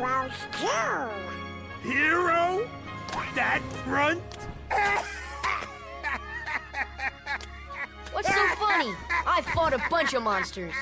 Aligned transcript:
Heroes 0.00 0.32
too. 0.58 1.90
Hero? 1.90 2.66
That 3.34 3.60
grunt? 3.84 4.22
What's 8.12 8.28
so 8.28 8.46
funny? 8.56 8.94
I 9.26 9.42
fought 9.54 9.74
a 9.74 9.82
bunch 9.90 10.14
of 10.14 10.22
monsters. 10.22 10.72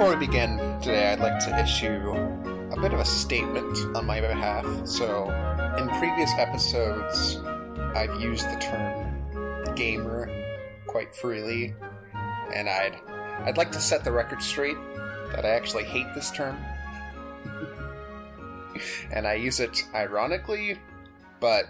Before 0.00 0.16
we 0.16 0.26
begin 0.26 0.56
today, 0.80 1.12
I'd 1.12 1.20
like 1.20 1.38
to 1.40 1.62
issue 1.62 2.10
a 2.72 2.80
bit 2.80 2.94
of 2.94 3.00
a 3.00 3.04
statement 3.04 3.94
on 3.94 4.06
my 4.06 4.18
behalf. 4.18 4.64
So, 4.86 5.28
in 5.76 5.90
previous 5.98 6.30
episodes, 6.38 7.36
I've 7.94 8.18
used 8.18 8.46
the 8.50 8.58
term 8.58 9.74
gamer 9.74 10.26
quite 10.86 11.14
freely, 11.14 11.74
and 12.54 12.66
I'd 12.66 12.96
I'd 13.40 13.58
like 13.58 13.70
to 13.72 13.78
set 13.78 14.02
the 14.02 14.10
record 14.10 14.40
straight 14.42 14.78
that 15.34 15.44
I 15.44 15.50
actually 15.50 15.84
hate 15.84 16.06
this 16.14 16.30
term. 16.30 16.56
and 19.12 19.26
I 19.26 19.34
use 19.34 19.60
it 19.60 19.84
ironically, 19.94 20.78
but 21.40 21.66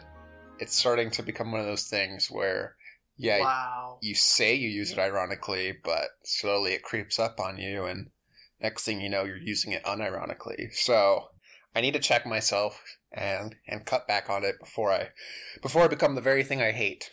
it's 0.61 0.77
starting 0.77 1.11
to 1.11 1.25
become 1.25 1.51
one 1.51 1.63
of 1.63 1.67
those 1.67 1.89
things 1.89 2.31
where 2.31 2.77
yeah, 3.17 3.41
Wow. 3.41 3.99
you 4.01 4.15
say 4.15 4.55
you 4.55 4.69
use 4.69 4.93
it 4.93 5.01
ironically, 5.01 5.77
but 5.83 6.11
slowly 6.23 6.75
it 6.75 6.85
creeps 6.85 7.19
up 7.19 7.41
on 7.41 7.59
you, 7.59 7.87
and 7.87 8.09
next 8.61 8.85
thing 8.85 9.01
you 9.01 9.09
know, 9.09 9.25
you're 9.25 9.37
using 9.37 9.73
it 9.73 9.85
unironically. 9.85 10.73
So 10.73 11.29
I 11.75 11.81
need 11.81 11.95
to 11.95 12.01
check 12.01 12.27
myself 12.27 12.83
and 13.13 13.57
and 13.67 13.85
cut 13.85 14.07
back 14.07 14.31
on 14.31 14.45
it 14.45 14.59
before 14.61 14.93
I 14.93 15.09
before 15.63 15.83
I 15.83 15.89
become 15.89 16.15
the 16.15 16.21
very 16.21 16.45
thing 16.45 16.61
I 16.63 16.73
hate. 16.73 17.11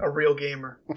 A 0.00 0.10
real 0.10 0.34
gamer. 0.34 0.80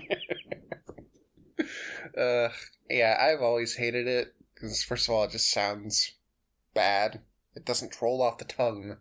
Uh, 2.17 2.49
yeah, 2.89 3.17
I've 3.19 3.41
always 3.41 3.75
hated 3.75 4.07
it 4.07 4.33
because 4.53 4.83
first 4.83 5.09
of 5.09 5.15
all, 5.15 5.23
it 5.25 5.31
just 5.31 5.51
sounds 5.51 6.13
bad. 6.73 7.21
It 7.55 7.65
doesn't 7.65 8.01
roll 8.01 8.21
off 8.21 8.37
the 8.37 8.45
tongue. 8.45 8.97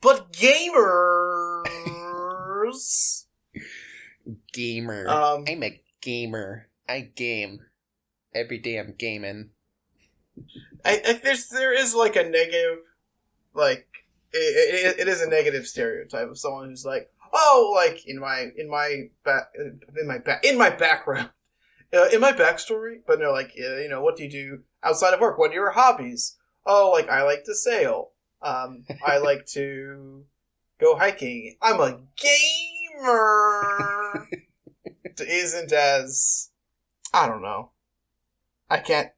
But 0.00 0.32
gamers. 0.32 1.64
Gamer. 4.52 5.08
um, 5.08 5.44
I'm 5.48 5.62
a 5.62 5.80
gamer. 6.00 6.68
I 6.88 7.00
game 7.00 7.60
every 8.36 8.58
day. 8.58 8.78
I'm 8.78 8.94
gaming. 8.96 9.50
I, 10.84 11.00
I 11.06 11.20
there's 11.22 11.48
there 11.48 11.72
is 11.72 11.94
like 11.94 12.16
a 12.16 12.22
negative, 12.22 12.78
like 13.54 13.86
it, 14.32 14.96
it, 14.96 15.00
it 15.00 15.08
is 15.08 15.22
a 15.22 15.28
negative 15.28 15.66
stereotype 15.66 16.28
of 16.28 16.38
someone 16.38 16.68
who's 16.68 16.84
like, 16.84 17.10
oh, 17.32 17.72
like 17.74 18.06
in 18.06 18.20
my 18.20 18.48
in 18.56 18.70
my 18.70 19.08
back 19.24 19.48
in 19.56 20.06
my 20.06 20.18
back 20.18 20.44
in 20.44 20.58
my 20.58 20.70
background, 20.70 21.30
uh, 21.94 22.08
in 22.12 22.20
my 22.20 22.32
backstory. 22.32 22.98
But 23.06 23.20
no, 23.20 23.32
like 23.32 23.52
uh, 23.58 23.76
you 23.76 23.88
know, 23.88 24.02
what 24.02 24.16
do 24.16 24.24
you 24.24 24.30
do 24.30 24.60
outside 24.82 25.14
of 25.14 25.20
work? 25.20 25.38
What 25.38 25.50
are 25.50 25.54
your 25.54 25.72
hobbies? 25.72 26.36
Oh, 26.64 26.90
like 26.90 27.08
I 27.08 27.22
like 27.22 27.44
to 27.44 27.54
sail. 27.54 28.10
Um, 28.42 28.84
I 29.04 29.18
like 29.18 29.46
to 29.54 30.24
go 30.80 30.96
hiking. 30.96 31.56
I'm 31.62 31.80
a 31.80 32.00
gamer. 32.16 34.28
Isn't 35.18 35.72
as 35.72 36.50
I 37.14 37.26
don't 37.26 37.42
know. 37.42 37.70
I 38.68 38.78
can't 38.78 39.10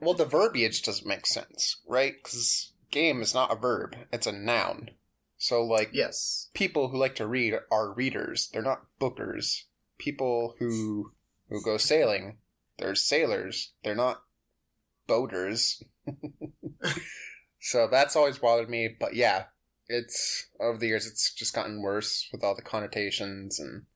Well, 0.00 0.14
the 0.14 0.24
verbiage 0.24 0.82
doesn't 0.82 1.06
make 1.06 1.26
sense, 1.26 1.80
right? 1.86 2.14
Because 2.22 2.72
game 2.90 3.22
is 3.22 3.34
not 3.34 3.52
a 3.52 3.56
verb; 3.56 3.96
it's 4.12 4.26
a 4.26 4.32
noun. 4.32 4.90
So, 5.36 5.62
like, 5.62 5.90
Yes. 5.92 6.48
people 6.54 6.88
who 6.88 6.96
like 6.98 7.14
to 7.16 7.26
read 7.26 7.54
are 7.70 7.92
readers. 7.92 8.48
They're 8.48 8.62
not 8.62 8.86
bookers. 9.00 9.64
People 9.98 10.56
who 10.58 11.12
who 11.48 11.62
go 11.62 11.76
sailing, 11.76 12.38
they're 12.78 12.94
sailors. 12.94 13.72
They're 13.82 13.94
not 13.94 14.24
boaters. 15.06 15.82
so 17.60 17.86
that's 17.90 18.16
always 18.16 18.38
bothered 18.38 18.68
me. 18.70 18.88
But 18.98 19.14
yeah, 19.14 19.44
it's 19.88 20.46
over 20.60 20.78
the 20.78 20.86
years, 20.88 21.06
it's 21.06 21.32
just 21.32 21.54
gotten 21.54 21.82
worse 21.82 22.28
with 22.32 22.42
all 22.42 22.54
the 22.54 22.62
connotations 22.62 23.58
and 23.58 23.86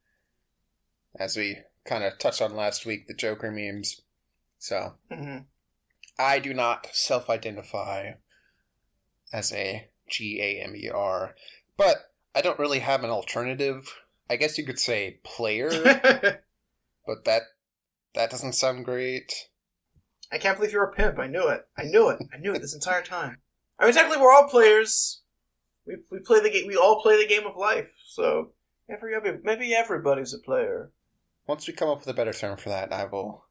as 1.19 1.37
we 1.37 1.59
kind 1.85 2.05
of 2.05 2.19
touched 2.19 2.43
on 2.43 2.55
last 2.55 2.85
week, 2.87 3.07
the 3.09 3.15
Joker 3.15 3.51
memes. 3.51 4.03
So 4.59 4.95
hmm 5.13 5.39
I 6.19 6.41
do 6.41 6.53
not 6.53 6.89
self 6.93 7.31
identify 7.31 8.13
as 9.33 9.53
a 9.53 9.89
G 10.09 10.41
A 10.41 10.63
M 10.63 10.75
E 10.75 10.89
R, 10.89 11.35
but 11.77 12.13
I 12.35 12.41
don't 12.41 12.59
really 12.59 12.81
have 12.81 13.05
an 13.05 13.11
alternative. 13.11 13.95
I 14.29 14.37
guess 14.37 14.59
you 14.59 14.67
could 14.67 14.79
say 14.79 15.21
player, 15.25 15.71
but 17.07 17.25
that 17.25 17.43
that 18.15 18.31
doesn't 18.31 18.55
sound 18.55 18.85
great. 18.85 19.49
I 20.31 20.39
can't 20.39 20.59
believe 20.59 20.73
you're 20.73 20.85
a 20.85 20.93
pimp. 20.93 21.19
I 21.19 21.27
knew 21.27 21.49
it. 21.49 21.67
I 21.77 21.85
knew 21.85 22.09
it. 22.11 22.19
I 22.35 22.39
knew 22.39 22.53
it 22.53 22.61
this 22.61 22.75
entire 22.75 23.03
time. 23.03 23.39
I 23.79 23.85
mean, 23.85 23.95
technically, 23.95 24.21
we're 24.21 24.33
all 24.33 24.49
players. 24.49 25.23
We, 25.87 25.97
we 26.11 26.19
play 26.19 26.41
the 26.41 26.51
game. 26.51 26.67
We 26.67 26.77
all 26.77 27.01
play 27.01 27.17
the 27.17 27.29
game 27.29 27.47
of 27.47 27.57
life. 27.57 27.95
So 28.07 28.53
every 28.91 29.15
maybe 29.43 29.75
everybody's 29.75 30.35
a 30.35 30.39
player. 30.39 30.91
Once 31.47 31.67
we 31.67 31.73
come 31.73 31.89
up 31.89 32.01
with 32.01 32.09
a 32.09 32.15
better 32.15 32.33
term 32.33 32.59
for 32.59 32.69
that, 32.69 32.93
I 32.93 33.07
will 33.07 33.47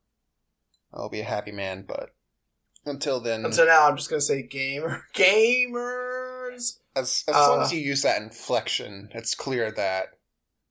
I'll 0.93 1.09
be 1.09 1.21
a 1.21 1.25
happy 1.25 1.51
man, 1.51 1.85
but 1.87 2.15
until 2.85 3.19
then 3.19 3.45
Until 3.45 3.65
now, 3.65 3.87
I'm 3.87 3.97
just 3.97 4.09
gonna 4.09 4.21
say 4.21 4.43
gamer, 4.43 5.05
gamers. 5.13 6.79
as 6.95 7.23
as 7.27 7.35
long 7.35 7.59
uh, 7.59 7.63
as 7.63 7.73
you 7.73 7.79
use 7.79 8.01
that 8.03 8.21
inflection, 8.21 9.09
it's 9.13 9.35
clear 9.35 9.71
that 9.71 10.17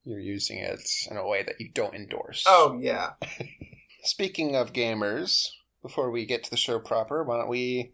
you're 0.03 0.19
using 0.19 0.57
it 0.57 0.81
in 1.09 1.17
a 1.17 1.27
way 1.27 1.43
that 1.43 1.59
you 1.59 1.69
don't 1.69 1.95
endorse. 1.95 2.43
Oh 2.47 2.77
yeah. 2.81 3.11
Speaking 4.03 4.55
of 4.55 4.73
gamers, 4.73 5.49
before 5.81 6.09
we 6.11 6.25
get 6.25 6.43
to 6.45 6.49
the 6.49 6.57
show 6.57 6.79
proper, 6.79 7.23
why 7.23 7.37
don't 7.37 7.49
we 7.49 7.91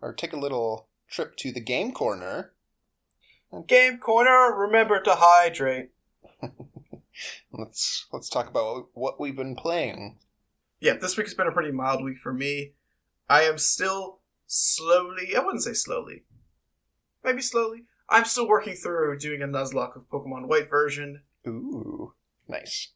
or 0.00 0.12
take 0.12 0.32
a 0.32 0.38
little 0.38 0.88
trip 1.08 1.36
to 1.38 1.52
the 1.52 1.60
game 1.60 1.92
corner? 1.92 2.52
Game 3.66 3.98
corner. 3.98 4.52
Remember 4.54 5.00
to 5.00 5.14
hydrate. 5.16 5.90
Let's 7.52 8.06
let's 8.12 8.28
talk 8.28 8.48
about 8.48 8.88
what 8.94 9.20
we've 9.20 9.36
been 9.36 9.54
playing. 9.54 10.18
Yeah, 10.84 10.98
this 11.00 11.16
week 11.16 11.26
has 11.26 11.32
been 11.32 11.46
a 11.46 11.50
pretty 11.50 11.72
mild 11.72 12.04
week 12.04 12.18
for 12.18 12.34
me. 12.34 12.72
I 13.26 13.44
am 13.44 13.56
still 13.56 14.18
slowly. 14.46 15.34
I 15.34 15.40
wouldn't 15.40 15.62
say 15.62 15.72
slowly. 15.72 16.24
Maybe 17.24 17.40
slowly. 17.40 17.84
I'm 18.10 18.26
still 18.26 18.46
working 18.46 18.74
through 18.74 19.18
doing 19.18 19.40
a 19.40 19.46
Nuzlocke 19.46 19.96
of 19.96 20.10
Pokemon 20.10 20.46
White 20.46 20.68
version. 20.68 21.22
Ooh, 21.46 22.12
nice. 22.46 22.90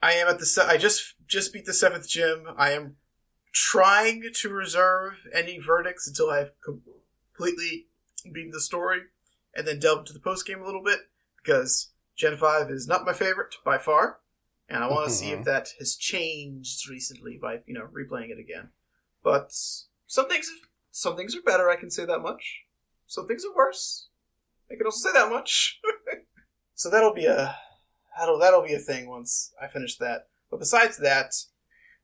I 0.00 0.12
am 0.12 0.28
at 0.28 0.38
the. 0.38 0.46
Se- 0.46 0.68
I 0.68 0.76
just 0.76 1.16
just 1.26 1.52
beat 1.52 1.64
the 1.64 1.74
seventh 1.74 2.08
gym. 2.08 2.46
I 2.56 2.74
am 2.74 2.94
trying 3.52 4.22
to 4.32 4.48
reserve 4.48 5.14
any 5.34 5.58
verdicts 5.58 6.06
until 6.06 6.30
I 6.30 6.38
have 6.38 6.52
completely 6.62 7.88
beaten 8.32 8.52
the 8.52 8.60
story, 8.60 9.00
and 9.52 9.66
then 9.66 9.80
delve 9.80 9.98
into 9.98 10.12
the 10.12 10.20
post 10.20 10.46
game 10.46 10.62
a 10.62 10.64
little 10.64 10.84
bit 10.84 11.00
because 11.42 11.90
Gen 12.14 12.36
Five 12.36 12.70
is 12.70 12.86
not 12.86 13.04
my 13.04 13.12
favorite 13.12 13.56
by 13.64 13.78
far, 13.78 14.20
and 14.72 14.82
I 14.82 14.88
want 14.88 15.06
to 15.06 15.14
see 15.14 15.30
if 15.30 15.44
that 15.44 15.68
has 15.78 15.96
changed 15.96 16.88
recently 16.88 17.38
by 17.40 17.58
you 17.66 17.74
know 17.74 17.88
replaying 17.92 18.30
it 18.30 18.38
again. 18.38 18.70
But 19.22 19.52
some 20.06 20.28
things 20.28 20.50
some 20.90 21.16
things 21.16 21.36
are 21.36 21.42
better. 21.42 21.68
I 21.68 21.76
can 21.76 21.90
say 21.90 22.04
that 22.04 22.20
much. 22.20 22.62
Some 23.06 23.26
things 23.26 23.44
are 23.44 23.54
worse. 23.54 24.08
I 24.70 24.76
can 24.76 24.86
also 24.86 25.08
say 25.08 25.12
that 25.12 25.30
much. 25.30 25.80
so 26.74 26.90
that'll 26.90 27.14
be 27.14 27.26
a 27.26 27.56
that'll 28.18 28.38
that'll 28.38 28.64
be 28.64 28.74
a 28.74 28.78
thing 28.78 29.08
once 29.08 29.52
I 29.60 29.68
finish 29.68 29.98
that. 29.98 30.28
But 30.50 30.60
besides 30.60 30.98
that, 30.98 31.32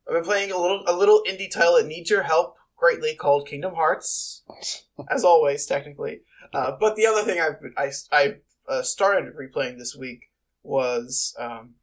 I've 0.07 0.15
been 0.15 0.25
playing 0.25 0.53
a 0.53 0.59
little 0.59 0.85
a 0.87 0.93
little 0.93 1.23
indie 1.29 1.51
title 1.51 1.77
that 1.77 1.87
needs 1.87 2.11
your 2.11 2.25
help 2.25 2.57
greatly 2.77 3.15
called 3.15 3.49
Kingdom 3.49 3.75
Hearts, 3.75 4.45
as 5.11 5.25
always, 5.25 5.67
technically. 5.67 6.21
Uh, 6.53 6.73
but 6.79 6.97
the 6.97 7.07
other 7.07 7.23
thing 7.23 7.41
I've 7.41 7.59
I 7.77 7.93
I 8.13 8.35
uh, 8.69 8.83
started 8.83 9.33
replaying 9.35 9.79
this 9.79 9.97
week 9.97 10.31
was 10.63 11.35
um, 11.39 11.75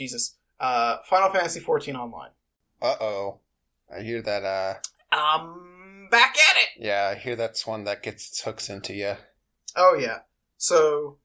Jesus 0.00 0.36
uh, 0.58 0.96
Final 1.08 1.30
Fantasy 1.30 1.60
XIV 1.60 1.94
Online. 1.94 2.30
Uh 2.82 2.96
oh. 3.00 3.40
I 3.94 4.02
hear 4.02 4.22
that 4.22 4.44
uh 4.44 4.74
I'm 5.12 6.08
back 6.10 6.36
at 6.36 6.56
it. 6.62 6.68
yeah, 6.84 7.12
I 7.14 7.18
hear 7.18 7.36
that's 7.36 7.66
one 7.66 7.84
that 7.84 8.02
gets 8.02 8.28
its 8.28 8.42
hooks 8.42 8.68
into 8.70 8.94
you. 8.94 9.14
Oh 9.76 9.94
yeah. 10.00 10.20
So 10.56 11.18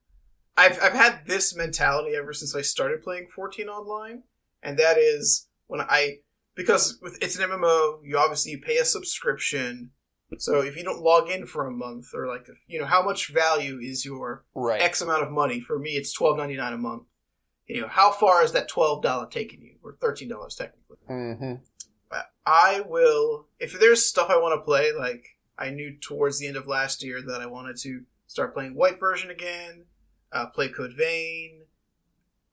I've 0.58 0.78
I've 0.82 0.94
had 0.94 1.22
this 1.28 1.56
mentality 1.56 2.16
ever 2.16 2.34
since 2.34 2.56
I 2.56 2.62
started 2.62 3.02
playing 3.04 3.28
14 3.36 3.68
online, 3.70 4.24
and 4.64 4.78
that 4.78 4.98
is 4.98 5.48
when 5.68 5.82
I 5.82 6.20
because 6.56 6.98
with, 7.02 7.18
it's 7.22 7.38
an 7.38 7.50
MMO, 7.50 8.00
you 8.04 8.18
obviously 8.18 8.58
pay 8.58 8.78
a 8.78 8.86
subscription. 8.86 9.92
So 10.38 10.62
if 10.62 10.76
you 10.76 10.84
don't 10.84 11.02
log 11.02 11.30
in 11.30 11.46
for 11.46 11.66
a 11.68 11.72
month, 11.72 12.08
or 12.14 12.28
like 12.28 12.48
you 12.68 12.80
know 12.80 12.86
how 12.88 13.04
much 13.04 13.32
value 13.32 13.80
is 13.80 14.04
your 14.06 14.44
Right. 14.56 14.82
X 14.82 15.02
amount 15.02 15.24
of 15.24 15.32
money? 15.32 15.62
For 15.62 15.78
me, 15.80 15.92
it's 15.92 16.12
twelve 16.12 16.38
ninety 16.38 16.58
nine 16.58 16.74
a 16.74 16.78
month. 16.78 17.04
You 17.68 17.82
know 17.82 17.88
how 17.88 18.12
far 18.12 18.44
is 18.44 18.52
that 18.52 18.68
twelve 18.68 19.02
dollar 19.02 19.28
taking 19.28 19.62
you, 19.62 19.76
or 19.84 19.98
thirteen 20.00 20.30
dollars 20.30 20.56
technically? 20.56 20.98
hmm 21.08 21.56
I 22.46 22.84
will 22.86 23.48
if 23.60 23.78
there's 23.80 24.06
stuff 24.06 24.30
I 24.30 24.38
want 24.38 24.60
to 24.60 24.64
play. 24.64 24.92
Like 24.92 25.38
I 25.58 25.72
knew 25.72 25.96
towards 26.00 26.40
the 26.40 26.48
end 26.48 26.58
of 26.58 26.68
last 26.68 27.04
year 27.04 27.22
that 27.22 27.42
I 27.42 27.48
wanted 27.48 27.78
to 27.78 28.04
start 28.28 28.54
playing 28.54 28.76
White 28.76 29.00
version 29.00 29.32
again, 29.32 29.86
uh, 30.32 30.48
play 30.48 30.70
Code 30.70 30.94
Vein, 30.96 31.64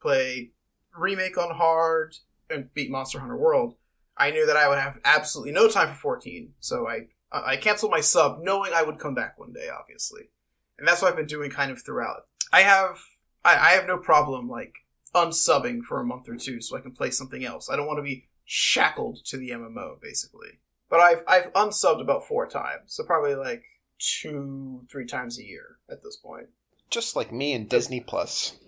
play 0.00 0.50
remake 0.96 1.36
on 1.36 1.54
hard, 1.54 2.16
and 2.48 2.72
beat 2.74 2.90
Monster 2.90 3.20
Hunter 3.20 3.36
World. 3.36 3.76
I 4.16 4.30
knew 4.30 4.46
that 4.46 4.56
I 4.56 4.68
would 4.68 4.78
have 4.78 4.98
absolutely 5.04 5.52
no 5.52 5.68
time 5.68 5.88
for 5.88 5.94
14, 5.94 6.54
so 6.60 6.88
I 6.88 7.08
I 7.30 7.56
canceled 7.56 7.92
my 7.92 8.00
sub, 8.00 8.40
knowing 8.42 8.72
I 8.74 8.82
would 8.82 8.98
come 8.98 9.14
back 9.14 9.38
one 9.38 9.52
day, 9.52 9.68
obviously, 9.68 10.30
and 10.78 10.88
that's 10.88 11.02
what 11.02 11.10
I've 11.10 11.16
been 11.16 11.26
doing 11.26 11.50
kind 11.50 11.70
of 11.70 11.82
throughout. 11.82 12.26
I 12.52 12.60
have 12.60 12.98
I, 13.44 13.56
I 13.56 13.70
have 13.72 13.86
no 13.86 13.98
problem 13.98 14.48
like 14.48 14.72
unsubbing 15.14 15.82
for 15.82 16.00
a 16.00 16.04
month 16.04 16.28
or 16.28 16.36
two, 16.36 16.60
so 16.60 16.76
I 16.76 16.80
can 16.80 16.92
play 16.92 17.10
something 17.10 17.44
else. 17.44 17.68
I 17.70 17.76
don't 17.76 17.86
want 17.86 17.98
to 17.98 18.02
be 18.02 18.28
shackled 18.44 19.24
to 19.26 19.36
the 19.36 19.50
MMO, 19.50 20.00
basically. 20.00 20.60
But 20.88 21.00
I've 21.00 21.22
I've 21.26 21.52
unsubbed 21.54 22.00
about 22.00 22.26
four 22.26 22.46
times, 22.46 22.94
so 22.94 23.04
probably 23.04 23.34
like 23.34 23.64
two 23.98 24.84
three 24.90 25.06
times 25.06 25.38
a 25.38 25.44
year 25.44 25.78
at 25.90 26.02
this 26.02 26.16
point. 26.16 26.48
Just 26.90 27.16
like 27.16 27.32
me 27.32 27.54
and 27.54 27.68
Disney 27.68 28.00
Plus. 28.00 28.58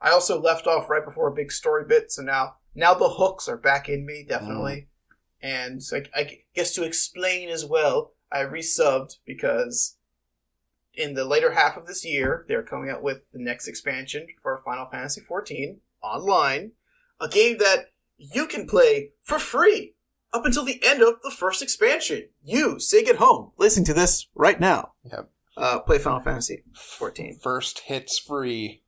I 0.00 0.10
also 0.10 0.40
left 0.40 0.66
off 0.66 0.90
right 0.90 1.04
before 1.04 1.28
a 1.28 1.34
big 1.34 1.50
story 1.50 1.84
bit, 1.84 2.12
so 2.12 2.22
now 2.22 2.56
now 2.74 2.94
the 2.94 3.08
hooks 3.08 3.48
are 3.48 3.56
back 3.56 3.88
in 3.88 4.06
me 4.06 4.24
definitely, 4.28 4.88
and 5.40 5.80
I, 5.92 6.04
I 6.14 6.38
guess 6.54 6.74
to 6.74 6.84
explain 6.84 7.48
as 7.48 7.64
well, 7.64 8.12
I 8.30 8.40
resubbed 8.40 9.18
because 9.26 9.96
in 10.94 11.14
the 11.14 11.24
later 11.24 11.52
half 11.52 11.76
of 11.76 11.86
this 11.86 12.04
year 12.04 12.44
they're 12.48 12.62
coming 12.62 12.90
out 12.90 13.02
with 13.02 13.22
the 13.32 13.38
next 13.38 13.66
expansion 13.66 14.26
for 14.42 14.62
Final 14.64 14.86
Fantasy 14.86 15.20
XIV 15.20 15.76
online, 16.02 16.72
a 17.20 17.28
game 17.28 17.58
that 17.58 17.86
you 18.16 18.46
can 18.46 18.66
play 18.66 19.10
for 19.22 19.38
free 19.38 19.94
up 20.32 20.44
until 20.46 20.64
the 20.64 20.80
end 20.84 21.02
of 21.02 21.14
the 21.22 21.30
first 21.30 21.62
expansion. 21.62 22.28
You 22.42 22.78
sitting 22.80 23.08
at 23.08 23.16
home 23.16 23.52
listening 23.58 23.86
to 23.86 23.94
this 23.94 24.28
right 24.34 24.58
now, 24.58 24.92
Yep. 25.04 25.30
uh, 25.56 25.80
play 25.80 25.98
Final 25.98 26.20
Fantasy 26.20 26.62
14. 26.74 27.38
First 27.42 27.80
hits 27.80 28.18
free. 28.18 28.82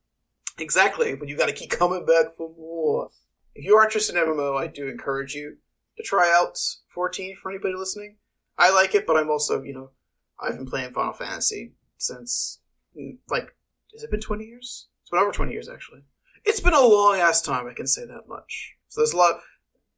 Exactly, 0.59 1.15
but 1.17 1.29
you 1.29 1.37
got 1.37 1.47
to 1.47 1.53
keep 1.53 1.71
coming 1.71 2.07
back 2.07 2.37
for 2.37 2.49
more. 2.57 3.11
If 3.55 3.65
you 3.65 3.77
are 3.77 3.85
interested 3.85 4.17
in 4.17 4.23
MMO, 4.25 4.57
I 4.57 4.67
do 4.69 4.89
encourage 4.89 5.35
you 5.35 5.57
to 5.97 6.03
try 6.03 6.33
out 6.35 6.59
14 6.95 7.37
for 7.43 7.51
anybody 7.51 7.75
listening. 7.75 8.17
I 8.57 8.73
like 8.73 8.95
it, 8.95 9.07
but 9.07 9.17
I'm 9.17 9.31
also, 9.31 9.63
you 9.63 9.75
know, 9.75 9.91
I've 10.41 10.57
been 10.57 10.67
playing 10.67 10.93
Final 10.93 11.13
Fantasy 11.13 11.73
since, 11.99 12.61
mm, 12.97 13.19
like, 13.29 13.55
has 13.93 14.03
it 14.05 14.11
been 14.11 14.21
20 14.21 14.45
years? 14.45 14.89
It's 15.03 15.11
been 15.11 15.21
over 15.21 15.33
20 15.33 15.53
years, 15.53 15.69
actually. 15.69 16.03
It's 16.45 16.61
been 16.61 16.75
a 16.75 16.81
long 16.81 17.17
ass 17.17 17.43
time, 17.43 17.67
I 17.67 17.75
can 17.75 17.87
say 17.87 18.05
that 18.07 18.29
much. 18.29 18.75
So 18.89 19.01
there's 19.01 19.13
a 19.13 19.17
lot. 19.17 19.41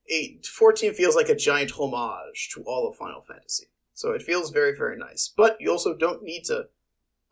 Eight, 0.09 0.47
14 0.47 0.95
feels 0.95 1.17
like 1.17 1.29
a 1.29 1.35
giant 1.35 1.73
homage 1.73 2.51
to 2.55 2.63
all 2.63 2.89
of 2.89 2.97
Final 2.97 3.23
Fantasy. 3.23 3.67
So 3.93 4.13
it 4.13 4.23
feels 4.23 4.51
very, 4.51 4.77
very 4.77 4.97
nice. 4.97 5.33
But 5.37 5.57
you 5.61 5.71
also 5.71 5.97
don't 5.97 6.23
need 6.23 6.45
to 6.45 6.67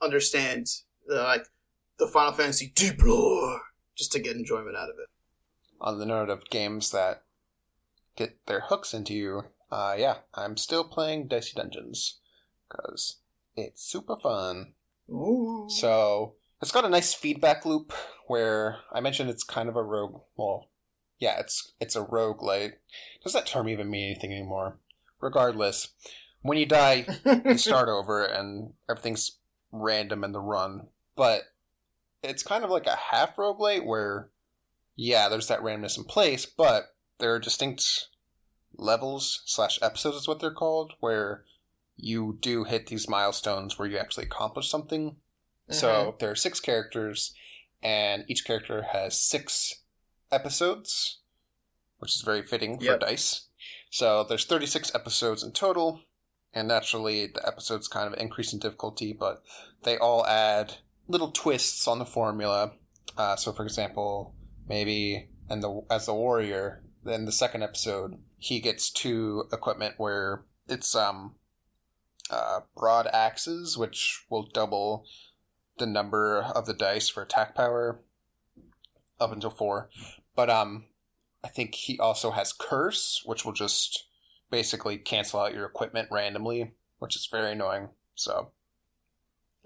understand, 0.02 0.66
the, 1.06 1.22
like, 1.22 1.46
the 1.98 2.08
Final 2.08 2.32
Fantasy 2.32 2.72
deep 2.74 3.00
lore 3.02 3.60
just 3.94 4.10
to 4.12 4.18
get 4.18 4.34
enjoyment 4.34 4.76
out 4.76 4.90
of 4.90 4.96
it. 4.98 5.08
On 5.80 5.98
the 5.98 6.06
note 6.06 6.30
of 6.30 6.50
games 6.50 6.90
that 6.90 7.22
get 8.16 8.44
their 8.46 8.62
hooks 8.62 8.92
into 8.92 9.14
you, 9.14 9.42
uh, 9.70 9.94
yeah, 9.96 10.18
I'm 10.34 10.56
still 10.56 10.84
playing 10.84 11.28
Dicey 11.28 11.52
Dungeons 11.54 12.18
because 12.68 13.18
it's 13.56 13.82
super 13.84 14.16
fun. 14.16 14.74
Ooh. 15.08 15.66
So 15.68 16.34
it's 16.64 16.72
got 16.72 16.86
a 16.86 16.88
nice 16.88 17.12
feedback 17.12 17.66
loop 17.66 17.92
where 18.26 18.78
I 18.90 19.00
mentioned 19.00 19.28
it's 19.28 19.44
kind 19.44 19.68
of 19.68 19.76
a 19.76 19.82
rogue. 19.82 20.22
Well, 20.34 20.70
yeah, 21.18 21.38
it's 21.38 21.74
it's 21.78 21.94
a 21.94 22.06
roguelite. 22.06 22.72
Does 23.22 23.34
that 23.34 23.44
term 23.44 23.68
even 23.68 23.90
mean 23.90 24.06
anything 24.06 24.32
anymore? 24.32 24.78
Regardless, 25.20 25.88
when 26.40 26.56
you 26.56 26.64
die, 26.64 27.04
you 27.44 27.58
start 27.58 27.90
over 27.90 28.24
and 28.24 28.72
everything's 28.88 29.40
random 29.72 30.24
in 30.24 30.32
the 30.32 30.40
run. 30.40 30.86
But 31.16 31.42
it's 32.22 32.42
kind 32.42 32.64
of 32.64 32.70
like 32.70 32.86
a 32.86 32.96
half 33.10 33.36
rogue 33.36 33.58
roguelite 33.58 33.84
where, 33.84 34.30
yeah, 34.96 35.28
there's 35.28 35.48
that 35.48 35.60
randomness 35.60 35.98
in 35.98 36.04
place, 36.04 36.46
but 36.46 36.94
there 37.18 37.34
are 37.34 37.38
distinct 37.38 38.08
levels 38.74 39.42
slash 39.44 39.78
episodes 39.82 40.16
is 40.16 40.28
what 40.28 40.40
they're 40.40 40.50
called, 40.50 40.94
where 41.00 41.44
you 41.94 42.38
do 42.40 42.64
hit 42.64 42.86
these 42.86 43.06
milestones 43.06 43.78
where 43.78 43.86
you 43.86 43.98
actually 43.98 44.24
accomplish 44.24 44.70
something. 44.70 45.16
So 45.70 46.16
there 46.20 46.30
are 46.30 46.36
six 46.36 46.60
characters, 46.60 47.34
and 47.82 48.24
each 48.28 48.44
character 48.44 48.82
has 48.92 49.18
six 49.20 49.82
episodes, 50.30 51.20
which 51.98 52.14
is 52.14 52.22
very 52.22 52.42
fitting 52.42 52.78
for 52.78 52.98
dice. 52.98 53.48
So 53.90 54.24
there's 54.28 54.44
36 54.44 54.94
episodes 54.94 55.42
in 55.42 55.52
total, 55.52 56.00
and 56.52 56.68
naturally 56.68 57.26
the 57.26 57.46
episodes 57.46 57.88
kind 57.88 58.12
of 58.12 58.18
increase 58.20 58.52
in 58.52 58.58
difficulty, 58.58 59.12
but 59.12 59.42
they 59.84 59.96
all 59.96 60.26
add 60.26 60.74
little 61.08 61.30
twists 61.30 61.86
on 61.88 61.98
the 61.98 62.04
formula. 62.04 62.72
Uh, 63.16 63.36
so, 63.36 63.52
for 63.52 63.62
example, 63.64 64.34
maybe 64.68 65.28
and 65.48 65.62
the 65.62 65.82
as 65.90 66.06
the 66.06 66.14
warrior, 66.14 66.82
then 67.04 67.24
the 67.24 67.32
second 67.32 67.62
episode 67.62 68.18
he 68.38 68.60
gets 68.60 68.90
two 68.90 69.44
equipment 69.52 69.94
where 69.96 70.42
it's 70.68 70.94
um 70.94 71.34
uh, 72.30 72.60
broad 72.76 73.06
axes, 73.12 73.76
which 73.76 74.24
will 74.30 74.48
double 74.52 75.06
the 75.78 75.86
number 75.86 76.42
of 76.42 76.66
the 76.66 76.74
dice 76.74 77.08
for 77.08 77.22
attack 77.22 77.54
power 77.54 78.00
up 79.20 79.32
until 79.32 79.50
four. 79.50 79.88
But 80.36 80.50
um, 80.50 80.84
I 81.42 81.48
think 81.48 81.74
he 81.74 81.98
also 81.98 82.30
has 82.32 82.52
curse, 82.52 83.22
which 83.24 83.44
will 83.44 83.52
just 83.52 84.04
basically 84.50 84.98
cancel 84.98 85.40
out 85.40 85.54
your 85.54 85.66
equipment 85.66 86.08
randomly, 86.10 86.72
which 86.98 87.16
is 87.16 87.28
very 87.30 87.52
annoying. 87.52 87.88
So 88.14 88.50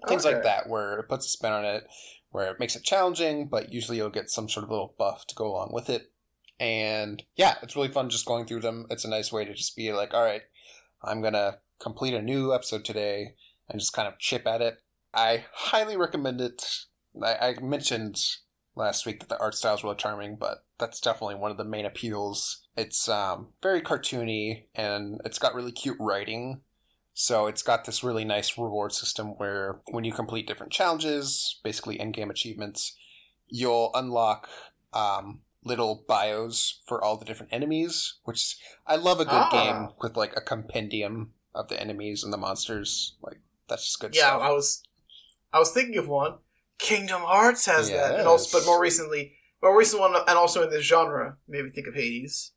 things 0.07 0.25
like 0.25 0.43
that, 0.43 0.67
where 0.69 0.99
it 0.99 1.09
puts 1.09 1.25
a 1.25 1.29
spin 1.29 1.53
on 1.53 1.65
it, 1.65 1.87
where 2.31 2.51
it 2.51 2.59
makes 2.59 2.75
it 2.75 2.83
challenging, 2.83 3.47
but 3.47 3.73
usually 3.73 3.97
you'll 3.97 4.09
get 4.09 4.29
some 4.29 4.49
sort 4.49 4.63
of 4.63 4.69
little 4.69 4.95
buff 4.97 5.25
to 5.27 5.35
go 5.35 5.47
along 5.47 5.71
with 5.73 5.89
it. 5.89 6.11
And 6.59 7.23
yeah, 7.35 7.55
it's 7.63 7.75
really 7.75 7.87
fun 7.87 8.09
just 8.09 8.25
going 8.25 8.45
through 8.45 8.61
them. 8.61 8.85
It's 8.89 9.05
a 9.05 9.09
nice 9.09 9.31
way 9.31 9.45
to 9.45 9.53
just 9.53 9.75
be 9.75 9.93
like, 9.93 10.13
all 10.13 10.23
right, 10.23 10.41
I'm 11.01 11.21
gonna 11.21 11.59
complete 11.79 12.13
a 12.13 12.21
new 12.21 12.53
episode 12.53 12.83
today 12.83 13.35
and 13.69 13.79
just 13.79 13.93
kind 13.93 14.07
of 14.07 14.19
chip 14.19 14.45
at 14.45 14.61
it. 14.61 14.79
I 15.13 15.45
highly 15.53 15.97
recommend 15.97 16.41
it. 16.41 16.85
I, 17.21 17.35
I 17.35 17.59
mentioned 17.61 18.19
last 18.75 19.05
week 19.05 19.19
that 19.19 19.29
the 19.29 19.39
art 19.39 19.55
style 19.55 19.75
is 19.75 19.83
really 19.83 19.95
charming, 19.95 20.35
but 20.35 20.63
that's 20.77 20.99
definitely 21.01 21.35
one 21.35 21.51
of 21.51 21.57
the 21.57 21.65
main 21.65 21.85
appeals. 21.85 22.61
It's 22.77 23.09
um, 23.09 23.49
very 23.61 23.81
cartoony 23.81 24.65
and 24.75 25.19
it's 25.25 25.39
got 25.39 25.53
really 25.55 25.71
cute 25.71 25.97
writing. 25.99 26.61
So 27.13 27.47
it's 27.47 27.63
got 27.63 27.83
this 27.83 28.03
really 28.03 28.23
nice 28.23 28.57
reward 28.57 28.93
system 28.93 29.29
where 29.37 29.81
when 29.91 30.05
you 30.05 30.13
complete 30.13 30.47
different 30.47 30.71
challenges, 30.71 31.59
basically 31.63 31.99
end 31.99 32.13
game 32.13 32.29
achievements, 32.29 32.95
you'll 33.47 33.91
unlock 33.93 34.47
um, 34.93 35.41
little 35.65 36.05
bios 36.07 36.81
for 36.87 37.03
all 37.03 37.17
the 37.17 37.25
different 37.25 37.51
enemies. 37.51 38.19
Which 38.23 38.55
I 38.87 38.95
love 38.95 39.19
a 39.19 39.25
good 39.25 39.33
Ah. 39.33 39.49
game 39.51 39.89
with 40.01 40.15
like 40.15 40.37
a 40.37 40.41
compendium 40.41 41.33
of 41.53 41.67
the 41.67 41.81
enemies 41.81 42.23
and 42.23 42.31
the 42.31 42.37
monsters. 42.37 43.17
Like 43.21 43.41
that's 43.67 43.83
just 43.83 43.99
good 43.99 44.15
yeah, 44.15 44.29
stuff. 44.29 44.41
I 44.41 44.51
was, 44.51 44.83
I 45.51 45.59
was 45.59 45.71
thinking 45.71 45.97
of 45.97 46.07
one. 46.07 46.39
Kingdom 46.77 47.21
Hearts 47.23 47.65
has 47.65 47.89
that, 47.91 48.17
and 48.17 48.27
also, 48.27 48.57
but 48.57 48.65
more 48.65 48.81
recently, 48.81 49.33
more 49.61 49.77
recent 49.77 49.99
one, 50.01 50.15
and 50.15 50.37
also 50.37 50.63
in 50.63 50.69
this 50.69 50.85
genre, 50.85 51.37
maybe 51.47 51.69
think 51.69 51.87
of 51.87 51.95
Hades. 51.95 52.53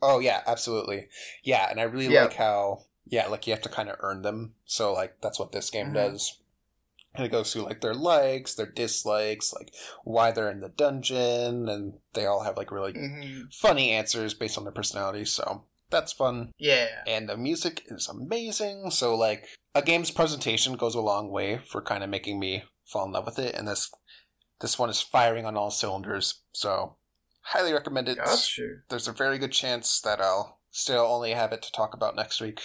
Oh 0.00 0.20
yeah, 0.20 0.42
absolutely. 0.46 1.08
Yeah, 1.42 1.68
and 1.70 1.80
I 1.80 1.84
really 1.84 2.08
Yeah. 2.14 2.22
like 2.24 2.34
how 2.34 2.84
yeah, 3.06 3.26
like 3.28 3.46
you 3.46 3.52
have 3.52 3.62
to 3.62 3.68
kind 3.68 3.88
of 3.88 3.96
earn 4.00 4.22
them. 4.22 4.54
So 4.64 4.92
like 4.92 5.20
that's 5.20 5.38
what 5.38 5.52
this 5.52 5.70
game 5.70 5.88
Mhm. 5.88 5.94
does. 5.94 6.40
And 7.14 7.24
it 7.24 7.30
goes 7.32 7.52
through 7.52 7.62
like 7.62 7.80
their 7.80 7.94
likes, 7.94 8.54
their 8.54 8.66
dislikes, 8.66 9.52
like 9.52 9.72
why 10.04 10.30
they're 10.30 10.50
in 10.50 10.60
the 10.60 10.68
dungeon, 10.68 11.68
and 11.68 11.94
they 12.12 12.26
all 12.26 12.42
have 12.44 12.56
like 12.56 12.70
really 12.70 12.92
hmm 12.92 13.42
funny 13.52 13.90
answers 13.90 14.34
based 14.34 14.58
on 14.58 14.64
their 14.64 14.72
personality. 14.72 15.24
So 15.24 15.64
that's 15.94 16.12
fun. 16.12 16.50
Yeah. 16.58 16.88
And 17.06 17.28
the 17.28 17.36
music 17.36 17.82
is 17.86 18.08
amazing. 18.08 18.90
So 18.90 19.14
like 19.16 19.46
a 19.74 19.80
game's 19.80 20.10
presentation 20.10 20.74
goes 20.74 20.94
a 20.94 21.00
long 21.00 21.30
way 21.30 21.60
for 21.66 21.80
kind 21.80 22.02
of 22.04 22.10
making 22.10 22.38
me 22.38 22.64
fall 22.84 23.06
in 23.06 23.12
love 23.12 23.26
with 23.26 23.38
it. 23.38 23.54
And 23.54 23.66
this 23.68 23.90
this 24.60 24.78
one 24.78 24.90
is 24.90 25.00
firing 25.00 25.46
on 25.46 25.56
all 25.56 25.70
cylinders. 25.70 26.42
So 26.52 26.96
highly 27.44 27.72
recommend 27.72 28.08
it 28.08 28.18
Got 28.18 28.58
you. 28.58 28.78
there's 28.88 29.08
a 29.08 29.12
very 29.12 29.38
good 29.38 29.52
chance 29.52 30.00
that 30.00 30.20
I'll 30.20 30.58
still 30.70 31.04
only 31.04 31.30
have 31.32 31.52
it 31.52 31.62
to 31.62 31.72
talk 31.72 31.94
about 31.94 32.16
next 32.16 32.40
week. 32.40 32.60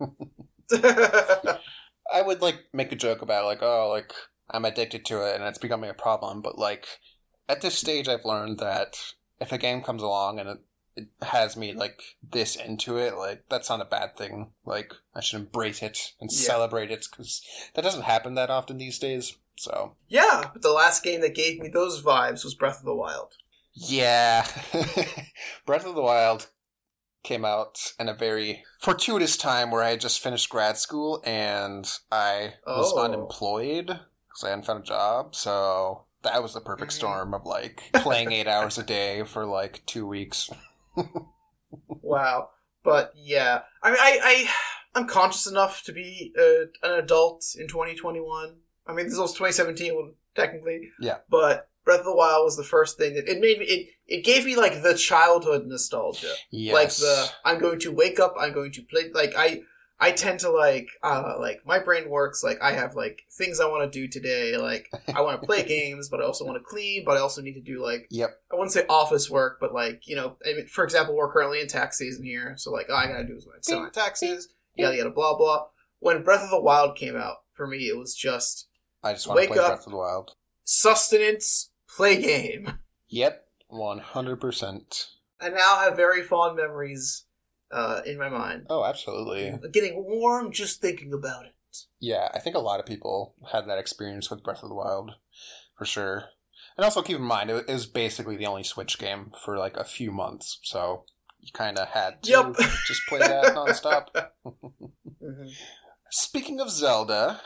I 0.72 2.22
would 2.22 2.40
like 2.42 2.64
make 2.72 2.90
a 2.92 2.96
joke 2.96 3.22
about 3.22 3.44
it, 3.44 3.46
like, 3.46 3.62
oh, 3.62 3.88
like 3.90 4.12
I'm 4.50 4.64
addicted 4.64 5.04
to 5.06 5.26
it 5.26 5.34
and 5.34 5.44
it's 5.44 5.58
becoming 5.58 5.90
a 5.90 5.94
problem, 5.94 6.42
but 6.42 6.58
like 6.58 6.86
at 7.48 7.60
this 7.60 7.78
stage 7.78 8.08
I've 8.08 8.24
learned 8.24 8.58
that 8.58 8.96
if 9.40 9.52
a 9.52 9.58
game 9.58 9.82
comes 9.82 10.02
along 10.02 10.40
and 10.40 10.48
it 10.48 10.58
it 10.98 11.24
has 11.26 11.56
me 11.56 11.72
like 11.72 12.00
this 12.22 12.56
into 12.56 12.96
it, 12.98 13.16
like 13.16 13.44
that's 13.48 13.68
not 13.70 13.80
a 13.80 13.84
bad 13.84 14.16
thing. 14.16 14.52
Like 14.64 14.92
I 15.14 15.20
should 15.20 15.40
embrace 15.40 15.82
it 15.82 16.12
and 16.20 16.30
Yeah. 16.32 16.38
celebrate 16.38 16.90
it 16.90 17.06
because 17.10 17.42
that 17.74 17.82
doesn't 17.82 18.02
happen 18.02 18.34
that 18.34 18.50
often 18.50 18.78
these 18.78 18.98
days. 18.98 19.36
So 19.56 19.96
Yeah, 20.08 20.50
but 20.52 20.62
the 20.62 20.72
last 20.72 21.02
game 21.02 21.20
that 21.22 21.34
gave 21.34 21.58
me 21.60 21.68
those 21.68 22.02
vibes 22.02 22.44
was 22.44 22.54
Breath 22.54 22.78
of 22.80 22.84
the 22.84 22.94
Wild. 22.94 23.34
yeah, 23.74 24.46
Breath 25.66 25.86
of 25.86 25.94
the 25.94 26.02
Wild 26.02 26.48
came 27.24 27.44
out 27.44 27.92
in 27.98 28.08
a 28.08 28.14
very 28.14 28.64
fortuitous 28.80 29.36
time 29.36 29.70
where 29.70 29.82
I 29.82 29.90
had 29.90 30.00
just 30.00 30.20
finished 30.20 30.48
grad 30.48 30.78
school 30.78 31.20
and 31.24 31.90
I 32.10 32.54
was 32.66 32.92
Oh. 32.94 33.02
unemployed 33.02 33.86
because 33.86 34.44
I 34.44 34.50
hadn't 34.50 34.66
found 34.66 34.80
a 34.84 34.86
job. 34.86 35.34
So 35.34 36.04
that 36.22 36.42
was 36.42 36.54
the 36.54 36.60
perfect 36.60 36.92
Mhm. 36.92 36.96
storm 36.96 37.34
of 37.34 37.44
like 37.44 37.82
playing 37.96 38.32
eight 38.32 38.46
hours 38.46 38.78
a 38.78 38.82
day 38.84 39.24
for 39.24 39.44
like 39.44 39.84
two 39.86 40.06
weeks. 40.06 40.48
Wow. 42.02 42.50
But 42.82 43.12
yeah, 43.14 43.60
I 43.82 43.90
mean, 43.90 43.98
I, 44.00 44.18
I 44.22 44.50
I'm 44.94 45.06
conscious 45.06 45.46
enough 45.46 45.82
to 45.84 45.92
be 45.92 46.32
uh, 46.38 46.66
an 46.82 46.98
adult 46.98 47.44
in 47.58 47.68
2021. 47.68 48.56
I 48.86 48.92
mean, 48.94 49.06
this 49.06 49.18
was 49.18 49.34
2017, 49.34 49.94
well, 49.94 50.12
technically. 50.34 50.88
Yeah. 50.98 51.18
But 51.28 51.68
Breath 51.84 52.00
of 52.00 52.06
the 52.06 52.16
Wild 52.16 52.44
was 52.44 52.56
the 52.56 52.64
first 52.64 52.96
thing 52.96 53.14
that 53.14 53.28
it 53.28 53.40
made 53.40 53.58
me. 53.58 53.66
It 53.66 53.88
it 54.06 54.24
gave 54.24 54.46
me 54.46 54.56
like 54.56 54.82
the 54.82 54.94
childhood 54.94 55.66
nostalgia. 55.66 56.32
Yes. 56.50 56.74
Like 56.74 56.90
the 56.94 57.30
I'm 57.44 57.58
going 57.58 57.78
to 57.80 57.92
wake 57.92 58.18
up, 58.18 58.34
I'm 58.38 58.54
going 58.54 58.72
to 58.72 58.82
play. 58.82 59.10
Like 59.12 59.34
I 59.36 59.62
I 60.00 60.12
tend 60.12 60.40
to 60.40 60.50
like 60.50 60.88
uh 61.02 61.34
like 61.40 61.60
my 61.66 61.78
brain 61.80 62.08
works 62.08 62.44
like 62.44 62.58
I 62.62 62.72
have 62.72 62.94
like 62.94 63.22
things 63.32 63.58
I 63.60 63.66
want 63.66 63.90
to 63.92 63.98
do 64.00 64.06
today. 64.06 64.56
Like 64.56 64.88
I 65.14 65.20
want 65.22 65.40
to 65.40 65.46
play 65.46 65.62
games, 65.66 66.08
but 66.08 66.20
I 66.20 66.24
also 66.24 66.44
want 66.44 66.56
to 66.56 66.62
clean, 66.64 67.04
but 67.04 67.16
I 67.16 67.20
also 67.20 67.42
need 67.42 67.54
to 67.54 67.60
do 67.60 67.82
like 67.84 68.06
Yep. 68.10 68.30
I 68.52 68.54
wouldn't 68.54 68.72
say 68.72 68.84
office 68.88 69.28
work, 69.28 69.58
but 69.60 69.74
like 69.74 70.06
you 70.06 70.14
know, 70.16 70.36
I 70.46 70.54
mean, 70.54 70.66
for 70.68 70.84
example, 70.84 71.16
we're 71.16 71.32
currently 71.32 71.60
in 71.60 71.66
tax 71.66 71.98
season 71.98 72.24
here, 72.24 72.54
so 72.56 72.70
like 72.70 72.88
all 72.88 72.96
I 72.96 73.08
gotta 73.08 73.24
do 73.26 73.34
is 73.36 73.46
my 73.46 73.88
taxes, 73.90 74.48
yada 74.76 74.96
yada 74.96 75.10
blah 75.10 75.36
blah. 75.36 75.66
When 76.00 76.22
Breath 76.22 76.44
of 76.44 76.50
the 76.50 76.60
Wild 76.60 76.96
came 76.96 77.16
out, 77.16 77.38
for 77.54 77.66
me, 77.66 77.88
it 77.88 77.98
was 77.98 78.14
just 78.14 78.68
I 79.02 79.12
just 79.14 79.26
want 79.26 79.38
to 79.38 79.40
wake 79.42 79.50
play 79.50 79.58
up. 79.58 79.68
Breath 79.70 79.86
of 79.86 79.90
the 79.92 79.98
Wild. 79.98 80.34
sustenance, 80.62 81.70
play 81.88 82.20
game, 82.22 82.78
Yep, 83.08 83.44
one 83.68 83.98
hundred 83.98 84.36
percent. 84.40 85.08
and 85.40 85.54
now 85.54 85.76
I 85.78 85.84
have 85.84 85.96
very 85.96 86.22
fond 86.22 86.56
memories 86.56 87.24
uh, 87.70 88.00
in 88.06 88.18
my 88.18 88.28
mind. 88.28 88.66
Oh, 88.70 88.84
absolutely. 88.84 89.52
Getting 89.72 90.04
warm 90.04 90.52
just 90.52 90.80
thinking 90.80 91.12
about 91.12 91.46
it. 91.46 91.54
Yeah, 92.00 92.28
I 92.34 92.38
think 92.40 92.56
a 92.56 92.60
lot 92.60 92.80
of 92.80 92.86
people 92.86 93.34
had 93.52 93.66
that 93.68 93.78
experience 93.78 94.30
with 94.30 94.42
Breath 94.42 94.62
of 94.62 94.68
the 94.68 94.74
Wild, 94.74 95.12
for 95.76 95.84
sure. 95.84 96.24
And 96.76 96.84
also 96.84 97.02
keep 97.02 97.16
in 97.16 97.22
mind, 97.22 97.50
it 97.50 97.66
was 97.68 97.86
basically 97.86 98.36
the 98.36 98.46
only 98.46 98.62
Switch 98.62 98.98
game 98.98 99.32
for 99.44 99.58
like 99.58 99.76
a 99.76 99.84
few 99.84 100.10
months, 100.10 100.60
so 100.62 101.04
you 101.40 101.50
kind 101.52 101.78
of 101.78 101.88
had 101.88 102.22
to 102.24 102.30
Yep. 102.30 102.56
just 102.86 103.02
play 103.08 103.18
that 103.18 103.54
nonstop. 103.54 104.08
Mhm. 105.22 105.50
Speaking 106.10 106.60
of 106.60 106.70
Zelda, 106.70 107.40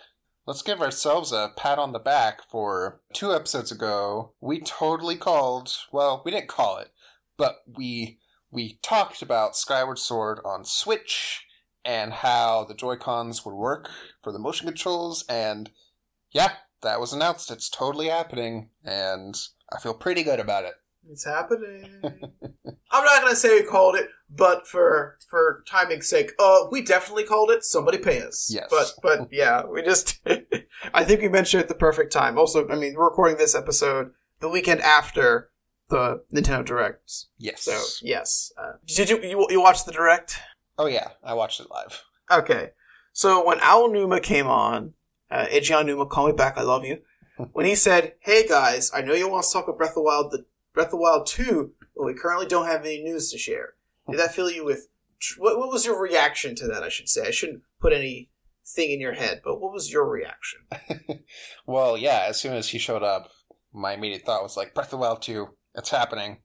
let's 0.47 0.62
give 0.62 0.81
ourselves 0.81 1.33
a 1.33 1.50
pat 1.57 1.79
on 1.79 1.93
the 1.93 1.99
back 1.99 2.41
for 2.49 3.00
two 3.12 3.33
episodes 3.35 3.73
ago. 3.73 4.35
We 4.41 4.61
totally 4.61 5.17
called, 5.17 5.75
well, 5.91 6.23
we 6.25 6.31
didn't 6.31 6.49
call 6.49 6.76
it, 6.79 6.93
but 7.37 7.62
we 7.67 8.19
we 8.52 8.78
talked 8.82 9.23
about 9.23 9.56
Skyward 9.56 9.99
Sword 9.99 10.38
on 10.44 10.64
Switch 10.64 11.47
and 11.85 12.12
how 12.12 12.64
the 12.64 12.75
Joy-Cons 12.75 13.44
would 13.44 13.54
work 13.54 13.90
for 14.23 14.30
the 14.30 14.38
motion 14.38 14.66
controls 14.66 15.25
and 15.28 15.71
yeah, 16.30 16.52
that 16.82 17.00
was 17.00 17.12
announced. 17.12 17.50
It's 17.50 17.68
totally 17.68 18.09
happening 18.09 18.68
and 18.85 19.35
I 19.73 19.80
feel 19.80 19.94
pretty 19.94 20.23
good 20.23 20.38
about 20.38 20.64
it. 20.64 20.75
It's 21.11 21.25
happening. 21.25 21.88
I'm 22.04 23.04
not 23.04 23.23
gonna 23.23 23.35
say 23.35 23.61
we 23.61 23.66
called 23.66 23.97
it, 23.97 24.09
but 24.30 24.68
for 24.68 25.18
for 25.28 25.64
timing's 25.66 26.09
sake, 26.09 26.30
uh, 26.38 26.66
we 26.71 26.80
definitely 26.82 27.25
called 27.25 27.50
it. 27.50 27.64
Somebody 27.64 27.99
pay 27.99 28.23
us. 28.23 28.49
Yes. 28.52 28.68
But 28.71 28.92
but 29.02 29.28
yeah, 29.32 29.64
we 29.64 29.82
just. 29.82 30.21
I 30.94 31.04
think 31.04 31.21
we 31.21 31.28
mentioned 31.28 31.61
it 31.61 31.64
at 31.64 31.68
the 31.68 31.75
perfect 31.75 32.12
time. 32.12 32.38
Also, 32.38 32.68
I 32.68 32.76
mean, 32.76 32.94
we're 32.97 33.09
recording 33.09 33.37
this 33.37 33.54
episode 33.54 34.12
the 34.38 34.49
weekend 34.49 34.80
after 34.80 35.50
the 35.92 36.22
Nintendo 36.32 36.64
Direct. 36.64 37.12
Yes. 37.38 37.62
So 37.62 37.78
yes, 38.00 38.50
uh, 38.58 38.72
did 38.87 39.11
you, 39.11 39.20
you 39.22 39.46
you 39.50 39.61
watch 39.61 39.84
the 39.84 39.92
Direct? 39.92 40.38
Oh 40.78 40.87
yeah, 40.87 41.08
I 41.22 41.34
watched 41.34 41.61
it 41.61 41.70
live. 41.70 42.02
Okay. 42.30 42.70
So 43.12 43.44
when 43.46 43.58
Aonuma 43.58 44.22
came 44.22 44.46
on, 44.46 44.94
uh, 45.30 45.46
Eiji 45.46 45.70
Aonuma, 45.70 46.08
call 46.08 46.26
me 46.28 46.32
back, 46.32 46.56
I 46.56 46.62
love 46.62 46.84
you. 46.84 46.99
When 47.52 47.66
he 47.66 47.75
said, 47.75 48.14
"Hey 48.20 48.46
guys, 48.46 48.90
I 48.94 49.02
know 49.02 49.14
you 49.14 49.28
want 49.28 49.44
to 49.44 49.52
talk 49.52 49.64
about 49.64 49.78
Breath 49.78 49.90
of 49.90 49.96
the 49.96 50.02
Wild, 50.02 50.32
the 50.32 50.44
Breath 50.75 50.87
of 50.87 50.92
the 50.92 50.96
Wild 50.99 51.26
two, 51.26 51.72
but 51.96 52.04
we 52.04 52.14
currently 52.14 52.46
don't 52.46 52.66
have 52.66 52.84
any 52.84 53.02
news 53.02 53.30
to 53.30 53.38
share." 53.38 53.75
Did 54.08 54.18
that 54.18 54.34
fill 54.34 54.50
you 54.50 54.64
with 54.64 54.88
what? 55.38 55.58
What 55.58 55.70
was 55.70 55.84
your 55.84 56.00
reaction 56.00 56.54
to 56.56 56.66
that? 56.68 56.82
I 56.82 56.88
should 56.88 57.08
say. 57.08 57.26
I 57.26 57.30
shouldn't 57.30 57.62
put 57.80 57.92
anything 57.92 58.28
in 58.76 59.00
your 59.00 59.14
head, 59.14 59.40
but 59.44 59.61
what 59.61 59.72
was 59.72 59.90
your 59.92 60.08
reaction? 60.08 60.61
Well, 61.66 61.96
yeah, 61.96 62.26
as 62.28 62.40
soon 62.40 62.54
as 62.54 62.68
he 62.68 62.78
showed 62.78 63.02
up, 63.02 63.30
my 63.72 63.94
immediate 63.94 64.22
thought 64.22 64.42
was 64.42 64.56
like 64.56 64.75
Breath 64.75 64.88
of 64.88 64.90
the 64.92 64.96
Wild 64.99 65.22
2, 65.22 65.49
it's 65.75 65.91
happening. 65.91 66.38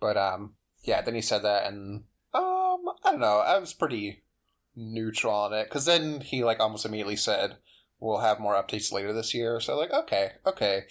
But 0.00 0.16
um 0.16 0.54
yeah, 0.82 1.00
then 1.02 1.14
he 1.14 1.22
said 1.22 1.42
that 1.42 1.66
and 1.66 2.04
um 2.34 2.84
I 3.04 3.10
don't 3.12 3.20
know, 3.20 3.38
I 3.38 3.58
was 3.58 3.74
pretty 3.74 4.22
neutral 4.76 5.34
on 5.34 5.52
it 5.52 5.68
cuz 5.70 5.84
then 5.84 6.20
he 6.20 6.44
like 6.44 6.60
almost 6.60 6.86
immediately 6.86 7.16
said 7.16 7.58
we'll 7.98 8.18
have 8.18 8.40
more 8.40 8.54
updates 8.54 8.92
later 8.92 9.12
this 9.12 9.34
year. 9.34 9.60
So 9.60 9.76
like 9.76 9.92
okay, 9.92 10.32
okay. 10.46 10.84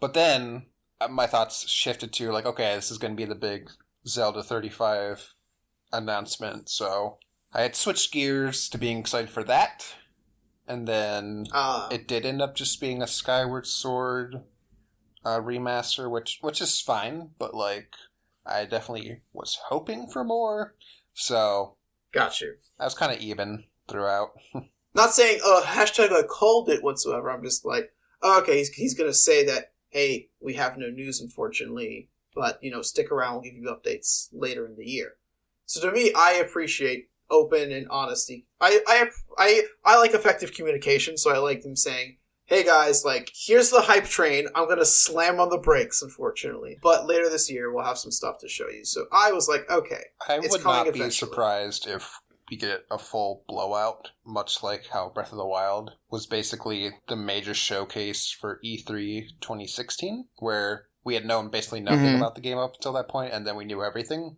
But 0.00 0.14
then 0.14 0.66
uh, 1.00 1.08
my 1.08 1.26
thoughts 1.26 1.68
shifted 1.68 2.12
to 2.14 2.32
like 2.32 2.46
okay, 2.46 2.74
this 2.74 2.90
is 2.90 2.98
going 2.98 3.12
to 3.12 3.16
be 3.16 3.24
the 3.28 3.34
big 3.34 3.70
Zelda 4.06 4.42
35 4.42 5.34
announcement. 5.92 6.68
So 6.68 7.18
I 7.52 7.62
had 7.62 7.76
switched 7.76 8.12
gears 8.12 8.68
to 8.70 8.78
being 8.78 8.98
excited 8.98 9.30
for 9.30 9.44
that. 9.44 9.94
And 10.68 10.88
then 10.88 11.46
Uh, 11.52 11.88
it 11.92 12.08
did 12.08 12.26
end 12.26 12.42
up 12.42 12.56
just 12.56 12.80
being 12.80 13.00
a 13.00 13.06
Skyward 13.06 13.66
Sword 13.66 14.42
uh, 15.26 15.40
remaster, 15.40 16.08
which 16.08 16.38
which 16.40 16.60
is 16.60 16.80
fine, 16.80 17.30
but 17.38 17.52
like 17.54 17.94
I 18.46 18.64
definitely 18.64 19.22
was 19.32 19.58
hoping 19.68 20.06
for 20.06 20.22
more, 20.22 20.76
so 21.14 21.76
got 22.12 22.40
you. 22.40 22.54
I 22.78 22.84
was 22.84 22.94
kind 22.94 23.12
of 23.12 23.20
even 23.20 23.64
throughout. 23.88 24.30
Not 24.94 25.12
saying, 25.12 25.40
uh, 25.44 25.62
hashtag 25.62 26.10
I 26.12 26.22
called 26.22 26.70
it 26.70 26.82
whatsoever. 26.82 27.30
I'm 27.30 27.42
just 27.42 27.66
like, 27.66 27.92
oh, 28.22 28.40
okay, 28.40 28.58
he's, 28.58 28.70
he's 28.70 28.94
to 28.94 29.12
say 29.12 29.44
that, 29.44 29.72
hey, 29.90 30.28
we 30.40 30.54
have 30.54 30.78
no 30.78 30.88
news, 30.88 31.20
unfortunately, 31.20 32.08
but, 32.34 32.58
you 32.62 32.70
know, 32.70 32.80
stick 32.80 33.12
around, 33.12 33.34
we'll 33.34 33.42
give 33.42 33.54
you 33.54 33.68
updates 33.68 34.28
later 34.32 34.66
in 34.66 34.76
the 34.76 34.86
year. 34.86 35.16
So 35.66 35.86
to 35.86 35.94
me, 35.94 36.12
I 36.16 36.34
appreciate 36.34 37.10
open 37.30 37.72
and 37.72 37.86
honesty. 37.90 38.46
I, 38.58 38.80
I, 38.86 39.10
I, 39.36 39.62
I 39.84 39.98
like 39.98 40.14
effective 40.14 40.54
communication, 40.54 41.18
so 41.18 41.30
I 41.30 41.38
like 41.38 41.60
them 41.60 41.76
saying, 41.76 42.16
hey 42.46 42.64
guys, 42.64 43.04
like, 43.04 43.30
here's 43.34 43.70
the 43.70 43.82
hype 43.82 44.04
train. 44.04 44.46
I'm 44.54 44.66
going 44.66 44.78
to 44.78 44.84
slam 44.86 45.40
on 45.40 45.48
the 45.50 45.58
brakes, 45.58 46.00
unfortunately. 46.02 46.78
But 46.82 47.06
later 47.06 47.28
this 47.28 47.50
year, 47.50 47.72
we'll 47.72 47.84
have 47.84 47.98
some 47.98 48.12
stuff 48.12 48.38
to 48.40 48.48
show 48.48 48.68
you. 48.68 48.84
So 48.84 49.06
I 49.12 49.32
was 49.32 49.48
like, 49.48 49.68
okay. 49.70 50.04
I 50.28 50.36
It's 50.38 50.50
would 50.52 50.62
coming 50.62 50.76
not 50.86 50.92
be 50.92 51.00
eventually. 51.00 51.10
surprised 51.30 51.86
if 51.88 52.20
we 52.50 52.56
get 52.56 52.84
a 52.90 52.98
full 52.98 53.42
blowout, 53.48 54.10
much 54.24 54.62
like 54.62 54.86
how 54.92 55.08
Breath 55.10 55.32
of 55.32 55.38
the 55.38 55.44
Wild 55.46 55.92
was 56.10 56.26
basically 56.26 56.92
the 57.08 57.16
major 57.16 57.54
showcase 57.54 58.30
for 58.30 58.60
E 58.62 58.78
E3 58.80 59.30
2016, 59.40 60.26
where 60.38 60.84
we 61.02 61.14
had 61.14 61.24
known 61.26 61.50
basically 61.50 61.80
nothing 61.80 62.04
Mhm. 62.14 62.16
about 62.18 62.36
the 62.36 62.40
game 62.40 62.58
up 62.58 62.74
until 62.74 62.92
that 62.92 63.08
point, 63.08 63.32
and 63.32 63.44
then 63.46 63.56
we 63.56 63.64
knew 63.64 63.82
everything. 63.82 64.36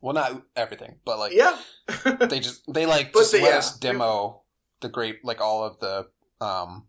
Well, 0.00 0.14
not 0.14 0.42
everything, 0.56 1.00
but 1.04 1.18
like 1.18 1.32
Yeah. 1.32 1.58
they 2.20 2.40
just 2.40 2.62
they 2.72 2.86
like 2.86 3.12
just 3.14 3.32
the- 3.32 3.42
let 3.42 3.50
yeah. 3.52 3.58
us 3.58 3.76
demo 3.78 4.42
the 4.80 4.88
great 4.88 5.22
like 5.24 5.40
all 5.42 5.64
of 5.64 5.80
the 5.80 6.08
um 6.40 6.86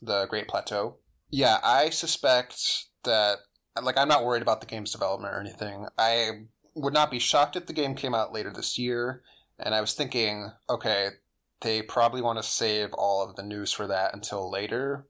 the 0.00 0.26
Great 0.26 0.48
Plateau. 0.48 0.98
Yeah, 1.30 1.58
I 1.62 1.90
suspect 1.90 2.60
that 3.04 3.38
like 3.82 3.96
I'm 3.98 4.08
not 4.08 4.24
worried 4.24 4.42
about 4.42 4.60
the 4.60 4.66
game's 4.66 4.92
development 4.92 5.32
or 5.34 5.40
anything. 5.40 5.86
I 5.98 6.46
would 6.74 6.94
not 6.94 7.10
be 7.10 7.18
shocked 7.18 7.56
if 7.56 7.66
the 7.66 7.72
game 7.72 7.94
came 7.94 8.14
out 8.14 8.32
later 8.32 8.52
this 8.52 8.78
year. 8.78 9.22
And 9.58 9.74
I 9.74 9.80
was 9.80 9.94
thinking, 9.94 10.52
okay, 10.70 11.08
they 11.60 11.82
probably 11.82 12.22
want 12.22 12.38
to 12.38 12.42
save 12.44 12.92
all 12.94 13.28
of 13.28 13.34
the 13.36 13.42
news 13.42 13.72
for 13.72 13.86
that 13.88 14.14
until 14.14 14.48
later, 14.50 15.08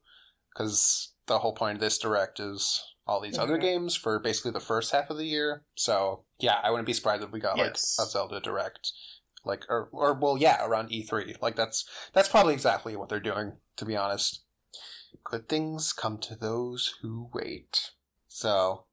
because 0.53 1.13
the 1.27 1.41
whole 1.41 1.53
point 1.55 1.77
of 1.77 1.81
this 1.81 1.99
direct 1.99 2.41
is 2.41 2.83
all 3.07 3.21
these 3.21 3.39
other 3.39 3.59
Mhm. 3.59 3.63
games 3.63 3.95
for 3.97 4.19
basically 4.19 4.51
the 4.51 4.61
first 4.61 4.93
half 4.93 5.11
of 5.11 5.17
the 5.19 5.27
year. 5.27 5.65
So 5.75 6.25
yeah, 6.39 6.61
I 6.63 6.71
wouldn't 6.71 6.87
be 6.87 6.95
surprised 6.95 7.23
if 7.23 7.31
we 7.31 7.41
got 7.41 7.57
Yes. 7.59 7.97
like 7.99 8.07
a 8.07 8.11
Zelda 8.11 8.41
direct, 8.41 8.93
like 9.45 9.65
or 9.69 9.89
or 9.93 10.15
well, 10.15 10.37
yeah, 10.39 10.65
around 10.65 10.91
E3. 10.91 11.37
Like 11.41 11.57
that's 11.57 11.85
that's 12.13 12.29
probably 12.29 12.55
exactly 12.55 12.97
what 12.97 13.09
they're 13.11 13.21
doing. 13.21 13.61
To 13.77 13.85
be 13.85 13.97
honest, 13.97 14.45
good 15.25 15.49
things 15.49 15.93
come 15.93 16.19
to 16.19 16.35
those 16.35 16.95
who 17.03 17.29
wait. 17.33 17.91
So 18.29 18.85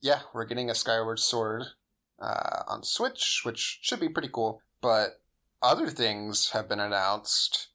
yeah, 0.00 0.20
we're 0.32 0.44
getting 0.44 0.70
a 0.70 0.74
Skyward 0.74 1.18
Sword 1.18 1.64
uh, 2.20 2.62
on 2.66 2.82
Switch, 2.84 3.42
which 3.44 3.78
should 3.82 4.00
be 4.00 4.08
pretty 4.08 4.28
cool. 4.32 4.60
But 4.80 5.20
other 5.62 5.88
things 5.88 6.50
have 6.50 6.68
been 6.68 6.80
announced. 6.80 7.68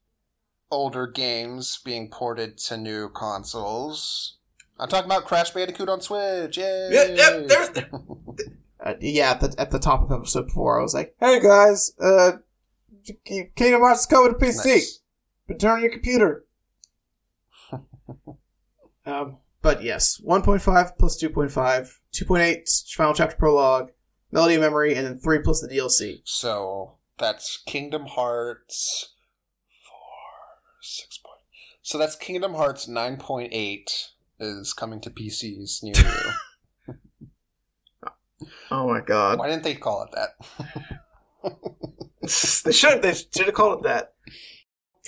Older 0.72 1.06
games 1.06 1.80
being 1.84 2.10
ported 2.10 2.58
to 2.60 2.78
new 2.78 3.10
consoles. 3.10 4.38
I'm 4.80 4.90
talking 4.90 5.06
about 5.12 5.26
Crash 5.26 5.52
Bandicoot 5.52 5.88
on 5.90 6.02
Switch. 6.02 6.58
Yay! 6.58 6.90
Yeah, 6.92 7.04
yep, 7.14 7.48
there's- 7.48 7.78
uh, 8.84 8.94
yeah, 9.00 9.32
at 9.32 9.40
the, 9.42 9.56
at 9.60 9.70
the 9.72 9.78
top 9.80 10.02
of 10.02 10.12
episode 10.12 10.52
four, 10.52 10.80
I 10.80 10.82
was 10.82 10.96
like, 10.96 11.16
"Hey 11.20 11.40
guys, 11.40 11.92
uh, 12.02 12.32
Kingdom 13.56 13.82
Hearts 13.82 14.02
is 14.02 14.06
coming 14.08 14.34
to 14.34 14.38
PC. 14.40 14.66
Nice. 14.66 15.00
But 15.48 15.60
turn 15.60 15.72
on 15.74 15.82
your 15.82 15.92
computer." 15.92 16.46
um, 19.06 19.38
but 19.62 19.84
yes, 19.84 20.22
1.5 20.26 20.98
plus 20.98 21.22
2.5, 21.22 22.00
2.8 22.14 22.94
final 22.96 23.14
chapter 23.14 23.36
prologue, 23.36 23.92
Melody 24.32 24.56
of 24.56 24.62
Memory, 24.62 24.96
and 24.96 25.06
then 25.06 25.18
three 25.18 25.40
plus 25.40 25.62
the 25.62 25.68
DLC. 25.68 26.22
So 26.24 26.98
that's 27.18 27.62
Kingdom 27.66 28.06
Hearts 28.08 29.14
four 29.88 30.78
six 30.82 31.18
point. 31.18 31.42
So 31.82 31.98
that's 31.98 32.16
Kingdom 32.16 32.56
Hearts 32.56 32.88
nine 32.88 33.18
point 33.18 33.50
eight 33.54 34.10
is 34.40 34.74
coming 34.74 35.00
to 35.02 35.10
PCs 35.10 35.84
near 35.84 35.96
you. 35.96 36.34
Oh 38.72 38.88
my 38.88 39.02
god. 39.02 39.40
Why 39.40 39.50
didn't 39.50 39.64
they 39.64 39.76
call 39.76 40.04
it 40.04 40.10
that? 40.16 41.54
they 42.66 42.72
should 42.72 43.02
they 43.02 43.14
should 43.14 43.46
have 43.46 43.54
called 43.54 43.80
it 43.80 43.84
that. 43.88 44.14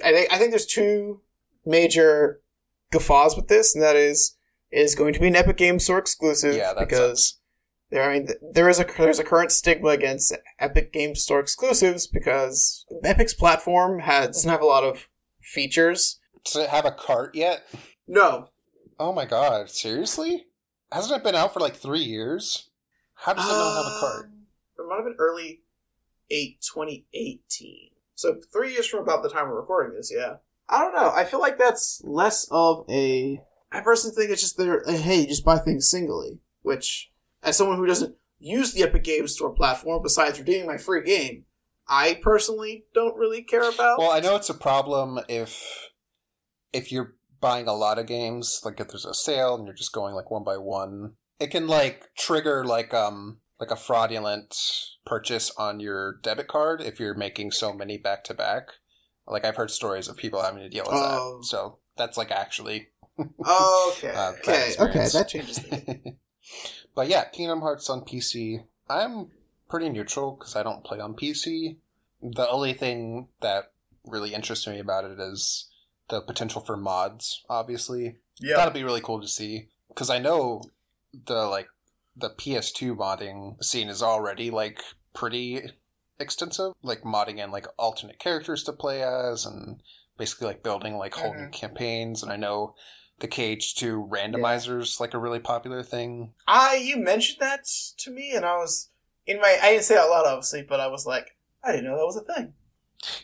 I 0.04 0.12
think 0.12 0.32
I 0.32 0.38
think 0.38 0.52
there's 0.52 0.66
two 0.66 1.22
major 1.66 2.42
guffaws 2.92 3.36
with 3.36 3.48
this, 3.48 3.76
and 3.76 3.84
that 3.84 3.96
is 3.96 4.38
it 4.72 4.80
is 4.80 4.96
going 4.96 5.14
to 5.14 5.20
be 5.20 5.28
an 5.28 5.36
Epic 5.36 5.58
Games 5.58 5.84
Store 5.86 6.00
exclusive 6.00 6.56
Yeah, 6.56 6.74
because 6.78 7.40
there 7.92 8.04
I 8.04 8.14
mean 8.20 8.28
there 8.54 8.70
is 8.70 8.80
a 8.80 8.86
there's 8.98 9.20
a 9.20 9.24
current 9.24 9.52
stigma 9.52 9.90
against 9.90 10.36
Epic 10.60 10.92
Games 10.92 11.22
Store 11.22 11.40
exclusives 11.40 12.08
because 12.08 12.86
Epic's 13.04 13.34
platform 13.34 14.00
has 14.00 14.28
doesn't 14.28 14.50
have 14.50 14.62
a 14.62 14.66
lot 14.66 14.84
of 14.84 15.08
features. 15.42 16.20
Does 16.44 16.58
it 16.58 16.70
have 16.70 16.86
a 16.86 16.92
cart 16.92 17.36
yet? 17.36 17.64
No, 18.08 18.50
Oh 19.00 19.12
my 19.12 19.26
god, 19.26 19.70
seriously? 19.70 20.46
Hasn't 20.92 21.20
it 21.20 21.24
been 21.24 21.36
out 21.36 21.54
for 21.54 21.60
like 21.60 21.76
three 21.76 22.04
years? 22.04 22.70
How 23.16 23.34
does 23.34 23.46
it 23.46 23.50
not 23.52 23.84
have 23.84 23.94
a 23.94 24.00
cart? 24.00 24.26
Um, 24.26 24.46
It 24.80 24.88
might 24.88 24.96
have 24.96 25.06
been 25.06 25.16
early 25.20 25.62
8 26.30 26.62
2018. 26.62 27.90
So 28.16 28.40
three 28.54 28.72
years 28.72 28.88
from 28.88 29.02
about 29.02 29.24
the 29.24 29.30
time 29.30 29.50
we're 29.50 29.60
recording 29.60 29.96
this, 29.96 30.12
yeah. 30.16 30.36
I 30.68 30.80
don't 30.80 30.96
know. 30.96 31.12
I 31.14 31.26
feel 31.26 31.40
like 31.40 31.58
that's 31.58 32.02
less 32.04 32.48
of 32.52 32.86
a. 32.90 33.42
I 33.72 33.82
personally 33.82 34.16
think 34.16 34.32
it's 34.32 34.42
just 34.42 34.58
there. 34.58 34.84
Hey, 34.88 35.26
just 35.26 35.46
buy 35.46 35.58
things 35.58 35.90
singly. 35.90 36.40
Which, 36.62 37.12
as 37.44 37.58
someone 37.58 37.78
who 37.78 37.86
doesn't 37.86 38.16
use 38.40 38.74
the 38.74 38.84
Epic 38.84 39.04
Games 39.04 39.34
Store 39.34 39.54
platform, 39.54 40.02
besides 40.02 40.40
redeeming 40.40 40.68
my 40.68 40.78
free 40.78 41.04
game, 41.04 41.46
I 41.88 42.20
personally 42.22 42.86
don't 42.94 43.18
really 43.18 43.44
care 43.44 43.70
about. 43.70 44.00
Well, 44.00 44.12
I 44.12 44.20
know 44.20 44.36
it's 44.36 44.50
a 44.50 44.56
problem 44.56 45.20
if 45.28 45.90
if 46.74 46.92
you're 46.92 47.16
buying 47.40 47.68
a 47.68 47.74
lot 47.74 48.00
of 48.00 48.08
games, 48.08 48.62
like 48.66 48.80
if 48.80 48.88
there's 48.88 49.06
a 49.06 49.14
sale 49.14 49.56
and 49.56 49.66
you're 49.66 49.76
just 49.76 49.94
going 49.94 50.16
like 50.16 50.32
one 50.32 50.44
by 50.44 50.58
one, 50.58 51.14
it 51.40 51.52
can 51.52 51.68
like 51.68 52.10
trigger 52.18 52.66
like 52.66 52.94
um 52.94 53.38
like 53.60 53.72
a 53.72 53.76
fraudulent 53.76 54.56
purchase 55.06 55.52
on 55.58 55.80
your 55.80 56.18
debit 56.24 56.48
card 56.48 56.82
if 56.82 57.00
you're 57.00 57.14
making 57.14 57.52
so 57.52 57.74
many 57.74 57.98
back 57.98 58.24
to 58.24 58.34
back. 58.34 58.70
Like 59.28 59.46
I've 59.46 59.56
heard 59.56 59.72
stories 59.72 60.08
of 60.08 60.18
people 60.18 60.42
having 60.42 60.62
to 60.62 60.70
deal 60.70 60.84
with 60.86 60.94
Oh. 60.96 61.40
that. 61.40 61.46
So 61.46 61.78
that's 61.98 62.18
like 62.18 62.32
actually 62.32 62.90
okay, 63.20 63.30
uh, 63.46 64.32
okay, 64.40 64.74
okay. 64.80 65.08
That 65.14 65.28
changes 65.30 65.60
things. 65.60 66.16
but 66.96 67.08
yeah, 67.08 67.26
Kingdom 67.26 67.62
Hearts 67.62 67.90
on 67.90 68.02
PC. 68.02 68.64
I'm 68.90 69.28
pretty 69.70 69.90
neutral 69.90 70.32
because 70.32 70.56
I 70.56 70.64
don't 70.64 70.84
play 70.84 71.00
on 71.00 71.16
PC. 71.16 71.78
The 72.22 72.48
only 72.50 72.74
thing 72.74 73.30
that 73.42 73.72
really 74.06 74.34
interests 74.34 74.68
me 74.68 74.80
about 74.80 75.06
it 75.06 75.20
is 75.20 75.70
the 76.10 76.22
potential 76.22 76.62
for 76.62 76.78
mods. 76.78 77.44
Obviously, 77.50 78.18
Yeah. 78.40 78.58
that'll 78.58 78.74
be 78.74 78.84
really 78.84 79.02
cool 79.02 79.22
to 79.22 79.28
see 79.28 79.70
because 79.88 80.10
I 80.10 80.20
know 80.20 80.64
the 81.26 81.46
like 81.46 81.68
the 82.18 82.30
PS2 82.30 82.96
modding 82.96 83.62
scene 83.64 83.88
is 83.90 84.04
already 84.04 84.52
like 84.52 84.82
pretty 85.14 85.72
extensive, 86.20 86.74
like 86.82 87.02
modding 87.02 87.44
in 87.44 87.52
like 87.52 87.68
alternate 87.78 88.20
characters 88.20 88.64
to 88.64 88.74
play 88.74 89.04
as 89.04 89.46
and 89.46 89.82
basically 90.18 90.48
like 90.48 90.64
building 90.64 90.98
like 90.98 91.16
whole 91.16 91.34
new 91.34 91.50
campaigns. 91.50 92.24
And 92.24 92.32
I 92.32 92.38
know 92.38 92.76
the 93.20 93.28
KH2 93.28 94.10
randomizers 94.10 95.00
like 95.00 95.14
a 95.14 95.20
really 95.20 95.40
popular 95.40 95.84
thing. 95.84 96.34
I 96.48 96.76
you 96.76 96.98
mentioned 96.98 97.40
that 97.40 97.66
to 97.98 98.12
me, 98.12 98.34
and 98.36 98.46
I 98.46 98.58
was 98.58 98.90
in 99.26 99.40
my. 99.40 99.58
I 99.62 99.72
didn't 99.72 99.86
say 99.86 99.98
out 99.98 100.10
loud, 100.10 100.26
obviously, 100.26 100.64
but 100.64 100.80
I 100.80 100.88
was 100.88 101.06
like, 101.06 101.36
I 101.64 101.72
didn't 101.72 101.86
know 101.86 101.98
that 101.98 102.06
was 102.06 102.18
a 102.18 102.34
thing. 102.34 102.54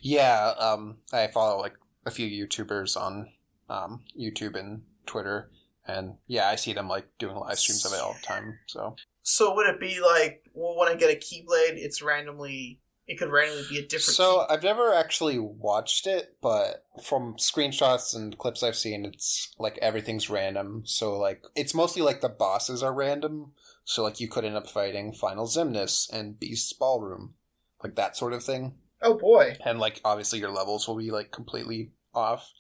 Yeah, 0.02 0.54
um, 0.60 0.98
I 1.12 1.28
follow 1.28 1.60
like 1.60 1.74
a 2.06 2.12
few 2.12 2.28
YouTubers 2.28 2.96
on 2.96 3.30
um, 3.70 4.04
YouTube 4.20 4.58
and 4.58 4.84
Twitter, 5.06 5.50
and 5.88 6.16
yeah, 6.28 6.48
I 6.48 6.56
see 6.56 6.74
them 6.74 6.88
like 6.88 7.08
doing 7.20 7.36
live 7.36 7.60
streams 7.60 7.86
of 7.86 7.94
it 7.94 8.02
all 8.02 8.13
the 8.13 8.26
time. 8.26 8.60
So 8.68 8.96
So 9.24 9.56
would 9.56 9.68
it 9.68 9.80
be 9.80 10.00
like, 10.02 10.44
well, 10.54 10.78
when 10.78 10.90
I 10.90 10.96
get 10.96 11.12
a 11.12 11.18
Keyblade, 11.18 11.78
it's 11.78 12.02
randomly, 12.02 12.80
it 13.08 13.20
could 13.20 13.32
randomly 13.32 13.64
be 13.70 13.80
a 13.80 13.82
different. 13.84 14.16
So 14.16 14.46
I've 14.50 14.64
never 14.64 14.94
actually 14.94 15.38
watched 15.38 16.08
it, 16.08 16.38
but 16.42 16.86
from 17.04 17.36
screenshots 17.36 18.16
and 18.16 18.38
clips 18.38 18.64
I've 18.64 18.76
seen, 18.76 19.06
it's 19.06 19.54
like 19.60 19.78
everything's 19.82 20.30
random. 20.30 20.84
So 20.86 21.18
like 21.18 21.44
it's 21.56 21.76
mostly 21.76 22.02
like 22.02 22.22
the 22.22 22.30
bosses 22.30 22.82
are 22.82 22.94
random. 22.94 23.54
So 23.84 24.04
like 24.04 24.20
you 24.20 24.28
could 24.28 24.46
end 24.46 24.56
up 24.56 24.70
fighting 24.70 25.12
Final 25.14 25.46
Xemnas 25.46 26.12
and 26.12 26.40
Beast's 26.40 26.74
Ballroom, 26.74 27.36
like 27.84 27.96
that 27.96 28.18
sort 28.18 28.34
of 28.34 28.44
thing. 28.44 28.76
oh 29.02 29.16
boy, 29.16 29.58
And 29.66 29.80
like 29.80 30.02
obviously 30.04 30.40
your 30.40 30.52
levels 30.52 30.88
will 30.88 30.98
be 30.98 31.12
like 31.12 31.32
completely 31.32 31.92
off. 32.14 32.52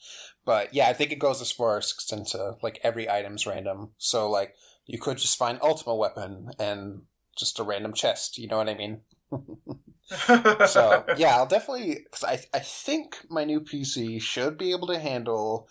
But 0.45 0.73
yeah, 0.73 0.87
I 0.87 0.93
think 0.93 1.11
it 1.11 1.19
goes 1.19 1.41
as 1.41 1.51
far 1.51 1.77
as 1.77 1.91
extent 1.91 2.27
to 2.29 2.55
like 2.61 2.79
every 2.83 3.09
item's 3.09 3.45
random. 3.45 3.91
So 3.97 4.29
like 4.29 4.55
you 4.85 4.99
could 4.99 5.17
just 5.17 5.37
find 5.37 5.59
ultimate 5.61 5.95
weapon 5.95 6.49
and 6.59 7.03
just 7.37 7.59
a 7.59 7.63
random 7.63 7.93
chest. 7.93 8.37
You 8.37 8.47
know 8.47 8.57
what 8.57 8.69
I 8.69 8.75
mean? 8.75 9.01
so 10.67 11.05
yeah, 11.17 11.35
I'll 11.35 11.47
definitely 11.47 11.99
because 12.03 12.23
I 12.23 12.39
I 12.53 12.59
think 12.59 13.25
my 13.29 13.43
new 13.45 13.61
PC 13.61 14.21
should 14.21 14.57
be 14.57 14.71
able 14.71 14.87
to 14.87 14.99
handle 14.99 15.67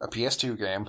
a 0.00 0.08
PS2 0.08 0.58
game. 0.58 0.88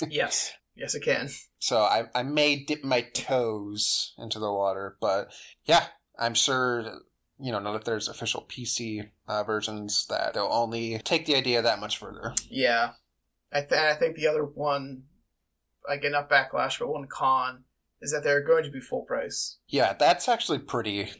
yes, 0.10 0.52
yes, 0.76 0.94
it 0.94 1.02
can. 1.02 1.28
so 1.58 1.78
I 1.80 2.04
I 2.14 2.22
may 2.22 2.56
dip 2.56 2.84
my 2.84 3.00
toes 3.00 4.14
into 4.18 4.38
the 4.38 4.52
water, 4.52 4.96
but 5.00 5.32
yeah, 5.64 5.86
I'm 6.18 6.34
sure 6.34 7.00
you 7.40 7.50
know 7.50 7.58
now 7.58 7.72
that 7.72 7.84
there's 7.84 8.08
official 8.08 8.46
PC 8.48 9.08
uh, 9.26 9.42
versions 9.42 10.06
that 10.08 10.34
they'll 10.34 10.48
only 10.50 10.98
take 10.98 11.24
the 11.26 11.34
idea 11.34 11.62
that 11.62 11.80
much 11.80 11.98
further. 11.98 12.34
Yeah, 12.48 12.92
I 13.52 13.60
th- 13.60 13.72
I 13.72 13.94
think 13.94 14.16
the 14.16 14.26
other 14.28 14.44
one, 14.44 15.04
again, 15.88 16.12
enough 16.12 16.28
backlash, 16.28 16.78
but 16.78 16.88
one 16.88 17.06
con 17.06 17.64
is 18.00 18.10
that 18.12 18.22
they're 18.24 18.42
going 18.42 18.64
to 18.64 18.70
be 18.70 18.80
full 18.80 19.02
price. 19.02 19.58
Yeah, 19.68 19.92
that's 19.92 20.28
actually 20.28 20.58
pretty 20.58 21.10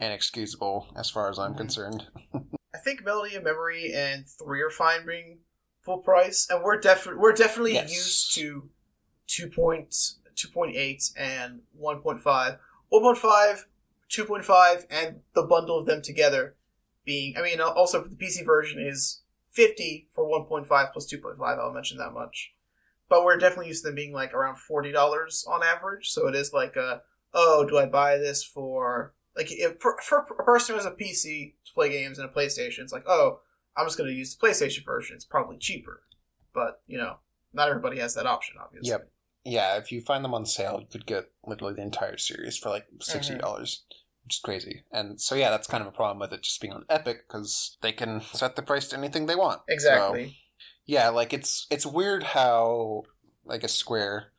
inexcusable 0.00 0.88
as 0.96 1.10
far 1.10 1.28
as 1.30 1.38
I'm 1.38 1.54
Mhm. 1.54 1.58
concerned. 1.58 2.06
I 2.74 2.78
think 2.78 3.04
Melody 3.04 3.34
of 3.34 3.42
Memory 3.44 3.92
and 3.94 4.28
Three 4.28 4.60
are 4.62 4.70
fine 4.70 5.06
being 5.06 5.40
full 5.80 5.98
price, 5.98 6.46
and 6.50 6.62
we're 6.62 6.78
definitely 6.78 7.20
we're 7.20 7.32
definitely 7.32 7.74
Yes. 7.74 7.90
used 7.90 8.34
to 8.34 8.70
2.2.8 9.28 11.12
and 11.16 11.62
1.5. 11.78 12.58
1.5, 12.92 13.64
2.5, 14.10 14.86
and 14.90 15.20
the 15.34 15.42
bundle 15.42 15.78
of 15.78 15.86
them 15.86 16.02
together 16.02 16.56
being. 17.04 17.36
I 17.36 17.42
mean, 17.42 17.60
also 17.60 18.02
for 18.02 18.08
the 18.08 18.16
PC 18.16 18.44
version 18.44 18.80
is 18.80 19.22
50 19.50 20.08
for 20.14 20.24
1.5 20.24 20.92
plus 20.92 21.06
2.5. 21.12 21.58
I'll 21.58 21.72
mention 21.72 21.98
that 21.98 22.12
much. 22.12 22.52
But 23.08 23.24
we're 23.24 23.38
definitely 23.38 23.68
used 23.68 23.84
to 23.84 23.88
them 23.88 23.94
being 23.94 24.12
like 24.12 24.34
around 24.34 24.58
forty 24.58 24.92
dollars 24.92 25.44
on 25.48 25.62
average. 25.62 26.10
So 26.10 26.28
it 26.28 26.34
is 26.34 26.52
like 26.52 26.76
a 26.76 27.02
oh, 27.34 27.66
do 27.68 27.78
I 27.78 27.86
buy 27.86 28.16
this 28.16 28.44
for 28.44 29.14
like 29.36 29.48
if 29.50 29.80
for, 29.80 29.96
for 30.02 30.26
a 30.38 30.44
person 30.44 30.74
who 30.74 30.78
has 30.78 30.86
a 30.86 30.90
PC 30.90 31.54
to 31.64 31.72
play 31.74 31.90
games 31.90 32.18
and 32.18 32.28
a 32.28 32.32
PlayStation, 32.32 32.80
it's 32.80 32.92
like 32.92 33.04
oh, 33.06 33.40
I'm 33.76 33.86
just 33.86 33.96
going 33.96 34.10
to 34.10 34.16
use 34.16 34.34
the 34.34 34.46
PlayStation 34.46 34.84
version. 34.84 35.16
It's 35.16 35.24
probably 35.24 35.56
cheaper, 35.58 36.02
but 36.52 36.82
you 36.86 36.98
know, 36.98 37.18
not 37.52 37.68
everybody 37.68 37.98
has 38.00 38.14
that 38.14 38.26
option. 38.26 38.56
Obviously. 38.60 38.90
Yep. 38.90 39.10
Yeah, 39.44 39.76
if 39.78 39.92
you 39.92 40.00
find 40.00 40.24
them 40.24 40.34
on 40.34 40.44
sale, 40.44 40.78
you 40.80 40.86
could 40.90 41.06
get 41.06 41.30
literally 41.46 41.74
the 41.74 41.82
entire 41.82 42.18
series 42.18 42.58
for 42.58 42.68
like 42.68 42.86
sixty 43.00 43.34
mm-hmm. 43.34 43.40
dollars, 43.40 43.84
which 44.24 44.36
is 44.36 44.40
crazy. 44.40 44.82
And 44.92 45.20
so 45.20 45.34
yeah, 45.34 45.50
that's 45.50 45.68
kind 45.68 45.80
of 45.80 45.86
a 45.86 45.96
problem 45.96 46.18
with 46.18 46.32
it 46.32 46.42
just 46.42 46.60
being 46.60 46.72
on 46.72 46.84
Epic 46.90 47.26
because 47.26 47.78
they 47.80 47.92
can 47.92 48.20
set 48.20 48.56
the 48.56 48.62
price 48.62 48.88
to 48.88 48.98
anything 48.98 49.26
they 49.26 49.36
want. 49.36 49.62
Exactly. 49.68 50.36
Yeah, 50.88 51.10
like 51.10 51.32
it's 51.32 51.66
it's 51.70 51.86
weird 51.86 52.22
how 52.22 53.02
like 53.44 53.62
a 53.62 53.68
Square 53.68 54.32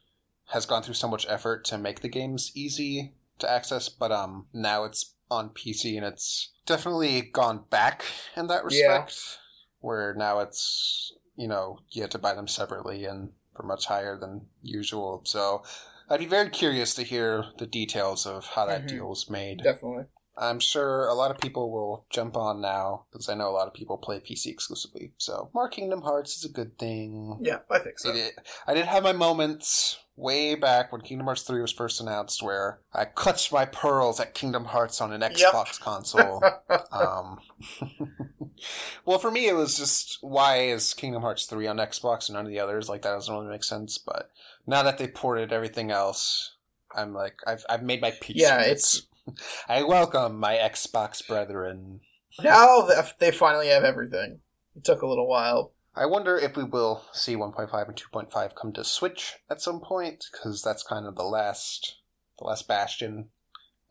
has 0.48 0.66
gone 0.66 0.82
through 0.82 0.96
so 0.96 1.08
much 1.08 1.26
effort 1.30 1.64
to 1.66 1.78
make 1.78 2.02
the 2.02 2.10
games 2.10 2.52
easy 2.56 3.14
to 3.38 3.50
access, 3.50 3.88
but 3.88 4.12
um 4.12 4.48
now 4.52 4.84
it's 4.84 5.14
on 5.30 5.52
PC 5.52 5.96
and 5.96 6.06
it's 6.06 6.52
definitely 6.66 7.22
gone 7.22 7.64
back 7.70 8.04
in 8.36 8.48
that 8.48 8.66
respect. 8.66 9.38
Where 9.80 10.14
now 10.16 10.40
it's 10.40 11.14
you 11.36 11.48
know 11.48 11.80
you 11.92 12.02
have 12.02 12.12
to 12.12 12.18
buy 12.18 12.34
them 12.34 12.48
separately 12.48 13.06
and 13.06 13.30
for 13.56 13.62
much 13.64 13.86
higher 13.86 14.18
than 14.18 14.48
usual. 14.64 15.22
So 15.26 15.62
I'd 16.10 16.20
be 16.20 16.26
very 16.26 16.50
curious 16.50 16.96
to 16.96 17.04
hear 17.04 17.46
the 17.60 17.68
details 17.68 18.26
of 18.26 18.48
how 18.48 18.66
that 18.66 18.86
Mhm. 18.86 18.88
deal 18.90 19.08
was 19.08 19.30
made. 19.30 19.60
Definitely. 19.64 20.06
I'm 20.40 20.60
sure 20.60 21.06
a 21.08 21.14
lot 21.14 21.32
of 21.32 21.38
people 21.40 21.70
will 21.72 22.06
jump 22.10 22.38
on 22.38 22.62
now 22.62 23.06
because 23.12 23.28
I 23.28 23.36
know 23.36 23.50
a 23.50 23.52
lot 23.52 23.68
of 23.68 23.74
people 23.74 23.98
play 23.98 24.20
PC 24.20 24.48
exclusively. 24.48 25.12
So 25.18 25.50
more 25.54 25.68
Kingdom 25.68 26.02
Hearts 26.02 26.38
is 26.38 26.46
a 26.46 26.50
good 26.54 26.78
thing. 26.80 27.38
Yeah, 27.42 27.60
I 27.70 27.80
think 27.80 28.00
so. 28.00 28.12
I 28.12 28.14
did, 28.14 28.32
I 28.68 28.74
did 28.74 28.86
have 28.86 29.04
my 29.04 29.12
moments 29.12 30.00
way 30.16 30.56
back 30.56 30.92
when 30.92 31.02
Kingdom 31.02 31.28
Hearts 31.28 31.44
3 31.44 31.62
was 31.62 31.72
first 31.72 32.02
announced 32.02 32.42
where 32.44 32.80
I 32.94 33.06
clutched 33.06 33.52
my 33.54 33.66
pearls 33.66 34.20
at 34.20 34.34
Kingdom 34.34 34.66
Hearts 34.66 35.00
on 35.02 35.12
an 35.14 35.22
Xbox 35.22 35.80
console. 35.80 36.44
um, 36.92 37.40
well, 39.06 39.20
for 39.20 39.32
me, 39.32 39.48
it 39.48 39.56
was 39.56 39.78
just 39.78 40.18
why 40.22 40.58
is 40.62 40.94
Kingdom 40.94 41.22
Hearts 41.22 41.46
3 41.46 41.68
on 41.68 41.78
Xbox 41.78 42.28
and 42.28 42.36
none 42.36 42.46
of 42.46 42.52
the 42.52 42.60
others? 42.60 42.90
Like, 42.90 43.02
that 43.04 43.12
doesn't 43.12 43.34
really 43.34 43.48
make 43.50 43.64
sense. 43.64 43.98
But 43.98 44.30
now 44.68 44.84
that 44.84 44.98
they 44.98 45.08
ported 45.08 45.52
everything 45.54 45.92
else, 45.92 46.56
I'm 46.96 47.14
like, 47.14 47.40
I've, 47.48 47.66
I've 47.70 47.84
made 47.84 48.02
my 48.02 48.12
peace. 48.12 48.38
Yeah, 48.42 48.62
it's- 48.62 49.04
I 49.70 49.84
welcome 49.84 50.38
my 50.40 50.56
Xbox 50.56 51.26
brethren. 51.28 52.02
Now 52.42 52.88
they 53.20 53.32
finally 53.32 53.68
have 53.70 53.84
everything. 53.84 54.40
It 54.76 54.84
took 54.84 55.02
a 55.02 55.08
little 55.08 55.28
while. 55.28 55.74
I 55.96 56.06
wonder 56.06 56.38
if 56.38 56.56
we 56.56 56.64
will 56.64 57.04
see 57.12 57.36
1.5 57.36 57.88
and 57.88 57.96
2.5 57.96 58.56
come 58.56 58.72
to 58.74 58.84
Switch 58.84 59.36
at 59.50 59.62
some 59.62 59.82
point, 59.82 60.26
because 60.32 60.62
that's 60.62 60.84
kind 60.84 61.06
of 61.06 61.16
the 61.16 61.24
last, 61.24 61.98
the 62.38 62.46
last 62.46 62.68
bastion, 62.68 63.30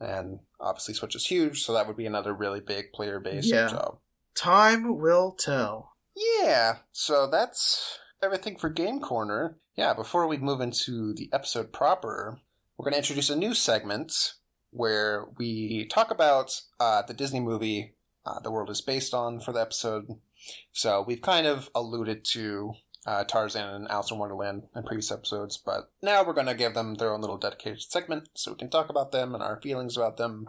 and 0.01 0.39
obviously 0.61 0.95
Switch 0.95 1.17
is 1.17 1.27
huge, 1.27 1.63
so 1.63 1.75
that 1.75 1.87
would 1.87 1.97
be 1.97 2.07
another 2.07 2.33
really 2.33 2.61
big 2.61 2.93
player 2.93 3.19
base. 3.21 3.47
Yeah. 3.51 3.67
So 3.69 4.01
Time 4.35 4.99
will 4.99 5.33
tell. 5.33 5.93
yeah, 6.17 6.77
so 6.93 7.27
that's 7.27 7.99
everything 8.23 8.57
for 8.57 8.71
Game 8.71 9.01
Corner. 9.01 9.59
Yeah, 9.77 9.93
before 9.93 10.27
we 10.27 10.39
move 10.39 10.61
into 10.61 11.13
the 11.13 11.29
episode 11.33 11.73
proper, 11.73 12.39
we're 12.77 12.85
going 12.85 12.93
to 12.93 12.99
introduce 12.99 13.29
a 13.31 13.37
new 13.37 13.53
segment 13.55 14.35
where 14.71 15.27
we 15.39 15.87
talk 15.87 16.11
about 16.11 16.61
uh, 16.79 17.03
the 17.03 17.15
Disney 17.15 17.41
movie 17.41 17.95
uh, 18.29 18.41
the 18.41 18.51
world 18.51 18.69
is 18.69 18.83
based 18.83 19.15
on 19.15 19.41
for 19.41 19.53
the 19.53 19.61
episode. 19.61 20.19
So 20.73 21.03
we've 21.07 21.23
kind 21.23 21.47
of 21.47 21.71
alluded 21.75 22.25
to 22.33 22.75
uh, 23.07 23.25
Tarzan 23.25 23.75
and 23.75 23.89
Alice 23.89 24.11
in 24.11 24.19
Wonderland 24.19 24.65
in 24.77 24.83
previous 24.83 25.11
episodes, 25.11 25.57
but 25.57 25.91
now 26.03 26.23
we're 26.23 26.35
going 26.35 26.47
to 26.47 26.55
give 26.55 26.75
them 26.75 26.97
their 26.97 27.15
own 27.15 27.23
little 27.23 27.39
dedicated 27.39 27.81
segment 27.81 28.29
so 28.35 28.53
we 28.53 28.59
can 28.59 28.69
talk 28.69 28.91
about 28.91 29.13
them 29.13 29.35
and 29.35 29.43
our 29.43 29.61
feelings 29.63 29.97
about 29.97 30.19
them. 30.19 30.47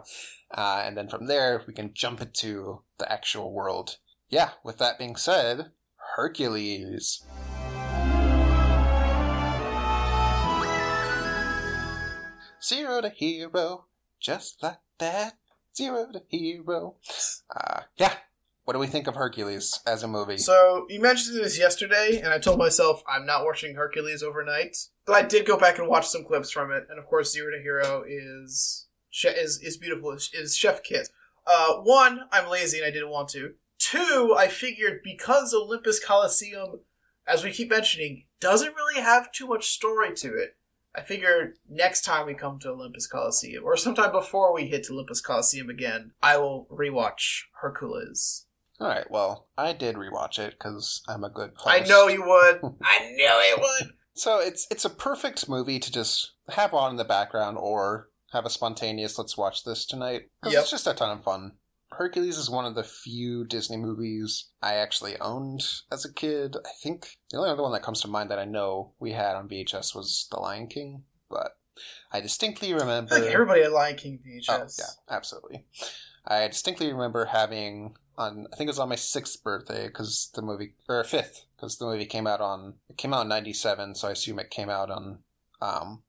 Uh, 0.50 0.82
and 0.84 0.94
then 0.96 1.08
from 1.08 1.26
there, 1.26 1.62
we 1.66 1.72
can 1.72 1.94
jump 1.94 2.20
into 2.20 2.82
the 2.98 3.10
actual 3.10 3.50
world. 3.50 3.96
Yeah, 4.28 4.50
with 4.62 4.76
that 4.78 4.98
being 4.98 5.16
said, 5.16 5.70
Hercules. 6.16 7.24
Zero 12.62 13.00
to 13.00 13.08
hero, 13.08 13.86
just 14.20 14.62
like 14.62 14.78
that. 14.98 15.34
Zero 15.76 16.06
to 16.12 16.22
hero. 16.28 16.96
Uh, 17.54 17.80
yeah. 17.96 18.14
What 18.64 18.74
do 18.74 18.78
we 18.78 18.86
think 18.86 19.06
of 19.06 19.16
Hercules 19.16 19.80
as 19.86 20.02
a 20.02 20.08
movie? 20.08 20.36
So 20.36 20.86
you 20.88 21.00
mentioned 21.00 21.36
this 21.38 21.58
yesterday, 21.58 22.20
and 22.22 22.32
I 22.32 22.38
told 22.38 22.58
myself 22.58 23.02
I'm 23.08 23.26
not 23.26 23.44
watching 23.44 23.74
Hercules 23.74 24.22
overnight. 24.22 24.76
But 25.06 25.14
I 25.16 25.22
did 25.22 25.46
go 25.46 25.58
back 25.58 25.78
and 25.78 25.88
watch 25.88 26.06
some 26.06 26.24
clips 26.24 26.52
from 26.52 26.70
it, 26.70 26.86
and 26.88 26.98
of 26.98 27.06
course, 27.06 27.32
Zero 27.32 27.50
to 27.50 27.60
Hero 27.60 28.04
is 28.06 28.86
is 29.24 29.60
is 29.60 29.76
beautiful. 29.76 30.12
Is, 30.12 30.56
Chef 30.56 30.84
Kiss. 30.84 31.10
Uh, 31.46 31.78
one, 31.78 32.20
I'm 32.30 32.48
lazy 32.48 32.78
and 32.78 32.86
I 32.86 32.90
didn't 32.90 33.10
want 33.10 33.28
to. 33.30 33.54
Two, 33.78 34.36
I 34.38 34.46
figured 34.46 35.00
because 35.02 35.52
Olympus 35.52 36.04
Coliseum, 36.04 36.80
as 37.26 37.42
we 37.42 37.50
keep 37.50 37.70
mentioning, 37.70 38.26
doesn't 38.38 38.76
really 38.76 39.00
have 39.00 39.32
too 39.32 39.48
much 39.48 39.68
story 39.68 40.14
to 40.16 40.28
it. 40.36 40.56
I 40.94 41.02
figure 41.02 41.54
next 41.68 42.02
time 42.02 42.26
we 42.26 42.34
come 42.34 42.58
to 42.60 42.70
Olympus 42.70 43.06
Coliseum, 43.06 43.64
or 43.64 43.76
sometime 43.76 44.12
before 44.12 44.52
we 44.52 44.66
hit 44.66 44.86
Olympus 44.90 45.20
Coliseum 45.20 45.70
again, 45.70 46.12
I 46.22 46.36
will 46.36 46.66
rewatch 46.70 47.42
Hercules. 47.60 48.46
All 48.80 48.88
right. 48.88 49.08
Well, 49.10 49.46
I 49.58 49.72
did 49.72 49.96
rewatch 49.96 50.38
it 50.38 50.54
because 50.58 51.02
I'm 51.08 51.22
a 51.22 51.30
good. 51.30 51.52
Host. 51.56 51.68
I 51.68 51.80
know 51.86 52.08
you 52.08 52.22
would. 52.22 52.60
I 52.82 53.10
knew 53.12 53.40
he 53.56 53.60
would. 53.60 53.92
So 54.14 54.40
it's 54.40 54.66
it's 54.70 54.84
a 54.84 54.90
perfect 54.90 55.48
movie 55.48 55.78
to 55.78 55.92
just 55.92 56.32
have 56.50 56.74
on 56.74 56.92
in 56.92 56.96
the 56.96 57.04
background 57.04 57.58
or 57.58 58.08
have 58.32 58.44
a 58.46 58.50
spontaneous 58.50 59.18
let's 59.18 59.36
watch 59.36 59.64
this 59.64 59.84
tonight 59.86 60.30
because 60.40 60.54
Yep. 60.54 60.62
it's 60.62 60.70
just 60.70 60.86
a 60.86 60.94
ton 60.94 61.16
of 61.16 61.22
fun. 61.24 61.52
Hercules 62.00 62.38
is 62.38 62.48
one 62.48 62.64
of 62.64 62.74
the 62.74 62.82
few 62.82 63.44
Disney 63.44 63.76
movies 63.76 64.46
I 64.62 64.76
actually 64.76 65.20
owned 65.20 65.62
as 65.92 66.02
a 66.02 66.10
kid. 66.10 66.56
I 66.64 66.70
think 66.82 67.18
the 67.28 67.36
only 67.36 67.50
other 67.50 67.62
one 67.62 67.72
that 67.72 67.82
comes 67.82 68.00
to 68.00 68.08
mind 68.08 68.30
that 68.30 68.38
I 68.38 68.46
know 68.46 68.92
we 68.98 69.12
had 69.12 69.36
on 69.36 69.50
VHS 69.50 69.94
was 69.94 70.26
The 70.30 70.40
Lion 70.40 70.66
King, 70.66 71.02
but 71.28 71.58
I 72.10 72.22
distinctly 72.22 72.72
remember. 72.72 73.16
Think 73.16 73.30
everybody 73.30 73.60
had 73.60 73.72
Lion 73.72 73.96
King 73.96 74.18
VHS. 74.26 74.48
Oh, 74.48 74.66
yeah, 74.78 75.14
absolutely. 75.14 75.66
I 76.26 76.48
distinctly 76.48 76.90
remember 76.90 77.26
having 77.26 77.96
on. 78.16 78.46
I 78.50 78.56
think 78.56 78.68
it 78.68 78.72
was 78.72 78.78
on 78.78 78.88
my 78.88 78.94
sixth 78.94 79.44
birthday 79.44 79.88
because 79.88 80.30
the 80.34 80.40
movie 80.40 80.72
or 80.88 81.04
fifth 81.04 81.44
because 81.54 81.76
the 81.76 81.84
movie 81.84 82.06
came 82.06 82.26
out 82.26 82.40
on. 82.40 82.76
It 82.88 82.96
came 82.96 83.12
out 83.12 83.22
in 83.22 83.28
'97, 83.28 83.96
so 83.96 84.08
I 84.08 84.12
assume 84.12 84.38
it 84.38 84.48
came 84.48 84.70
out 84.70 84.90
on 84.90 85.18
um, 85.60 86.02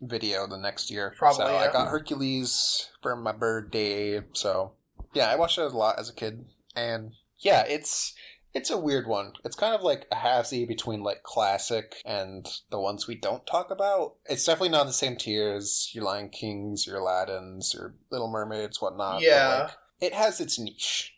video 0.00 0.48
the 0.48 0.58
next 0.58 0.90
year. 0.90 1.14
Probably, 1.16 1.46
So 1.46 1.56
I 1.56 1.70
got 1.70 1.90
Hercules 1.90 2.90
for 3.00 3.14
my 3.14 3.30
birthday. 3.30 4.20
So 4.32 4.72
yeah, 5.14 5.26
I 5.30 5.36
watched 5.36 5.58
it 5.58 5.62
a 5.72 5.76
lot 5.76 5.98
as 5.98 6.08
a 6.10 6.14
kid, 6.14 6.44
and 6.76 7.12
yeah, 7.38 7.64
it's 7.66 8.14
it's 8.54 8.70
a 8.70 8.78
weird 8.78 9.06
one. 9.06 9.32
It's 9.44 9.56
kind 9.56 9.74
of 9.74 9.82
like 9.82 10.06
a 10.12 10.16
halfsy 10.16 10.68
between 10.68 11.02
like 11.02 11.22
classic 11.22 11.96
and 12.04 12.46
the 12.70 12.78
ones 12.80 13.06
we 13.08 13.14
don't 13.14 13.46
talk 13.46 13.70
about. 13.70 14.14
It's 14.26 14.44
definitely 14.44 14.68
not 14.70 14.86
the 14.86 14.92
same 14.92 15.16
tier 15.16 15.54
as 15.54 15.88
your 15.94 16.04
Lion 16.04 16.28
Kings, 16.28 16.86
your 16.86 16.98
Aladdins, 17.00 17.72
your 17.74 17.94
Little 18.10 18.30
Mermaids, 18.30 18.80
whatnot. 18.80 19.14
but, 19.20 19.22
Yeah. 19.22 19.62
like, 19.62 19.70
it 20.00 20.12
has 20.14 20.40
its 20.40 20.58
niche. 20.58 21.14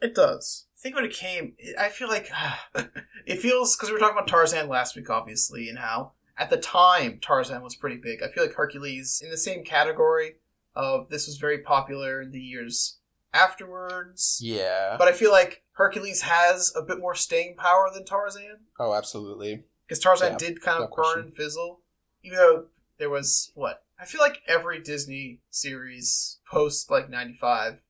It 0.00 0.14
does. 0.14 0.66
I 0.76 0.80
think 0.80 0.94
when 0.94 1.04
it 1.06 1.12
came, 1.14 1.54
I 1.78 1.88
feel 1.88 2.06
like 2.08 2.30
it 3.26 3.40
feels 3.40 3.74
because 3.74 3.88
we 3.88 3.94
were 3.94 3.98
talking 3.98 4.16
about 4.16 4.28
Tarzan 4.28 4.68
last 4.68 4.94
week, 4.94 5.10
obviously, 5.10 5.68
and 5.68 5.78
how 5.78 6.12
at 6.38 6.50
the 6.50 6.56
time 6.58 7.18
Tarzan 7.20 7.62
was 7.62 7.74
pretty 7.74 7.96
big. 7.96 8.22
I 8.22 8.28
feel 8.30 8.44
like 8.44 8.54
Hercules 8.54 9.20
in 9.24 9.30
the 9.30 9.36
same 9.38 9.64
category 9.64 10.34
of 10.76 11.08
this 11.08 11.26
was 11.26 11.38
very 11.38 11.58
popular 11.58 12.20
in 12.22 12.30
the 12.30 12.38
years 12.38 12.98
afterwards. 13.32 14.38
Yeah. 14.42 14.96
But 14.98 15.08
I 15.08 15.12
feel 15.12 15.30
like 15.30 15.62
Hercules 15.72 16.22
has 16.22 16.72
a 16.76 16.82
bit 16.82 16.98
more 16.98 17.14
staying 17.14 17.56
power 17.56 17.90
than 17.92 18.04
Tarzan 18.04 18.58
oh, 18.78 18.94
absolutely. 18.94 19.64
because 19.86 19.98
Tarzan 20.02 20.32
Yeah, 20.32 20.38
did 20.38 20.60
kind 20.62 20.82
of 20.82 20.90
burn 20.90 21.04
question. 21.04 21.22
and 21.22 21.34
fizzle, 21.36 21.80
even 22.22 22.38
though 22.38 22.64
there 22.98 23.10
was 23.10 23.52
what 23.54 23.82
I 23.98 24.04
feel 24.04 24.20
like 24.20 24.40
every 24.46 24.80
Disney 24.80 25.40
series 25.50 26.38
post 26.50 26.90
like 26.90 27.08
'95 27.10 27.80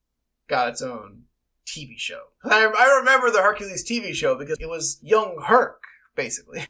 got 0.48 0.68
its 0.68 0.82
own 0.82 1.24
TV 1.66 1.96
show. 1.98 2.22
I, 2.44 2.64
I 2.66 2.98
remember 2.98 3.30
the 3.30 3.42
Hercules 3.42 3.84
TV 3.88 4.14
show 4.14 4.36
because 4.36 4.58
it 4.60 4.68
was 4.68 4.98
young 5.02 5.42
Herc, 5.46 5.80
basically. 6.16 6.66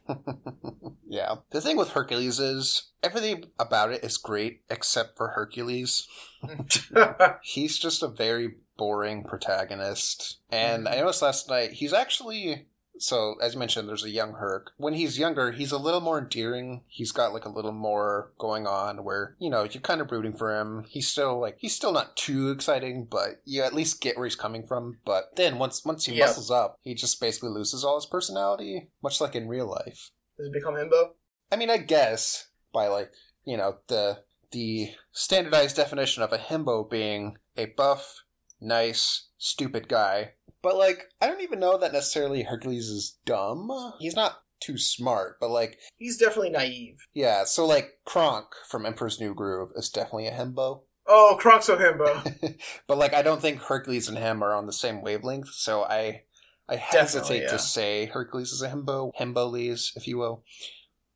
yeah. 1.09 1.37
The 1.51 1.61
thing 1.61 1.77
with 1.77 1.91
Hercules 1.91 2.39
is 2.39 2.91
everything 3.03 3.47
about 3.59 3.93
it 3.93 4.05
is 4.05 4.19
great 4.19 4.61
except 4.69 5.17
for 5.17 5.29
Hercules. 5.29 6.07
He's 7.43 7.79
just 7.79 8.03
a 8.03 8.09
very 8.09 8.57
boring 8.77 9.25
protagonist. 9.25 10.39
And 10.51 10.85
mm-hmm. 10.85 10.95
I 10.95 11.01
noticed 11.01 11.23
last 11.23 11.49
night 11.49 11.73
he's 11.73 11.93
actually 11.93 12.67
so 12.99 13.35
as 13.43 13.55
you 13.55 13.59
mentioned, 13.59 13.89
there's 13.89 14.05
a 14.05 14.11
young 14.11 14.35
Herc. 14.35 14.73
When 14.77 14.95
he's 14.95 15.19
younger, 15.19 15.53
he's 15.53 15.73
a 15.73 15.79
little 15.79 16.01
more 16.01 16.19
endearing. 16.19 16.83
He's 16.89 17.13
got 17.13 17.33
like 17.33 17.45
a 17.45 17.51
little 17.51 17.73
more 17.73 18.33
going 18.39 18.67
on 18.67 19.05
where, 19.05 19.37
you 19.39 19.51
know, 19.51 19.65
you're 19.65 19.81
kind 19.81 20.01
of 20.01 20.11
rooting 20.11 20.33
for 20.37 20.55
him. 20.59 20.85
He's 20.89 21.09
still 21.09 21.41
like 21.41 21.57
he's 21.59 21.75
still 21.75 21.93
not 21.93 22.17
too 22.17 22.51
exciting, 22.51 23.07
but 23.11 23.41
you 23.45 23.63
at 23.63 23.75
least 23.75 24.01
get 24.01 24.17
where 24.17 24.27
he's 24.27 24.37
coming 24.37 24.67
from. 24.67 24.99
But 25.05 25.37
then 25.37 25.59
once 25.59 25.85
once 25.85 26.07
he 26.07 26.15
Yeah. 26.15 26.27
muscles 26.27 26.51
up, 26.51 26.79
he 26.83 26.95
just 26.95 27.21
basically 27.21 27.51
loses 27.51 27.85
all 27.85 27.97
his 27.97 28.07
personality, 28.07 28.91
much 29.03 29.21
like 29.21 29.35
in 29.35 29.49
real 29.49 29.67
life. 29.69 30.11
Does 30.39 30.49
it 30.49 30.53
become 30.53 30.75
himbo? 30.75 31.11
I 31.51 31.57
mean, 31.57 31.71
I 31.71 31.79
guess 31.79 32.49
by 32.73 32.89
like 32.89 33.13
you 33.45 33.57
know 33.57 33.79
the 33.89 34.25
the 34.53 34.91
standardized 35.13 35.77
definition 35.77 36.23
of 36.23 36.33
a 36.33 36.39
himbo 36.39 36.89
being 36.89 37.37
a 37.57 37.67
buff, 37.67 38.23
nice, 38.61 39.29
stupid 39.39 39.89
guy. 39.89 40.33
But 40.67 40.79
like, 40.79 41.05
I 41.21 41.29
don't 41.29 41.43
even 41.43 41.61
know 41.61 41.79
that 41.79 41.93
necessarily 41.93 42.43
Hercules 42.43 42.89
is 42.89 43.19
dumb. 43.25 43.71
He's 44.01 44.17
not 44.17 44.43
too 44.59 44.77
smart, 44.77 45.39
but 45.39 45.49
like, 45.49 45.79
He's 45.97 46.17
definitely 46.17 46.51
naive. 46.51 47.07
yeah. 47.15 47.45
So 47.45 47.65
like, 47.65 48.01
Kronk 48.05 48.47
from 48.69 48.85
Emperor's 48.85 49.21
New 49.21 49.33
Groove 49.33 49.71
is 49.77 49.91
definitely 49.91 50.27
a 50.27 50.33
himbo. 50.33 50.81
Oh, 51.07 51.39
Kronk's 51.41 51.69
a 51.69 51.77
himbo. 51.77 52.59
but 52.89 52.99
like, 52.99 53.15
I 53.15 53.23
don't 53.23 53.41
think 53.41 53.61
Hercules 53.61 54.09
and 54.09 54.19
him 54.19 54.43
are 54.43 54.57
on 54.57 54.67
the 54.67 54.73
same 54.73 55.03
wavelength. 55.03 55.51
So 55.51 55.85
I 55.85 56.23
I 56.69 56.75
hesitate 56.75 57.43
yeah. 57.43 57.51
to 57.51 57.61
say 57.61 58.07
Hercules 58.07 58.51
is 58.51 58.61
a 58.61 58.69
himbo, 58.69 59.13
himboles, 59.21 59.97
if 59.97 60.09
you 60.09 60.19
will. 60.19 60.43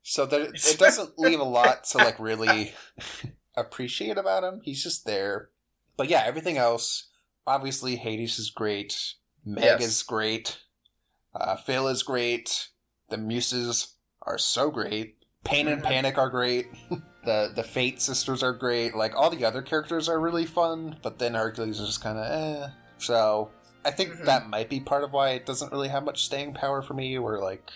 So 0.04 0.26
that 0.26 0.42
it 0.54 0.78
doesn't 0.78 1.18
leave 1.18 1.40
a 1.40 1.42
lot 1.42 1.82
to 1.86 1.98
like 1.98 2.20
really 2.20 2.72
appreciate 3.56 4.16
about 4.16 4.44
him. 4.44 4.60
He's 4.62 4.84
just 4.84 5.06
there. 5.06 5.48
But 5.96 6.08
yeah, 6.08 6.22
everything 6.24 6.56
else, 6.56 7.08
obviously 7.48 7.96
Hades 7.96 8.38
is 8.38 8.50
great. 8.50 9.16
Meg 9.44 9.64
Yes. 9.64 9.82
is 9.82 10.02
great. 10.02 10.58
Uh, 11.34 11.56
Phil 11.56 11.88
is 11.88 12.02
great. 12.02 12.68
The 13.08 13.16
Muses 13.18 13.94
are 14.22 14.38
so 14.38 14.70
great. 14.70 15.16
Pain 15.44 15.68
and 15.68 15.80
Mhm. 15.82 15.86
Panic 15.86 16.18
are 16.18 16.30
great. 16.30 16.68
The 17.22 17.52
the 17.54 17.62
Fate 17.62 18.00
sisters 18.00 18.42
are 18.42 18.54
great. 18.54 18.94
Like 18.96 19.14
all 19.14 19.28
the 19.28 19.44
other 19.44 19.60
characters 19.60 20.08
are 20.08 20.18
really 20.18 20.46
fun, 20.46 20.98
but 21.02 21.18
then 21.18 21.34
Hercules 21.34 21.78
is 21.78 21.86
just 21.88 22.02
kind 22.02 22.16
of 22.18 22.24
eh. 22.24 22.68
So 22.96 23.50
I 23.84 23.90
think 23.90 24.14
Mhm. 24.14 24.24
that 24.24 24.48
might 24.48 24.70
be 24.70 24.80
part 24.80 25.04
of 25.04 25.12
why 25.12 25.30
it 25.30 25.44
doesn't 25.44 25.70
really 25.70 25.88
have 25.88 26.02
much 26.02 26.24
staying 26.24 26.54
power 26.54 26.80
for 26.80 26.94
me. 26.94 27.18
Where 27.18 27.38
like 27.38 27.70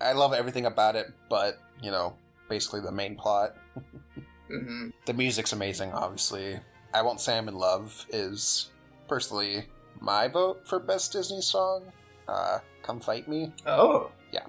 I 0.00 0.12
love 0.12 0.32
everything 0.32 0.66
about 0.66 0.94
it, 0.94 1.06
but 1.28 1.58
you 1.82 1.90
know, 1.90 2.16
basically 2.48 2.80
the 2.80 2.92
main 2.92 3.16
plot. 3.16 3.56
hmm 4.46 4.90
The 5.04 5.14
music's 5.14 5.52
amazing, 5.52 5.92
obviously. 5.92 6.60
I 6.94 7.02
Won't 7.02 7.20
Say 7.20 7.36
I'm 7.38 7.48
in 7.48 7.56
Love 7.56 8.06
is 8.10 8.70
personally 9.08 9.66
my 9.98 10.28
vote 10.28 10.66
for 10.66 10.78
best 10.78 11.12
Disney 11.12 11.40
song. 11.40 11.84
Uh, 12.28 12.58
Come 12.82 13.00
Fight 13.00 13.26
Me. 13.28 13.52
Oh. 13.66 14.10
Yeah. 14.32 14.44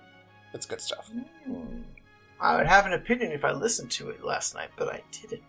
It's 0.54 0.66
good 0.66 0.82
stuff. 0.82 1.10
Hmm. 1.46 1.82
I 2.40 2.58
would 2.58 2.68
have 2.68 2.86
an 2.86 2.94
opinion 2.94 3.32
if 3.32 3.46
I 3.46 3.52
listened 3.52 3.92
to 3.92 4.10
it 4.10 4.24
last 4.24 4.56
night, 4.56 4.70
but 4.76 4.90
I 4.90 5.02
didn't. 5.12 5.44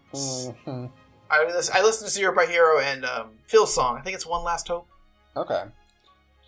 hmm 0.64 0.86
I, 1.30 1.44
was, 1.44 1.70
I 1.70 1.80
listened 1.82 2.08
to 2.08 2.12
Zero 2.14 2.34
by 2.34 2.44
Hero 2.46 2.78
and 2.80 3.04
um, 3.06 3.30
Phil's 3.46 3.74
song. 3.74 3.96
I 3.96 4.02
think 4.02 4.14
it's 4.14 4.26
One 4.26 4.44
Last 4.44 4.68
Hope. 4.68 4.86
Okay. 5.34 5.62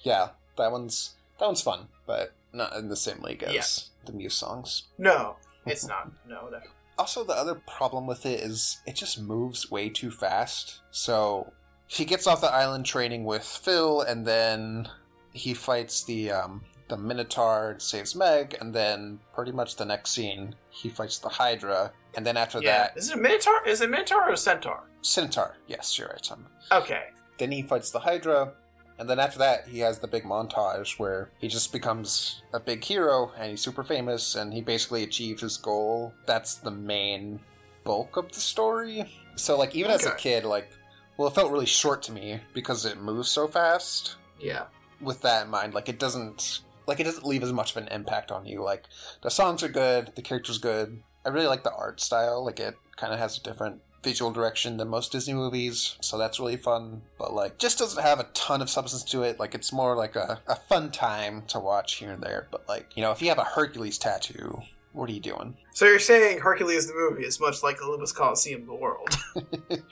Yeah, 0.03 0.29
that 0.59 0.71
one's 0.71 1.15
that 1.39 1.47
one's 1.47 1.63
fun, 1.63 1.89
but 2.07 2.35
not 2.53 2.75
in 2.77 2.89
the 2.89 2.97
same 2.97 3.23
league 3.23 3.43
as 3.43 3.55
Yeah. 3.55 3.63
the 4.07 4.13
Muse 4.13 4.35
songs. 4.35 4.85
No, 4.99 5.37
it's 5.67 5.87
not. 5.87 6.11
No, 6.29 6.49
no. 6.51 6.61
Also, 6.99 7.25
the 7.25 7.33
other 7.33 7.55
problem 7.55 8.07
with 8.07 8.27
it 8.27 8.41
is 8.41 8.79
it 8.87 8.95
just 8.97 9.19
moves 9.21 9.71
way 9.71 9.89
too 9.89 10.11
fast. 10.11 10.81
So 10.91 11.55
he 11.87 12.05
gets 12.05 12.27
off 12.27 12.41
the 12.41 12.53
island 12.53 12.87
training 12.87 13.25
with 13.25 13.45
Phil, 13.45 14.01
and 14.03 14.27
then 14.27 14.89
he 15.33 15.55
fights 15.55 16.05
the 16.05 16.31
um, 16.31 16.63
the 16.89 16.97
Minotaur 16.97 17.71
and 17.73 17.83
saves 17.83 18.15
Meg, 18.15 18.57
and 18.61 18.75
then 18.75 19.21
pretty 19.35 19.53
much 19.53 19.77
the 19.77 19.85
next 19.85 20.11
scene 20.11 20.55
he 20.71 20.89
fights 20.89 21.19
the 21.19 21.29
Hydra, 21.29 21.93
and 22.15 22.25
then 22.27 22.37
after 22.37 22.61
Yeah. 22.61 22.79
that, 22.89 22.97
Is 22.97 23.11
it 23.11 23.17
a 23.17 23.21
Minotaur? 23.21 23.67
Is 23.67 23.81
it 23.81 23.91
Minotaur 23.91 24.29
or 24.29 24.33
a 24.33 24.37
Centaur? 24.37 24.85
Centaur. 25.03 25.57
Yes, 25.67 25.99
you're 25.99 26.09
right. 26.09 26.31
Okay. 26.73 27.05
Then 27.39 27.51
he 27.53 27.63
fights 27.63 27.91
the 27.91 28.01
Hydra, 28.01 28.53
and 28.99 29.09
then 29.09 29.19
after 29.19 29.39
that, 29.41 29.67
he 29.67 29.81
has 29.81 29.99
the 29.99 30.07
big 30.09 30.25
montage 30.25 30.99
where 30.99 31.31
he 31.39 31.49
just 31.49 31.73
becomes 31.73 32.43
a 32.53 32.61
big 32.61 32.85
hero 32.85 33.33
and 33.37 33.51
he's 33.51 33.61
super 33.61 33.83
famous 33.83 34.35
and 34.37 34.53
he 34.55 34.61
basically 34.61 35.03
achieves 35.03 35.43
his 35.43 35.57
goal. 35.57 36.13
That's 36.27 36.55
the 36.55 36.71
main 36.71 37.41
bulk 37.83 38.17
of 38.17 38.31
the 38.31 38.41
story. 38.41 39.05
So, 39.37 39.59
like, 39.59 39.75
even 39.75 39.91
as 39.91 40.07
a 40.07 40.15
kid, 40.15 40.45
like, 40.45 40.71
well, 41.17 41.29
it 41.29 41.35
felt 41.35 41.53
really 41.53 41.67
short 41.67 42.03
to 42.05 42.13
me 42.13 42.41
because 42.53 42.85
it 42.85 43.01
moves 43.01 43.29
so 43.29 43.47
fast. 43.47 44.17
Yeah. 44.41 44.65
With 45.01 45.23
that 45.23 45.45
in 45.45 45.51
mind, 45.51 45.75
like, 45.75 45.89
it 45.89 45.99
doesn't. 45.99 46.61
Like 46.87 47.01
it 47.01 47.05
doesn't 47.05 47.25
leave 47.25 47.43
as 47.43 47.51
much 47.51 47.71
of 47.71 47.79
an 47.79 47.89
impact 47.89 48.31
on 48.31 48.45
you. 48.45 48.63
Like 48.63 48.85
the 49.23 49.31
songs 49.31 49.63
are 49.63 49.71
good, 49.71 50.13
the 50.17 50.21
characters 50.21 50.59
good. 50.59 51.03
I 51.25 51.31
really 51.31 51.47
like 51.47 51.65
the 51.65 51.73
art 51.73 51.99
style. 51.99 52.45
Like 52.45 52.61
it 52.61 52.77
kind 52.97 53.11
of 53.11 53.19
has 53.19 53.39
a 53.39 53.43
different 53.43 53.81
visual 54.05 54.31
direction 54.31 54.77
than 54.77 54.89
most 54.89 55.11
Disney 55.11 55.35
movies, 55.35 55.97
so 56.01 56.19
that's 56.19 56.39
really 56.39 56.59
fun. 56.59 57.03
But 57.19 57.33
like, 57.33 57.59
just 57.59 57.79
doesn't 57.79 58.03
have 58.03 58.21
a 58.21 58.29
ton 58.35 58.63
of 58.63 58.71
substance 58.71 59.03
to 59.05 59.23
it. 59.23 59.41
Like, 59.41 59.55
it's 59.55 59.73
more 59.73 59.97
like 59.97 60.15
a, 60.15 60.41
a 60.47 60.57
fun 60.57 60.93
time 60.93 61.43
to 61.49 61.59
watch 61.59 61.95
here 61.95 62.13
and 62.13 62.23
there. 62.23 62.47
But 62.51 62.69
like, 62.69 62.93
you 62.95 63.03
know, 63.03 63.11
if 63.11 63.23
you 63.23 63.29
have 63.31 63.39
a 63.39 63.45
Hercules 63.45 63.99
tattoo, 63.99 64.61
what 64.95 65.11
are 65.11 65.13
you 65.13 65.21
doing? 65.21 65.57
So 65.73 65.85
you're 65.85 65.99
saying 65.99 66.39
Hercules 66.41 66.87
the 66.87 66.95
movie 66.95 67.25
is 67.25 67.39
much 67.41 67.63
like 67.63 67.83
Olympus 67.83 68.13
Coliseum 68.13 68.65
the 68.67 68.75
world? 68.75 69.09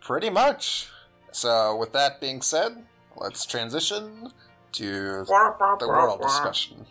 Pretty 0.00 0.30
much. 0.30 0.88
So, 1.32 1.76
with 1.76 1.92
that 1.92 2.20
being 2.20 2.42
said, 2.42 2.84
let's 3.16 3.44
transition 3.46 4.30
to 4.72 5.24
the 5.24 5.86
world 5.88 6.20
discussion. 6.20 6.86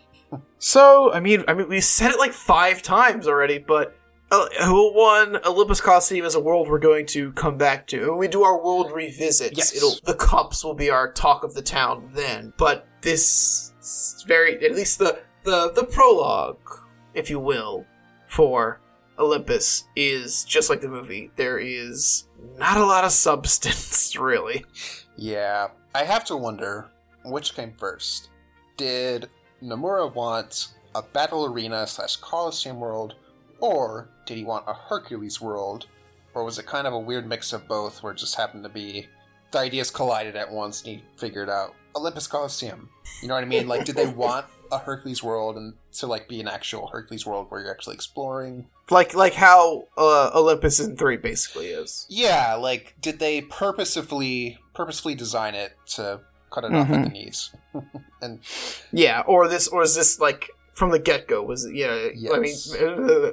So, 0.58 1.12
I 1.12 1.20
mean, 1.20 1.44
I 1.48 1.54
mean, 1.54 1.68
we 1.68 1.80
said 1.80 2.10
it 2.12 2.18
like 2.18 2.32
five 2.32 2.82
times 2.82 3.26
already, 3.28 3.58
but 3.58 3.96
uh, 4.30 4.46
one 4.68 5.38
Olympus 5.44 5.80
Coliseum 5.80 6.24
is 6.24 6.34
a 6.36 6.40
world 6.40 6.68
we're 6.68 6.78
going 6.78 7.04
to 7.06 7.32
come 7.32 7.58
back 7.58 7.86
to. 7.88 8.10
When 8.10 8.18
we 8.18 8.28
do 8.28 8.42
our 8.44 8.62
world 8.62 8.92
revisits, 8.92 9.56
Yes. 9.58 9.76
it'll 9.76 9.96
the 10.04 10.14
cups 10.14 10.64
will 10.64 10.74
be 10.74 10.88
our 10.90 11.12
talk 11.12 11.42
of 11.44 11.54
the 11.54 11.62
town 11.62 12.10
then. 12.14 12.52
But 12.56 12.86
this 13.02 13.72
is 13.80 14.24
very, 14.26 14.54
at 14.64 14.74
least 14.74 14.98
the 14.98 15.20
the 15.44 15.72
the 15.72 15.84
prologue, 15.84 16.60
if 17.14 17.30
you 17.30 17.38
will, 17.38 17.84
for 18.26 18.80
Olympus 19.18 19.84
is 19.96 20.44
just 20.44 20.70
like 20.70 20.80
the 20.80 20.88
movie. 20.88 21.30
There 21.36 21.58
is 21.58 22.24
not 22.58 22.78
a 22.78 22.86
lot 22.86 23.04
of 23.04 23.12
substance, 23.12 24.16
really. 24.20 24.64
Yeah, 25.16 25.68
I 25.94 26.04
have 26.04 26.24
to 26.26 26.36
wonder 26.36 26.88
which 27.24 27.54
came 27.54 27.74
first. 27.76 28.30
Did 28.76 29.28
Nomura 29.62 30.12
want 30.12 30.68
a 30.94 31.02
battle 31.02 31.44
arena 31.44 31.86
slash 31.86 32.16
Coliseum 32.16 32.80
world, 32.80 33.14
or 33.60 34.08
did 34.24 34.38
he 34.38 34.44
want 34.44 34.64
a 34.66 34.72
Hercules 34.72 35.40
world, 35.40 35.86
or 36.34 36.44
was 36.44 36.58
it 36.58 36.66
kind 36.66 36.86
of 36.86 36.94
a 36.94 36.98
weird 36.98 37.28
mix 37.28 37.52
of 37.52 37.68
both, 37.68 38.02
where 38.02 38.12
it 38.12 38.18
just 38.18 38.36
happened 38.36 38.64
to 38.64 38.70
be 38.70 39.06
the 39.50 39.58
ideas 39.58 39.90
collided 39.90 40.36
at 40.36 40.50
once 40.50 40.82
and 40.82 40.96
he 40.96 41.04
figured 41.16 41.50
out 41.50 41.74
Olympus 41.94 42.26
Coliseum? 42.26 42.88
You 43.20 43.28
know 43.28 43.34
what 43.34 43.44
I 43.44 43.48
mean? 43.48 43.68
Like, 43.68 43.84
did 43.84 43.96
they 43.96 44.06
want 44.14 44.46
a 44.72 44.78
Hercules 44.78 45.22
world 45.22 45.56
and 45.56 45.74
to 45.92 46.06
like 46.06 46.28
be 46.28 46.40
an 46.40 46.48
actual 46.48 46.88
Hercules 46.88 47.26
world 47.26 47.46
where 47.48 47.62
you're 47.62 47.70
actually 47.70 47.94
exploring? 47.94 48.66
Like 48.90 49.14
like 49.14 49.34
how 49.34 49.88
uh, 49.96 50.30
Olympus 50.34 50.80
in 50.80 50.96
three 50.96 51.16
basically 51.16 51.66
is. 51.68 52.06
Yeah, 52.08 52.54
like 52.54 52.94
did 53.00 53.18
they 53.18 53.42
purposefully 53.42 54.58
purposefully 54.74 55.14
design 55.14 55.54
it 55.54 55.76
to 55.94 56.20
cut 56.50 56.64
it 56.64 56.74
off 56.74 56.90
at 56.90 57.04
the 57.04 57.10
knees? 57.10 57.54
and 58.22 58.40
Yeah, 58.92 59.22
or 59.26 59.48
this, 59.48 59.68
or 59.68 59.82
is 59.82 59.94
this 59.94 60.20
like 60.20 60.50
from 60.72 60.90
the 60.90 60.98
get 60.98 61.28
go? 61.28 61.42
Was 61.42 61.64
it? 61.64 61.74
Yeah, 61.74 62.08
I 62.32 62.38
mean, 62.38 62.56
uh, 62.78 63.32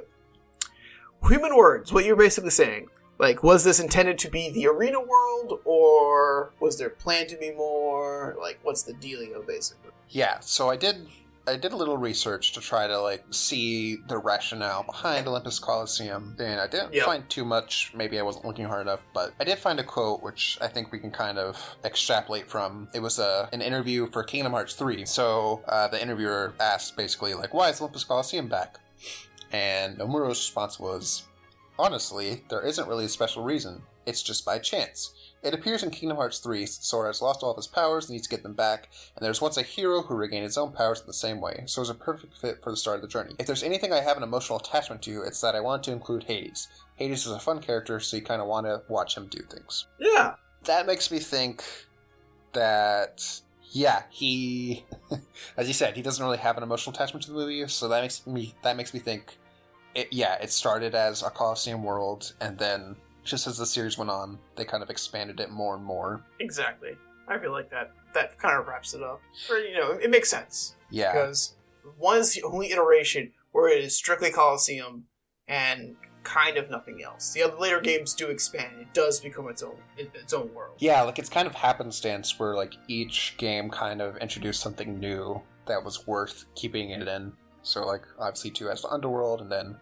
human 1.28 1.56
words. 1.56 1.92
What 1.92 2.04
you're 2.04 2.16
basically 2.16 2.50
saying, 2.50 2.88
like, 3.18 3.42
was 3.42 3.64
this 3.64 3.80
intended 3.80 4.18
to 4.18 4.30
be 4.30 4.50
the 4.50 4.66
arena 4.66 5.00
world, 5.00 5.60
or 5.64 6.52
was 6.60 6.78
there 6.78 6.90
planned 6.90 7.28
to 7.30 7.36
be 7.36 7.50
more? 7.50 8.36
Like, 8.40 8.60
what's 8.62 8.82
the 8.82 8.92
dealio, 8.92 9.46
basically? 9.46 9.90
yeah, 10.10 10.40
so 10.40 10.70
I 10.70 10.76
did 10.76 11.06
I 11.48 11.56
did 11.56 11.72
a 11.72 11.76
little 11.76 11.96
research 11.96 12.52
to 12.52 12.60
try 12.60 12.86
to 12.86 13.00
like 13.00 13.24
see 13.30 13.96
the 14.08 14.18
rationale 14.18 14.82
behind 14.82 15.26
Olympus 15.26 15.58
Coliseum, 15.58 16.36
and 16.38 16.60
I 16.60 16.66
didn't 16.66 16.92
Yep. 16.94 17.04
find 17.06 17.28
too 17.30 17.44
much. 17.44 17.92
Maybe 17.94 18.18
I 18.18 18.22
wasn't 18.22 18.44
looking 18.44 18.66
hard 18.66 18.82
enough, 18.82 19.00
but 19.14 19.32
I 19.40 19.44
did 19.44 19.58
find 19.58 19.80
a 19.80 19.84
quote 19.84 20.22
which 20.22 20.58
I 20.60 20.68
think 20.68 20.92
we 20.92 20.98
can 20.98 21.10
kind 21.10 21.38
of 21.38 21.76
extrapolate 21.84 22.48
from. 22.48 22.88
It 22.94 23.00
was 23.00 23.18
a 23.18 23.48
an 23.52 23.62
interview 23.62 24.06
for 24.10 24.22
Kingdom 24.24 24.52
Hearts 24.52 24.74
3. 24.74 25.04
So 25.06 25.62
uh, 25.66 25.88
the 25.88 26.00
interviewer 26.00 26.54
asked 26.60 26.96
basically 26.96 27.34
like, 27.34 27.54
"Why 27.54 27.70
is 27.70 27.80
Olympus 27.80 28.04
Coliseum 28.04 28.48
back?" 28.48 28.78
And 29.50 29.96
Nomura's 29.98 30.38
response 30.38 30.78
was, 30.78 31.22
Honestly, 31.78 32.42
there 32.50 32.60
isn't 32.60 32.88
really 32.88 33.04
a 33.04 33.08
special 33.08 33.44
reason. 33.44 33.82
It's 34.04 34.22
just 34.22 34.44
by 34.44 34.58
chance. 34.58 35.14
It 35.42 35.54
appears 35.54 35.82
in 35.82 35.90
Kingdom 35.90 36.16
Hearts 36.16 36.38
3, 36.38 36.66
Sora 36.66 37.08
has 37.08 37.22
lost 37.22 37.42
all 37.42 37.50
of 37.52 37.56
his 37.56 37.68
powers 37.68 38.06
and 38.06 38.14
needs 38.14 38.26
to 38.26 38.34
get 38.34 38.42
them 38.42 38.54
back, 38.54 38.88
and 39.14 39.24
there's 39.24 39.40
once 39.40 39.56
a 39.56 39.62
hero 39.62 40.02
who 40.02 40.14
regained 40.14 40.44
his 40.44 40.58
own 40.58 40.72
powers 40.72 41.00
in 41.00 41.06
the 41.06 41.12
same 41.12 41.40
way, 41.40 41.62
so 41.66 41.80
it's 41.80 41.90
a 41.90 41.94
perfect 41.94 42.36
fit 42.36 42.62
for 42.62 42.70
the 42.70 42.76
start 42.76 42.96
of 42.96 43.02
the 43.02 43.08
journey. 43.08 43.34
If 43.38 43.46
there's 43.46 43.62
anything 43.62 43.92
I 43.92 44.00
have 44.00 44.16
an 44.16 44.24
emotional 44.24 44.58
attachment 44.58 45.02
to, 45.02 45.22
it's 45.22 45.40
that 45.40 45.54
I 45.54 45.60
wanted 45.60 45.84
to 45.84 45.92
include 45.92 46.24
Hades. 46.24 46.66
Hades 46.96 47.24
is 47.24 47.32
a 47.32 47.38
fun 47.38 47.60
character, 47.60 48.00
so 48.00 48.16
you 48.16 48.22
kind 48.22 48.42
of 48.42 48.48
want 48.48 48.66
to 48.66 48.82
watch 48.88 49.16
him 49.16 49.28
do 49.28 49.40
things. 49.42 49.86
Yeah, 50.00 50.34
That 50.64 50.86
makes 50.86 51.10
me 51.10 51.20
think 51.20 51.62
that, 52.52 53.40
yeah, 53.70 54.02
he, 54.10 54.84
as 55.56 55.68
you 55.68 55.74
said, 55.74 55.94
he 55.94 56.02
doesn't 56.02 56.24
really 56.24 56.38
have 56.38 56.56
an 56.56 56.64
emotional 56.64 56.94
attachment 56.94 57.24
to 57.26 57.30
the 57.30 57.36
movie, 57.36 57.66
so 57.68 57.86
that 57.88 58.02
makes 58.02 58.26
me 58.26 58.54
that 58.62 58.76
makes 58.76 58.92
me 58.92 58.98
think, 58.98 59.38
it, 59.94 60.08
yeah, 60.10 60.34
it 60.42 60.50
started 60.50 60.96
as 60.96 61.22
a 61.22 61.30
Coliseum 61.30 61.84
world, 61.84 62.32
and 62.40 62.58
then 62.58 62.96
just 63.28 63.46
as 63.46 63.58
the 63.58 63.66
series 63.66 63.98
went 63.98 64.10
on, 64.10 64.38
they 64.56 64.64
kind 64.64 64.82
of 64.82 64.90
expanded 64.90 65.38
it 65.40 65.50
more 65.50 65.76
and 65.76 65.84
more. 65.84 66.24
exactly. 66.40 66.96
I 67.28 67.38
feel 67.38 67.52
like 67.52 67.70
that 67.70 67.92
that 68.14 68.38
kind 68.38 68.58
of 68.58 68.66
wraps 68.66 68.94
it 68.94 69.02
up. 69.02 69.20
Or 69.50 69.58
you 69.58 69.74
know, 69.74 69.92
it 69.92 70.10
makes 70.10 70.30
sense. 70.30 70.76
Yeah, 70.90 71.12
because 71.12 71.54
one 71.98 72.16
is 72.16 72.34
the 72.34 72.42
only 72.42 72.72
iteration 72.72 73.32
where 73.52 73.68
it 73.68 73.84
is 73.84 73.94
strictly 73.94 74.30
Coliseum 74.30 75.04
and 75.46 75.96
kind 76.22 76.56
of 76.56 76.70
nothing 76.70 77.02
else. 77.02 77.32
The 77.32 77.42
other 77.42 77.56
later 77.58 77.80
games 77.82 78.14
do 78.14 78.28
expand; 78.28 78.80
it 78.80 78.94
does 78.94 79.20
become 79.20 79.48
its 79.48 79.62
own 79.62 79.76
its 79.98 80.32
own 80.32 80.52
world. 80.54 80.76
yeah, 80.78 81.02
like 81.02 81.18
it's 81.18 81.28
kind 81.28 81.46
of 81.46 81.54
happenstance 81.54 82.38
where 82.38 82.54
like 82.54 82.74
each 82.88 83.34
game 83.36 83.68
kind 83.68 84.00
of 84.00 84.16
introduced 84.18 84.60
something 84.60 84.98
new 84.98 85.42
that 85.66 85.84
was 85.84 86.06
worth 86.06 86.46
keeping 86.54 86.90
it 86.90 87.06
in. 87.06 87.34
So 87.62 87.84
like 87.84 88.02
obviously 88.18 88.50
two 88.52 88.68
has 88.68 88.80
the 88.80 88.88
underworld, 88.88 89.42
and 89.42 89.52
then 89.52 89.76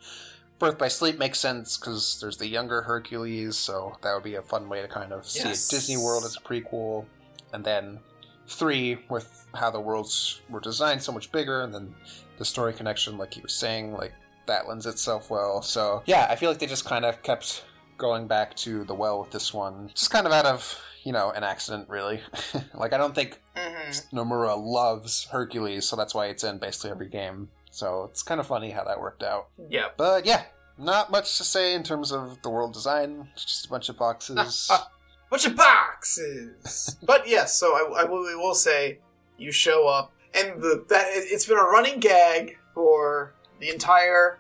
Birth 0.59 0.79
by 0.79 0.89
Sleep 0.89 1.19
makes 1.19 1.39
sense 1.39 1.77
because 1.77 2.19
there's 2.21 2.39
the 2.39 2.47
younger 2.49 2.83
Hercules, 2.83 3.57
so 3.57 3.97
that 4.03 4.15
would 4.15 4.23
be 4.25 4.37
a 4.37 4.43
fun 4.43 4.69
way 4.69 4.81
to 4.83 4.89
kind 4.89 5.13
of 5.13 5.27
see 5.27 5.41
Yes. 5.41 5.69
Disney 5.69 5.97
World 5.97 6.25
as 6.25 6.37
a 6.37 6.41
prequel. 6.41 7.05
And 7.53 7.65
then 7.65 8.01
three 8.49 8.99
with 9.11 9.47
how 9.55 9.71
the 9.71 9.81
worlds 9.81 10.41
were 10.49 10.61
designed 10.61 11.03
so 11.03 11.13
much 11.13 11.31
bigger, 11.33 11.63
and 11.63 11.75
then 11.75 11.95
the 12.39 12.45
story 12.45 12.73
connection, 12.73 13.19
like 13.19 13.37
you 13.37 13.43
were 13.43 13.49
saying, 13.49 13.93
like 13.93 14.13
that 14.47 14.69
lends 14.69 14.87
itself 14.87 15.31
well. 15.31 15.61
So 15.63 16.03
yeah, 16.07 16.27
I 16.31 16.37
feel 16.37 16.51
like 16.51 16.59
they 16.59 16.67
just 16.67 16.85
kind 16.85 17.05
of 17.05 17.23
kept 17.23 17.65
going 17.99 18.27
back 18.27 18.55
to 18.57 18.85
the 18.85 18.95
well 18.95 19.21
with 19.21 19.31
this 19.31 19.53
one, 19.53 19.91
just 19.95 20.11
kind 20.11 20.27
of 20.27 20.33
out 20.33 20.47
of 20.47 20.81
you 21.05 21.13
know 21.13 21.31
an 21.33 21.45
accident, 21.45 21.89
really. 21.89 22.21
like 22.75 22.93
I 22.93 22.99
don't 22.99 23.15
think 23.15 23.41
Mm-hmm. 23.57 24.17
Nomura 24.19 24.55
loves 24.63 25.29
Hercules, 25.31 25.87
so 25.87 25.97
that's 25.97 26.15
why 26.15 26.27
it's 26.27 26.45
in 26.45 26.59
basically 26.59 26.91
every 26.91 27.09
game. 27.09 27.49
So 27.77 28.05
it's 28.05 28.23
kind 28.23 28.41
of 28.41 28.47
funny 28.47 28.71
how 28.71 28.85
that 28.85 29.03
worked 29.03 29.23
out. 29.23 29.49
Yeah, 29.69 29.89
But 29.99 30.25
yeah, 30.25 30.45
not 30.79 31.11
much 31.11 31.37
to 31.37 31.45
say 31.45 31.75
in 31.75 31.83
terms 31.83 32.11
of 32.11 32.41
the 32.41 32.49
world 32.49 32.73
design. 32.73 33.29
It's 33.35 33.45
just 33.45 33.67
a 33.67 33.69
bunch 33.69 33.91
of 33.91 33.99
boxes. 33.99 34.71
bunch 35.31 35.45
of 35.45 35.57
boxes. 35.57 36.97
but 37.03 37.29
yes, 37.29 37.55
so 37.59 37.75
I, 37.75 38.01
I 38.01 38.05
will, 38.05 38.23
we 38.23 38.35
will 38.35 38.55
say 38.55 39.01
you 39.37 39.53
show 39.53 39.87
up, 39.89 40.11
and 40.35 40.63
the 40.63 40.87
that 40.89 41.05
it's 41.11 41.45
been 41.45 41.59
a 41.59 41.65
running 41.65 42.01
gag 42.01 42.57
for 42.73 43.35
the 43.61 43.69
entire 43.69 44.39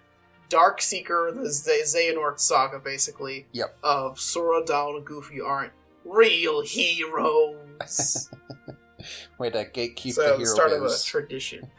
Dark 0.49 0.81
Seeker, 0.81 1.31
the 1.31 1.51
Z- 1.51 1.83
Xehanort 1.85 2.40
saga, 2.40 2.79
basically. 2.79 3.49
Yep. 3.53 3.77
Of 3.83 4.18
Sora, 4.18 4.64
Donald, 4.64 4.96
and 4.96 5.05
Goofy 5.05 5.42
aren't 5.42 5.72
real 6.07 6.62
heroes. 6.62 8.31
Way 9.38 9.51
to 9.51 9.66
gatekeep 9.66 10.14
so 10.14 10.22
the 10.22 10.29
the 10.31 10.37
hero 10.38 10.55
start 10.55 10.72
of 10.72 10.83
a 10.85 10.99
tradition. 11.05 11.70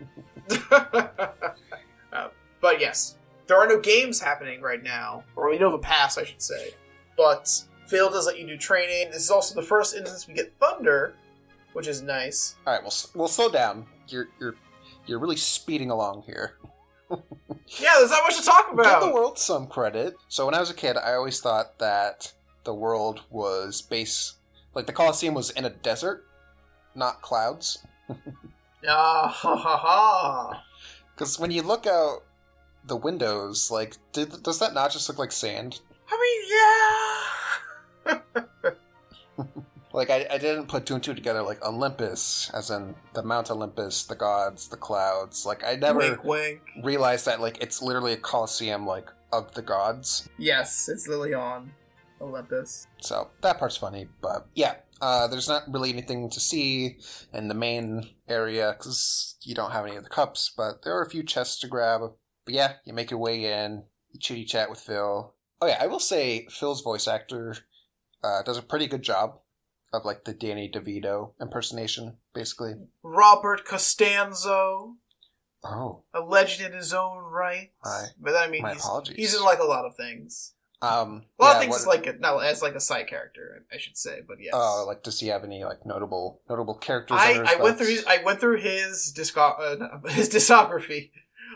Uh, 2.13 2.29
but 2.61 2.79
yes, 2.79 3.17
there 3.47 3.57
are 3.57 3.67
no 3.67 3.77
games 3.81 4.21
happening 4.21 4.61
right 4.61 4.81
now, 4.81 5.25
or 5.35 5.49
we 5.49 5.59
know 5.59 5.67
of 5.67 5.73
a 5.73 5.77
pass, 5.77 6.17
I 6.17 6.23
should 6.23 6.41
say. 6.41 6.69
But 7.17 7.63
Phil 7.85 8.09
does 8.09 8.25
let 8.25 8.39
you 8.39 8.47
do 8.47 8.57
training. 8.57 9.11
This 9.11 9.23
is 9.23 9.29
also 9.29 9.53
the 9.53 9.61
first 9.61 9.93
instance 9.93 10.25
we 10.25 10.33
get 10.33 10.53
Thunder, 10.57 11.15
which 11.73 11.85
is 11.85 12.01
nice. 12.01 12.55
All 12.65 12.73
right, 12.73 12.81
we'll 12.81 12.93
we'll 13.13 13.27
slow 13.27 13.49
down. 13.49 13.85
You're 14.07 14.29
you're 14.39 14.55
you're 15.05 15.19
really 15.19 15.35
speeding 15.35 15.91
along 15.91 16.23
here. 16.25 16.57
Yeah, 17.79 17.95
there's 17.97 18.11
not 18.11 18.23
much 18.23 18.37
to 18.37 18.45
talk 18.45 18.71
about. 18.71 19.01
Give 19.01 19.09
the 19.09 19.13
world 19.13 19.37
some 19.37 19.67
credit. 19.67 20.15
So 20.29 20.45
when 20.45 20.55
I 20.55 20.61
was 20.61 20.69
a 20.69 20.73
kid, 20.73 20.95
I 20.95 21.15
always 21.15 21.41
thought 21.41 21.77
that 21.79 22.31
the 22.63 22.73
world 22.73 23.23
was 23.29 23.81
base 23.81 24.35
like 24.73 24.85
the 24.85 24.93
Colosseum 24.93 25.33
was 25.33 25.49
in 25.49 25.65
a 25.65 25.69
desert, 25.69 26.25
not 26.95 27.21
clouds. 27.21 27.85
Ah, 28.87 29.27
ha 29.27 29.55
ha 29.55 29.77
ha. 29.77 30.63
Because 31.13 31.39
when 31.39 31.51
you 31.51 31.61
look 31.61 31.85
out 31.87 32.23
the 32.85 32.95
windows, 32.95 33.69
like, 33.71 33.97
did, 34.13 34.43
does 34.43 34.59
that 34.59 34.73
not 34.73 34.91
just 34.91 35.09
look 35.09 35.17
like 35.17 35.31
sand? 35.31 35.81
I 36.09 37.29
mean, 38.07 38.15
yeah. 38.15 38.71
Like, 39.93 40.09
I, 40.11 40.27
I 40.29 40.37
didn't 40.37 40.67
put 40.67 40.85
two 40.85 40.93
and 40.95 41.03
two 41.03 41.15
together. 41.15 41.41
Like 41.41 41.63
Olympus, 41.65 42.51
as 42.53 42.69
in 42.69 42.93
the 43.13 43.23
Mount 43.23 43.49
Olympus, 43.49 44.03
the 44.03 44.15
gods, 44.15 44.67
the 44.67 44.77
clouds. 44.77 45.43
Like, 45.45 45.63
I 45.63 45.75
never 45.75 45.99
Wink, 45.99 46.23
wink. 46.23 46.61
realized 46.83 47.25
that 47.25 47.41
like 47.41 47.57
it's 47.61 47.81
literally 47.81 48.13
a 48.13 48.17
coliseum, 48.17 48.85
like 48.85 49.09
of 49.33 49.53
the 49.55 49.61
gods. 49.63 50.29
Yes, 50.37 50.87
it's 50.87 51.07
Lilion, 51.07 51.71
Olympus. 52.21 52.85
So 53.01 53.29
that 53.41 53.57
part's 53.57 53.77
funny, 53.77 54.07
but 54.21 54.45
yeah, 54.53 54.75
uh, 55.01 55.27
there's 55.27 55.47
not 55.47 55.63
really 55.71 55.91
anything 55.91 56.29
to 56.29 56.39
see 56.39 56.97
in 57.33 57.47
the 57.47 57.53
main 57.53 58.09
area 58.27 58.75
because 58.77 59.35
you 59.43 59.53
don't 59.55 59.71
have 59.71 59.85
any 59.85 59.95
of 59.95 60.03
the 60.03 60.09
cups, 60.09 60.51
but 60.55 60.83
there 60.83 60.97
are 60.97 61.03
a 61.03 61.09
few 61.09 61.23
chests 61.23 61.59
to 61.59 61.67
grab. 61.67 62.01
But 62.45 62.53
yeah, 62.53 62.73
you 62.85 62.93
make 62.93 63.11
your 63.11 63.19
way 63.19 63.45
in, 63.45 63.83
you 64.11 64.19
chitty 64.19 64.45
chat 64.45 64.69
with 64.69 64.79
Phil. 64.79 65.33
Oh 65.61 65.67
yeah, 65.67 65.77
I 65.81 65.87
will 65.87 65.99
say 65.99 66.47
Phil's 66.49 66.81
voice 66.81 67.07
actor 67.07 67.55
uh, 68.23 68.43
does 68.43 68.57
a 68.57 68.61
pretty 68.63 68.87
good 68.87 69.01
job 69.03 69.39
of 69.93 70.05
like 70.05 70.25
the 70.25 70.33
Danny 70.33 70.69
DeVito 70.73 71.31
impersonation, 71.41 72.17
basically. 72.33 72.73
Robert 73.03 73.65
Costanzo, 73.65 74.95
Oh, 75.63 76.03
a 76.13 76.21
legend 76.21 76.71
in 76.71 76.77
his 76.77 76.93
own 76.93 77.23
right. 77.23 77.71
Hi. 77.83 78.05
But 78.19 78.35
I 78.35 78.47
mean, 78.47 78.61
My 78.61 78.73
he's, 78.73 78.83
apologies. 78.83 79.15
he's 79.15 79.35
in 79.35 79.43
like 79.43 79.59
a 79.59 79.65
lot 79.65 79.85
of 79.85 79.95
things. 79.95 80.53
Um, 80.81 81.23
A 81.39 81.43
lot 81.43 81.49
yeah, 81.49 81.53
of 81.53 81.61
things 81.61 81.75
is 81.77 81.87
like 81.87 82.05
a, 82.05 82.13
no, 82.13 82.37
as 82.37 82.61
like 82.61 82.75
a 82.75 82.79
side 82.79 83.07
character, 83.07 83.65
I 83.73 83.77
should 83.77 83.97
say. 83.97 84.21
But 84.27 84.37
yes. 84.39 84.53
Oh, 84.55 84.85
like 84.87 85.01
does 85.03 85.19
he 85.19 85.27
have 85.27 85.43
any 85.43 85.63
like 85.63 85.85
notable 85.85 86.41
notable 86.49 86.75
characters? 86.75 87.17
I, 87.19 87.55
I 87.57 87.61
went 87.61 87.77
through 87.77 87.87
his, 87.87 88.05
I 88.05 88.21
went 88.23 88.39
through 88.39 88.57
his 88.61 89.11
disco- 89.11 89.41
uh, 89.59 89.75
no, 89.79 90.09
his 90.09 90.29
discography. 90.29 91.11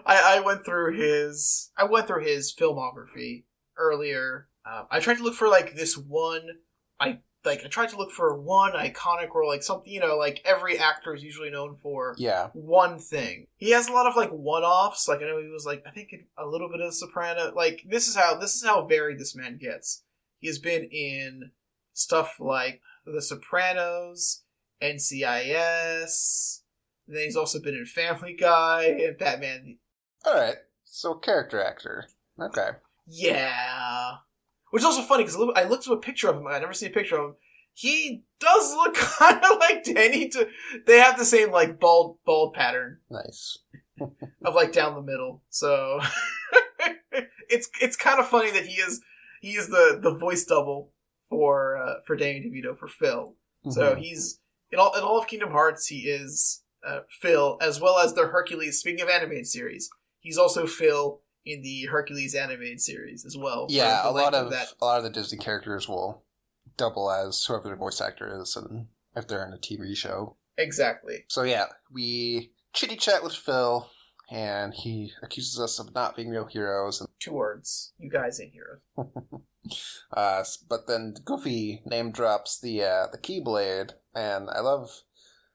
I, 0.06 0.38
I 0.38 0.40
went 0.40 0.66
through 0.66 0.96
his 0.96 1.72
I 1.78 1.84
went 1.84 2.08
through 2.08 2.24
his 2.24 2.54
filmography 2.54 3.44
earlier. 3.78 4.48
Um, 4.66 4.88
I 4.90 5.00
tried 5.00 5.18
to 5.18 5.24
look 5.24 5.36
for 5.36 5.48
like 5.48 5.76
this 5.76 5.98
one. 5.98 6.48
I 7.00 7.20
like 7.44 7.62
I 7.66 7.68
tried 7.68 7.90
to 7.90 7.98
look 7.98 8.12
for 8.12 8.40
one 8.40 8.74
iconic 8.74 9.34
role, 9.34 9.50
like 9.50 9.64
something 9.64 9.92
you 9.92 10.00
know, 10.00 10.18
like 10.18 10.42
every 10.46 10.78
actor 10.78 11.14
is 11.14 11.24
usually 11.24 11.50
known 11.50 11.76
for 11.76 12.16
Yeah, 12.18 12.50
one 12.54 13.00
thing. 13.00 13.48
He 13.58 13.72
has 13.72 13.88
a 13.88 13.94
lot 13.94 14.08
of 14.08 14.16
like 14.16 14.30
one-offs. 14.30 15.08
Like 15.08 15.20
I 15.22 15.26
know 15.26 15.42
he 15.42 15.48
was 15.48 15.66
like 15.66 15.84
I 15.88 15.92
think 15.92 16.14
a 16.38 16.46
little 16.46 16.70
bit 16.70 16.82
of 16.82 16.94
Soprano. 16.94 17.52
Like 17.56 17.84
this 17.88 18.08
is 18.08 18.16
how 18.16 18.36
this 18.38 18.56
is 18.56 18.64
how 18.64 18.86
varied 18.86 19.20
this 19.20 19.36
man 19.36 19.58
gets. 19.58 20.04
He 20.40 20.48
has 20.48 20.60
been 20.60 20.84
in 20.86 21.52
stuff 21.94 22.36
like 22.40 22.82
The 23.06 23.22
Sopranos, 23.22 24.44
NCIS. 24.82 26.62
Then 27.08 27.24
he's 27.24 27.36
also 27.36 27.60
been 27.60 27.76
in 27.76 27.86
Family 27.86 28.34
Guy 28.40 28.84
and 28.86 29.18
Batman. 29.18 29.78
all 30.26 30.34
right. 30.36 30.56
So 30.86 31.16
character 31.16 31.62
actor. 31.62 32.06
Okay. 32.40 32.70
Yeah, 33.08 34.18
which 34.72 34.82
is 34.82 34.86
also 34.86 35.02
funny 35.04 35.24
because 35.24 35.38
I 35.56 35.64
looked 35.64 35.88
at 35.88 35.94
a 35.94 35.98
picture 35.98 36.30
of 36.30 36.38
him. 36.38 36.48
I 36.48 36.60
never 36.60 36.74
see 36.74 36.88
a 36.88 36.90
picture 36.90 37.18
of 37.18 37.26
him. 37.30 37.36
He 37.74 38.24
does 38.40 38.74
look 38.74 38.96
kind 39.20 39.38
of 39.44 39.60
like 39.60 39.84
Danny. 39.84 40.28
To 40.30 40.48
they 40.88 41.00
have 41.00 41.18
the 41.18 41.26
same 41.26 41.52
like 41.52 41.80
bald 41.80 42.18
bald 42.26 42.54
pattern. 42.54 42.98
Nice. 43.10 43.60
of 44.46 44.56
like 44.56 44.72
down 44.74 44.96
the 44.96 45.02
middle. 45.02 45.44
So 45.50 46.02
it's 47.50 47.70
it's 47.82 47.96
kind 47.96 48.20
of 48.20 48.28
funny 48.28 48.52
that 48.52 48.66
he 48.66 48.82
is 48.82 49.02
he 49.42 49.52
is 49.52 49.68
the 49.68 50.00
the 50.02 50.14
voice 50.14 50.44
double 50.46 50.92
for 51.30 51.78
uh, 51.78 51.96
for 52.06 52.16
Danny 52.16 52.40
DeVito 52.42 52.78
for 52.78 52.88
Phil. 52.88 53.36
So 53.70 53.96
Mhm. 53.96 54.00
he's 54.00 54.40
in 54.72 54.80
all 54.80 54.94
in 54.98 55.02
all 55.04 55.20
of 55.20 55.28
Kingdom 55.28 55.52
Hearts 55.52 55.88
he 55.88 56.10
is 56.10 56.64
uh, 56.86 57.02
Phil 57.22 57.58
as 57.62 57.80
well 57.80 58.00
as 58.00 58.14
the 58.14 58.28
Hercules. 58.28 58.80
Speaking 58.80 59.02
of 59.02 59.10
animated 59.10 59.48
series, 59.48 59.90
he's 60.20 60.38
also 60.38 60.66
Phil 60.66 61.21
in 61.46 61.62
the 61.62 61.86
Hercules 61.86 62.36
animated 62.36 62.82
series 62.82 63.26
as 63.26 63.38
well. 63.38 63.68
yeah, 63.70 64.08
a 64.08 64.12
lot 64.12 64.34
length 64.34 64.36
of 64.36 64.52
that. 64.52 64.68
a 64.82 64.86
lot 64.86 64.98
of 64.98 65.04
the 65.04 65.10
Disney 65.10 65.38
characters 65.38 65.88
will 65.88 66.24
double 66.78 67.12
as 67.12 67.44
whoever 67.46 67.68
their 67.68 67.76
voice 67.76 68.02
actor 68.02 68.40
is, 68.42 68.56
and 68.56 68.88
if 69.16 69.28
they're 69.28 69.46
in 69.46 69.54
a 69.54 69.58
TV 69.58 69.96
show. 69.96 70.38
Exactly. 70.58 71.26
So 71.28 71.44
yeah, 71.44 71.66
we 71.92 72.52
chitty 72.74 72.96
chat 72.96 73.24
with 73.24 73.34
Phil, 73.34 73.90
and 74.30 74.74
he 74.74 75.14
accuses 75.22 75.60
us 75.60 75.80
of 75.80 75.94
not 75.94 76.16
being 76.16 76.30
real 76.30 76.46
heroes. 76.46 77.00
And, 77.02 77.10
Two 77.20 77.34
words. 77.34 77.94
You 77.98 78.10
guys 78.10 78.40
ain't 78.40 78.54
heroes. 78.54 78.82
uh, 80.14 80.44
but 80.70 80.88
then 80.88 81.16
Goofy 81.26 81.82
name 81.86 82.12
drops 82.12 82.60
the 82.60 82.84
uh, 82.84 83.08
the 83.12 83.18
Keyblade, 83.18 83.94
and 84.16 84.50
I 84.50 84.60
love 84.60 85.02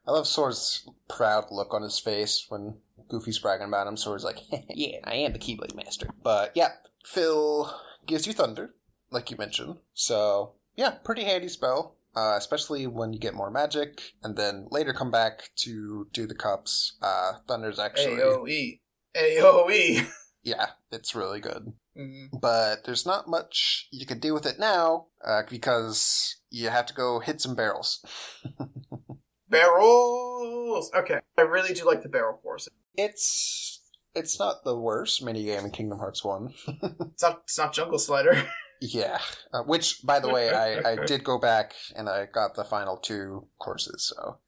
I 0.07 0.13
love 0.13 0.27
Sora's 0.27 0.89
proud 1.09 1.47
look 1.51 1.75
on 1.75 1.83
his 1.83 1.99
face 1.99 2.47
when 2.49 2.79
Goofy's 3.09 3.39
bragging 3.39 3.69
about 3.69 3.87
him. 3.87 3.97
so 3.97 4.13
he's 4.13 4.25
like, 4.25 4.41
"Yeah, 4.71 4.99
I 5.05 5.15
am 5.17 5.33
the 5.33 5.39
Keyblade 5.39 5.75
master." 5.75 6.09
But 6.23 6.53
yeah, 6.55 6.73
Phil 7.05 7.73
gives 8.07 8.27
you 8.27 8.33
thunder, 8.33 8.75
like 9.11 9.31
you 9.31 9.37
mentioned. 9.37 9.79
So 9.95 10.55
yeah, 10.77 10.91
pretty 11.05 11.25
handy 11.25 11.49
spell. 11.49 11.97
Uh, 12.15 12.35
especially 12.39 12.87
when 12.87 13.13
you 13.13 13.19
get 13.19 13.35
more 13.35 13.51
magic, 13.51 14.01
and 14.23 14.37
then 14.37 14.67
later 14.71 14.95
come 14.95 15.11
back 15.11 15.51
to 15.57 16.07
do 16.15 16.27
the 16.27 16.35
cups. 16.35 16.97
Uh, 17.03 17.33
Thunder's 17.47 17.79
actually, 17.79 18.17
AOE. 18.17 18.81
AOE. 19.15 20.09
yeah, 20.43 20.69
it's 20.91 21.15
really 21.15 21.41
good. 21.41 21.75
Mhm. 21.95 22.29
But 22.41 22.85
there's 22.85 23.05
not 23.05 23.29
much 23.29 23.89
you 23.91 24.07
can 24.07 24.19
do 24.19 24.33
with 24.33 24.47
it 24.47 24.59
now 24.59 25.09
uh, 25.23 25.43
because 25.51 26.37
you 26.49 26.71
have 26.71 26.87
to 26.87 26.95
go 26.95 27.21
hit 27.21 27.43
some 27.43 27.55
barrels. 27.55 28.03
Barrels. 29.49 30.91
Okay. 30.95 31.21
I 31.39 31.43
really 31.43 31.73
do 31.73 31.85
like 31.87 32.03
the 32.03 32.09
barrel 32.09 32.41
force. 32.43 32.69
It's 32.97 33.81
it's 34.15 34.39
not 34.39 34.65
the 34.65 34.77
worst 34.79 35.25
minigame 35.25 35.65
in 35.65 35.71
Kingdom 35.71 35.99
Hearts 35.99 36.25
One. 36.25 36.55
It's 37.13 37.23
not. 37.23 37.41
It's 37.45 37.59
not 37.59 37.73
Jungle 37.73 37.99
Slider. 37.99 38.47
yeah, 38.81 39.19
uh, 39.53 39.63
which 39.63 40.01
by 40.05 40.21
the 40.21 40.29
way, 40.29 40.51
I, 40.51 40.93
I 40.93 40.97
did 41.07 41.25
go 41.25 41.39
back 41.39 41.75
and 41.95 42.09
I 42.09 42.27
got 42.27 42.55
the 42.55 42.65
final 42.65 42.97
two 42.97 43.49
courses, 43.59 44.13
so 44.15 44.39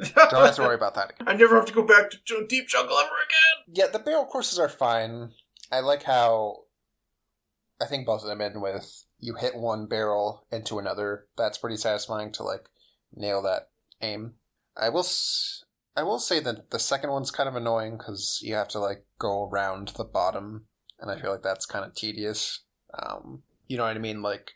don't 0.30 0.32
have 0.46 0.56
to 0.56 0.62
worry 0.62 0.74
about 0.74 0.94
that. 0.94 1.10
Again. 1.12 1.28
I 1.28 1.34
never 1.34 1.56
have 1.56 1.66
to 1.66 1.72
go 1.72 1.82
back 1.82 2.10
to 2.10 2.46
Deep 2.48 2.68
Jungle 2.68 2.96
ever 2.98 3.08
again. 3.08 3.74
Yeah, 3.74 3.86
the 3.92 3.98
barrel 3.98 4.26
courses 4.26 4.58
are 4.58 4.68
fine. 4.68 5.32
I 5.70 5.80
like 5.80 6.04
how 6.04 6.64
I 7.80 7.86
think 7.86 8.06
both 8.06 8.22
of 8.22 8.28
them 8.28 8.40
end 8.40 8.60
with 8.62 9.04
you 9.18 9.34
hit 9.34 9.56
one 9.56 9.86
barrel 9.86 10.46
into 10.52 10.78
another. 10.78 11.26
That's 11.36 11.58
pretty 11.58 11.76
satisfying 11.76 12.32
to 12.32 12.42
like 12.42 12.68
nail 13.14 13.42
that 13.42 13.70
aim. 14.00 14.34
I 14.76 14.88
will 14.90 15.00
s- 15.00 15.64
I 15.96 16.02
will 16.02 16.18
say 16.18 16.40
that 16.40 16.70
the 16.70 16.78
second 16.78 17.10
one's 17.10 17.30
kind 17.30 17.48
of 17.48 17.56
annoying 17.56 17.96
because 17.96 18.40
you 18.42 18.54
have 18.54 18.68
to 18.68 18.78
like 18.78 19.06
go 19.18 19.48
around 19.48 19.88
the 19.96 20.04
bottom, 20.04 20.66
and 21.00 21.10
I 21.10 21.18
feel 21.18 21.32
like 21.32 21.42
that's 21.42 21.64
kind 21.64 21.86
of 21.86 21.94
tedious. 21.94 22.64
Um, 22.92 23.42
you 23.66 23.78
know 23.78 23.84
what 23.84 23.96
I 23.96 24.00
mean? 24.00 24.20
Like 24.20 24.52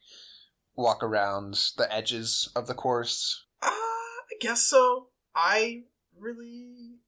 walk 0.77 1.03
around 1.03 1.59
the 1.79 1.93
edges 1.93 2.51
of 2.55 2.67
the 2.67 2.75
course. 2.75 3.47
Uh, 3.63 3.69
I 3.69 4.37
guess 4.41 4.63
so. 4.63 5.09
I 5.35 5.85
really. 6.19 6.99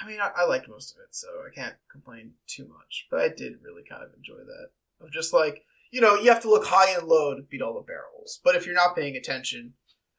I 0.00 0.06
mean, 0.06 0.20
I, 0.20 0.30
I 0.36 0.44
liked 0.44 0.68
most 0.68 0.92
of 0.92 0.98
it, 1.02 1.14
so 1.14 1.28
I 1.28 1.54
can't 1.54 1.74
complain 1.90 2.32
too 2.46 2.68
much. 2.68 3.06
But 3.10 3.20
I 3.20 3.28
did 3.28 3.54
really 3.62 3.82
kind 3.88 4.02
of 4.02 4.10
enjoy 4.16 4.44
that. 4.44 4.70
Of 5.04 5.12
just 5.12 5.32
like, 5.32 5.64
you 5.92 6.00
know, 6.00 6.16
you 6.16 6.30
have 6.30 6.42
to 6.42 6.50
look 6.50 6.66
high 6.66 6.96
and 6.96 7.06
low 7.06 7.34
to 7.34 7.42
beat 7.42 7.62
all 7.62 7.74
the 7.74 7.80
barrels. 7.80 8.40
But 8.42 8.56
if 8.56 8.66
you're 8.66 8.74
not 8.74 8.96
paying 8.96 9.14
attention, 9.14 9.74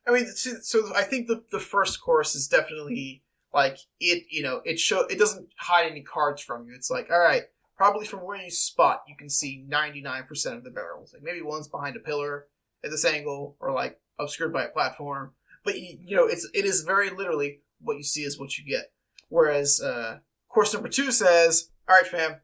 I 0.07 0.11
mean, 0.11 0.27
so, 0.27 0.51
so 0.61 0.95
I 0.95 1.03
think 1.03 1.27
the 1.27 1.43
the 1.51 1.59
first 1.59 2.01
course 2.01 2.35
is 2.35 2.47
definitely 2.47 3.23
like 3.53 3.77
it. 3.99 4.23
You 4.29 4.43
know, 4.43 4.61
it 4.65 4.79
show 4.79 5.05
it 5.07 5.19
doesn't 5.19 5.49
hide 5.57 5.89
any 5.89 6.01
cards 6.01 6.41
from 6.41 6.65
you. 6.67 6.75
It's 6.75 6.89
like, 6.89 7.09
all 7.11 7.19
right, 7.19 7.43
probably 7.77 8.05
from 8.05 8.19
where 8.19 8.41
you 8.41 8.51
spot, 8.51 9.03
you 9.07 9.15
can 9.15 9.29
see 9.29 9.65
99% 9.69 10.57
of 10.57 10.63
the 10.63 10.71
barrels. 10.71 11.13
Like 11.13 11.23
maybe 11.23 11.41
one's 11.41 11.67
behind 11.67 11.95
a 11.95 11.99
pillar 11.99 12.47
at 12.83 12.91
this 12.91 13.05
angle, 13.05 13.55
or 13.59 13.71
like 13.71 13.99
obscured 14.19 14.53
by 14.53 14.65
a 14.65 14.69
platform. 14.69 15.33
But 15.63 15.79
you, 15.79 15.97
you 16.01 16.15
know, 16.15 16.25
it's 16.25 16.49
it 16.53 16.65
is 16.65 16.81
very 16.81 17.09
literally 17.09 17.61
what 17.81 17.97
you 17.97 18.03
see 18.03 18.23
is 18.23 18.39
what 18.39 18.57
you 18.57 18.65
get. 18.65 18.91
Whereas 19.29 19.81
uh, 19.81 20.19
course 20.49 20.73
number 20.73 20.89
two 20.89 21.11
says, 21.11 21.69
"All 21.87 21.95
right, 21.95 22.05
fam, 22.05 22.41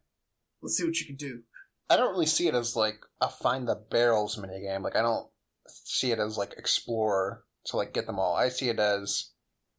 let's 0.62 0.76
see 0.76 0.84
what 0.84 0.98
you 0.98 1.06
can 1.06 1.16
do." 1.16 1.42
I 1.88 1.96
don't 1.96 2.12
really 2.12 2.26
see 2.26 2.48
it 2.48 2.54
as 2.54 2.74
like 2.74 3.00
a 3.20 3.28
find 3.28 3.68
the 3.68 3.76
barrels 3.76 4.36
minigame. 4.36 4.82
Like 4.82 4.96
I 4.96 5.02
don't 5.02 5.28
see 5.68 6.12
it 6.12 6.18
as 6.18 6.38
like 6.38 6.54
explore 6.56 7.44
to 7.66 7.76
like 7.76 7.92
get 7.92 8.06
them 8.06 8.18
all. 8.18 8.34
I 8.34 8.48
see 8.48 8.68
it 8.68 8.78
as 8.78 9.32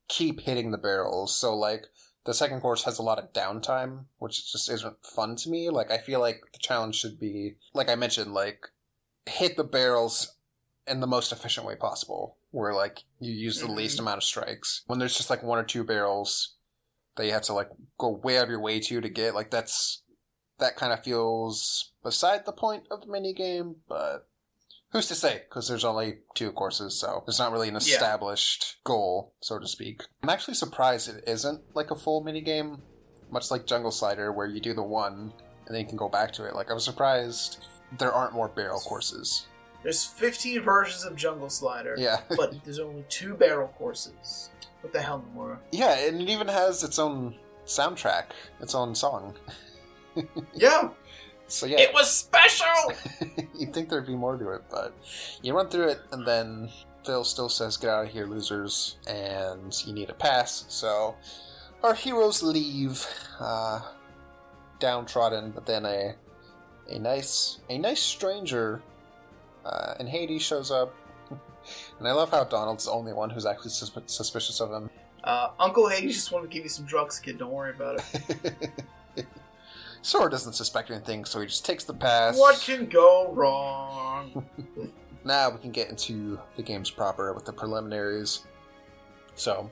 keep 0.08 0.42
hitting 0.42 0.72
the 0.72 0.78
barrels. 0.78 1.36
So 1.38 1.56
like 1.56 1.86
the 2.26 2.34
second 2.34 2.62
course 2.62 2.84
has 2.84 3.00
a 3.00 3.04
lot 3.04 3.20
of 3.20 3.34
downtime, 3.34 4.06
which 4.18 4.52
just 4.52 4.70
isn't 4.70 5.06
fun 5.06 5.36
to 5.38 5.50
me. 5.50 5.70
Like 5.70 5.92
I 5.92 5.98
feel 5.98 6.20
like 6.20 6.42
the 6.54 6.60
challenge 6.60 6.96
should 6.96 7.20
be 7.20 7.56
like 7.74 7.90
I 7.90 7.96
mentioned, 7.96 8.34
like 8.34 8.68
hit 9.26 9.58
the 9.58 9.64
barrels 9.64 10.36
in 10.86 11.00
the 11.00 11.08
most 11.08 11.32
efficient 11.32 11.66
way 11.66 11.76
possible, 11.76 12.38
where 12.52 12.74
like 12.74 13.04
you 13.20 13.32
use 13.32 13.60
the 13.60 13.72
least 13.72 13.98
mm-hmm. 13.98 14.08
amount 14.08 14.18
of 14.18 14.24
strikes. 14.24 14.84
When 14.88 15.00
there's 15.00 15.18
just 15.18 15.30
like 15.30 15.44
one 15.44 15.60
or 15.60 15.64
two 15.64 15.84
barrels 15.84 16.56
that 17.16 17.26
you 17.26 17.32
have 17.32 17.44
to 17.44 17.54
like 17.54 17.70
go 17.98 18.10
way 18.24 18.38
out 18.38 18.44
of 18.44 18.50
your 18.50 18.62
way 18.62 18.80
to 18.80 19.02
to 19.02 19.10
get, 19.10 19.36
like 19.36 19.52
that's 19.52 20.04
that 20.60 20.76
kind 20.76 20.92
of 20.92 21.04
feels 21.04 21.94
beside 22.04 22.46
the 22.46 22.52
point 22.52 22.84
of 22.90 23.02
the 23.02 23.12
mini 23.12 23.34
game, 23.34 23.76
but 23.88 24.28
who's 24.92 25.08
to 25.08 25.16
say? 25.16 25.44
Because 25.50 25.68
there's 25.68 25.84
only 25.86 26.20
two 26.34 26.52
courses, 26.52 27.00
so 27.00 27.24
there's 27.26 27.40
not 27.40 27.52
really 27.52 27.68
an 27.70 27.76
Yeah. 27.76 27.80
established 27.80 28.78
goal, 28.84 29.34
so 29.42 29.60
to 29.60 29.68
speak. 29.68 30.04
I'm 30.24 30.30
actually 30.30 30.54
surprised 30.56 31.10
it 31.10 31.24
isn't 31.28 31.62
like 31.76 31.92
a 31.92 31.96
full 31.96 32.22
mini 32.22 32.42
game, 32.42 32.82
much 33.32 33.52
like 33.52 33.66
Jungle 33.66 33.92
Slider, 33.92 34.32
where 34.32 34.48
you 34.48 34.60
do 34.62 34.74
the 34.74 34.84
one 34.84 35.34
and 35.66 35.76
then 35.76 35.82
you 35.82 35.88
can 35.88 35.98
go 35.98 36.08
back 36.10 36.32
to 36.34 36.46
it. 36.46 36.56
Like 36.56 36.72
I 36.72 36.74
was 36.74 36.86
surprised 36.86 37.66
there 37.98 38.12
aren't 38.14 38.34
more 38.34 38.48
barrel 38.48 38.80
courses. 38.80 39.48
There's 39.84 40.04
15 40.06 40.62
versions 40.64 41.04
of 41.06 41.16
Jungle 41.16 41.50
Slider, 41.50 41.96
Yeah, 41.98 42.22
but 42.38 42.64
there's 42.64 42.80
only 42.80 43.04
two 43.10 43.34
barrel 43.36 43.68
courses. 43.78 44.50
What 44.82 44.94
the 44.94 45.02
hell, 45.02 45.24
Nomura? 45.36 45.58
yeah, 45.72 45.98
and 46.08 46.22
it 46.22 46.30
even 46.30 46.48
has 46.48 46.84
its 46.84 47.00
own 47.00 47.36
soundtrack, 47.66 48.26
its 48.62 48.74
own 48.76 48.96
song. 48.96 49.36
Yeah, 50.56 50.90
So 51.48 51.66
yeah, 51.66 51.80
it 51.80 51.94
was 51.94 52.12
special. 52.12 52.68
You'd 53.58 53.74
think 53.74 53.90
there'd 53.90 54.06
be 54.06 54.16
more 54.16 54.38
to 54.38 54.50
it, 54.52 54.64
but 54.70 54.94
you 55.42 55.56
run 55.56 55.70
through 55.70 55.90
it, 55.90 56.02
and 56.12 56.28
then 56.28 56.70
Phil 57.06 57.24
still 57.24 57.50
says, 57.50 57.78
"Get 57.78 57.90
out 57.90 58.06
of 58.06 58.12
here, 58.12 58.26
losers!" 58.26 58.98
and 59.08 59.74
you 59.86 59.94
need 59.94 60.10
a 60.10 60.14
pass. 60.14 60.66
So 60.68 61.16
our 61.84 61.94
heroes 61.94 62.44
leave, 62.44 63.06
uh, 63.40 63.82
downtrodden, 64.80 65.52
but 65.52 65.66
then 65.66 65.86
a 65.86 66.16
a 66.90 67.00
nice 67.00 67.60
a 67.70 67.78
nice 67.78 68.02
stranger 68.02 68.82
uh, 69.66 69.94
in 70.00 70.08
Hades 70.08 70.42
shows 70.42 70.70
up, 70.70 70.94
and 71.30 72.08
I 72.08 72.12
love 72.12 72.30
how 72.30 72.44
Donald's 72.44 72.86
the 72.86 72.92
only 72.92 73.14
one 73.14 73.30
who's 73.30 73.46
actually 73.46 73.72
susp- 73.72 74.10
suspicious 74.10 74.60
of 74.60 74.72
him. 74.72 74.90
Uh, 75.24 75.50
Uncle 75.60 75.88
Hades 75.88 76.16
just 76.16 76.32
wanted 76.32 76.50
to 76.50 76.54
give 76.54 76.64
you 76.64 76.70
some 76.70 76.86
drugs, 76.86 77.20
kid. 77.20 77.38
Don't 77.38 77.52
worry 77.52 77.72
about 77.72 78.00
it. 78.00 78.58
Sora 80.02 80.30
doesn't 80.30 80.54
suspect 80.54 80.90
anything, 80.92 81.26
so 81.26 81.40
he 81.42 81.48
just 81.48 81.66
takes 81.66 81.84
the 81.84 81.94
pass. 81.94 82.38
What 82.38 82.60
can 82.60 82.88
go 82.88 83.32
wrong? 83.34 84.46
Now 85.24 85.50
we 85.50 85.58
can 85.58 85.72
get 85.72 85.90
into 85.90 86.40
the 86.56 86.64
games 86.64 86.90
proper 86.90 87.34
with 87.34 87.44
the 87.44 87.52
preliminaries. 87.52 88.46
So, 89.36 89.70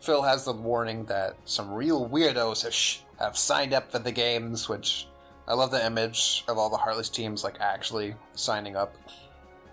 Phil 0.00 0.22
has 0.22 0.44
the 0.44 0.52
warning 0.52 1.04
that 1.04 1.36
some 1.44 1.70
real 1.72 2.08
weirdos 2.08 2.64
have, 2.64 2.74
sh- 2.74 2.98
have 3.20 3.38
signed 3.38 3.72
up 3.72 3.92
for 3.92 4.00
the 4.00 4.10
games, 4.10 4.68
which 4.68 5.06
I 5.46 5.54
love 5.54 5.70
the 5.70 5.84
image 5.86 6.44
of 6.48 6.58
all 6.58 6.70
the 6.70 6.76
Heartless 6.76 7.08
teams 7.08 7.44
like 7.44 7.60
actually 7.60 8.16
signing 8.32 8.74
up. 8.74 8.96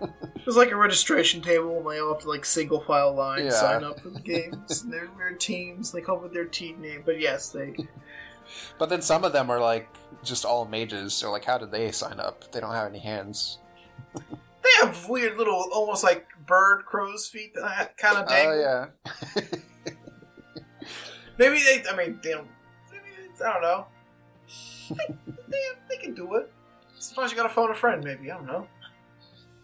There's 0.44 0.56
like 0.56 0.70
a 0.70 0.76
registration 0.76 1.40
table, 1.42 1.78
and 1.78 1.86
they 1.90 1.98
all 1.98 2.12
have 2.14 2.22
to 2.22 2.28
like 2.28 2.44
single 2.44 2.80
file 2.82 3.12
line 3.12 3.46
Yeah. 3.46 3.50
sign 3.50 3.82
up 3.82 3.98
for 3.98 4.10
the 4.10 4.20
games. 4.20 4.82
and 4.82 4.92
they're 4.92 5.08
weird 5.16 5.40
teams. 5.40 5.90
They 5.90 6.00
come 6.00 6.22
with 6.22 6.32
their 6.32 6.44
team 6.44 6.80
name, 6.80 7.02
but 7.04 7.18
yes, 7.18 7.48
they. 7.48 7.74
But 8.78 8.88
then 8.88 9.02
some 9.02 9.24
of 9.24 9.32
them 9.32 9.50
are 9.50 9.60
like 9.60 9.88
just 10.22 10.44
all 10.44 10.64
mages, 10.64 11.14
so 11.14 11.30
like 11.30 11.44
how 11.44 11.58
did 11.58 11.70
they 11.70 11.90
sign 11.92 12.20
up? 12.20 12.50
They 12.52 12.60
don't 12.60 12.72
have 12.74 12.88
any 12.88 12.98
hands. 12.98 13.58
They 14.14 14.70
have 14.86 15.08
weird 15.08 15.36
little, 15.38 15.68
almost 15.72 16.04
like 16.04 16.26
bird 16.46 16.84
crow's 16.86 17.26
feet 17.26 17.54
that 17.54 17.96
kind 17.96 18.16
of 18.18 18.26
Oh 18.28 18.30
dangle. 18.30 18.60
yeah. 18.60 19.46
Maybe 21.38 21.58
they. 21.62 21.82
I 21.90 21.96
mean, 21.96 22.18
they 22.22 22.30
don't. 22.32 22.48
Maybe 22.90 23.04
it's, 23.30 23.40
I 23.40 23.52
don't 23.54 23.62
know. 23.62 23.86
They, 24.90 25.14
they, 25.48 25.58
they 25.88 25.96
can 25.96 26.14
do 26.14 26.34
it. 26.34 26.52
Sometimes 26.98 27.30
you 27.32 27.36
gotta 27.36 27.48
phone 27.48 27.70
a 27.70 27.74
friend. 27.74 28.04
Maybe 28.04 28.30
I 28.30 28.36
don't 28.36 28.46
know. 28.46 28.66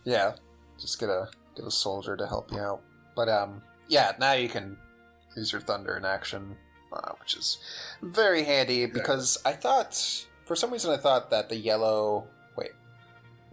Yeah, 0.04 0.34
just 0.78 0.98
get 0.98 1.08
a 1.10 1.28
get 1.54 1.66
a 1.66 1.70
soldier 1.70 2.16
to 2.16 2.26
help 2.26 2.50
you 2.50 2.58
out. 2.58 2.82
But 3.14 3.28
um, 3.28 3.62
yeah, 3.88 4.12
now 4.18 4.32
you 4.32 4.48
can 4.48 4.76
use 5.36 5.52
your 5.52 5.60
thunder 5.60 5.96
in 5.96 6.04
action, 6.04 6.56
uh, 6.92 7.12
which 7.20 7.34
is 7.36 7.58
very 8.02 8.44
handy 8.44 8.86
because 8.86 9.38
I 9.44 9.52
thought 9.52 10.26
for 10.44 10.56
some 10.56 10.70
reason 10.70 10.90
I 10.92 10.96
thought 10.96 11.30
that 11.30 11.48
the 11.48 11.56
yellow 11.56 12.26
wait 12.56 12.72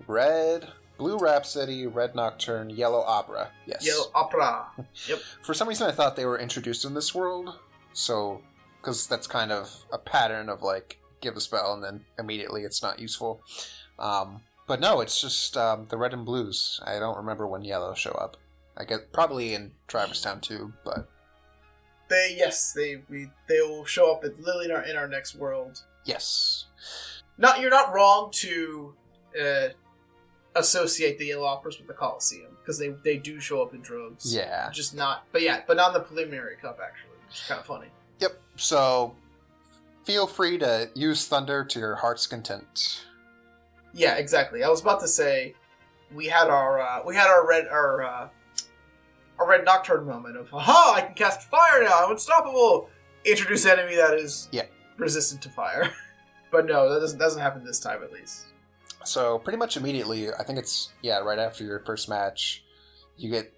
red 0.07 0.67
blue 0.97 1.17
Rhapsody, 1.17 1.87
red 1.87 2.15
Nocturne, 2.15 2.69
yellow 2.69 3.01
Opera. 3.01 3.51
Yes, 3.65 3.85
Yellow 3.85 4.11
opera. 4.15 4.67
Yep. 5.09 5.19
for 5.41 5.53
some 5.53 5.67
reason 5.67 5.87
I 5.87 5.91
thought 5.91 6.15
they 6.15 6.25
were 6.25 6.39
introduced 6.39 6.85
in 6.85 6.93
this 6.93 7.13
world, 7.13 7.59
so 7.93 8.41
because 8.81 9.07
that's 9.07 9.27
kind 9.27 9.51
of 9.51 9.83
a 9.91 9.97
pattern 9.97 10.47
of 10.47 10.61
like 10.61 10.99
give 11.21 11.35
a 11.35 11.41
spell 11.41 11.73
and 11.73 11.83
then 11.83 12.05
immediately 12.19 12.61
it's 12.63 12.81
not 12.83 12.99
useful. 12.99 13.41
Um, 13.99 14.41
but 14.67 14.79
no, 14.79 15.01
it's 15.01 15.19
just 15.19 15.57
um, 15.57 15.85
the 15.89 15.97
red 15.97 16.13
and 16.13 16.25
blues. 16.25 16.79
I 16.85 16.99
don't 16.99 17.17
remember 17.17 17.47
when 17.47 17.63
yellow 17.63 17.93
show 17.93 18.11
up. 18.11 18.37
I 18.77 18.83
guess 18.83 18.99
probably 19.11 19.53
in 19.53 19.71
Traverse 19.87 20.21
Town 20.21 20.41
too, 20.41 20.73
but 20.83 21.09
They 22.09 22.35
yes, 22.37 22.71
they 22.73 23.01
we 23.09 23.29
they 23.49 23.61
will 23.61 23.85
show 23.85 24.11
up 24.13 24.23
at 24.23 24.39
Lily 24.39 24.65
in 24.65 24.71
our 24.71 24.83
in 24.83 24.95
our 24.95 25.07
next 25.07 25.35
world. 25.35 25.81
yes, 26.05 26.65
Not 27.37 27.59
you're 27.59 27.69
not 27.71 27.93
wrong 27.93 28.29
to 28.33 28.93
uh, 29.41 29.67
associate 30.55 31.17
the 31.17 31.25
yellow 31.27 31.45
operas 31.45 31.77
with 31.77 31.87
the 31.87 31.93
Colosseum 31.93 32.57
because 32.61 32.77
they 32.79 32.89
they 33.03 33.17
do 33.17 33.39
show 33.39 33.61
up 33.61 33.73
in 33.73 33.81
droves. 33.81 34.33
yeah, 34.33 34.69
just 34.71 34.95
not. 34.95 35.25
But 35.31 35.41
yeah, 35.41 35.61
but 35.67 35.77
not 35.77 35.87
in 35.89 35.93
the 35.95 35.99
preliminary 36.01 36.57
cup 36.57 36.79
actually. 36.83 37.17
Which 37.27 37.39
is 37.41 37.47
kind 37.47 37.59
of 37.59 37.65
funny. 37.65 37.87
yep. 38.19 38.39
So 38.55 39.15
feel 40.03 40.27
free 40.27 40.57
to 40.59 40.89
use 40.93 41.27
thunder 41.27 41.63
to 41.65 41.79
your 41.79 41.95
heart's 41.95 42.27
content. 42.27 43.05
Yeah, 43.93 44.15
exactly. 44.15 44.63
I 44.63 44.69
was 44.69 44.81
about 44.81 44.99
to 45.01 45.07
say 45.07 45.55
we 46.13 46.27
had 46.27 46.49
our 46.49 46.79
uh, 46.79 47.01
we 47.05 47.15
had 47.15 47.27
our 47.27 47.47
red 47.47 47.67
our 47.67 48.03
uh, 48.03 48.29
our 49.39 49.47
red 49.47 49.65
nocturne 49.65 50.05
moment 50.05 50.37
of 50.37 50.53
aha 50.53 50.93
I 50.95 51.01
can 51.01 51.13
cast 51.15 51.49
fire 51.49 51.83
now 51.83 52.05
I'm 52.05 52.11
unstoppable. 52.11 52.89
Introduce 53.25 53.65
enemy 53.65 53.95
that 53.95 54.13
is 54.13 54.47
Yeah. 54.51 54.65
resistant 54.97 55.41
to 55.43 55.49
fire. 55.49 55.91
but 56.51 56.65
no, 56.65 56.93
that 56.93 56.99
doesn't 56.99 57.19
doesn't 57.19 57.41
happen 57.41 57.63
this 57.65 57.79
time 57.79 58.03
at 58.03 58.11
least. 58.11 58.45
So 59.03 59.37
pretty 59.39 59.57
much 59.57 59.77
immediately, 59.77 60.31
I 60.33 60.43
think 60.43 60.57
it's 60.59 60.89
yeah, 61.01 61.19
right 61.19 61.37
after 61.39 61.63
your 61.63 61.79
first 61.79 62.07
match, 62.09 62.63
you 63.17 63.29
get 63.29 63.53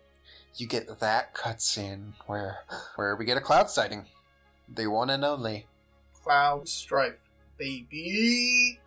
you 0.55 0.67
get 0.67 0.99
that 0.99 1.33
cutscene 1.35 2.13
where 2.25 2.59
where 2.95 3.15
we 3.15 3.25
get 3.25 3.37
a 3.37 3.41
cloud 3.41 3.69
sighting, 3.69 4.05
the 4.67 4.87
one 4.87 5.09
and 5.09 5.23
only. 5.23 5.67
Cloud 6.23 6.67
Strife, 6.67 7.21
baby. 7.57 8.79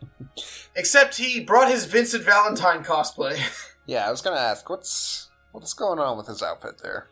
Except 0.74 1.16
he 1.18 1.40
brought 1.40 1.70
his 1.70 1.84
Vincent 1.84 2.24
Valentine 2.24 2.84
cosplay. 2.84 3.38
Yeah, 3.84 4.06
I 4.06 4.12
was 4.12 4.20
gonna 4.22 4.36
ask 4.38 4.70
what's 4.70 5.28
what's 5.52 5.74
going 5.74 5.98
on 5.98 6.16
with 6.16 6.26
his 6.26 6.42
outfit 6.42 6.80
there 6.82 7.08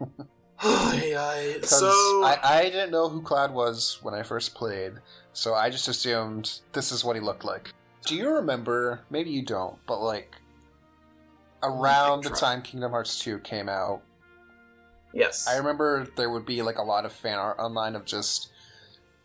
yeah, 0.64 1.60
so 1.62 1.86
I, 2.24 2.38
I 2.42 2.62
didn't 2.64 2.90
know 2.90 3.08
who 3.08 3.22
Cloud 3.22 3.54
was 3.54 4.00
when 4.02 4.12
I 4.12 4.24
first 4.24 4.56
played, 4.56 4.94
so 5.32 5.54
I 5.54 5.70
just 5.70 5.86
assumed 5.86 6.60
this 6.72 6.90
is 6.90 7.04
what 7.04 7.14
he 7.14 7.22
looked 7.22 7.44
like. 7.44 7.72
Do 8.06 8.16
you 8.16 8.28
remember? 8.28 9.02
Maybe 9.08 9.30
you 9.30 9.44
don't, 9.44 9.76
but 9.86 10.00
like 10.00 10.34
around 11.62 12.24
the 12.24 12.30
time 12.30 12.62
Kingdom 12.62 12.90
Hearts 12.90 13.20
two 13.20 13.38
came 13.38 13.68
out, 13.68 14.02
yes, 15.14 15.46
I 15.46 15.56
remember 15.58 16.08
there 16.16 16.30
would 16.30 16.46
be 16.46 16.60
like 16.62 16.78
a 16.78 16.82
lot 16.82 17.04
of 17.04 17.12
fan 17.12 17.38
art 17.38 17.60
online 17.60 17.94
of 17.94 18.04
just 18.04 18.50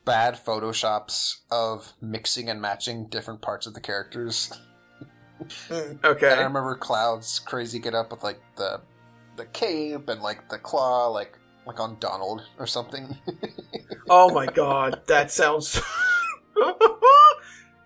bad 0.06 0.36
photoshops 0.36 1.38
of 1.50 1.94
mixing 2.00 2.48
and 2.48 2.62
matching 2.62 3.08
different 3.08 3.42
parts 3.42 3.66
of 3.66 3.74
the 3.74 3.82
characters. 3.82 4.52
Mm, 5.42 6.00
And 6.04 6.24
I 6.40 6.44
remember 6.44 6.76
Cloud's 6.76 7.40
crazy 7.40 7.80
get 7.80 7.94
up 7.96 8.12
with 8.12 8.24
like 8.24 8.40
the 8.56 8.82
the 9.36 9.46
cape 9.46 10.08
and 10.10 10.22
like 10.22 10.48
the 10.50 10.58
claw, 10.58 11.08
like 11.08 11.38
like 11.66 11.80
on 11.80 11.98
Donald 12.00 12.44
or 12.60 12.68
something. 12.68 13.18
Oh 14.10 14.30
my 14.34 14.46
god, 14.48 15.02
that 15.08 15.32
sounds. 15.32 15.80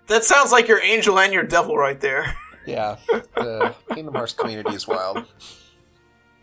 that 0.07 0.23
sounds 0.23 0.51
like 0.51 0.67
your 0.67 0.81
angel 0.81 1.19
and 1.19 1.31
your 1.33 1.43
devil 1.43 1.77
right 1.77 1.99
there. 1.99 2.35
yeah, 2.65 2.97
the 3.35 3.75
Kingdom 3.93 4.15
Hearts 4.15 4.33
community 4.33 4.73
is 4.75 4.87
wild. 4.87 5.25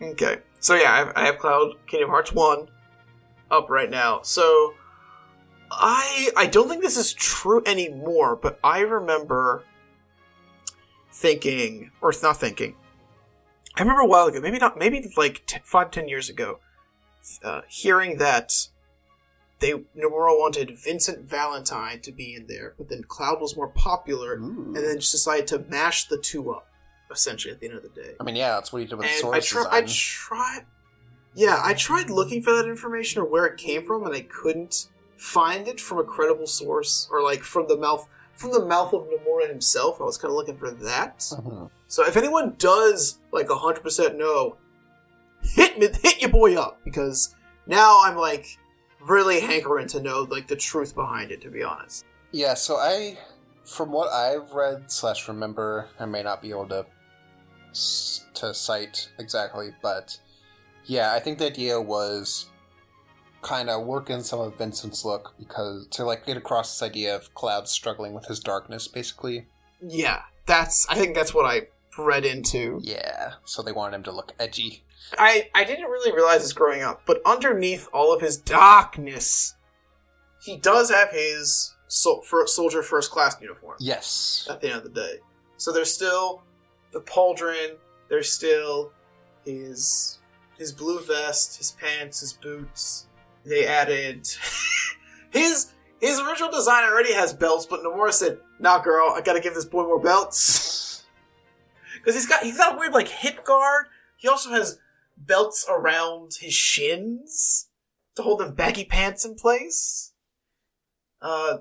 Okay, 0.01 0.37
so 0.59 0.75
yeah, 0.75 0.91
I 0.93 0.97
have, 0.97 1.13
I 1.15 1.25
have 1.25 1.37
Cloud 1.39 1.73
Kingdom 1.87 2.09
Hearts 2.09 2.31
1 2.31 2.67
up 3.51 3.69
right 3.69 3.89
now. 3.89 4.21
So, 4.23 4.73
I 5.71 6.29
I 6.37 6.45
don't 6.47 6.69
think 6.69 6.81
this 6.81 6.97
is 6.97 7.13
true 7.13 7.61
anymore, 7.65 8.35
but 8.35 8.59
I 8.63 8.79
remember 8.79 9.63
thinking, 11.15 11.91
or 12.01 12.09
it's 12.09 12.21
not 12.21 12.37
thinking. 12.37 12.75
I 13.75 13.81
remember 13.81 14.01
a 14.01 14.07
while 14.07 14.27
ago, 14.27 14.41
maybe 14.41 14.57
not, 14.57 14.77
maybe 14.77 15.11
like 15.17 15.45
t- 15.45 15.59
five, 15.63 15.91
ten 15.91 16.07
years 16.07 16.29
ago, 16.29 16.59
uh, 17.43 17.61
hearing 17.69 18.17
that 18.17 18.67
they 19.59 19.71
Nomura 19.71 20.37
wanted 20.37 20.77
Vincent 20.77 21.27
Valentine 21.27 22.01
to 22.01 22.11
be 22.11 22.35
in 22.35 22.47
there, 22.47 22.73
but 22.77 22.89
then 22.89 23.03
Cloud 23.03 23.39
was 23.41 23.55
more 23.55 23.69
popular, 23.69 24.33
Ooh. 24.35 24.73
and 24.75 24.75
then 24.75 24.99
just 24.99 25.13
decided 25.13 25.47
to 25.47 25.59
mash 25.59 26.05
the 26.05 26.17
two 26.17 26.51
up, 26.51 26.67
essentially 27.09 27.53
at 27.53 27.61
the 27.61 27.67
end 27.67 27.77
of 27.77 27.83
the 27.83 27.89
day. 27.89 28.15
I 28.19 28.23
mean, 28.23 28.35
yeah, 28.35 28.51
that's 28.51 28.73
what 28.73 28.81
he 28.81 28.87
did 28.87 28.95
with 28.95 29.07
And 29.07 29.15
source 29.15 29.55
I, 29.55 29.63
try, 29.63 29.77
I 29.77 29.81
tried, 29.87 30.65
yeah, 31.33 31.61
I 31.63 31.73
tried 31.73 32.09
looking 32.09 32.41
for 32.41 32.53
that 32.55 32.67
information 32.67 33.21
or 33.21 33.25
where 33.25 33.45
it 33.45 33.57
came 33.57 33.85
from, 33.85 34.05
and 34.05 34.13
I 34.13 34.21
couldn't 34.21 34.89
find 35.15 35.67
it 35.67 35.79
from 35.79 35.99
a 35.99 36.03
credible 36.03 36.47
source 36.47 37.07
or 37.09 37.23
like 37.23 37.41
from 37.41 37.67
the 37.69 37.77
mouth 37.77 38.07
from 38.35 38.51
the 38.51 38.65
mouth 38.65 38.93
of 38.93 39.07
Nomura 39.07 39.47
himself. 39.47 39.99
I 40.01 40.03
was 40.03 40.17
kind 40.17 40.31
of 40.31 40.35
looking 40.35 40.57
for 40.57 40.71
that. 40.71 41.19
Mhm. 41.19 41.69
So 41.87 42.05
if 42.05 42.17
anyone 42.17 42.55
does 42.57 43.19
like 43.31 43.47
hundred 43.49 43.81
percent 43.83 44.17
know, 44.17 44.57
hit 45.41 45.77
me, 45.79 45.87
hit 46.03 46.21
your 46.21 46.31
boy 46.31 46.55
up 46.55 46.79
because 46.83 47.35
now 47.67 48.01
I'm 48.03 48.17
like 48.17 48.57
really 49.01 49.39
hankering 49.39 49.87
to 49.87 50.01
know 50.01 50.27
like 50.29 50.47
the 50.47 50.55
truth 50.55 50.95
behind 50.95 51.31
it. 51.31 51.41
To 51.41 51.49
be 51.49 51.63
honest, 51.63 52.05
Yeah, 52.31 52.55
so 52.55 52.75
I, 52.77 53.17
from 53.63 53.91
what 53.91 54.09
I've 54.11 54.51
read 54.51 54.91
slash 54.91 55.27
remember, 55.27 55.89
I 55.99 56.05
may 56.05 56.23
not 56.23 56.41
be 56.41 56.49
able 56.49 56.67
to 56.69 56.85
to 58.35 58.53
cite 58.53 59.09
exactly, 59.19 59.73
but 59.81 60.19
yeah, 60.85 61.13
I 61.13 61.19
think 61.19 61.39
the 61.39 61.47
idea 61.47 61.79
was 61.79 62.47
kind 63.45 63.69
of 63.69 63.85
work 63.85 64.09
in 64.09 64.23
some 64.23 64.39
of 64.39 64.57
Vincent's 64.57 65.05
look 65.05 65.33
because 65.37 65.87
to 65.91 66.03
like 66.03 66.25
get 66.25 66.35
across 66.35 66.73
this 66.73 66.85
idea 66.85 67.15
of 67.15 67.33
Cloud 67.35 67.67
struggling 67.69 68.13
with 68.13 68.25
his 68.25 68.39
darkness, 68.39 68.87
basically. 68.87 69.45
yeah, 69.81 70.23
that's 70.45 70.87
I 70.89 70.95
think 70.95 71.15
that's 71.15 71.33
what 71.33 71.45
I 71.45 71.67
read 71.97 72.25
into. 72.25 72.79
Yeah, 72.83 73.33
so 73.45 73.61
they 73.61 73.71
wanted 73.71 73.95
him 73.97 74.03
to 74.03 74.11
look 74.11 74.33
edgy. 74.39 74.83
I 75.17 75.49
I 75.53 75.63
didn't 75.63 75.89
really 75.89 76.11
realize 76.11 76.41
this 76.41 76.53
growing 76.53 76.81
up, 76.81 77.03
but 77.05 77.21
underneath 77.25 77.87
all 77.93 78.13
of 78.13 78.21
his 78.21 78.37
darkness, 78.37 79.53
he 80.43 80.57
does 80.57 80.89
have 80.89 81.11
his 81.11 81.75
sol- 81.87 82.23
soldier 82.47 82.81
first 82.83 83.11
class 83.11 83.39
uniform. 83.39 83.75
Yes. 83.79 84.47
At 84.49 84.61
the 84.61 84.67
end 84.67 84.77
of 84.77 84.83
the 84.83 84.89
day, 85.01 85.19
so 85.57 85.71
there's 85.71 85.93
still 85.93 86.41
the 86.91 87.01
pauldron. 87.01 87.75
There's 88.09 88.31
still 88.31 88.91
his 89.45 90.19
his 90.57 90.71
blue 90.71 90.99
vest, 91.01 91.57
his 91.57 91.71
pants, 91.71 92.21
his 92.21 92.33
boots. 92.33 93.07
They 93.45 93.67
added 93.67 94.27
his 95.31 95.71
his 95.99 96.19
original 96.19 96.51
design 96.51 96.83
already 96.83 97.13
has 97.13 97.33
belts, 97.33 97.65
but 97.65 97.81
Nomura 97.81 98.11
said, 98.11 98.39
"Nah, 98.59 98.79
girl, 98.79 99.13
I 99.15 99.21
gotta 99.21 99.39
give 99.39 99.53
this 99.53 99.65
boy 99.65 99.83
more 99.83 100.01
belts." 100.01 100.73
Because 101.95 102.21
he's 102.21 102.27
got 102.27 102.43
he's 102.43 102.57
got 102.57 102.75
a 102.75 102.77
weird 102.77 102.93
like 102.93 103.07
hip 103.07 103.43
guard. 103.43 103.87
He 104.17 104.27
also 104.27 104.51
has 104.51 104.77
belts 105.17 105.65
around 105.67 106.33
his 106.39 106.53
shins 106.53 107.69
to 108.15 108.21
hold 108.21 108.41
them 108.41 108.53
baggy 108.53 108.85
pants 108.85 109.25
in 109.25 109.33
place. 109.33 110.13
Uh, 111.21 111.57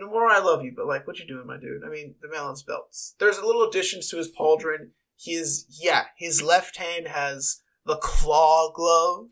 Nomura, 0.00 0.30
I 0.30 0.40
love 0.40 0.64
you, 0.64 0.72
but 0.74 0.86
like, 0.86 1.06
what 1.06 1.18
you 1.18 1.26
doing, 1.26 1.46
my 1.46 1.58
dude? 1.58 1.84
I 1.84 1.90
mean, 1.90 2.14
the 2.22 2.28
man 2.28 2.54
belts. 2.66 3.14
There's 3.18 3.38
a 3.38 3.44
little 3.44 3.64
additions 3.64 4.08
to 4.08 4.16
his 4.16 4.32
pauldron. 4.32 4.90
He 5.16 5.32
is, 5.32 5.66
yeah, 5.68 6.04
his 6.16 6.42
left 6.42 6.78
hand 6.78 7.08
has 7.08 7.60
the 7.84 7.96
claw 7.96 8.72
glove, 8.72 9.28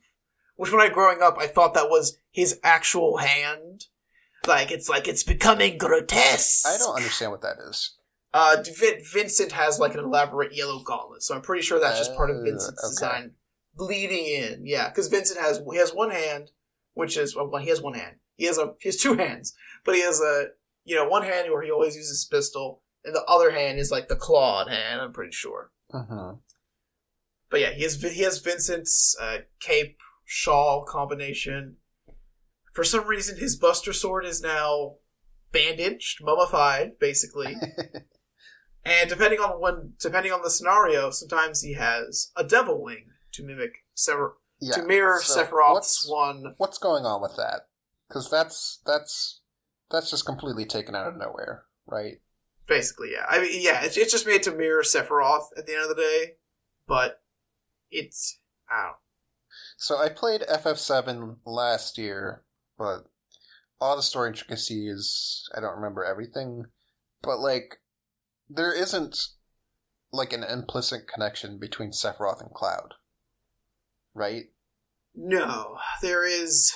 which 0.57 0.71
when 0.73 0.81
I 0.81 0.89
growing 0.89 1.23
up, 1.23 1.37
I 1.39 1.47
thought 1.47 1.75
that 1.75 1.89
was 1.91 2.17
his 2.31 2.59
actual 2.63 3.19
hand. 3.19 3.87
Like, 4.47 4.71
it's 4.73 4.89
like, 4.89 5.07
it's 5.07 5.23
becoming 5.23 5.79
grotesque. 5.79 6.67
I 6.67 6.77
don't 6.79 6.97
understand 6.97 7.31
what 7.31 7.43
that 7.43 7.57
is. 7.69 7.97
Uh, 8.35 8.57
Vin- 8.79 9.03
Vincent 9.13 9.53
has 9.53 9.79
like 9.79 9.95
an 9.95 10.01
elaborate 10.01 10.55
yellow 10.55 10.83
gauntlet, 10.83 11.23
so 11.23 11.35
I'm 11.35 11.43
pretty 11.43 11.63
sure 11.63 11.79
that's 11.79 11.99
just 11.99 12.17
part 12.17 12.31
of 12.31 12.37
Oh, 12.39 12.45
Vincent's 12.45 12.83
okay. 12.83 12.89
design 12.91 13.31
bleeding 13.77 14.25
in. 14.27 14.63
Yeah, 14.67 14.89
because 14.89 15.09
Vincent 15.09 15.39
has 15.39 15.61
he 15.71 15.77
has 15.79 15.93
one 15.93 16.11
hand, 16.11 16.51
which 16.95 17.17
is 17.19 17.37
well, 17.37 17.55
he 17.59 17.69
has 17.69 17.83
one 17.83 17.93
hand. 17.95 18.17
He 18.37 18.47
has 18.47 18.57
a 18.57 18.73
he 18.81 18.89
has 18.89 18.97
two 19.03 19.15
hands, 19.15 19.55
but 19.85 19.95
he 19.95 20.01
has 20.01 20.21
a 20.23 20.47
you 20.85 20.97
know 20.97 21.07
one 21.07 21.25
hand 21.25 21.51
where 21.51 21.63
he 21.63 21.71
always 21.71 21.95
uses 21.95 22.09
his 22.11 22.25
pistol, 22.25 22.81
and 23.05 23.15
the 23.15 23.23
other 23.29 23.51
hand 23.51 23.79
is 23.79 23.91
like 23.91 24.09
the 24.09 24.17
clawed 24.17 24.71
hand. 24.71 25.03
I'm 25.03 25.13
pretty 25.13 25.33
sure. 25.33 25.71
hmm 25.91 26.37
But 27.51 27.61
yeah, 27.61 27.73
he 27.73 27.83
has 27.83 28.01
he 28.03 28.23
has 28.23 28.39
Vincent's 28.39 29.15
uh, 29.21 29.39
cape 29.61 29.99
shawl 30.33 30.83
combination. 30.83 31.77
For 32.73 32.85
some 32.85 33.07
reason, 33.07 33.37
his 33.39 33.55
Buster 33.55 33.93
Sword 33.93 34.25
is 34.25 34.41
now 34.41 34.95
bandaged, 35.53 36.25
mummified, 36.25 36.99
basically. 36.99 37.55
and 38.85 39.11
depending 39.11 39.41
on 39.41 39.61
when, 39.61 39.93
depending 40.01 40.33
on 40.33 40.41
the 40.43 40.49
scenario, 40.49 41.11
sometimes 41.11 41.61
he 41.61 41.75
has 41.75 42.33
a 42.35 42.45
Devil 42.45 42.83
Wing 42.83 43.09
to 43.33 43.43
mimic 43.45 43.85
Sever- 43.93 44.39
Yeah. 44.59 44.73
to 44.77 44.85
mirror 44.85 45.21
so 45.23 45.45
Sephiroth's 45.45 46.07
what's- 46.07 46.09
one. 46.09 46.55
What's 46.57 46.79
going 46.79 47.05
on 47.05 47.21
with 47.21 47.37
that? 47.37 47.69
Because 48.09 48.31
that's 48.31 48.81
that's 48.87 49.41
that's 49.91 50.11
just 50.11 50.25
completely 50.25 50.65
taken 50.65 50.95
out 50.95 51.09
of 51.09 51.19
nowhere, 51.19 51.65
right? 51.87 52.21
Basically, 52.67 53.13
yeah. 53.13 53.27
I 53.29 53.41
mean, 53.41 53.61
yeah, 53.63 53.85
it's, 53.85 53.99
it's 53.99 54.13
just 54.13 54.27
made 54.27 54.43
to 54.45 54.51
mirror 54.53 54.83
Sephiroth 54.83 55.49
at 55.59 55.67
the 55.67 55.75
end 55.75 55.83
of 55.83 55.89
the 55.91 56.03
day, 56.03 56.33
but 56.87 57.21
it's 57.91 58.39
I 58.71 58.83
don't. 58.85 58.97
So 59.83 59.99
I 59.99 60.11
played 60.11 60.43
FF7 60.43 61.39
last 61.45 61.99
year, 61.99 62.45
but 62.79 63.07
all 63.81 63.97
the 63.97 64.03
story 64.03 64.29
intricacies, 64.29 65.43
I 65.57 65.61
don't 65.61 65.75
remember 65.75 66.05
everything. 66.05 66.67
But 67.21 67.41
like, 67.41 67.81
there 68.49 68.73
isn't 68.73 69.19
like 70.13 70.33
an 70.33 70.45
implicit 70.45 71.09
connection 71.13 71.59
between 71.59 71.91
Sephiroth 71.91 72.41
and 72.41 72.55
Cloud, 72.55 72.95
right? 74.15 74.45
No, 75.17 75.79
there 76.01 76.25
is. 76.25 76.73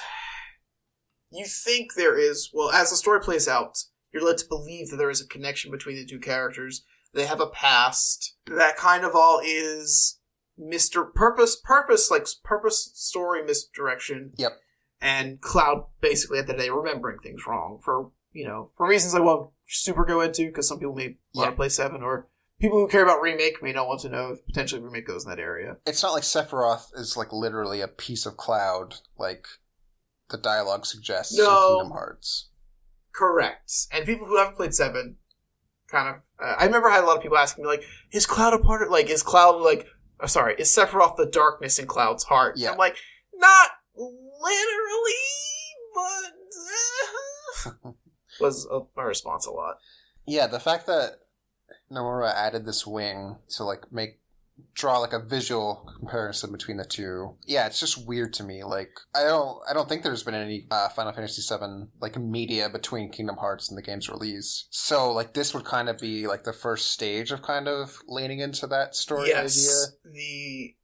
You 1.31 1.45
think 1.45 1.95
there 1.95 2.19
is. 2.19 2.51
Well, 2.53 2.73
as 2.73 2.91
the 2.91 2.97
story 2.97 3.21
plays 3.21 3.47
out, 3.47 3.79
you're 4.13 4.27
led 4.27 4.39
to 4.39 4.49
believe 4.49 4.91
that 4.91 4.97
there 4.97 5.11
is 5.11 5.21
a 5.21 5.29
connection 5.29 5.71
between 5.71 5.95
the 5.95 6.05
two 6.05 6.19
characters. 6.19 6.85
They 7.15 7.27
have 7.27 7.41
a 7.41 7.47
past. 7.47 8.35
That 8.47 8.77
kind 8.77 9.05
of 9.05 9.15
all 9.15 9.41
is 9.45 10.16
Mr. 10.61 11.13
Purpose, 11.13 11.57
purpose, 11.57 12.11
like 12.11 12.27
purpose 12.45 12.91
story 12.95 13.43
misdirection. 13.45 14.33
Yep. 14.37 14.53
And 15.01 15.41
Cloud 15.41 15.87
basically 16.01 16.39
at 16.39 16.47
the 16.47 16.55
day 16.55 16.71
remembering 16.71 17.19
things 17.19 17.43
wrong 17.47 17.79
for, 17.85 18.11
you 18.33 18.47
know, 18.47 18.71
for 18.77 18.89
reasons 18.89 19.15
I 19.15 19.21
won't 19.21 19.51
super 19.69 20.05
go 20.05 20.21
into 20.23 20.47
because 20.47 20.69
some 20.69 20.79
people 20.79 20.95
may 20.95 21.17
want 21.35 21.51
to 21.51 21.57
play 21.57 21.69
7 21.69 22.03
or 22.03 22.29
people 22.59 22.79
who 22.79 22.89
care 22.89 23.03
about 23.03 23.21
remake 23.21 23.63
may 23.63 23.73
not 23.73 23.87
want 23.87 24.01
to 24.01 24.09
know 24.09 24.31
if 24.31 24.47
potentially 24.47 24.81
remake 24.81 25.07
goes 25.07 25.25
in 25.25 25.31
that 25.31 25.39
area. 25.39 25.77
It's 25.85 26.03
not 26.03 26.13
like 26.13 26.23
Sephiroth 26.23 26.87
is 26.95 27.17
like 27.17 27.33
literally 27.33 27.83
a 27.83 27.89
piece 27.89 28.25
of 28.25 28.39
Cloud, 28.39 28.95
like 29.19 29.47
the 30.31 30.39
dialogue 30.39 30.87
suggests 30.87 31.37
No. 31.37 31.45
in 31.45 31.75
Kingdom 31.77 31.93
Hearts. 31.93 32.49
Correct. 33.13 33.71
And 33.93 34.07
people 34.07 34.27
who 34.27 34.39
haven't 34.39 34.57
played 34.57 34.75
Seven, 34.75 35.17
kind 35.89 36.09
of. 36.09 36.15
Uh, 36.43 36.55
I 36.59 36.65
remember 36.67 36.89
I 36.89 36.95
had 36.97 37.05
a 37.05 37.07
lot 37.07 37.17
of 37.17 37.23
people 37.23 37.39
asking 37.39 37.65
me 37.65 37.71
like, 37.71 37.83
"Is 38.13 38.27
Cloud 38.27 38.53
a 38.53 38.59
part 38.59 38.83
of 38.83 38.91
like? 38.91 39.09
Is 39.09 39.23
Cloud 39.23 39.61
like? 39.63 39.87
Uh, 40.21 40.27
sorry, 40.27 40.55
is 40.59 40.75
Sephiroth 40.75 41.17
the 41.17 41.27
darkness 41.27 41.79
in 41.79 41.87
Cloud's 41.87 42.25
heart?" 42.25 42.57
Yeah. 42.57 42.73
I'm 42.73 42.79
like, 42.79 42.97
not 43.35 43.71
literally, 43.95 45.12
but 45.95 46.33
uh, 47.87 47.93
was 48.41 48.67
uh, 48.71 48.81
my 48.97 49.03
response 49.05 49.47
a 49.47 49.51
lot. 49.51 49.79
Yeah, 50.27 50.47
the 50.47 50.61
fact 50.61 50.87
that 50.87 51.21
Nomura 51.91 52.33
added 52.35 52.67
this 52.67 52.87
wing 52.87 53.37
to 53.51 53.64
like 53.64 53.93
make 53.93 54.21
draw 54.75 54.99
like 54.99 55.13
a 55.13 55.19
visual 55.19 55.91
comparison 55.99 56.53
between 56.53 56.77
the 56.77 56.85
two. 56.85 57.37
Yeah, 57.47 57.67
it's 57.67 57.81
just 57.81 58.07
weird 58.07 58.33
to 58.35 58.45
me. 58.45 58.65
Like 58.65 58.91
I 59.15 59.25
don't 59.25 59.59
I 59.69 59.73
don't 59.73 59.89
think 59.89 60.03
there's 60.03 60.23
been 60.23 60.35
any 60.35 60.67
uh, 60.71 60.89
Final 60.91 61.13
Fantasy 61.13 61.43
VII 61.43 61.89
like 62.01 62.17
media 62.17 62.69
between 62.69 63.11
Kingdom 63.11 63.37
Hearts 63.37 63.69
and 63.69 63.77
the 63.77 63.83
game's 63.83 64.09
release. 64.09 64.67
So 64.71 65.13
like 65.13 65.35
this 65.35 65.55
would 65.55 65.65
kind 65.65 65.89
of 65.89 65.99
be 65.99 66.27
like 66.27 66.45
the 66.45 66.53
first 66.53 66.89
stage 66.89 67.31
of 67.31 67.43
kind 67.43 67.69
of 67.69 67.99
leaning 68.07 68.41
into 68.41 68.67
that 68.69 68.95
story 68.95 69.33
idea. 69.33 69.43
yes, 69.43 69.93
the 70.05 70.75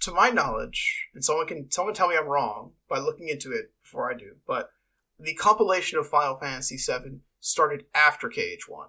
to 0.00 0.12
my 0.12 0.28
knowledge, 0.30 1.08
and 1.14 1.24
someone 1.24 1.46
can 1.46 1.70
someone 1.70 1.94
tell 1.94 2.08
me 2.08 2.16
I'm 2.16 2.26
wrong 2.26 2.72
by 2.88 2.98
looking 2.98 3.28
into 3.28 3.52
it 3.52 3.72
before 3.82 4.12
I 4.12 4.16
do, 4.16 4.36
but 4.46 4.70
the 5.18 5.34
compilation 5.34 5.98
of 5.98 6.08
Final 6.08 6.36
Fantasy 6.38 6.76
VII 6.76 7.20
started 7.40 7.84
after 7.94 8.28
KH1, 8.28 8.88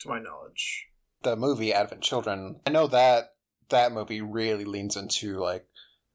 to 0.00 0.08
my 0.08 0.18
knowledge. 0.18 0.87
The 1.22 1.36
movie 1.36 1.72
Advent 1.72 2.02
Children. 2.02 2.60
I 2.66 2.70
know 2.70 2.86
that 2.86 3.34
that 3.68 3.92
movie 3.92 4.20
really 4.20 4.64
leans 4.64 4.96
into 4.96 5.38
like 5.38 5.66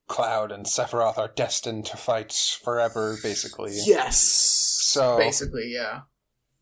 Cloud 0.07 0.51
and 0.51 0.65
Sephiroth 0.65 1.17
are 1.17 1.31
destined 1.35 1.85
to 1.87 1.97
fight 1.97 2.33
forever, 2.63 3.17
basically. 3.21 3.73
Yes. 3.85 4.19
So- 4.19 5.17
basically, 5.17 5.71
yeah. 5.73 6.01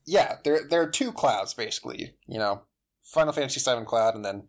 yeah, 0.06 0.38
there 0.44 0.62
there 0.68 0.82
are 0.82 0.90
two 0.90 1.12
clouds 1.12 1.54
basically. 1.54 2.16
You 2.28 2.40
know, 2.40 2.62
Final 3.04 3.34
Fantasy 3.34 3.60
VII 3.60 3.86
Cloud, 3.86 4.16
and 4.16 4.24
then 4.26 4.48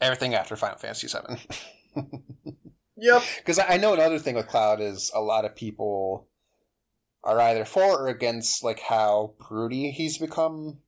everything 0.00 0.34
after 0.34 0.56
Final 0.56 0.78
Fantasy 0.78 1.08
VII. 1.08 2.02
Yep. 3.02 3.22
Because 3.38 3.58
I 3.58 3.74
I 3.74 3.76
know 3.78 3.94
another 3.94 4.20
thing 4.20 4.36
with 4.36 4.46
Cloud 4.46 4.80
is 4.80 5.10
a 5.12 5.20
lot 5.20 5.44
of 5.44 5.56
people 5.56 6.28
are 7.24 7.40
either 7.40 7.64
for 7.64 8.02
or 8.02 8.08
against 8.08 8.62
like 8.62 8.80
how 8.80 9.34
broody 9.48 9.90
he's 9.90 10.18
become 10.18 10.78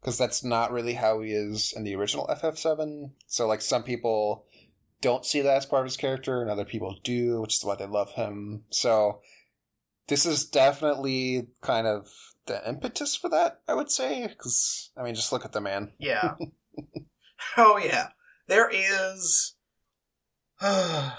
because 0.00 0.16
that's 0.16 0.42
not 0.42 0.72
really 0.72 0.94
how 0.94 1.20
he 1.20 1.32
is 1.32 1.74
in 1.76 1.84
the 1.84 1.94
original 1.94 2.26
FF7. 2.26 3.10
So 3.26 3.46
like 3.46 3.60
some 3.60 3.82
people 3.82 4.46
don't 5.00 5.24
see 5.24 5.40
that 5.40 5.56
as 5.56 5.66
part 5.66 5.80
of 5.80 5.86
his 5.86 5.96
character 5.96 6.40
and 6.40 6.50
other 6.50 6.64
people 6.64 6.96
do, 7.02 7.40
which 7.40 7.56
is 7.56 7.64
why 7.64 7.76
they 7.76 7.86
love 7.86 8.12
him. 8.12 8.64
So 8.70 9.20
this 10.08 10.26
is 10.26 10.44
definitely 10.44 11.48
kind 11.60 11.86
of 11.86 12.08
the 12.46 12.66
impetus 12.68 13.14
for 13.14 13.28
that, 13.30 13.60
I 13.68 13.74
would 13.74 13.90
say, 13.90 14.26
because 14.26 14.90
I 14.96 15.02
mean, 15.02 15.14
just 15.14 15.32
look 15.32 15.44
at 15.44 15.52
the 15.52 15.60
man. 15.60 15.92
Yeah. 15.98 16.34
oh 17.56 17.78
yeah. 17.78 18.08
There 18.48 18.70
is. 18.72 19.54
There's 20.60 21.12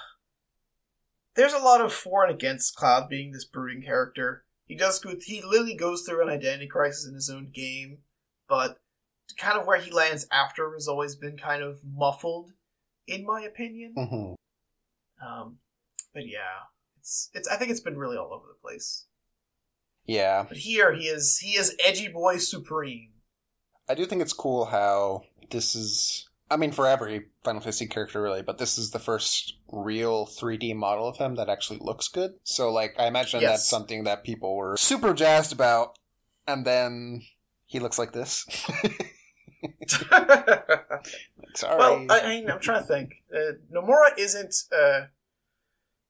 a 1.54 1.60
lot 1.60 1.80
of 1.80 1.94
for 1.94 2.26
and 2.26 2.34
against 2.34 2.76
Cloud 2.76 3.08
being 3.08 3.32
this 3.32 3.46
brooding 3.46 3.84
character. 3.84 4.44
He 4.66 4.76
does 4.76 5.00
go. 5.00 5.14
He 5.22 5.42
literally 5.42 5.76
goes 5.76 6.02
through 6.02 6.22
an 6.22 6.30
identity 6.30 6.68
crisis 6.68 7.08
in 7.08 7.16
his 7.16 7.30
own 7.30 7.52
game, 7.54 8.00
but 8.52 8.78
kind 9.38 9.58
of 9.58 9.66
where 9.66 9.80
he 9.80 9.90
lands 9.92 10.28
after 10.30 10.74
has 10.74 10.90
always 10.90 11.16
been 11.16 11.38
kind 11.38 11.64
of 11.64 11.80
muffled, 11.86 12.52
in 13.08 13.26
my 13.26 13.42
opinion. 13.42 13.94
hmm 13.96 14.34
Um, 15.26 15.60
but 16.14 16.28
yeah, 16.28 16.68
it's 17.00 17.30
it's. 17.34 17.48
I 17.48 17.56
think 17.56 17.72
it's 17.72 17.80
been 17.80 17.98
really 17.98 18.18
all 18.18 18.34
over 18.34 18.46
the 18.50 18.62
place. 18.62 19.06
Yeah, 20.06 20.46
But 20.50 20.58
here 20.58 20.94
he 20.94 21.06
is. 21.08 21.38
He 21.38 21.52
is 21.56 21.78
edgy 21.84 22.10
boy 22.10 22.38
supreme. 22.40 23.12
I 23.88 23.94
do 23.96 24.06
think 24.06 24.22
it's 24.22 24.34
cool 24.34 24.66
how 24.66 25.24
this 25.52 25.76
is. 25.76 26.28
I 26.50 26.58
mean, 26.58 26.74
for 26.74 26.86
every 26.86 27.28
Final 27.46 27.62
Fantasy 27.62 27.88
character, 27.88 28.22
really, 28.22 28.42
but 28.42 28.58
this 28.58 28.78
is 28.78 28.92
the 28.92 29.00
first 29.00 29.54
real 29.72 30.26
3D 30.26 30.76
model 30.76 31.08
of 31.08 31.16
him 31.16 31.36
that 31.36 31.48
actually 31.48 31.80
looks 31.80 32.10
good. 32.10 32.32
So, 32.44 32.70
like, 32.70 33.00
I 33.00 33.08
imagine 33.08 33.40
Yes. 33.40 33.52
that's 33.52 33.70
something 33.70 34.04
that 34.04 34.26
people 34.26 34.58
were 34.58 34.76
super 34.76 35.14
jazzed 35.14 35.54
about, 35.54 35.98
and 36.46 36.66
then 36.66 37.22
he 37.72 37.80
looks 37.80 37.98
like 37.98 38.12
this. 38.12 38.46
Sorry. 41.56 41.78
Well, 41.78 42.06
I, 42.10 42.20
I 42.20 42.28
mean, 42.28 42.52
I'm 42.52 42.60
trying 42.60 42.82
to 42.82 42.88
think. 42.88 43.14
Uh, 43.34 43.54
Nomura 43.74 44.10
isn't. 44.18 44.54
Uh, 44.78 45.04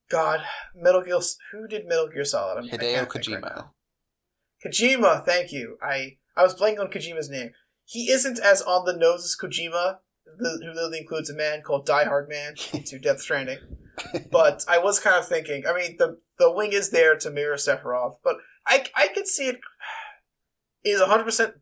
God, 0.10 0.42
Metal 0.76 1.04
Gear. 1.04 1.20
Who 1.52 1.68
did 1.68 1.88
Metal 1.88 2.10
Gear 2.12 2.26
Solid? 2.26 2.58
I'm, 2.58 2.68
Hideo 2.68 3.06
Kojima. 3.06 3.44
right. 3.44 3.66
Kojima, 4.66 5.24
thank 5.24 5.52
you. 5.52 5.78
I 5.84 6.18
I 6.36 6.42
was 6.42 6.56
blanking 6.56 6.80
on 6.80 6.88
Kojima's 6.88 7.30
name. 7.30 7.52
He 7.86 8.10
isn't 8.10 8.40
as 8.40 8.64
on 8.64 8.86
the 8.86 8.98
nose 8.98 9.24
as 9.24 9.38
Kojima, 9.40 9.98
the, 10.40 10.60
who 10.64 10.74
literally 10.74 10.98
includes 10.98 11.30
a 11.30 11.36
man 11.36 11.62
called 11.62 11.86
Die 11.86 12.06
Hard 12.06 12.28
Man 12.28 12.56
into 12.74 12.98
Death 12.98 13.22
Stranding. 13.22 13.60
But 14.32 14.66
I 14.68 14.80
was 14.80 15.00
kind 15.00 15.18
of 15.18 15.28
thinking. 15.28 15.66
I 15.68 15.76
mean, 15.76 15.98
the 16.00 16.18
the 16.40 16.52
wing 16.52 16.74
is 16.74 16.90
there 16.90 17.16
to 17.18 17.30
mirror 17.30 17.58
Sephiroth, 17.58 18.16
but 18.24 18.38
I 18.66 18.86
I 18.96 19.10
could 19.10 19.28
see 19.28 19.48
it 19.48 19.60
is 20.84 21.00
100 21.00 21.24
percent 21.24 21.54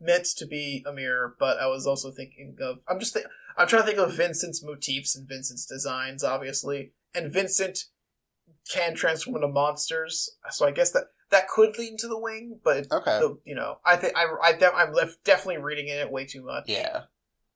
meant 0.00 0.26
to 0.36 0.46
be 0.46 0.84
a 0.86 0.92
mirror. 0.92 1.36
But 1.38 1.58
I 1.58 1.66
was 1.66 1.86
also 1.86 2.10
thinking 2.10 2.56
of. 2.60 2.78
I'm 2.88 2.98
just 2.98 3.12
think, 3.12 3.26
I'm 3.56 3.68
trying 3.68 3.82
to 3.82 3.86
think 3.86 3.98
of 3.98 4.14
Vincent's 4.14 4.62
motifs 4.64 5.16
and 5.16 5.28
Vincent's 5.28 5.66
designs, 5.66 6.24
obviously, 6.24 6.92
and 7.14 7.32
Vincent 7.32 7.84
can 8.70 8.94
transform 8.94 9.36
into 9.36 9.48
monsters. 9.48 10.36
So 10.50 10.66
I 10.66 10.70
guess 10.70 10.90
that 10.92 11.04
that 11.30 11.48
could 11.48 11.76
lead 11.78 11.90
into 11.90 12.08
the 12.08 12.18
wing, 12.18 12.60
but 12.62 12.86
okay. 12.92 13.18
the, 13.18 13.38
you 13.44 13.54
know, 13.54 13.78
I 13.84 13.96
think 13.96 14.16
I, 14.16 14.26
I 14.42 14.52
de- 14.52 14.74
I'm 14.74 14.92
left 14.92 15.24
definitely 15.24 15.62
reading 15.62 15.88
in 15.88 15.98
it 15.98 16.10
way 16.10 16.24
too 16.24 16.44
much. 16.44 16.64
Yeah. 16.66 17.02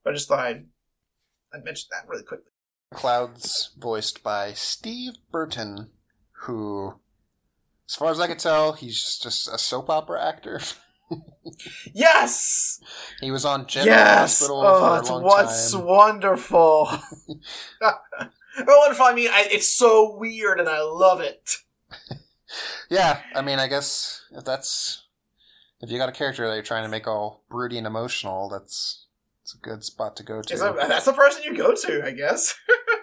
but 0.03 0.11
I 0.11 0.13
just 0.13 0.27
thought 0.27 0.39
I'd, 0.39 0.65
I'd 1.53 1.63
mention 1.63 1.87
that 1.91 2.07
really 2.07 2.23
quickly. 2.23 2.51
Cloud's 2.93 3.71
voiced 3.77 4.23
by 4.23 4.53
Steve 4.53 5.13
Burton, 5.31 5.91
who, 6.43 6.95
as 7.87 7.95
far 7.95 8.11
as 8.11 8.19
I 8.19 8.27
could 8.27 8.39
tell, 8.39 8.73
he's 8.73 9.17
just 9.17 9.47
a 9.47 9.57
soap 9.57 9.89
opera 9.89 10.23
actor. 10.27 10.61
Yes, 11.93 12.79
he 13.21 13.31
was 13.31 13.45
on 13.45 13.65
General 13.65 13.95
yes. 13.97 14.39
Hospital 14.39 14.61
Oh, 14.65 14.79
for 14.79 14.85
a 15.03 15.07
oh, 15.07 15.13
long 15.15 15.23
what's 15.23 15.71
time. 15.71 15.83
wonderful. 15.85 16.89
well, 17.81 17.99
wonderful. 18.67 19.05
I 19.05 19.13
mean, 19.13 19.29
I, 19.31 19.47
it's 19.49 19.67
so 19.71 20.15
weird, 20.17 20.59
and 20.59 20.69
I 20.69 20.81
love 20.81 21.21
it. 21.21 21.57
Yeah, 22.89 23.21
I 23.35 23.41
mean, 23.41 23.59
I 23.59 23.67
guess 23.67 24.23
if 24.31 24.43
that's 24.45 25.03
if 25.81 25.89
you 25.91 25.97
got 25.97 26.09
a 26.09 26.13
character 26.13 26.47
that 26.47 26.53
you're 26.53 26.63
trying 26.63 26.83
to 26.83 26.89
make 26.89 27.07
all 27.07 27.43
broody 27.49 27.77
and 27.77 27.87
emotional, 27.87 28.49
that's 28.49 29.05
it's 29.43 29.53
a 29.53 29.57
good 29.57 29.83
spot 29.83 30.15
to 30.17 30.23
go 30.23 30.41
to. 30.41 30.57
That- 30.57 30.87
that's 30.87 31.05
the 31.05 31.13
person 31.13 31.43
you 31.43 31.55
go 31.55 31.73
to, 31.75 32.05
I 32.05 32.11
guess. 32.11 32.55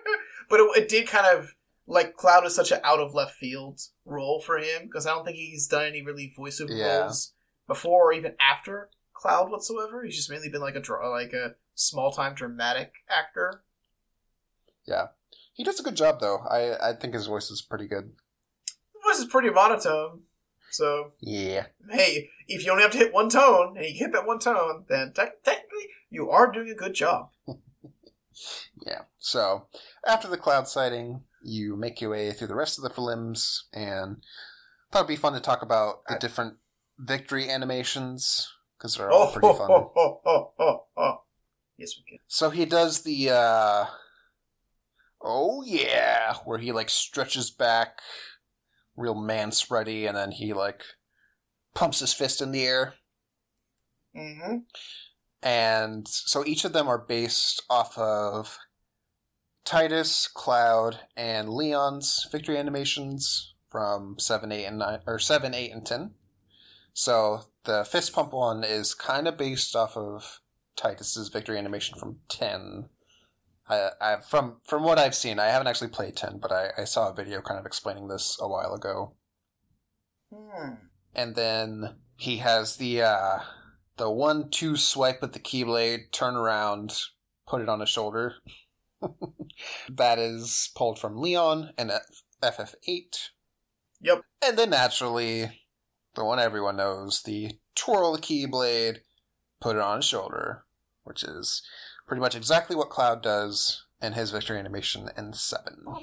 but 0.51 0.61
it, 0.61 0.77
it 0.77 0.89
did 0.89 1.07
kind 1.09 1.27
of 1.27 1.55
like 1.87 2.17
Cloud 2.17 2.45
is 2.45 2.55
such 2.55 2.73
an 2.73 2.81
out 2.83 2.99
of 3.01 3.15
left 3.15 3.35
field 3.37 3.81
role 4.05 4.41
for 4.41 4.59
him 4.59 4.83
because 4.85 5.07
I 5.07 5.11
don't 5.11 5.25
think 5.25 5.37
he's 5.37 5.69
done 5.69 5.85
any 5.87 6.03
really 6.03 6.33
voiceover 6.37 6.71
Yeah. 6.71 6.99
roles 7.03 7.33
before 7.67 8.11
or 8.11 8.13
even 8.13 8.35
after 8.41 8.91
Cloud 9.13 9.51
whatsoever. 9.51 10.05
He's 10.05 10.17
just 10.17 10.31
mainly 10.31 10.49
been 10.49 10.61
like 10.61 10.77
a 10.77 11.09
like 11.09 11.33
a 11.33 11.55
small 11.75 12.13
time 12.13 12.35
dramatic 12.35 12.93
actor. 13.09 13.63
yeah, 14.87 15.07
he 15.55 15.65
does 15.65 15.81
a 15.81 15.83
good 15.83 15.97
job 15.97 16.21
though. 16.21 16.39
I 16.51 16.91
I 16.91 16.93
think 16.93 17.15
his 17.15 17.27
voice 17.27 17.51
is 17.51 17.63
pretty 17.63 17.87
good. 17.87 18.13
The 18.95 19.01
voice 19.11 19.19
is 19.19 19.25
pretty 19.27 19.51
monotone, 19.51 20.23
so 20.71 21.13
Yeah, 21.21 21.67
hey, 21.91 22.29
if 22.47 22.65
you 22.65 22.71
only 22.71 22.83
have 22.83 22.93
to 22.93 22.99
hit 22.99 23.15
one 23.15 23.31
tone 23.31 23.77
and 23.77 23.87
you 23.87 23.95
hit 23.99 24.13
that 24.13 24.27
one 24.27 24.39
tone, 24.39 24.85
then 24.89 25.13
te- 25.13 25.23
technically 25.45 25.87
you 26.11 26.31
are 26.31 26.53
doing 26.53 26.71
a 26.71 26.75
good 26.75 26.95
job. 26.95 27.31
yeah. 28.87 29.03
So 29.19 29.67
after 30.07 30.29
the 30.29 30.37
cloud 30.37 30.69
sighting, 30.69 31.23
you 31.43 31.77
make 31.77 32.01
your 32.01 32.11
way 32.11 32.33
through 32.33 32.49
the 32.49 32.55
rest 32.55 32.79
of 32.79 32.85
the 32.85 32.91
prelims, 32.91 33.63
and 33.73 34.23
thought 34.93 35.01
it'd 35.01 35.09
be 35.09 35.17
fun 35.17 35.33
to 35.33 35.41
talk 35.41 35.63
about 35.63 36.05
the 36.09 36.19
different 36.19 36.57
victory 36.99 37.49
animations 37.51 38.53
because 38.77 38.97
they're 38.97 39.11
all 39.11 39.29
Oh, 39.29 39.33
pretty 39.33 39.59
fun. 39.59 39.71
oh. 40.97 41.23
Yes, 41.79 41.95
we 41.99 42.05
can. 42.11 42.19
So 42.27 42.51
he 42.51 42.65
does 42.65 43.03
the 43.03 43.31
uh 43.31 43.87
Oh 45.23 45.63
yeah, 45.65 46.35
where 46.45 46.59
he 46.59 46.73
like 46.73 46.91
stretches 46.91 47.51
back 47.51 48.01
real 48.97 49.15
man 49.15 49.51
spready 49.51 50.07
and 50.07 50.17
then 50.17 50.31
he 50.31 50.53
like 50.53 50.83
pumps 51.75 52.01
his 52.01 52.15
fist 52.15 52.41
in 52.41 52.53
the 52.53 52.65
air. 52.65 52.95
Mm-hmm. 54.17 54.59
And 55.43 56.09
so 56.09 56.45
each 56.47 56.65
of 56.65 56.73
them 56.73 56.89
are 56.89 56.99
based 56.99 57.63
off 57.69 57.97
of 57.99 58.59
Tidus, 59.67 60.33
Cloud, 60.33 61.01
and 61.17 61.51
Leon's 61.51 62.27
victory 62.33 62.57
animations 62.57 63.55
from 63.71 64.17
7, 64.19 64.51
8, 64.51 64.65
and 64.65 64.79
9 64.79 65.01
or 65.07 65.19
7, 65.19 65.53
8, 65.55 65.73
and 65.73 65.85
10. 65.85 66.11
So 66.99 67.43
the 67.65 67.85
fist 67.85 68.15
pump 68.15 68.33
one 68.33 68.65
is 68.65 68.95
kind 68.95 69.29
of 69.29 69.37
based 69.37 69.77
off 69.77 69.99
of 69.99 70.41
Tidus's 70.77 71.29
victory 71.29 71.59
animation 71.59 71.99
from 71.99 72.21
10. 72.31 72.89
I, 73.69 73.91
I 74.01 74.17
from 74.27 74.63
from 74.65 74.83
what 74.83 74.99
I've 74.99 75.15
seen, 75.15 75.39
I 75.39 75.49
haven't 75.49 75.67
actually 75.67 75.91
played 75.91 76.17
10, 76.17 76.39
but 76.39 76.51
I, 76.51 76.71
I 76.79 76.85
saw 76.85 77.11
a 77.11 77.15
video 77.15 77.43
kind 77.43 77.61
of 77.61 77.67
explaining 77.67 78.09
this 78.09 78.39
a 78.41 78.49
while 78.49 78.73
ago. 78.73 79.13
Hmm. 80.35 80.77
And 81.15 81.35
then 81.35 81.97
he 82.17 82.39
has 82.39 82.77
the 82.77 83.03
uh 83.03 83.41
the 83.99 84.11
one 84.11 84.49
two 84.49 84.79
swipe 84.79 85.21
with 85.21 85.35
the 85.35 85.39
keyblade, 85.39 86.13
turn 86.13 86.35
around, 86.35 86.99
put 87.47 87.61
it 87.61 87.69
on 87.69 87.81
his 87.81 87.91
shoulder. 87.91 88.37
that 89.91 90.19
is 90.19 90.71
pulled 90.75 90.99
from 90.99 91.21
Leon 91.21 91.73
and 91.77 91.91
F- 91.91 92.23
FF8. 92.43 93.29
Yep. 94.01 94.23
And 94.43 94.57
then 94.57 94.71
naturally, 94.71 95.51
the 96.17 96.25
one 96.25 96.39
everyone 96.39 96.77
knows, 96.77 97.23
the 97.23 97.53
twirl 97.75 98.13
the 98.13 98.19
keyblade, 98.19 98.99
put 99.61 99.77
it 99.77 99.83
on 99.83 99.99
his 99.99 100.05
shoulder, 100.05 100.65
which 101.05 101.23
is 101.23 101.63
pretty 102.07 102.21
much 102.21 102.35
exactly 102.35 102.75
what 102.75 102.91
Cloud 102.91 103.23
does 103.23 103.85
in 104.03 104.15
his 104.15 104.31
victory 104.31 104.59
animation 104.59 105.09
in 105.17 105.33
7. 105.33 105.85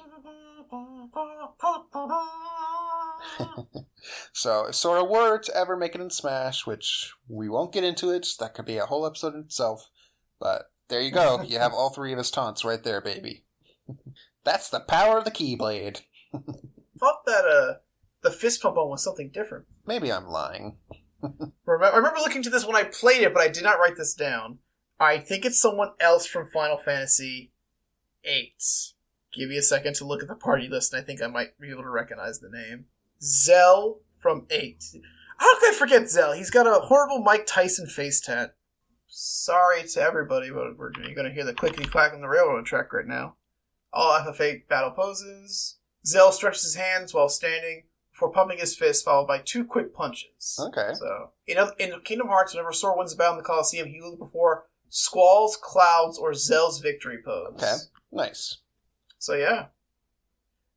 So 4.33 4.67
if 4.67 4.75
Sora 4.75 5.03
were 5.03 5.39
to 5.39 5.55
ever 5.55 5.77
make 5.77 5.95
it 5.95 6.01
in 6.01 6.09
Smash, 6.09 6.65
which 6.65 7.13
we 7.27 7.47
won't 7.47 7.71
get 7.71 7.83
into 7.83 8.11
it, 8.11 8.27
that 8.39 8.53
could 8.53 8.65
be 8.65 8.77
a 8.77 8.85
whole 8.85 9.05
episode 9.05 9.35
in 9.35 9.41
itself. 9.41 9.89
But 10.39 10.71
there 10.89 11.01
you 11.01 11.11
go. 11.11 11.41
you 11.41 11.59
have 11.59 11.73
all 11.73 11.89
three 11.89 12.11
of 12.11 12.17
his 12.17 12.31
taunts 12.31 12.65
right 12.65 12.83
there, 12.83 13.01
baby. 13.01 13.45
That's 14.43 14.69
the 14.69 14.81
power 14.81 15.17
of 15.17 15.25
the 15.25 15.31
Keyblade. 15.31 16.01
thought 16.99 17.25
that 17.25 17.45
uh 17.45 17.73
the 18.21 18.31
fist 18.31 18.61
pump 18.61 18.77
one 18.77 18.89
was 18.89 19.03
something 19.03 19.29
different. 19.29 19.65
Maybe 19.85 20.11
I'm 20.11 20.27
lying. 20.27 20.77
I 21.23 21.27
remember 21.67 22.19
looking 22.19 22.43
to 22.43 22.49
this 22.49 22.65
when 22.65 22.75
I 22.75 22.83
played 22.83 23.21
it, 23.21 23.33
but 23.33 23.43
I 23.43 23.47
did 23.47 23.63
not 23.63 23.79
write 23.79 23.97
this 23.97 24.13
down. 24.13 24.59
I 24.99 25.17
think 25.17 25.45
it's 25.45 25.59
someone 25.59 25.91
else 25.99 26.25
from 26.25 26.49
Final 26.49 26.77
Fantasy 26.77 27.51
VIII. 28.23 28.55
Give 29.33 29.49
me 29.49 29.57
a 29.57 29.61
second 29.61 29.95
to 29.95 30.05
look 30.05 30.21
at 30.21 30.27
the 30.27 30.35
party 30.35 30.67
list, 30.67 30.93
and 30.93 31.01
I 31.01 31.05
think 31.05 31.21
I 31.21 31.27
might 31.27 31.59
be 31.59 31.71
able 31.71 31.83
to 31.83 31.89
recognize 31.89 32.39
the 32.39 32.49
name. 32.49 32.85
Zell 33.21 34.01
from 34.17 34.45
8. 34.49 34.83
How 35.37 35.59
could 35.59 35.73
I 35.73 35.77
forget 35.77 36.09
Zell? 36.09 36.33
He's 36.33 36.51
got 36.51 36.67
a 36.67 36.85
horrible 36.85 37.21
Mike 37.21 37.45
Tyson 37.45 37.87
face 37.87 38.21
tat. 38.21 38.55
Sorry 39.07 39.83
to 39.83 40.01
everybody, 40.01 40.49
but 40.49 40.77
we're 40.77 40.91
you're 41.03 41.15
going 41.15 41.27
to 41.27 41.33
hear 41.33 41.45
the 41.45 41.53
clickety 41.53 41.85
clack 41.85 42.13
on 42.13 42.21
the 42.21 42.27
railroad 42.27 42.65
track 42.65 42.93
right 42.93 43.05
now. 43.05 43.35
All 43.91 44.19
FF8 44.19 44.67
battle 44.67 44.91
poses. 44.91 45.77
Zell 46.05 46.31
stretches 46.31 46.63
his 46.63 46.75
hands 46.75 47.13
while 47.13 47.29
standing, 47.29 47.83
before 48.13 48.31
pumping 48.31 48.59
his 48.59 48.75
fist, 48.75 49.03
followed 49.03 49.27
by 49.27 49.39
two 49.39 49.65
quick 49.65 49.93
punches. 49.93 50.59
Okay. 50.59 50.91
So, 50.93 51.31
in, 51.47 51.57
in 51.79 51.99
Kingdom 52.01 52.27
Hearts, 52.27 52.53
whenever 52.53 52.71
Sora 52.71 52.97
wins 52.97 53.13
a 53.13 53.17
battle 53.17 53.33
in 53.33 53.37
the 53.39 53.43
Coliseum, 53.43 53.87
he 53.87 53.99
will 53.99 54.11
look 54.11 54.19
before 54.19 54.65
Squall's, 54.89 55.57
Cloud's, 55.61 56.17
or 56.17 56.33
Zell's 56.33 56.79
victory 56.79 57.17
pose. 57.23 57.53
Okay. 57.55 57.75
Nice. 58.11 58.59
So, 59.17 59.33
yeah. 59.33 59.65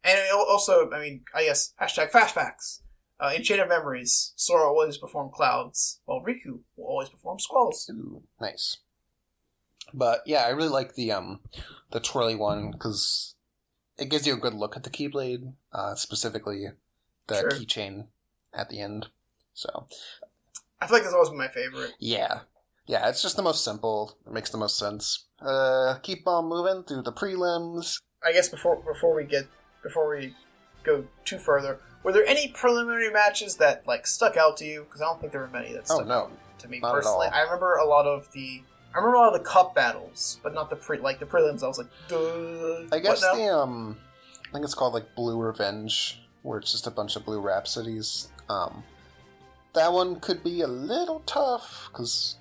And 0.03 0.19
also, 0.33 0.91
I 0.91 1.01
mean, 1.01 1.23
I 1.35 1.45
guess, 1.45 1.75
hashtag 1.81 2.11
fast 2.11 2.35
facts. 2.35 2.83
Uh, 3.19 3.33
in 3.35 3.43
Chain 3.43 3.61
of 3.61 3.69
Memories, 3.69 4.33
Sora 4.37 4.69
always 4.69 4.99
perform 4.99 5.31
Clouds, 5.33 6.01
while 6.05 6.23
Riku 6.23 6.61
will 6.77 6.87
always 6.87 7.09
perform 7.09 7.39
Squalls. 7.39 7.91
Ooh, 7.91 8.23
nice. 8.41 8.79
But 9.95 10.21
yeah, 10.27 10.43
I 10.43 10.51
really 10.51 10.69
like 10.69 10.95
the 10.95 11.13
um 11.13 11.41
the 11.93 12.01
twirly 12.01 12.35
one 12.35 12.73
because 12.73 13.37
it 13.97 14.11
gives 14.11 14.27
you 14.27 14.35
a 14.35 14.39
good 14.39 14.53
look 14.53 14.77
at 14.77 14.83
the 14.83 14.91
Keyblade, 14.91 15.55
uh, 15.73 15.95
specifically 15.95 16.67
the 17.29 17.41
Sure. 17.41 17.51
keychain 17.51 18.07
at 18.55 18.69
the 18.69 18.81
end. 18.81 19.09
So 19.55 19.87
I 20.81 20.87
feel 20.87 20.97
like 20.97 21.03
that's 21.03 21.15
always 21.15 21.31
been 21.31 21.39
my 21.39 21.49
favorite. 21.49 21.93
yeah, 21.99 22.41
yeah, 22.87 23.09
it's 23.09 23.23
just 23.23 23.37
the 23.37 23.43
most 23.43 23.65
simple. 23.65 24.17
It 24.27 24.33
makes 24.33 24.51
the 24.51 24.59
most 24.59 24.79
sense. 24.79 25.25
Uh, 25.41 25.97
keep 26.03 26.27
on 26.27 26.47
moving 26.49 26.83
through 26.85 27.03
the 27.03 27.13
prelims. 27.13 28.01
I 28.25 28.33
guess 28.33 28.49
before 28.49 28.77
before 28.77 29.15
we 29.15 29.25
get 29.25 29.47
before 29.83 30.09
we 30.17 30.35
go 30.85 31.05
too 31.25 31.39
further, 31.39 31.81
were 32.03 32.13
there 32.13 32.27
any 32.27 32.49
preliminary 32.49 33.11
matches 33.11 33.57
that 33.57 33.87
like 33.87 34.07
stuck 34.07 34.37
out 34.37 34.57
to 34.59 34.65
you? 34.65 34.85
Because 34.85 35.01
I 35.01 35.07
don't 35.07 35.21
think 35.21 35.33
there 35.33 35.41
were 35.43 35.49
many 35.49 35.73
that 35.73 35.85
Oh 35.91 35.97
stuck 35.97 36.07
no, 36.07 36.15
out 36.15 36.59
to 36.61 36.69
me 36.69 36.81
not 36.81 36.95
personally. 36.95 37.27
all. 37.29 37.33
I 37.35 37.43
remember 37.43 37.75
a 37.77 37.87
lot 37.87 38.07
of 38.07 38.31
the 38.33 38.63
I 38.95 38.99
remember 38.99 39.17
a 39.17 39.21
lot 39.21 39.35
of 39.35 39.43
the 39.43 39.49
cup 39.49 39.75
battles, 39.75 40.41
but 40.43 40.55
not 40.55 40.71
the 40.71 40.77
pre 40.77 40.99
like 40.99 41.19
the 41.19 41.27
prelims. 41.27 41.63
I 41.63 41.67
was 41.69 41.79
like, 41.79 41.89
Duh, 42.09 42.87
I 42.95 42.99
guess 43.01 43.21
the 43.21 43.49
um, 43.55 43.97
I 44.49 44.53
think 44.53 44.65
it's 44.65 44.75
called 44.75 44.95
like 44.95 45.15
Blue 45.15 45.39
Revenge, 45.41 46.21
where 46.47 46.59
it's 46.59 46.71
just 46.73 46.87
a 46.87 46.91
bunch 46.91 47.17
of 47.17 47.25
blue 47.25 47.41
rhapsodies. 47.41 48.29
Um, 48.49 48.85
that 49.75 49.93
one 49.93 50.21
could 50.21 50.43
be 50.45 50.61
a 50.61 50.67
little 50.69 51.21
tough 51.27 51.89
because 51.91 52.37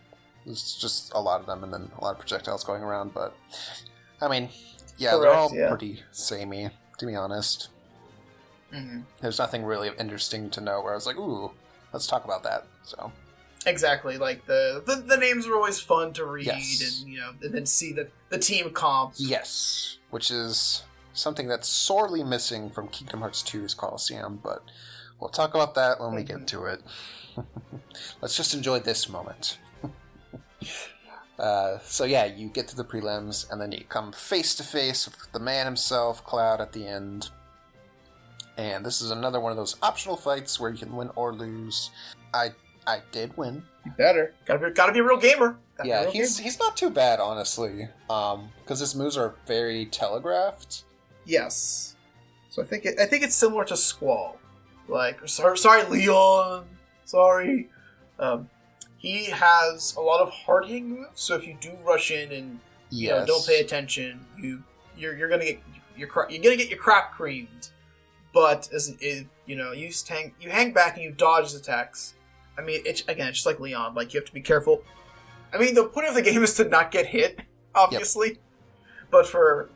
there's 0.45 0.75
just 0.75 1.11
a 1.13 1.19
lot 1.19 1.39
of 1.41 1.47
them 1.47 1.63
and 1.63 1.73
then 1.73 1.89
a 1.97 2.03
lot 2.03 2.11
of 2.11 2.19
projectiles 2.19 2.63
going 2.63 2.83
around. 2.83 3.13
But 3.13 3.35
I 4.21 4.27
mean, 4.27 4.49
yeah, 4.97 5.17
they're 5.17 5.33
all 5.33 5.53
yeah. 5.53 5.69
pretty 5.69 6.03
samey, 6.11 6.69
to 6.99 7.05
be 7.05 7.15
honest. 7.15 7.69
Mhm. 8.71 9.03
There's 9.21 9.39
nothing 9.39 9.63
really 9.63 9.89
interesting 9.99 10.49
to 10.51 10.61
know 10.61 10.81
where 10.81 10.91
I 10.91 10.95
was 10.95 11.05
like, 11.07 11.17
ooh, 11.17 11.51
let's 11.93 12.07
talk 12.07 12.25
about 12.25 12.43
that. 12.43 12.65
So 12.83 13.11
Exactly, 13.65 14.19
like 14.19 14.45
the, 14.45 14.83
the 14.85 14.97
the 14.97 15.17
names 15.17 15.47
were 15.47 15.55
always 15.55 15.79
fun 15.79 16.13
to 16.13 16.25
read, 16.25 16.45
Yes. 16.45 17.01
and 17.01 17.11
you 17.11 17.17
know, 17.19 17.31
and 17.41 17.51
then 17.51 17.65
see 17.65 17.91
the 17.93 18.09
the 18.29 18.37
team 18.37 18.69
comps. 18.69 19.19
yes, 19.19 19.97
which 20.11 20.29
is 20.29 20.83
something 21.15 21.47
that's 21.47 21.67
sorely 21.67 22.23
missing 22.23 22.69
from 22.69 22.87
Kingdom 22.89 23.21
Hearts 23.21 23.41
2's 23.43 23.73
Coliseum, 23.73 24.39
but 24.43 24.63
we'll 25.19 25.29
talk 25.29 25.55
about 25.55 25.73
that 25.75 25.99
when 25.99 26.13
we 26.13 26.23
get 26.23 26.45
to 26.47 26.65
it. 26.65 26.81
Let's 28.21 28.37
just 28.37 28.53
enjoy 28.53 28.79
this 28.79 29.09
moment. 29.09 29.57
uh, 31.39 31.79
so 31.79 32.03
yeah, 32.03 32.25
you 32.25 32.49
get 32.49 32.67
to 32.69 32.75
the 32.75 32.85
prelims, 32.85 33.49
and 33.49 33.59
then 33.61 33.71
you 33.71 33.83
come 33.87 34.11
face 34.11 34.55
to 34.55 34.63
face 34.63 35.05
with 35.07 35.31
the 35.31 35.39
man 35.39 35.65
himself, 35.65 36.23
Cloud, 36.23 36.61
at 36.61 36.73
the 36.73 36.85
end. 36.85 37.29
And 38.57 38.85
this 38.85 39.01
is 39.01 39.11
another 39.11 39.39
one 39.39 39.51
of 39.51 39.57
those 39.57 39.75
optional 39.81 40.15
fights 40.15 40.59
where 40.59 40.71
you 40.71 40.77
can 40.77 40.95
win 40.95 41.09
or 41.15 41.33
lose. 41.33 41.89
I 42.33 42.51
I 42.87 43.01
did 43.11 43.35
win. 43.35 43.63
You 43.85 43.91
better 43.97 44.33
gotta 44.45 44.59
be 44.59 44.73
gotta 44.73 44.93
be 44.93 44.99
a 44.99 45.03
real 45.03 45.17
gamer. 45.17 45.57
Gotta 45.77 45.89
Yeah, 45.89 46.01
real 46.03 46.11
he's 46.11 46.37
gamer. 46.37 46.43
he's 46.45 46.59
not 46.59 46.77
too 46.77 46.89
bad, 46.89 47.19
honestly. 47.19 47.89
Um, 48.09 48.49
because 48.61 48.79
his 48.79 48.95
moves 48.95 49.17
are 49.17 49.35
very 49.45 49.85
telegraphed. 49.85 50.83
Yes. 51.25 51.95
So 52.49 52.61
I 52.61 52.65
think 52.65 52.85
it, 52.85 52.99
I 52.99 53.05
think 53.05 53.23
it's 53.23 53.35
similar 53.35 53.65
to 53.65 53.77
Squall. 53.77 54.37
Like 54.87 55.27
sorry, 55.27 55.57
sorry 55.57 55.83
Leon, 55.83 56.65
sorry. 57.05 57.69
Um, 58.19 58.49
he 58.97 59.25
has 59.25 59.95
a 59.95 60.01
lot 60.01 60.21
of 60.21 60.31
hard 60.31 60.65
hitting 60.65 60.89
moves. 60.89 61.21
So 61.21 61.35
if 61.35 61.45
you 61.45 61.57
do 61.59 61.71
rush 61.83 62.11
in 62.11 62.31
and 62.31 62.59
you 62.89 63.09
know, 63.09 63.25
don't 63.25 63.45
pay 63.45 63.59
attention, 63.59 64.25
you 64.37 64.63
you're, 64.97 65.15
you're 65.15 65.29
gonna 65.29 65.45
get 65.45 65.59
your 65.97 66.07
cra- 66.07 66.31
you're 66.31 66.43
gonna 66.43 66.55
get 66.55 66.69
your 66.69 66.79
crap 66.79 67.13
creamed. 67.13 67.69
But 68.33 68.69
as 68.73 68.95
it, 68.99 69.27
you 69.45 69.55
know 69.55 69.71
you 69.71 69.91
hang 70.07 70.33
you 70.39 70.49
hang 70.49 70.73
back 70.73 70.95
and 70.95 71.03
you 71.03 71.11
dodge 71.11 71.45
his 71.45 71.55
attacks. 71.55 72.13
I 72.57 72.61
mean, 72.61 72.81
it's 72.85 73.01
again 73.07 73.27
it's 73.27 73.37
just 73.39 73.45
like 73.45 73.59
Leon. 73.59 73.95
Like 73.95 74.13
you 74.13 74.19
have 74.19 74.27
to 74.27 74.33
be 74.33 74.41
careful. 74.41 74.81
I 75.53 75.57
mean, 75.57 75.73
the 75.73 75.85
point 75.85 76.07
of 76.07 76.15
the 76.15 76.21
game 76.21 76.43
is 76.43 76.53
to 76.55 76.65
not 76.65 76.91
get 76.91 77.05
hit, 77.05 77.39
obviously. 77.73 78.39
But 79.11 79.27
for 79.27 79.69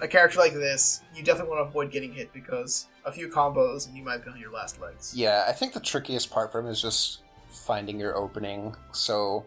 a 0.00 0.08
character 0.08 0.38
like 0.38 0.52
this, 0.52 1.00
you 1.14 1.22
definitely 1.22 1.50
want 1.54 1.64
to 1.64 1.68
avoid 1.68 1.90
getting 1.90 2.12
hit 2.12 2.32
because 2.32 2.86
a 3.04 3.12
few 3.12 3.28
combos 3.28 3.86
and 3.88 3.96
you 3.96 4.02
might 4.04 4.24
be 4.24 4.30
on 4.30 4.38
your 4.38 4.50
last 4.52 4.80
legs. 4.80 5.12
Yeah, 5.14 5.44
I 5.48 5.52
think 5.52 5.72
the 5.72 5.80
trickiest 5.80 6.30
part 6.30 6.52
for 6.52 6.60
him 6.60 6.66
is 6.66 6.80
just 6.82 7.20
finding 7.50 7.98
your 8.00 8.16
opening. 8.16 8.74
So 8.92 9.46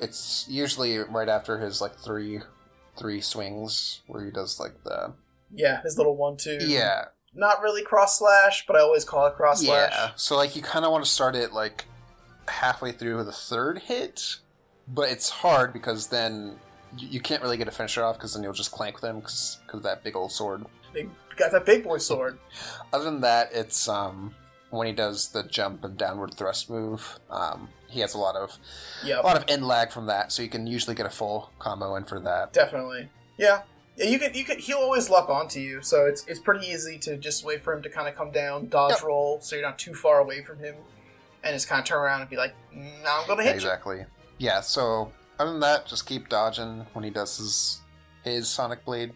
it's 0.00 0.46
usually 0.48 0.98
right 0.98 1.28
after 1.28 1.58
his 1.58 1.80
like 1.80 1.96
three 1.96 2.40
three 2.98 3.20
swings 3.20 4.00
where 4.06 4.24
he 4.24 4.30
does 4.30 4.58
like 4.58 4.82
the 4.84 5.12
Yeah, 5.54 5.82
his 5.82 5.98
little 5.98 6.16
one 6.16 6.36
two. 6.38 6.58
yeah 6.62 7.06
Not 7.34 7.60
really 7.62 7.82
cross 7.82 8.18
slash, 8.18 8.64
but 8.66 8.74
I 8.76 8.80
always 8.80 9.04
call 9.04 9.26
it 9.26 9.34
cross 9.34 9.62
slash. 9.62 9.92
yeah. 9.92 10.10
So 10.16 10.36
like 10.36 10.56
you 10.56 10.62
kind 10.62 10.84
of 10.84 10.90
want 10.92 11.04
to 11.04 11.10
start 11.10 11.36
it 11.36 11.52
like 11.52 11.84
halfway 12.48 12.92
through 12.92 13.22
the 13.24 13.32
third 13.32 13.80
hit, 13.80 14.36
but 14.88 15.10
it's 15.10 15.28
hard 15.28 15.72
because 15.72 16.08
then 16.08 16.56
you, 16.98 17.08
you 17.08 17.20
can't 17.20 17.42
really 17.42 17.56
get 17.56 17.68
a 17.68 17.70
finisher 17.72 18.04
off 18.04 18.16
because 18.16 18.34
then 18.34 18.42
you'll 18.42 18.52
just 18.52 18.72
clank 18.72 19.00
them 19.00 19.20
because 19.20 19.58
of 19.72 19.82
that 19.82 20.02
big 20.04 20.16
old 20.16 20.32
sword. 20.32 20.64
Big, 20.92 21.08
got 21.36 21.52
that 21.52 21.64
big 21.66 21.84
boy 21.84 21.98
sword. 21.98 22.38
Other 22.92 23.04
than 23.04 23.20
that, 23.22 23.50
it's 23.52 23.88
um 23.88 24.34
when 24.70 24.86
he 24.86 24.92
does 24.92 25.28
the 25.28 25.42
jump 25.44 25.84
and 25.84 25.96
downward 25.96 26.34
thrust 26.34 26.68
move. 26.68 27.18
Um, 27.30 27.68
he 27.88 28.00
has 28.00 28.14
a 28.14 28.18
lot 28.18 28.34
of 28.36 28.58
Yep. 29.04 29.22
a 29.22 29.26
lot 29.26 29.36
of 29.36 29.44
end 29.48 29.66
lag 29.66 29.90
from 29.92 30.06
that, 30.06 30.32
so 30.32 30.42
you 30.42 30.48
can 30.48 30.66
usually 30.66 30.96
get 30.96 31.06
a 31.06 31.10
full 31.10 31.52
combo 31.58 31.94
in 31.96 32.04
for 32.04 32.18
that. 32.20 32.52
Definitely. 32.52 33.08
Yeah. 33.38 33.62
Yeah, 33.96 34.06
you 34.08 34.18
could 34.18 34.36
you 34.36 34.44
could 34.44 34.58
he'll 34.58 34.78
always 34.78 35.08
lock 35.08 35.30
onto 35.30 35.58
you, 35.60 35.80
so 35.82 36.04
it's 36.04 36.26
it's 36.26 36.40
pretty 36.40 36.66
easy 36.66 36.98
to 36.98 37.16
just 37.16 37.44
wait 37.44 37.62
for 37.62 37.72
him 37.74 37.82
to 37.82 37.88
kind 37.88 38.06
of 38.08 38.14
come 38.14 38.30
down, 38.30 38.68
dodge 38.68 38.92
Yep. 38.96 39.02
roll, 39.04 39.40
so 39.40 39.56
you're 39.56 39.64
not 39.64 39.78
too 39.78 39.94
far 39.94 40.18
away 40.18 40.42
from 40.44 40.58
him, 40.58 40.74
and 41.42 41.54
just 41.54 41.66
kind 41.68 41.78
of 41.78 41.86
turn 41.86 41.98
around 41.98 42.20
and 42.20 42.28
be 42.28 42.36
like, 42.36 42.54
"Now 42.74 43.20
I'm 43.22 43.26
gonna 43.26 43.42
hit 43.42 43.50
you. 43.52 43.54
exactly. 43.56 44.04
Yeah. 44.36 44.60
So 44.60 45.12
other 45.38 45.50
than 45.52 45.60
that, 45.60 45.86
just 45.86 46.06
keep 46.06 46.28
dodging 46.28 46.86
when 46.92 47.04
he 47.04 47.10
does 47.10 47.36
his 47.38 47.80
his 48.24 48.48
Sonic 48.48 48.84
Blade, 48.84 49.12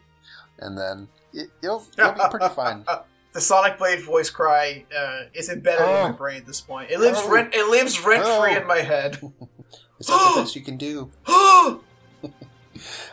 and 0.58 0.76
then 0.78 1.08
y- 1.34 1.44
you'll 1.62 1.84
you." 1.96 2.04
you'll 2.04 2.12
be 2.12 2.20
pretty 2.30 2.48
fine. 2.54 2.84
the 3.32 3.40
Sonic 3.40 3.78
Blade 3.78 4.02
voice 4.04 4.30
cry 4.30 4.84
uh, 4.96 5.22
is 5.34 5.48
embedded 5.48 5.80
in 5.80 5.86
my 5.86 6.10
Oh. 6.10 6.12
brain 6.12 6.38
at 6.38 6.46
this 6.46 6.60
point. 6.60 6.90
It 6.90 7.00
lives 7.00 7.18
Oh. 7.22 7.30
rent 7.30 7.54
it 7.54 7.68
lives 7.68 8.00
rent 8.04 8.22
free 8.24 8.54
Oh. 8.56 8.60
in 8.60 8.66
my 8.66 8.78
head. 8.80 9.16
Is 10.00 10.06
that 10.06 10.32
the 10.34 10.40
best 10.40 10.56
you 10.56 10.62
can 10.62 10.76
do? 10.76 11.10
oh 11.26 11.82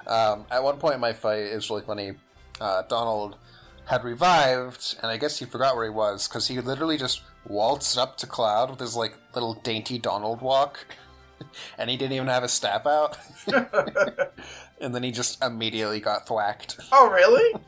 Um, 0.07 0.45
at 0.49 0.63
one 0.63 0.77
point 0.77 0.95
in 0.95 1.01
my 1.01 1.13
fight, 1.13 1.39
it 1.39 1.55
was 1.55 1.69
really 1.69 1.81
funny. 1.81 2.13
Uh, 2.61 2.83
Donald 2.83 3.35
had 3.85 4.03
revived, 4.03 4.95
and 5.01 5.11
I 5.11 5.17
guess 5.17 5.39
he 5.39 5.45
forgot 5.45 5.75
where 5.75 5.83
he 5.85 5.89
was 5.91 6.27
because 6.27 6.47
he 6.47 6.59
literally 6.61 6.97
just 6.97 7.21
waltzed 7.45 7.97
up 7.97 8.17
to 8.17 8.27
Cloud 8.27 8.69
with 8.69 8.79
his 8.79 8.95
like 8.95 9.15
little 9.33 9.53
dainty 9.55 9.97
Donald 9.99 10.41
walk, 10.41 10.85
and 11.77 11.89
he 11.89 11.97
didn't 11.97 12.13
even 12.13 12.27
have 12.27 12.43
his 12.43 12.51
staff 12.51 12.85
out. 12.85 13.17
and 14.81 14.93
then 14.93 15.03
he 15.03 15.11
just 15.11 15.43
immediately 15.43 15.99
got 15.99 16.27
thwacked. 16.27 16.79
Oh, 16.91 17.09
really? 17.09 17.59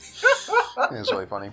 It 0.00 0.92
was 0.92 1.10
really 1.10 1.26
funny. 1.26 1.50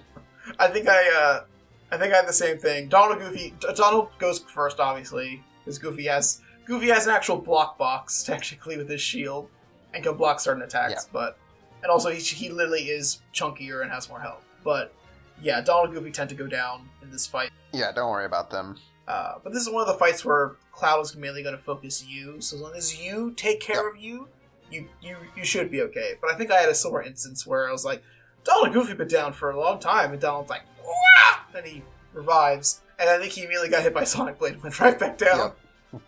I 0.59 0.67
think 0.67 0.87
I 0.87 1.09
uh, 1.09 1.43
I 1.91 1.97
think 1.97 2.13
I 2.13 2.17
had 2.17 2.27
the 2.27 2.33
same 2.33 2.57
thing. 2.57 2.89
Donald 2.89 3.19
Goofy 3.19 3.53
Donald 3.75 4.09
goes 4.19 4.39
first, 4.39 4.79
obviously, 4.79 5.43
because 5.63 5.77
Goofy 5.77 6.05
has 6.05 6.41
Goofy 6.65 6.87
has 6.87 7.07
an 7.07 7.13
actual 7.13 7.37
block 7.37 7.77
box 7.77 8.23
technically 8.23 8.77
with 8.77 8.89
his 8.89 9.01
shield 9.01 9.49
and 9.93 10.03
can 10.03 10.15
block 10.15 10.39
certain 10.39 10.61
attacks. 10.61 11.05
Yeah. 11.05 11.09
But 11.11 11.37
and 11.81 11.91
also 11.91 12.09
he 12.09 12.19
he 12.19 12.49
literally 12.49 12.83
is 12.83 13.21
chunkier 13.33 13.81
and 13.81 13.91
has 13.91 14.09
more 14.09 14.19
health. 14.19 14.45
But 14.63 14.93
yeah, 15.41 15.61
Donald 15.61 15.93
Goofy 15.93 16.11
tend 16.11 16.29
to 16.29 16.35
go 16.35 16.47
down 16.47 16.89
in 17.01 17.11
this 17.11 17.27
fight. 17.27 17.51
Yeah, 17.73 17.91
don't 17.91 18.09
worry 18.09 18.25
about 18.25 18.49
them. 18.49 18.77
Uh, 19.07 19.35
but 19.43 19.53
this 19.53 19.61
is 19.61 19.71
one 19.71 19.81
of 19.81 19.87
the 19.87 19.99
fights 19.99 20.25
where 20.25 20.55
Cloud 20.71 21.01
is 21.01 21.15
mainly 21.15 21.43
going 21.43 21.55
to 21.55 21.61
focus 21.61 22.03
you. 22.05 22.41
So 22.41 22.57
as 22.57 22.61
long 22.61 22.75
as 22.75 23.01
you 23.01 23.33
take 23.35 23.59
care 23.59 23.87
of 23.89 23.97
you, 23.97 24.29
you 24.71 24.87
you 25.01 25.17
you 25.35 25.45
should 25.45 25.69
be 25.69 25.81
okay. 25.83 26.13
But 26.19 26.31
I 26.31 26.35
think 26.35 26.51
I 26.51 26.59
had 26.59 26.69
a 26.69 26.75
similar 26.75 27.03
instance 27.03 27.45
where 27.45 27.69
I 27.69 27.71
was 27.71 27.85
like, 27.85 28.01
Donald 28.43 28.67
and 28.67 28.73
Goofy 28.73 28.93
been 28.93 29.07
down 29.07 29.33
for 29.33 29.51
a 29.51 29.59
long 29.59 29.79
time, 29.79 30.11
and 30.11 30.19
Donald's 30.19 30.49
like, 30.49 30.63
Wah! 30.83 31.39
and 31.55 31.65
he 31.65 31.83
revives, 32.13 32.81
and 32.99 33.09
I 33.09 33.17
think 33.17 33.33
he 33.33 33.41
immediately 33.43 33.69
got 33.69 33.83
hit 33.83 33.93
by 33.93 34.03
Sonic 34.05 34.39
Blade 34.39 34.53
and 34.53 34.63
went 34.63 34.79
right 34.79 34.97
back 34.97 35.17
down. 35.17 35.51
Yep. 35.93 36.01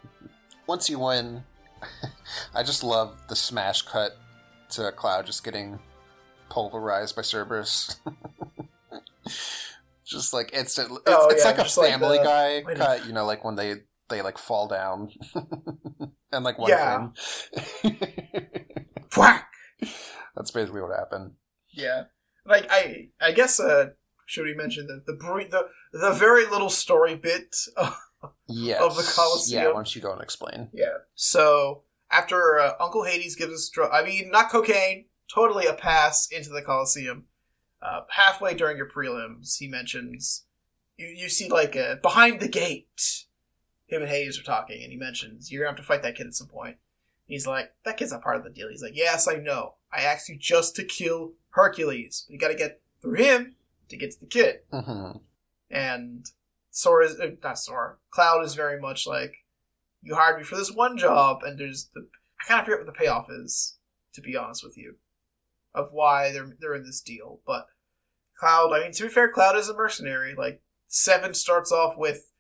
Once 0.66 0.90
you 0.90 1.00
win, 1.00 1.44
I 2.54 2.64
just 2.64 2.84
love 2.84 3.16
the 3.30 3.36
smash 3.36 3.84
cut 3.84 4.18
to 4.70 4.92
Cloud 4.92 5.26
just 5.26 5.44
getting 5.44 5.80
pulverized 6.50 7.16
by 7.16 7.22
Cerberus. 7.22 8.00
just 10.08 10.34
like 10.34 10.54
instant. 10.54 10.92
It's, 10.92 11.02
Oh, 11.08 11.28
it's 11.30 11.44
yeah, 11.44 11.52
like 11.52 11.60
a 11.60 11.64
just 11.64 11.78
like 11.78 11.92
Family 11.92 12.18
the- 12.18 12.24
Guy 12.24 12.62
cut, 12.76 13.06
you 13.08 13.14
know, 13.14 13.26
like 13.26 13.44
when 13.44 13.56
they 13.56 13.76
they 14.10 14.22
like 14.22 14.38
fall 14.38 14.68
down 14.68 15.10
and 16.32 16.44
like 16.46 16.58
one 16.58 16.70
Yeah. 16.70 17.10
frame. 17.82 17.98
Whack! 19.16 19.50
That's 20.36 20.52
basically 20.52 20.82
what 20.82 20.96
happened. 20.98 21.32
Yeah, 21.72 22.04
like 22.46 22.68
I 22.70 23.10
I 23.22 23.32
guess 23.32 23.60
uh, 23.60 23.88
should 24.26 24.46
we 24.46 24.54
mention 24.54 24.88
the 24.88 25.04
the 25.12 25.18
br- 25.18 25.44
the, 25.50 25.68
the 25.92 26.12
very 26.14 26.46
little 26.46 26.70
story 26.70 27.16
bit? 27.16 27.56
Yes. 28.50 28.82
Of 28.82 28.96
the 28.96 29.04
Colosseum. 29.16 29.62
Yeah, 29.62 29.68
why 29.68 29.74
don't 29.76 29.96
you 29.96 30.02
go 30.02 30.12
and 30.12 30.22
explain? 30.24 30.70
yeah. 30.74 30.96
So 31.14 31.84
after 32.12 32.58
uh, 32.60 32.72
Uncle 32.80 33.04
Hades 33.04 33.36
gives 33.36 33.54
us, 33.54 33.70
dr- 33.70 33.92
I 33.94 34.04
mean, 34.04 34.32
not 34.32 34.50
cocaine, 34.50 35.06
totally 35.32 35.68
a 35.68 35.74
pass 35.74 36.28
into 36.32 36.50
the 36.50 36.64
Colosseum. 36.64 37.26
Uh, 37.88 38.02
halfway 38.10 38.54
during 38.54 38.76
your 38.76 38.90
prelims, 38.90 39.58
he 39.60 39.68
mentions 39.68 40.44
you 40.98 41.08
you 41.08 41.30
see 41.30 41.48
like 41.48 41.76
uh, 41.76 41.96
behind 42.02 42.40
the 42.40 42.48
gate. 42.48 43.26
Him 43.86 44.02
and 44.02 44.12
Hades 44.12 44.38
are 44.38 44.44
talking, 44.44 44.84
and 44.84 44.92
he 44.92 44.98
mentions 44.98 45.52
you're 45.52 45.64
gonna 45.64 45.72
have 45.72 45.78
to 45.78 45.88
fight 45.88 46.04
that 46.04 46.16
kid 46.16 46.28
at 46.28 46.34
some 46.34 46.48
point. 46.48 46.78
He's 47.26 47.48
like, 47.48 47.74
that 47.84 47.98
kid's 47.98 48.12
not 48.12 48.22
part 48.22 48.38
of 48.38 48.44
the 48.44 48.50
deal. 48.50 48.70
He's 48.70 48.82
like, 48.82 48.96
yes, 48.96 49.28
I 49.28 49.36
know. 49.36 49.76
I 49.92 50.02
asked 50.02 50.30
you 50.30 50.38
just 50.38 50.76
to 50.78 50.84
kill 50.84 51.34
Hercules. 51.52 52.24
But 52.26 52.34
you 52.34 52.40
got 52.40 52.48
to 52.50 52.56
get 52.56 52.82
through 53.02 53.16
him 53.16 53.56
to 53.90 53.98
get 53.98 54.12
to 54.12 54.20
the 54.20 54.26
kid. 54.28 54.60
hmm 54.72 55.18
And 55.70 56.26
Sora 56.72 57.06
is 57.06 57.20
uh, 57.20 57.32
not 57.44 57.60
Sora. 57.60 57.96
Cloud 58.12 58.46
is 58.46 58.56
very 58.56 58.80
much 58.80 59.06
like 59.06 59.46
you 60.02 60.16
hired 60.16 60.38
me 60.38 60.44
for 60.44 60.56
this 60.56 60.72
one 60.72 60.98
job, 60.98 61.42
and 61.44 61.60
there's 61.60 61.90
the 61.94 62.08
I 62.42 62.48
kind 62.48 62.60
of 62.60 62.66
forget 62.66 62.80
what 62.80 62.94
the 62.94 63.00
payoff 63.00 63.28
is, 63.30 63.78
to 64.14 64.22
be 64.22 64.36
honest 64.36 64.64
with 64.64 64.78
you, 64.78 64.96
of 65.74 65.92
why 65.92 66.32
they're 66.32 66.56
they're 66.60 66.76
in 66.76 66.84
this 66.84 67.02
deal. 67.02 67.40
But 67.46 67.68
Cloud, 68.40 68.72
I 68.74 68.82
mean, 68.82 68.92
to 68.94 69.04
be 69.04 69.10
fair, 69.10 69.32
Cloud 69.32 69.56
is 69.58 69.70
a 69.70 69.74
mercenary. 69.74 70.36
Like 70.36 70.62
Seven 70.88 71.34
starts 71.34 71.72
off 71.72 71.98
with 71.98 72.32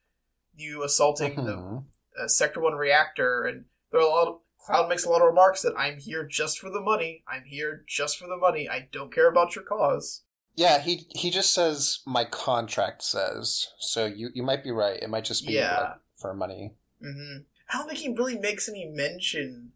you 0.56 0.84
assaulting 0.84 1.36
the 1.36 1.52
Mhm. 1.52 1.86
uh, 2.20 2.28
Sector 2.28 2.62
One 2.62 2.76
reactor, 2.76 3.43
and 3.43 3.66
there 3.91 4.00
are 4.02 4.04
a 4.04 4.10
lot. 4.10 4.28
Of, 4.28 4.39
Cloud 4.60 4.89
makes 4.89 5.06
a 5.06 5.10
lot 5.10 5.22
of 5.22 5.28
remarks 5.28 5.62
that 5.62 5.74
I'm 5.78 5.98
here 5.98 6.26
just 6.26 6.60
for 6.60 6.70
the 6.70 6.82
money. 6.82 7.24
I'm 7.28 7.45
here 7.45 7.84
just 7.88 8.18
for 8.18 8.28
the 8.28 8.36
money. 8.38 8.68
I 8.70 8.89
don't 8.91 9.14
care 9.14 9.28
about 9.30 9.56
your 9.56 9.64
cause. 9.64 10.24
Yeah, 10.56 10.80
he 10.82 11.08
he 11.12 11.30
just 11.30 11.54
says 11.54 12.00
my 12.06 12.26
contract 12.26 13.02
says. 13.04 13.68
So 13.80 14.06
you 14.06 14.30
you 14.34 14.43
might 14.43 14.64
be 14.64 14.72
right. 14.72 15.02
It 15.02 15.10
might 15.10 15.24
just 15.26 15.45
be 15.48 15.54
Yeah. 15.54 15.80
like, 15.80 15.98
for 16.18 16.34
money. 16.34 16.76
hmm 17.02 17.38
I 17.70 17.78
don't 17.78 17.88
think 17.88 18.00
he 18.00 18.10
really 18.14 18.38
makes 18.38 18.68
any 18.70 18.86
mention. 18.86 19.74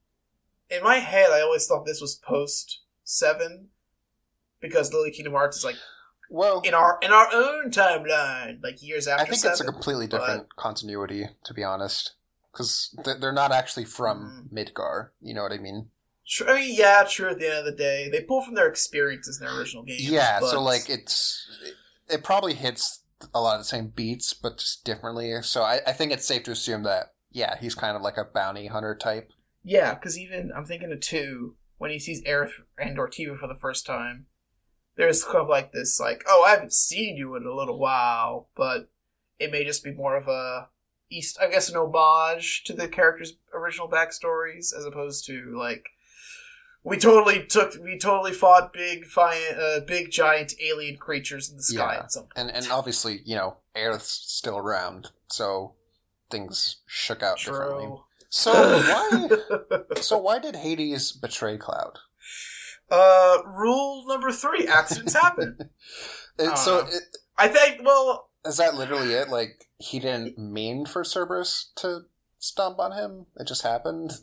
In 0.69 0.81
my 0.83 0.95
head, 0.99 1.29
I 1.31 1.41
always 1.41 1.67
thought 1.67 1.85
this 1.85 1.99
was 2.01 2.15
post 2.15 2.79
seven, 3.03 3.69
because 4.59 4.93
Lily 4.93 5.11
Kingdom 5.11 5.33
Hearts 5.33 5.57
is 5.57 5.65
like 5.65 5.75
Well, 6.33 6.61
in 6.61 6.73
our 6.73 6.97
in 7.01 7.11
our 7.11 7.27
own 7.33 7.71
timeline, 7.71 8.63
like 8.63 8.81
years 8.81 9.05
after. 9.05 9.23
I 9.23 9.25
think 9.25 9.41
seven, 9.41 9.51
it's 9.51 9.61
a 9.61 9.65
completely 9.65 10.07
but- 10.07 10.19
different 10.19 10.55
continuity, 10.55 11.25
to 11.43 11.53
be 11.53 11.61
honest, 11.61 12.13
because 12.51 12.97
they're 13.03 13.33
not 13.33 13.51
actually 13.51 13.83
from 13.83 14.47
hmm. 14.49 14.57
Midgar. 14.57 15.09
You 15.21 15.33
know 15.33 15.43
what 15.43 15.51
I 15.51 15.57
mean? 15.57 15.89
True, 16.25 16.47
I 16.47 16.61
mean, 16.61 16.73
yeah, 16.73 17.03
true. 17.05 17.31
At 17.31 17.39
the 17.39 17.49
end 17.49 17.59
of 17.59 17.65
the 17.65 17.73
day, 17.73 18.07
they 18.09 18.21
pull 18.21 18.41
from 18.41 18.55
their 18.55 18.69
experiences 18.69 19.41
in 19.41 19.45
their 19.45 19.59
original 19.59 19.83
game. 19.83 19.97
Yeah, 19.99 20.39
but- 20.39 20.51
so 20.51 20.61
like 20.61 20.89
it's 20.89 21.45
it, 21.65 21.73
it 22.15 22.23
probably 22.23 22.53
hits 22.53 23.03
a 23.35 23.41
lot 23.41 23.55
of 23.55 23.59
the 23.59 23.65
same 23.65 23.89
beats, 23.89 24.33
but 24.33 24.57
just 24.57 24.85
differently. 24.85 25.33
So 25.41 25.63
I, 25.63 25.81
I 25.85 25.91
think 25.91 26.13
it's 26.13 26.25
safe 26.25 26.43
to 26.43 26.51
assume 26.51 26.83
that 26.83 27.13
yeah, 27.29 27.57
he's 27.59 27.75
kind 27.75 27.97
of 27.97 28.01
like 28.01 28.15
a 28.15 28.23
bounty 28.23 28.67
hunter 28.67 28.95
type. 28.95 29.33
Yeah, 29.65 29.95
because 29.95 30.17
even 30.17 30.53
I'm 30.55 30.65
thinking 30.65 30.93
of 30.93 31.01
two 31.01 31.55
when 31.77 31.91
he 31.91 31.99
sees 31.99 32.23
Aerith 32.23 32.51
and 32.77 32.97
or 32.97 33.09
Tifa 33.09 33.37
for 33.37 33.47
the 33.47 33.59
first 33.59 33.85
time. 33.85 34.27
There's 34.97 35.23
kind 35.23 35.37
of 35.37 35.47
like 35.49 35.71
this, 35.71 35.99
like, 35.99 36.23
oh, 36.27 36.43
I 36.43 36.51
haven't 36.51 36.73
seen 36.73 37.15
you 37.17 37.35
in 37.35 37.45
a 37.45 37.53
little 37.55 37.79
while, 37.79 38.49
but 38.55 38.89
it 39.39 39.51
may 39.51 39.63
just 39.63 39.83
be 39.83 39.91
more 39.93 40.15
of 40.17 40.27
a 40.27 40.67
East, 41.09 41.37
I 41.41 41.49
guess, 41.49 41.69
an 41.69 41.75
homage 41.75 42.63
to 42.65 42.73
the 42.73 42.87
characters' 42.87 43.33
original 43.53 43.89
backstories, 43.89 44.73
as 44.77 44.85
opposed 44.85 45.25
to 45.25 45.57
like 45.57 45.85
we 46.83 46.97
totally 46.97 47.45
took, 47.45 47.75
we 47.83 47.97
totally 47.97 48.31
fought 48.31 48.73
big, 48.73 49.05
fi- 49.05 49.49
uh, 49.55 49.81
big 49.81 50.09
giant 50.09 50.53
alien 50.61 50.97
creatures 50.97 51.49
in 51.49 51.57
the 51.57 51.63
sky 51.63 51.93
Yeah. 51.95 51.99
at 52.03 52.11
some 52.11 52.23
point. 52.23 52.33
And 52.37 52.51
and 52.51 52.71
obviously, 52.71 53.21
you 53.25 53.35
know, 53.35 53.57
Aerith's 53.75 54.11
still 54.27 54.57
around, 54.57 55.09
so 55.27 55.75
things 56.29 56.77
shook 56.87 57.21
out 57.21 57.37
differently. 57.39 57.89
So 58.29 58.51
why 58.53 59.27
so 60.01 60.17
why 60.17 60.39
did 60.39 60.55
Hades 60.55 61.11
betray 61.11 61.57
Cloud? 61.57 61.99
Uh, 62.91 63.37
rule 63.47 64.05
number 64.07 64.31
three: 64.31 64.67
accidents 64.67 65.13
happen. 65.13 65.57
It, 66.39 66.57
so 66.57 66.79
it, 66.87 67.03
I 67.37 67.47
think. 67.49 67.81
Well, 67.85 68.29
is 68.45 68.57
that 68.57 68.73
literally 68.75 69.13
it? 69.13 69.29
Like 69.29 69.65
he 69.77 69.99
didn't 69.99 70.37
mean 70.39 70.85
for 70.85 71.03
Cerberus 71.03 71.71
to 71.75 72.01
stomp 72.39 72.79
on 72.79 72.93
him; 72.93 73.25
it 73.37 73.47
just 73.47 73.63
happened. 73.63 74.13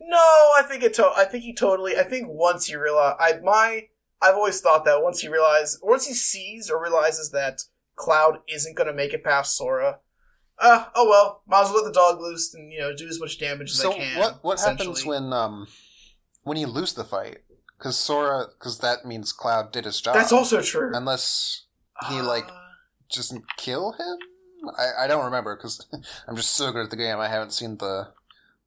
No, 0.00 0.16
I 0.16 0.62
think 0.66 0.84
it. 0.84 0.94
To- 0.94 1.12
I 1.16 1.24
think 1.24 1.42
he 1.42 1.52
totally. 1.52 1.96
I 1.98 2.04
think 2.04 2.28
once 2.28 2.66
he 2.66 2.76
realize, 2.76 3.16
I 3.18 3.40
my, 3.42 3.88
I've 4.22 4.36
always 4.36 4.60
thought 4.60 4.84
that 4.84 5.02
once 5.02 5.18
he 5.20 5.28
realizes, 5.28 5.80
once 5.82 6.06
he 6.06 6.14
sees 6.14 6.70
or 6.70 6.80
realizes 6.80 7.32
that 7.32 7.62
Cloud 7.96 8.38
isn't 8.48 8.76
going 8.76 8.86
to 8.86 8.92
make 8.94 9.12
it 9.12 9.24
past 9.24 9.56
Sora, 9.56 9.98
uh, 10.60 10.84
oh 10.94 11.08
well, 11.08 11.42
might 11.48 11.62
as 11.62 11.70
well 11.70 11.82
let 11.82 11.92
the 11.92 11.98
dog 11.98 12.20
loose 12.20 12.54
and 12.54 12.72
you 12.72 12.78
know 12.78 12.94
do 12.94 13.08
as 13.08 13.18
much 13.18 13.40
damage 13.40 13.70
as 13.70 13.80
So 13.80 13.92
I 13.92 13.96
can. 13.96 14.18
what 14.20 14.44
what 14.44 14.60
happens 14.60 15.04
when 15.04 15.32
um 15.32 15.66
when 16.44 16.56
you 16.56 16.68
lose 16.68 16.92
the 16.94 17.02
fight? 17.04 17.38
Because 17.78 17.98
Sora, 17.98 18.46
because 18.58 18.78
that 18.78 19.04
means 19.04 19.32
Cloud 19.32 19.72
did 19.72 19.84
his 19.84 20.00
job. 20.00 20.14
That's 20.14 20.32
also 20.32 20.62
true. 20.62 20.90
unless 20.94 21.64
he 22.08 22.20
like 22.20 22.48
Uh, 22.48 22.58
just 23.08 23.34
kill 23.56 23.92
him. 23.92 24.18
I, 24.78 25.04
I 25.04 25.06
don't 25.06 25.24
remember 25.24 25.54
because 25.56 25.86
I'm 26.28 26.36
just 26.36 26.52
so 26.52 26.72
good 26.72 26.84
at 26.84 26.90
the 26.90 26.96
game. 26.96 27.18
I 27.18 27.28
haven't 27.28 27.52
seen 27.52 27.76
the 27.78 28.12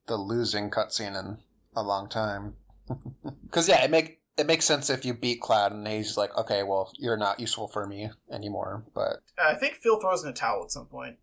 the 0.07 0.15
losing 0.17 0.69
cutscene 0.71 1.19
in 1.19 1.37
a 1.75 1.83
long 1.83 2.07
time. 2.09 2.55
Because 3.43 3.67
yeah, 3.67 3.83
it 3.83 3.89
make 3.91 4.19
it 4.37 4.45
makes 4.47 4.63
sense 4.65 4.89
if 4.91 5.03
you 5.03 5.13
beat 5.13 5.41
Cloud 5.41 5.71
and 5.71 5.85
he's 5.87 6.15
like, 6.17 6.35
okay, 6.37 6.61
well, 6.63 6.91
you're 6.97 7.17
not 7.17 7.39
useful 7.39 7.67
for 7.67 7.85
me 7.87 8.09
anymore. 8.31 8.83
But 8.93 9.21
I 9.43 9.55
think 9.55 9.73
Phil 9.75 9.99
throws 9.99 10.23
in 10.23 10.29
a 10.29 10.33
towel 10.33 10.63
at 10.63 10.71
some 10.71 10.85
point. 10.85 11.17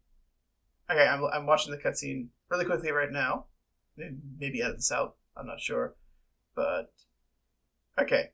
Okay, 0.91 1.07
I'm, 1.07 1.24
I'm 1.24 1.47
watching 1.47 1.70
the 1.72 1.78
cutscene 1.78 2.26
really 2.51 2.64
quickly 2.64 2.91
right 2.91 3.11
now. 3.11 3.47
Maybe- 3.97 4.16
Maybe 4.39 4.61
edit 4.62 4.76
this 4.78 4.93
out. 4.93 5.14
I'm 5.37 5.47
not 5.47 5.61
sure, 5.61 5.95
but 6.55 6.93
okay. 8.01 8.30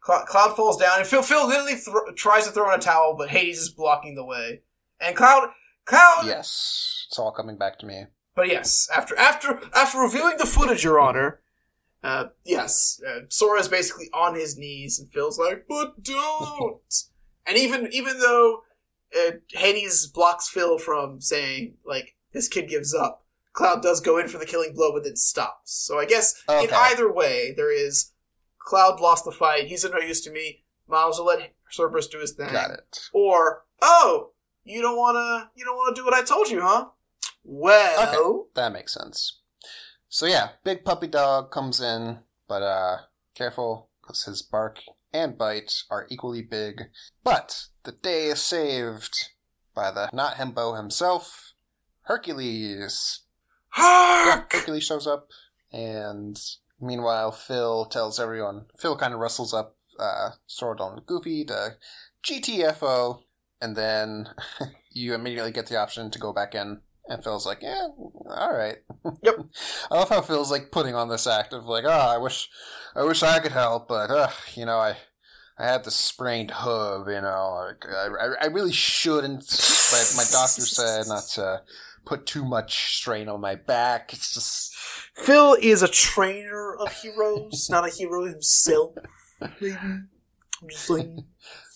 Cloud, 0.00 0.26
Cloud 0.26 0.54
falls 0.56 0.76
down, 0.76 0.98
and 0.98 1.06
Phil 1.06 1.22
Phil 1.22 1.48
literally 1.48 1.76
thro- 1.76 2.12
tries 2.14 2.46
to 2.46 2.52
throw 2.52 2.72
in 2.72 2.78
a 2.78 2.82
towel, 2.82 3.14
but 3.16 3.30
Hades 3.30 3.58
is 3.58 3.70
blocking 3.70 4.14
the 4.14 4.24
way. 4.24 4.60
And 5.00 5.16
Cloud, 5.16 5.48
Cloud, 5.86 6.24
yes, 6.26 7.06
it's 7.08 7.18
all 7.18 7.32
coming 7.32 7.56
back 7.56 7.78
to 7.78 7.86
me. 7.86 8.04
but 8.34 8.48
yes, 8.48 8.88
after 8.94 9.16
after 9.16 9.60
after 9.74 9.98
reviewing 9.98 10.36
the 10.36 10.46
footage, 10.46 10.84
Your 10.84 11.00
Honor, 11.00 11.40
uh, 12.02 12.26
yes, 12.44 13.00
uh, 13.08 13.20
Sora 13.30 13.60
is 13.60 13.68
basically 13.68 14.10
on 14.12 14.34
his 14.34 14.58
knees, 14.58 14.98
and 14.98 15.10
Phil's 15.10 15.38
like, 15.38 15.64
"But 15.66 16.02
don't." 16.02 16.82
and 17.46 17.56
even 17.56 17.88
even 17.90 18.18
though 18.18 18.60
uh, 19.16 19.32
Hades 19.52 20.06
blocks 20.06 20.50
Phil 20.50 20.78
from 20.78 21.22
saying 21.22 21.76
like 21.86 22.14
this 22.32 22.48
kid 22.48 22.68
gives 22.68 22.94
up, 22.94 23.24
Cloud 23.54 23.82
does 23.82 24.00
go 24.00 24.18
in 24.18 24.28
for 24.28 24.36
the 24.36 24.46
killing 24.46 24.74
blow, 24.74 24.92
but 24.92 25.04
then 25.04 25.16
stops. 25.16 25.72
So 25.72 25.98
I 25.98 26.04
guess 26.04 26.42
in 26.48 26.68
either 26.74 27.10
way, 27.10 27.54
there 27.56 27.72
is 27.72 28.10
Cloud 28.64 29.00
lost 29.00 29.24
the 29.24 29.32
fight. 29.32 29.66
He's 29.66 29.84
of 29.84 29.92
no 29.92 29.98
use 29.98 30.22
to 30.22 30.32
me. 30.32 30.64
Miles 30.88 31.18
will 31.18 31.26
let 31.26 31.54
Cerberus 31.70 32.08
do 32.08 32.18
his 32.18 32.32
thing. 32.32 32.50
Got 32.50 32.70
it. 32.70 33.08
Or 33.12 33.64
oh, 33.82 34.30
you 34.64 34.80
don't 34.80 34.96
wanna 34.96 35.50
you 35.54 35.64
don't 35.64 35.76
wanna 35.76 35.94
do 35.94 36.04
what 36.04 36.14
I 36.14 36.22
told 36.22 36.48
you, 36.48 36.62
huh? 36.62 36.86
Well. 37.44 38.46
That 38.54 38.72
makes 38.72 38.94
sense. 38.94 39.40
So 40.08 40.26
yeah, 40.26 40.50
big 40.62 40.84
puppy 40.84 41.06
dog 41.06 41.50
comes 41.50 41.80
in, 41.80 42.20
but 42.48 42.62
uh, 42.62 42.96
careful 43.34 43.88
because 44.00 44.24
his 44.24 44.42
bark 44.42 44.80
and 45.12 45.36
bite 45.36 45.82
are 45.90 46.06
equally 46.10 46.42
big. 46.42 46.84
But 47.22 47.66
the 47.84 47.92
day 47.92 48.26
is 48.26 48.42
saved 48.42 49.30
by 49.74 49.90
the 49.90 50.08
not 50.12 50.36
himbo 50.36 50.76
himself, 50.76 51.52
Hercules. 52.02 53.20
Yeah, 53.76 54.44
Hercules 54.50 54.84
shows 54.84 55.06
up, 55.06 55.28
and 55.72 56.38
meanwhile, 56.84 57.32
Phil 57.32 57.86
tells 57.86 58.20
everyone. 58.20 58.66
Phil 58.78 58.96
kind 58.96 59.14
of 59.14 59.20
rustles 59.20 59.54
up 59.54 59.76
uh, 59.98 60.30
Sora 60.46 60.76
and 60.86 61.06
Goofy 61.06 61.44
to 61.46 61.76
GTFO, 62.24 63.20
and 63.60 63.76
then 63.76 64.28
you 64.90 65.14
immediately 65.14 65.52
get 65.52 65.66
the 65.66 65.78
option 65.78 66.10
to 66.10 66.18
go 66.18 66.32
back 66.32 66.54
in. 66.54 66.80
And 67.06 67.22
Phil's 67.22 67.44
like, 67.44 67.58
"Yeah, 67.62 67.88
all 68.30 68.56
right." 68.56 68.78
Yep. 69.22 69.36
I 69.90 69.94
love 69.96 70.08
how 70.08 70.22
Phil's 70.22 70.50
like 70.50 70.70
putting 70.70 70.94
on 70.94 71.08
this 71.08 71.26
act 71.26 71.52
of 71.52 71.66
like, 71.66 71.84
"Oh, 71.84 71.90
I 71.90 72.16
wish, 72.16 72.48
I 72.94 73.02
wish 73.02 73.22
I 73.22 73.38
could 73.38 73.52
help, 73.52 73.88
but 73.88 74.10
uh, 74.10 74.30
you 74.54 74.64
know, 74.64 74.78
I, 74.78 74.96
I 75.58 75.66
had 75.66 75.84
the 75.84 75.90
sprained 75.90 76.50
hoof. 76.50 77.06
You 77.06 77.20
know, 77.20 77.66
like, 77.68 77.84
I, 77.86 78.06
I, 78.06 78.34
I 78.42 78.46
really 78.46 78.72
shouldn't, 78.72 79.40
but 79.40 80.14
my 80.16 80.24
doctor 80.32 80.62
said 80.62 81.06
not 81.06 81.24
to 81.34 81.62
put 82.04 82.26
too 82.26 82.44
much 82.44 82.96
strain 82.96 83.28
on 83.28 83.40
my 83.40 83.54
back. 83.54 84.12
It's 84.12 84.34
just 84.34 84.74
Phil 85.14 85.56
is 85.60 85.82
a 85.82 85.88
trainer 85.88 86.76
of 86.76 86.92
heroes, 86.92 87.68
not 87.70 87.86
a 87.86 87.90
hero 87.90 88.26
himself. 88.26 88.94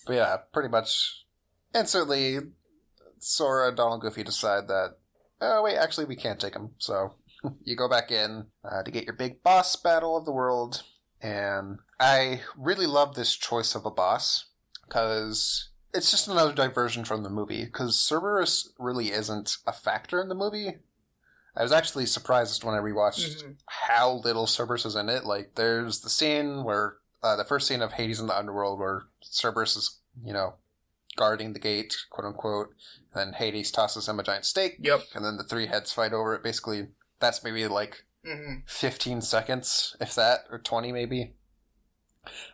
But 0.05 0.15
yeah, 0.15 0.37
pretty 0.51 0.69
much 0.69 1.25
instantly, 1.75 2.39
Sora, 3.19 3.75
Donald, 3.75 4.01
Goofy 4.01 4.23
decide 4.23 4.67
that, 4.67 4.95
oh 5.41 5.63
wait, 5.63 5.77
actually 5.77 6.05
we 6.05 6.15
can't 6.15 6.39
take 6.39 6.55
him. 6.55 6.71
So 6.77 7.13
you 7.63 7.75
go 7.75 7.87
back 7.87 8.11
in 8.11 8.47
uh, 8.63 8.83
to 8.83 8.91
get 8.91 9.05
your 9.05 9.13
big 9.13 9.43
boss 9.43 9.75
battle 9.75 10.17
of 10.17 10.25
the 10.25 10.31
world. 10.31 10.83
And 11.21 11.79
I 11.99 12.41
really 12.57 12.87
love 12.87 13.15
this 13.15 13.35
choice 13.35 13.75
of 13.75 13.85
a 13.85 13.91
boss 13.91 14.45
because 14.87 15.68
it's 15.93 16.11
just 16.11 16.27
another 16.27 16.53
diversion 16.53 17.03
from 17.05 17.23
the 17.23 17.29
movie 17.29 17.65
because 17.65 17.99
Cerberus 17.99 18.69
really 18.79 19.11
isn't 19.11 19.57
a 19.65 19.73
factor 19.73 20.21
in 20.21 20.29
the 20.29 20.35
movie. 20.35 20.77
I 21.55 21.63
was 21.63 21.71
actually 21.71 22.05
surprised 22.05 22.63
when 22.63 22.75
I 22.75 22.79
rewatched 22.79 23.43
Mhm. 23.43 23.55
how 23.65 24.11
little 24.11 24.45
Cerberus 24.47 24.85
is 24.85 24.95
in 24.95 25.09
it. 25.09 25.25
Like, 25.25 25.55
there's 25.55 26.01
the 26.01 26.09
scene 26.09 26.63
where 26.63 26.97
uh, 27.21 27.35
the 27.35 27.43
first 27.43 27.67
scene 27.67 27.81
of 27.81 27.93
Hades 27.93 28.21
in 28.21 28.27
the 28.27 28.37
underworld, 28.37 28.79
where 28.79 29.07
Cerberus 29.21 29.75
is, 29.75 29.99
you 30.23 30.31
know, 30.31 30.53
guarding 31.17 31.51
the 31.51 31.59
gate, 31.59 31.97
quote 32.09 32.25
unquote. 32.25 32.73
And 33.13 33.35
Hades 33.35 33.71
tosses 33.71 34.07
him 34.07 34.19
a 34.19 34.23
giant 34.23 34.45
steak. 34.45 34.77
Yep. 34.79 35.01
And 35.15 35.25
then 35.25 35.35
the 35.35 35.43
three 35.43 35.65
heads 35.67 35.91
fight 35.91 36.13
over 36.13 36.33
it. 36.33 36.43
Basically, 36.43 36.87
that's 37.19 37.43
maybe 37.43 37.67
like 37.67 38.05
hmm 38.23 38.59
15 38.67 39.21
seconds, 39.21 39.97
if 39.99 40.15
that, 40.15 40.45
or 40.49 40.59
20 40.59 40.93
maybe. 40.93 41.33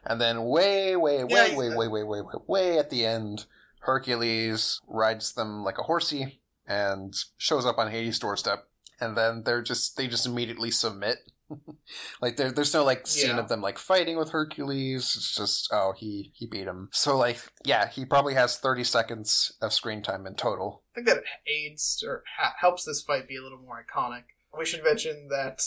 And 0.05 0.22
then 0.22 0.43
way, 0.45 0.95
way, 0.95 1.24
way, 1.24 1.30
Yeah, 1.51 1.57
way, 1.57 1.70
way, 1.70 1.88
way, 1.88 2.03
way, 2.03 2.22
way, 2.22 2.34
way 2.47 2.78
at 2.78 2.89
the 2.89 3.05
end, 3.05 3.45
Hercules 3.80 4.82
rides 4.88 5.34
them 5.34 5.63
like 5.63 5.78
a 5.78 5.84
horsey 5.84 6.41
and 6.68 7.13
shows 7.38 7.66
up 7.66 7.78
on 7.78 7.91
Hades' 7.91 8.20
doorstep. 8.20 8.68
And 8.99 9.18
then 9.18 9.43
they're 9.43 9.61
just, 9.61 9.97
they 9.97 10.07
just 10.07 10.26
immediately 10.26 10.72
submit. 10.72 11.18
like 12.22 12.38
there, 12.38 12.51
there's 12.51 12.74
no 12.74 12.84
like 12.84 13.05
scene 13.05 13.32
Yeah. 13.36 13.39
of 13.39 13.49
them 13.49 13.61
like 13.61 13.78
fighting 13.78 14.18
with 14.18 14.32
Hercules. 14.32 15.13
It's 15.16 15.36
just, 15.36 15.70
oh, 15.72 15.93
he, 15.95 16.32
he 16.36 16.47
beat 16.47 16.66
him. 16.68 16.89
So 16.91 17.18
like, 17.18 17.39
yeah, 17.63 17.88
he 17.88 18.05
probably 18.05 18.34
has 18.36 18.57
30 18.57 18.84
seconds 18.84 19.51
of 19.61 19.74
screen 19.74 20.01
time 20.01 20.26
in 20.26 20.36
total. 20.36 20.84
I 20.95 21.01
think 21.01 21.07
that 21.07 21.24
aids 21.47 22.03
or 22.07 22.24
ha- 22.38 22.55
helps 22.59 22.86
this 22.86 23.01
fight 23.01 23.28
be 23.28 23.38
a 23.38 23.43
little 23.43 23.59
more 23.59 23.84
iconic. 23.86 24.24
We 24.57 24.66
should 24.66 24.84
mention 24.84 25.28
that 25.30 25.61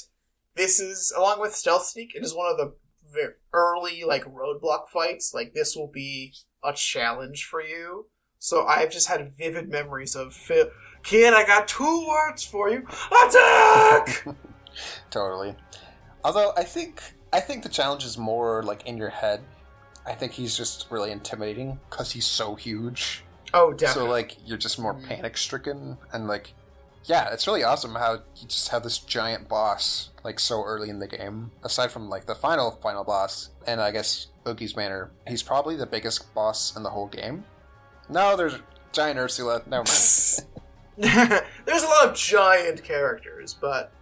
this 0.56 0.80
is, 0.80 1.12
along 1.16 1.40
with 1.40 1.54
Stealth 1.54 1.84
Sneak, 1.84 2.14
it 2.14 2.24
is 2.24 2.34
one 2.34 2.50
of 2.50 2.56
the 2.56 2.74
early 3.52 4.04
like 4.04 4.24
roadblock 4.24 4.88
fights. 4.88 5.32
Like 5.34 5.54
this 5.54 5.74
will 5.76 5.90
be 5.92 6.32
a 6.64 6.72
challenge 6.72 7.44
for 7.44 7.62
you. 7.62 8.06
So 8.38 8.64
I've 8.66 8.90
just 8.90 9.08
had 9.08 9.32
vivid 9.36 9.68
memories 9.68 10.14
of 10.14 10.32
Phil. 10.34 10.70
Kid, 11.02 11.32
I 11.34 11.44
got 11.46 11.68
two 11.68 12.06
words 12.08 12.44
for 12.44 12.68
you: 12.70 12.86
attack. 13.26 14.26
Totally. 15.10 15.56
Although 16.24 16.52
I 16.56 16.64
think 16.64 17.02
I 17.32 17.40
think 17.40 17.62
the 17.62 17.68
challenge 17.68 18.04
is 18.04 18.18
more 18.18 18.62
like 18.62 18.86
in 18.86 18.96
your 18.96 19.10
head. 19.10 19.40
I 20.06 20.14
think 20.14 20.32
he's 20.32 20.56
just 20.56 20.86
really 20.90 21.10
intimidating 21.10 21.78
because 21.90 22.12
he's 22.12 22.26
so 22.26 22.54
huge. 22.54 23.24
oh, 23.54 23.72
definitely. 23.72 24.06
So 24.06 24.10
like 24.10 24.36
you're 24.46 24.58
just 24.58 24.78
more 24.78 24.94
Mhm. 24.94 25.06
panic 25.06 25.36
stricken 25.36 25.98
and 26.12 26.26
like 26.26 26.54
yeah, 27.04 27.32
it's 27.32 27.46
really 27.46 27.64
awesome 27.64 27.94
how 27.94 28.22
you 28.36 28.46
just 28.46 28.68
have 28.68 28.82
this 28.82 28.98
giant 28.98 29.48
boss 29.48 30.10
like 30.24 30.38
so 30.40 30.62
early 30.64 30.90
in 30.90 30.98
the 30.98 31.06
game. 31.06 31.50
Aside 31.62 31.90
from 31.90 32.08
like 32.08 32.26
the 32.26 32.34
final 32.34 32.72
final 32.82 33.04
boss 33.04 33.50
and 33.66 33.80
I 33.80 33.90
guess 33.90 34.28
Oogie's 34.46 34.76
Manor, 34.76 35.10
he's 35.26 35.42
probably 35.42 35.76
the 35.76 35.86
biggest 35.86 36.34
boss 36.34 36.76
in 36.76 36.82
the 36.82 36.90
whole 36.90 37.06
game. 37.06 37.44
No, 38.08 38.36
there's 38.36 38.58
giant 38.92 39.18
Ursula. 39.18 39.62
Never 39.66 39.84
mind. 39.84 40.44
There's 41.64 41.84
a 41.84 41.86
lot 41.86 42.08
of 42.08 42.16
giant 42.16 42.82
characters, 42.82 43.54
but 43.54 43.92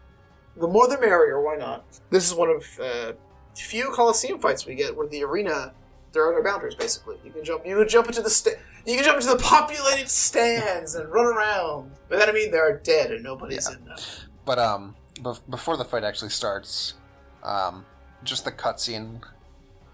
the 0.57 0.67
more 0.67 0.89
the 0.89 0.99
merrier. 0.99 1.43
Why 1.43 1.57
not? 1.57 1.85
This 2.09 2.27
is 2.27 2.35
one 2.35 2.49
of 2.49 2.65
uh, 2.81 3.13
few 3.55 3.91
Coliseum 3.91 4.39
fights 4.39 4.65
we 4.65 4.75
get 4.75 4.97
where 4.97 5.07
the 5.07 5.23
arena 5.23 5.75
there 6.13 6.27
are 6.27 6.33
no 6.33 6.43
boundaries. 6.43 6.75
Basically, 6.75 7.17
you 7.23 7.31
can 7.31 7.45
jump. 7.45 7.67
You 7.67 7.77
can 7.77 7.89
jump 7.89 8.07
into 8.07 8.23
the 8.23 8.31
sta- 8.31 8.59
You 8.87 8.95
can 8.95 9.05
jump 9.05 9.21
into 9.21 9.33
the 9.33 9.43
populated 9.43 10.09
stands 10.09 10.95
and 10.95 11.09
run 11.11 11.27
around. 11.27 11.91
But 12.09 12.21
then 12.21 12.29
I 12.29 12.33
mean, 12.33 12.51
they 12.53 12.59
are 12.59 12.79
dead 12.79 13.11
and 13.11 13.23
nobody's 13.25 13.69
in 13.69 13.85
them. 13.85 13.97
But 14.45 14.59
um, 14.61 14.95
bef- 15.15 15.41
before 15.51 15.77
the 15.77 15.85
fight 15.85 16.05
actually 16.05 16.31
starts, 16.31 16.95
um, 17.43 17.85
just 18.23 18.45
the 18.45 18.53
cutscene 18.53 19.21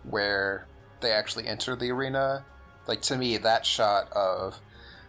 where 0.05 0.67
they 1.01 1.11
actually 1.11 1.47
enter 1.47 1.75
the 1.75 1.91
arena, 1.91 2.45
like 2.87 3.01
to 3.03 3.17
me, 3.17 3.39
that 3.39 3.65
shot 3.65 4.13
of 4.13 4.61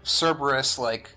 Cerberus 0.04 0.80
like 0.80 1.12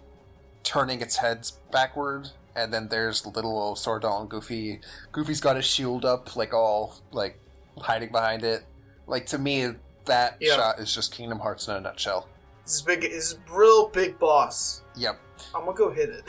turning 0.65 1.01
its 1.01 1.17
heads 1.19 1.59
backward, 1.71 2.31
and 2.57 2.73
then 2.73 2.89
there's 2.89 3.25
little 3.27 3.57
old 3.59 3.79
Sordal 3.79 4.29
Goofy. 4.29 4.81
Goofy's 5.13 5.41
got 5.41 5.55
his 5.57 5.65
shield 5.65 6.05
up, 6.05 6.35
like 6.35 6.53
all 6.53 6.97
like 7.13 7.39
hiding 7.79 8.11
behind 8.11 8.43
it. 8.43 8.65
Like 9.07 9.27
to 9.27 9.39
me, 9.39 9.69
that 10.07 10.37
Yeah. 10.41 10.57
shot 10.57 10.79
is 10.81 10.93
just 10.95 11.13
Kingdom 11.13 11.39
Hearts 11.41 11.69
in 11.69 11.75
a 11.77 11.81
nutshell. 11.81 12.27
This 12.67 12.75
is 12.75 12.83
big. 12.83 13.01
This 13.03 13.39
real 13.51 13.89
big 13.89 14.19
boss. 14.19 14.83
Yep. 14.97 15.19
I'm 15.55 15.65
gonna 15.65 15.77
go 15.77 15.91
hit 15.91 16.11
it. 16.11 16.25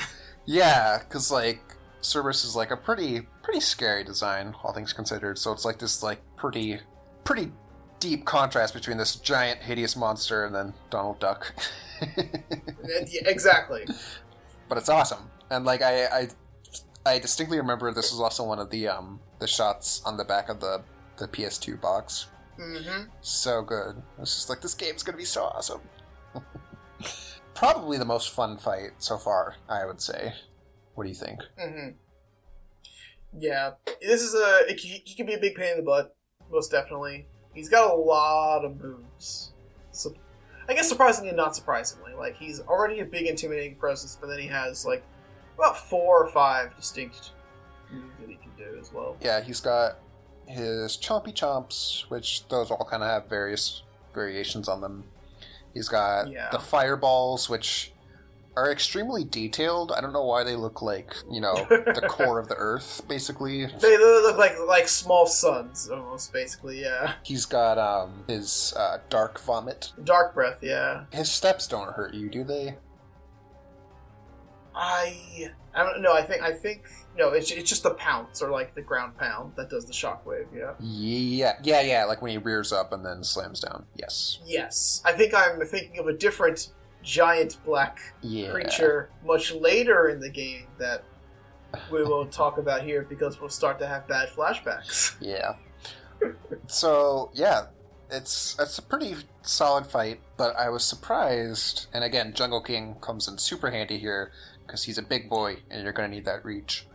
Yeah, 0.45 0.99
because 0.99 1.29
like 1.29 1.59
Cerberus 2.01 2.45
is 2.45 2.55
like 2.55 2.71
a 2.71 2.77
pretty 2.77 3.27
pretty 3.43 3.59
scary 3.59 4.03
design, 4.05 4.55
all 4.63 4.71
things 4.71 4.93
considered. 4.93 5.37
So 5.37 5.51
it's 5.51 5.65
like 5.65 5.79
this 5.79 6.01
like 6.01 6.21
pretty 6.37 6.79
pretty 7.23 7.51
deep 7.99 8.25
contrast 8.25 8.73
between 8.73 8.97
this 8.97 9.15
giant 9.15 9.61
hideous 9.61 9.95
monster 9.97 10.45
and 10.45 10.55
then 10.55 10.73
Donald 10.89 11.19
Duck. 11.19 11.53
Yeah, 13.09 13.21
exactly. 13.25 13.85
but 14.69 14.77
it's 14.77 14.87
awesome, 14.87 15.29
and 15.49 15.65
like 15.65 15.81
I, 15.81 16.05
I 16.05 16.27
I 17.05 17.19
distinctly 17.19 17.57
remember 17.57 17.91
this 17.91 18.11
was 18.11 18.21
also 18.21 18.45
one 18.45 18.59
of 18.59 18.69
the 18.69 18.87
um 18.87 19.19
the 19.39 19.47
shots 19.47 20.01
on 20.05 20.15
the 20.15 20.23
back 20.23 20.47
of 20.47 20.59
the 20.59 20.83
the 21.17 21.27
PS2 21.27 21.81
box. 21.81 22.27
Mm-hmm. 22.59 23.09
So 23.21 23.61
good. 23.63 24.01
It's 24.19 24.35
just 24.35 24.49
like 24.49 24.61
this 24.61 24.75
game's 24.75 25.03
gonna 25.03 25.17
be 25.17 25.25
so 25.25 25.43
awesome. 25.45 25.81
Probably 27.53 27.97
the 27.97 28.05
most 28.05 28.29
fun 28.29 28.57
fight 28.57 28.91
so 28.99 29.17
far, 29.17 29.55
I 29.67 29.85
would 29.85 30.01
say. 30.01 30.33
What 30.95 31.03
do 31.03 31.09
you 31.09 31.15
think? 31.15 31.41
hmm 31.59 31.89
Yeah, 33.37 33.71
this 34.01 34.21
is 34.21 34.33
a. 34.33 34.69
It, 34.69 34.79
he, 34.79 35.15
can 35.15 35.25
be 35.25 35.33
a 35.33 35.39
big 35.39 35.55
pain 35.55 35.71
in 35.71 35.77
the 35.77 35.83
butt, 35.83 36.15
most 36.51 36.71
definitely. 36.71 37.27
He's 37.53 37.69
got 37.69 37.91
a 37.91 37.95
lot 37.95 38.63
of 38.63 38.79
moves. 38.79 39.53
So, 39.91 40.13
I 40.69 40.73
guess 40.73 40.87
surprisingly 40.87 41.29
and 41.29 41.37
not 41.37 41.55
surprisingly, 41.55 42.13
like 42.13 42.37
he's 42.37 42.59
already 42.61 42.99
a 42.99 43.05
big 43.05 43.25
intimidating 43.25 43.75
presence, 43.75 44.17
but 44.19 44.27
then 44.27 44.39
he 44.39 44.47
has 44.47 44.85
like 44.85 45.03
about 45.57 45.77
four 45.77 46.23
or 46.23 46.29
five 46.29 46.75
distinct 46.75 47.31
moves 47.91 48.13
that 48.19 48.29
he 48.29 48.35
can 48.35 48.51
do 48.57 48.77
as 48.79 48.93
well. 48.93 49.17
Yeah, 49.21 49.41
he's 49.41 49.61
got 49.61 49.97
his 50.47 50.97
chompy 50.97 51.33
chomps, 51.33 52.09
which 52.09 52.47
those 52.47 52.69
all 52.69 52.87
kind 52.89 53.03
of 53.03 53.09
have 53.09 53.29
various 53.29 53.81
variations 54.13 54.67
on 54.67 54.81
them. 54.81 55.03
He's 55.77 55.89
got 55.89 56.27
Yeah. 56.31 56.49
the 56.51 56.57
fireballs, 56.59 57.49
which 57.49 57.93
are 58.55 58.71
extremely 58.71 59.23
detailed. 59.23 59.91
I 59.91 60.01
don't 60.01 60.11
know 60.11 60.25
why 60.25 60.43
they 60.43 60.55
look 60.55 60.81
like 60.81 61.13
you 61.29 61.39
know 61.39 61.53
the 61.69 62.03
core 62.09 62.39
of 62.39 62.47
the 62.47 62.55
earth, 62.55 63.03
basically. 63.07 63.67
They, 63.67 63.97
look 63.99 64.37
like 64.39 64.55
like 64.67 64.87
small 64.87 65.27
suns, 65.27 65.87
almost 65.91 66.33
basically. 66.33 66.81
Yeah, 66.81 67.13
He's 67.21 67.45
got 67.45 67.77
um 67.77 68.23
his 68.27 68.73
uh, 68.75 68.97
dark 69.09 69.39
vomit. 69.39 69.91
dark 70.03 70.33
breath. 70.33 70.57
Yeah, 70.63 71.03
His 71.11 71.29
steps 71.31 71.67
don't 71.67 71.93
hurt 71.93 72.15
you, 72.15 72.29
do 72.29 72.43
they? 72.43 72.75
I 74.75 75.51
I 75.75 75.83
don't 75.83 76.01
know. 76.01 76.13
I 76.13 76.23
think 76.23 76.41
I 76.41 76.51
think 76.53 76.81
no. 77.17 77.29
It's 77.31 77.51
it's 77.51 77.69
just 77.69 77.83
the 77.83 77.91
pounce 77.95 78.41
or 78.41 78.49
like 78.51 78.75
the 78.75 78.81
ground 78.81 79.17
pound 79.17 79.53
that 79.55 79.69
does 79.69 79.85
the 79.85 79.93
shockwave. 79.93 80.47
Yeah. 80.55 80.73
Yeah, 80.79 81.53
yeah, 81.63 81.81
yeah. 81.81 82.05
Like 82.05 82.21
when 82.21 82.31
he 82.31 82.37
rears 82.37 82.71
up 82.71 82.93
and 82.93 83.05
then 83.05 83.23
slams 83.23 83.59
down. 83.59 83.85
Yes. 83.95 84.39
Yes, 84.45 85.01
I 85.05 85.13
think 85.13 85.33
I'm 85.33 85.59
thinking 85.65 85.99
of 85.99 86.07
a 86.07 86.13
different 86.13 86.69
giant 87.03 87.57
black 87.65 87.99
Yeah. 88.21 88.51
creature 88.51 89.09
much 89.25 89.51
later 89.53 90.09
in 90.09 90.19
the 90.19 90.29
game 90.29 90.67
that 90.77 91.03
we 91.91 92.03
will 92.03 92.25
talk 92.41 92.57
about 92.57 92.83
here 92.83 93.03
because 93.07 93.39
we'll 93.39 93.49
start 93.49 93.79
to 93.79 93.87
have 93.87 94.07
bad 94.07 94.29
flashbacks. 94.29 95.15
Yeah. 95.21 95.55
So 96.67 97.29
yeah, 97.33 97.67
it's 98.09 98.55
it's 98.59 98.77
a 98.77 98.81
pretty 98.81 99.15
solid 99.43 99.85
fight, 99.85 100.19
but 100.37 100.55
I 100.55 100.69
was 100.69 100.83
surprised. 100.83 101.87
And 101.93 102.03
again, 102.03 102.33
Jungle 102.33 102.61
King 102.61 102.95
comes 103.01 103.27
in 103.27 103.37
super 103.37 103.69
handy 103.71 103.97
here 103.99 104.31
because 104.65 104.83
he's 104.83 104.97
a 104.97 105.01
big 105.03 105.29
boy, 105.29 105.57
and 105.69 105.83
you're 105.83 105.93
going 105.93 106.09
to 106.09 106.15
need 106.15 106.25
that 106.25 106.43
reach. 106.43 106.87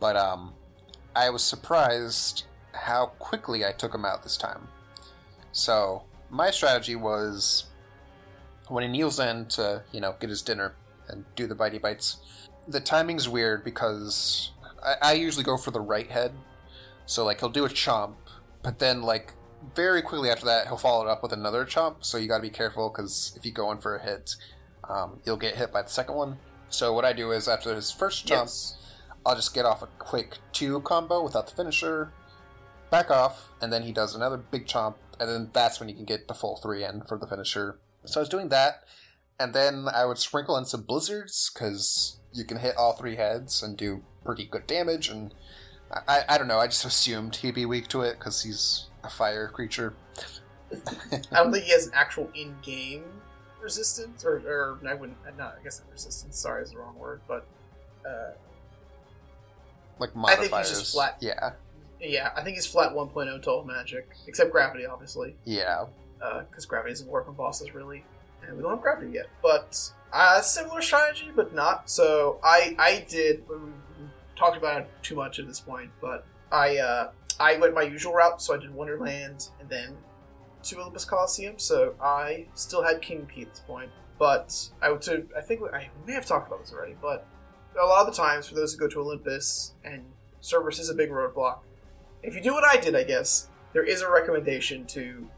But 0.00 0.16
um, 0.16 0.54
I 1.14 1.30
was 1.30 1.42
surprised 1.42 2.44
how 2.72 3.06
quickly 3.18 3.64
I 3.64 3.72
took 3.72 3.94
him 3.94 4.04
out 4.04 4.22
this 4.22 4.36
time. 4.36 4.68
So 5.52 6.02
my 6.30 6.50
strategy 6.50 6.96
was 6.96 7.66
when 8.68 8.82
he 8.82 8.88
kneels 8.88 9.20
in 9.20 9.46
to 9.46 9.82
you 9.92 10.00
know 10.00 10.16
get 10.18 10.30
his 10.30 10.42
dinner 10.42 10.74
and 11.08 11.24
do 11.36 11.46
the 11.46 11.54
bitey 11.54 11.80
bites. 11.80 12.16
The 12.66 12.80
timing's 12.80 13.28
weird 13.28 13.62
because 13.62 14.50
I, 14.84 14.94
I 15.02 15.12
usually 15.12 15.44
go 15.44 15.56
for 15.56 15.70
the 15.70 15.80
right 15.80 16.10
head. 16.10 16.32
So 17.06 17.24
like 17.24 17.40
he'll 17.40 17.50
do 17.50 17.64
a 17.64 17.68
chomp, 17.68 18.14
but 18.62 18.78
then 18.78 19.02
like 19.02 19.34
very 19.74 20.02
quickly 20.02 20.30
after 20.30 20.46
that 20.46 20.66
he'll 20.66 20.76
follow 20.76 21.06
it 21.06 21.10
up 21.10 21.22
with 21.22 21.32
another 21.32 21.64
chomp. 21.64 21.96
So 22.00 22.18
you 22.18 22.28
got 22.28 22.38
to 22.38 22.42
be 22.42 22.50
careful 22.50 22.88
because 22.88 23.34
if 23.36 23.46
you 23.46 23.52
go 23.52 23.70
in 23.70 23.78
for 23.78 23.96
a 23.96 24.02
hit, 24.02 24.36
um, 24.88 25.20
you'll 25.24 25.36
get 25.36 25.56
hit 25.56 25.72
by 25.72 25.82
the 25.82 25.88
second 25.90 26.14
one. 26.16 26.38
So 26.70 26.92
what 26.92 27.04
I 27.04 27.12
do 27.12 27.30
is 27.30 27.46
after 27.46 27.74
his 27.74 27.90
first 27.90 28.26
chomp, 28.26 28.30
Yes. 28.30 28.76
I'll 29.26 29.36
just 29.36 29.54
get 29.54 29.64
off 29.64 29.82
a 29.82 29.86
quick 29.98 30.38
two 30.52 30.80
combo 30.80 31.22
without 31.22 31.46
the 31.46 31.54
finisher, 31.54 32.12
back 32.90 33.10
off, 33.10 33.48
and 33.60 33.72
then 33.72 33.82
he 33.82 33.92
does 33.92 34.14
another 34.14 34.36
big 34.36 34.66
chomp, 34.66 34.96
and 35.18 35.28
then 35.28 35.50
that's 35.52 35.80
when 35.80 35.88
you 35.88 35.94
can 35.94 36.04
get 36.04 36.28
the 36.28 36.34
full 36.34 36.56
three 36.56 36.84
in 36.84 37.02
for 37.02 37.18
the 37.18 37.26
finisher. 37.26 37.78
So 38.04 38.20
I 38.20 38.22
was 38.22 38.28
doing 38.28 38.50
that, 38.50 38.84
and 39.40 39.54
then 39.54 39.86
I 39.92 40.04
would 40.04 40.18
sprinkle 40.18 40.56
in 40.56 40.64
some 40.64 40.82
blizzards 40.82 41.50
because 41.52 42.18
you 42.32 42.44
can 42.44 42.58
hit 42.58 42.76
all 42.76 42.92
three 42.92 43.16
heads 43.16 43.62
and 43.62 43.76
do 43.76 44.02
pretty 44.24 44.44
good 44.44 44.66
damage. 44.66 45.08
And 45.08 45.32
I, 46.06 46.22
I, 46.28 46.38
don't 46.38 46.48
know, 46.48 46.58
I 46.58 46.66
just 46.66 46.84
assumed 46.84 47.36
he'd 47.36 47.54
be 47.54 47.66
weak 47.66 47.88
to 47.88 48.02
it 48.02 48.18
because 48.18 48.42
he's 48.42 48.88
a 49.02 49.08
fire 49.08 49.48
creature. 49.48 49.94
I 50.72 51.42
don't 51.42 51.52
think 51.52 51.64
he 51.64 51.72
has 51.72 51.86
an 51.86 51.92
actual 51.94 52.30
in-game 52.34 53.04
resistance, 53.62 54.24
or, 54.24 54.42
or 54.46 54.78
I 54.86 54.94
wouldn't, 54.94 55.18
not, 55.38 55.56
I 55.58 55.62
guess 55.62 55.80
not 55.80 55.90
resistance, 55.92 56.38
sorry 56.38 56.62
is 56.62 56.70
the 56.70 56.78
wrong 56.78 56.98
word, 56.98 57.20
but 57.26 57.46
uh, 58.06 58.32
Like 59.98 60.10
I 60.16 60.36
think 60.36 60.54
he's 60.54 60.70
just 60.70 60.92
flat. 60.92 61.18
Yeah, 61.20 61.52
yeah, 62.00 62.30
I 62.36 62.42
think 62.42 62.56
he's 62.56 62.66
flat 62.66 62.92
1.0 62.92 63.42
to 63.42 63.50
all 63.50 63.64
magic, 63.64 64.08
except 64.26 64.50
gravity, 64.50 64.86
obviously, 64.86 65.36
yeah. 65.44 65.86
because 66.18 66.66
gravity 66.66 66.92
doesn't 66.92 67.08
work 67.08 67.28
on 67.28 67.34
bosses 67.34 67.74
really, 67.74 68.04
and 68.46 68.56
we 68.56 68.62
don't 68.62 68.72
have 68.72 68.82
gravity 68.82 69.12
yet. 69.12 69.26
But 69.42 69.90
uh, 70.12 70.40
similar 70.40 70.82
strategy, 70.82 71.30
but 71.34 71.54
not. 71.54 71.90
So 71.90 72.38
I 72.42 72.76
I 72.78 73.06
did 73.08 73.44
we 73.48 73.56
talked 74.36 74.56
about 74.56 74.82
it 74.82 74.90
too 75.02 75.16
much 75.16 75.38
at 75.38 75.46
this 75.46 75.60
point, 75.60 75.90
but 76.00 76.26
I 76.52 76.78
uh, 76.78 77.10
I 77.40 77.56
went 77.56 77.74
my 77.74 77.82
usual 77.82 78.12
route. 78.14 78.40
So 78.40 78.54
I 78.54 78.58
did 78.58 78.74
Wonderland 78.74 79.48
and 79.60 79.68
then 79.68 79.96
to 80.64 80.80
Olympus 80.80 81.04
Coliseum. 81.04 81.58
So 81.58 81.94
I 82.00 82.46
still 82.54 82.82
had 82.82 83.02
King 83.02 83.26
Key 83.32 83.42
at 83.42 83.50
this 83.50 83.60
point, 83.60 83.90
but 84.18 84.70
I 84.80 84.90
would 84.90 85.02
to 85.02 85.26
I 85.36 85.40
think 85.40 85.62
I 85.72 85.90
may 86.06 86.12
have 86.12 86.26
talked 86.26 86.46
about 86.48 86.60
this 86.60 86.72
already, 86.72 86.96
but 87.00 87.26
a 87.80 87.86
lot 87.86 88.06
of 88.06 88.14
the 88.14 88.16
times 88.22 88.46
for 88.48 88.54
those 88.54 88.72
who 88.74 88.78
go 88.80 88.88
to 88.88 89.00
Olympus 89.00 89.72
and 89.84 90.04
Cerberus 90.40 90.78
is 90.78 90.90
a 90.90 90.94
big 90.94 91.10
roadblock. 91.10 91.58
If 92.22 92.34
you 92.34 92.40
do 92.42 92.52
what 92.52 92.64
I 92.64 92.76
did, 92.80 92.94
I 92.94 93.04
guess 93.04 93.48
there 93.72 93.84
is 93.84 94.02
a 94.02 94.10
recommendation 94.10 94.86
to 94.86 95.28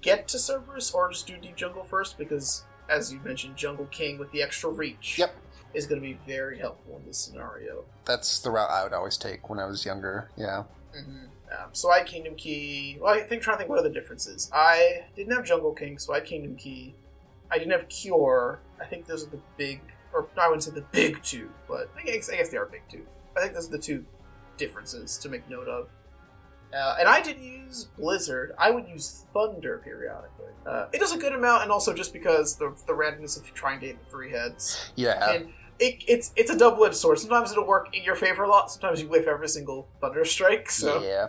get 0.00 0.28
to 0.28 0.38
Cerberus 0.38 0.92
or 0.92 1.10
just 1.10 1.26
do 1.26 1.36
Deep 1.36 1.56
Jungle 1.56 1.82
first 1.84 2.18
because, 2.18 2.64
as 2.88 3.12
you 3.12 3.20
mentioned, 3.24 3.56
Jungle 3.56 3.86
King 3.86 4.18
with 4.18 4.30
the 4.32 4.42
extra 4.42 4.70
reach 4.70 5.18
Yep. 5.18 5.34
is 5.74 5.86
going 5.86 6.00
to 6.00 6.06
be 6.06 6.18
very 6.26 6.58
helpful 6.58 6.96
in 6.98 7.06
this 7.06 7.18
scenario. 7.18 7.84
That's 8.04 8.40
the 8.40 8.50
route 8.50 8.70
I 8.70 8.84
would 8.84 8.92
always 8.92 9.16
take 9.16 9.48
when 9.48 9.58
I 9.58 9.66
was 9.66 9.84
younger. 9.84 10.30
Yeah. 10.36 10.64
Mm-hmm. 10.96 11.24
Um, 11.52 11.68
so 11.72 11.90
I 11.90 11.98
had 11.98 12.06
Kingdom 12.06 12.34
Key. 12.34 12.98
Well, 13.00 13.12
I 13.14 13.20
think 13.22 13.42
trying 13.42 13.56
to 13.56 13.58
think 13.58 13.70
what 13.70 13.78
are 13.78 13.82
the 13.82 13.90
differences. 13.90 14.50
I 14.52 15.04
didn't 15.16 15.32
have 15.32 15.44
Jungle 15.44 15.72
King, 15.72 15.98
so 15.98 16.12
I 16.12 16.16
had 16.16 16.24
Kingdom 16.26 16.56
Key. 16.56 16.94
I 17.50 17.58
didn't 17.58 17.72
have 17.72 17.88
Cure. 17.88 18.58
I 18.80 18.84
think 18.86 19.06
those 19.06 19.24
are 19.26 19.30
the 19.30 19.38
big, 19.56 19.80
or 20.12 20.28
I 20.36 20.48
wouldn't 20.48 20.64
say 20.64 20.70
the 20.70 20.84
big 20.92 21.22
two, 21.22 21.50
but 21.68 21.90
I 21.96 22.02
guess, 22.02 22.30
I 22.30 22.36
guess 22.36 22.50
they 22.50 22.56
are 22.56 22.66
big 22.66 22.82
two. 22.90 23.06
I 23.36 23.40
think 23.40 23.54
those 23.54 23.68
are 23.68 23.72
the 23.72 23.78
two 23.78 24.04
differences 24.56 25.18
to 25.18 25.28
make 25.28 25.48
note 25.48 25.68
of. 25.68 25.88
Uh, 26.74 26.96
and 26.98 27.08
I 27.08 27.20
didn't 27.20 27.44
use 27.44 27.88
Blizzard. 27.96 28.52
I 28.58 28.70
would 28.70 28.88
use 28.88 29.26
Thunder 29.32 29.80
periodically. 29.84 30.52
Uh, 30.66 30.86
it 30.92 30.98
does 30.98 31.12
a 31.12 31.18
good 31.18 31.32
amount, 31.32 31.62
and 31.62 31.70
also 31.70 31.94
just 31.94 32.12
because 32.12 32.56
the 32.56 32.74
the 32.86 32.92
randomness 32.92 33.36
of 33.36 33.52
trying 33.54 33.80
to 33.80 33.86
hit 33.86 34.04
the 34.04 34.10
three 34.10 34.30
heads. 34.30 34.90
Yeah. 34.96 35.30
And 35.30 35.52
it, 35.78 36.02
it's 36.06 36.32
it's 36.36 36.50
a 36.50 36.58
double 36.58 36.84
edged 36.84 36.96
sword. 36.96 37.18
Sometimes 37.18 37.52
it'll 37.52 37.66
work 37.66 37.94
in 37.94 38.02
your 38.02 38.16
favor 38.16 38.44
a 38.44 38.48
lot. 38.48 38.70
Sometimes 38.70 39.00
you 39.00 39.08
whiff 39.08 39.26
every 39.26 39.48
single 39.48 39.88
Thunder 40.00 40.24
strike. 40.24 40.70
So 40.70 41.02
yeah. 41.02 41.28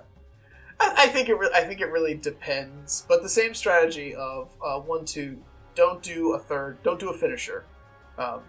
I, 0.79 0.93
I 0.97 1.07
think 1.07 1.29
it. 1.29 1.35
Re- 1.35 1.51
I 1.53 1.61
think 1.61 1.81
it 1.81 1.91
really 1.91 2.15
depends. 2.15 3.05
But 3.07 3.21
the 3.21 3.29
same 3.29 3.53
strategy 3.53 4.15
of 4.15 4.49
uh, 4.65 4.79
one, 4.79 5.05
two, 5.05 5.37
don't 5.75 6.01
do 6.01 6.33
a 6.33 6.39
third, 6.39 6.81
don't 6.83 6.99
do 6.99 7.09
a 7.09 7.13
finisher. 7.13 7.63
Um, 8.17 8.41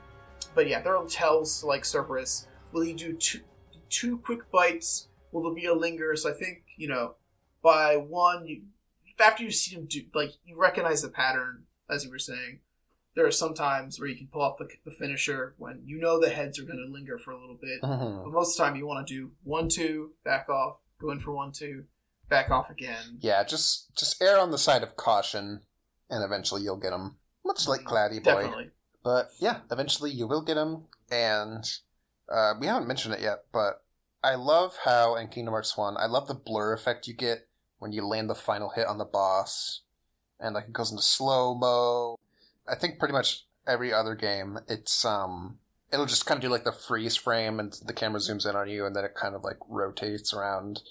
but 0.59 0.67
yeah, 0.69 0.83
there 0.83 0.97
are 0.97 1.07
tells 1.07 1.63
like 1.63 1.85
Cerberus. 1.85 2.49
Will 2.73 2.83
he 2.83 2.93
do 2.93 3.13
two 3.13 3.43
two 3.89 4.19
quick 4.19 4.51
bites? 4.51 5.07
Will 5.31 5.45
there 5.45 5.55
be 5.55 5.67
a 5.67 5.73
linger? 5.73 6.17
So 6.17 6.31
I 6.31 6.33
think 6.33 6.65
you 6.77 6.89
know, 6.89 7.15
by 7.63 7.97
one, 7.97 8.45
you 8.45 8.63
after 9.21 9.45
you 9.45 9.53
see 9.53 9.77
him 9.77 9.87
do 9.89 10.01
like 10.15 10.31
you 10.45 10.59
recognize 10.59 11.03
the 11.03 11.11
pattern, 11.11 11.67
as 11.89 12.05
you 12.05 12.11
were 12.11 12.19
saying. 12.19 12.59
There 13.15 13.25
are 13.25 13.31
some 13.31 13.55
times 13.55 14.01
where 14.01 14.09
you 14.09 14.17
can 14.17 14.27
pull 14.33 14.43
off 14.43 14.59
the, 14.59 14.69
the 14.85 14.91
finisher 14.91 15.55
when 15.59 15.83
you 15.85 15.99
know 16.01 16.21
the 16.21 16.29
heads 16.29 16.59
are 16.59 16.65
going 16.65 16.85
to 16.85 16.93
linger 16.93 17.19
for 17.19 17.31
a 17.31 17.41
little 17.41 17.59
bit. 17.61 17.81
Mhm. 17.81 18.25
But 18.25 18.33
most 18.33 18.53
of 18.53 18.57
the 18.59 18.65
time, 18.65 18.77
you 18.77 18.87
want 18.87 19.07
to 19.07 19.15
do 19.15 19.31
one, 19.45 19.69
two, 19.69 20.15
back 20.25 20.49
off, 20.49 20.79
go 21.01 21.11
in 21.11 21.21
for 21.21 21.31
one, 21.31 21.53
two, 21.53 21.85
back 22.29 22.51
off 22.51 22.69
again. 22.69 23.19
Yeah, 23.21 23.45
just 23.45 23.95
just 23.97 24.21
err 24.21 24.41
on 24.41 24.51
the 24.51 24.59
side 24.59 24.83
of 24.83 24.97
caution, 24.97 25.63
and 26.11 26.25
eventually 26.25 26.63
you'll 26.63 26.77
get 26.77 26.91
them. 26.91 27.17
Much 27.45 27.69
like 27.69 27.85
Cloudy 27.85 28.19
Boy. 28.19 28.25
Definitely. 28.43 28.71
But 29.03 29.31
yeah, 29.39 29.61
eventually 29.71 30.11
you 30.11 30.27
will 30.27 30.43
get 30.43 30.55
them, 30.55 30.85
and 31.11 31.65
uh, 32.29 32.55
we 32.61 32.67
haven't 32.67 32.89
mentioned 32.89 33.15
it 33.15 33.21
yet, 33.21 33.45
but 33.53 33.83
I 34.23 34.35
love 34.35 34.77
how 34.85 35.15
in 35.17 35.29
Kingdom 35.29 35.53
Hearts 35.53 35.77
One, 35.77 35.97
I 35.97 36.07
love 36.07 36.27
the 36.27 36.35
blur 36.35 36.73
effect 36.73 37.07
you 37.07 37.15
get 37.15 37.47
when 37.79 37.93
you 37.93 38.05
land 38.05 38.29
the 38.29 38.35
final 38.35 38.71
hit 38.71 38.87
on 38.87 38.99
the 38.99 39.05
boss, 39.05 39.83
and 40.41 40.55
like 40.55 40.65
it 40.65 40.73
goes 40.73 40.91
into 40.91 41.03
slow 41.03 41.55
mo. 41.55 42.17
I 42.67 42.75
think 42.75 42.99
pretty 42.99 43.13
much 43.13 43.47
every 43.67 43.93
other 43.93 44.15
game, 44.15 44.59
it's 44.69 45.05
um, 45.05 45.59
it'll 45.93 46.07
just 46.07 46.27
kind 46.27 46.39
of 46.39 46.43
do 46.43 46.49
like 46.49 46.65
the 46.65 46.73
freeze 46.73 47.17
frame, 47.17 47.61
and 47.61 47.73
the 47.87 47.93
camera 47.93 48.21
zooms 48.21 48.49
in 48.49 48.57
on 48.57 48.69
you, 48.69 48.85
and 48.85 48.97
then 48.97 49.05
it 49.05 49.15
kind 49.15 49.35
of 49.35 49.45
like 49.45 49.59
rotates 49.69 50.35
around. 50.35 50.83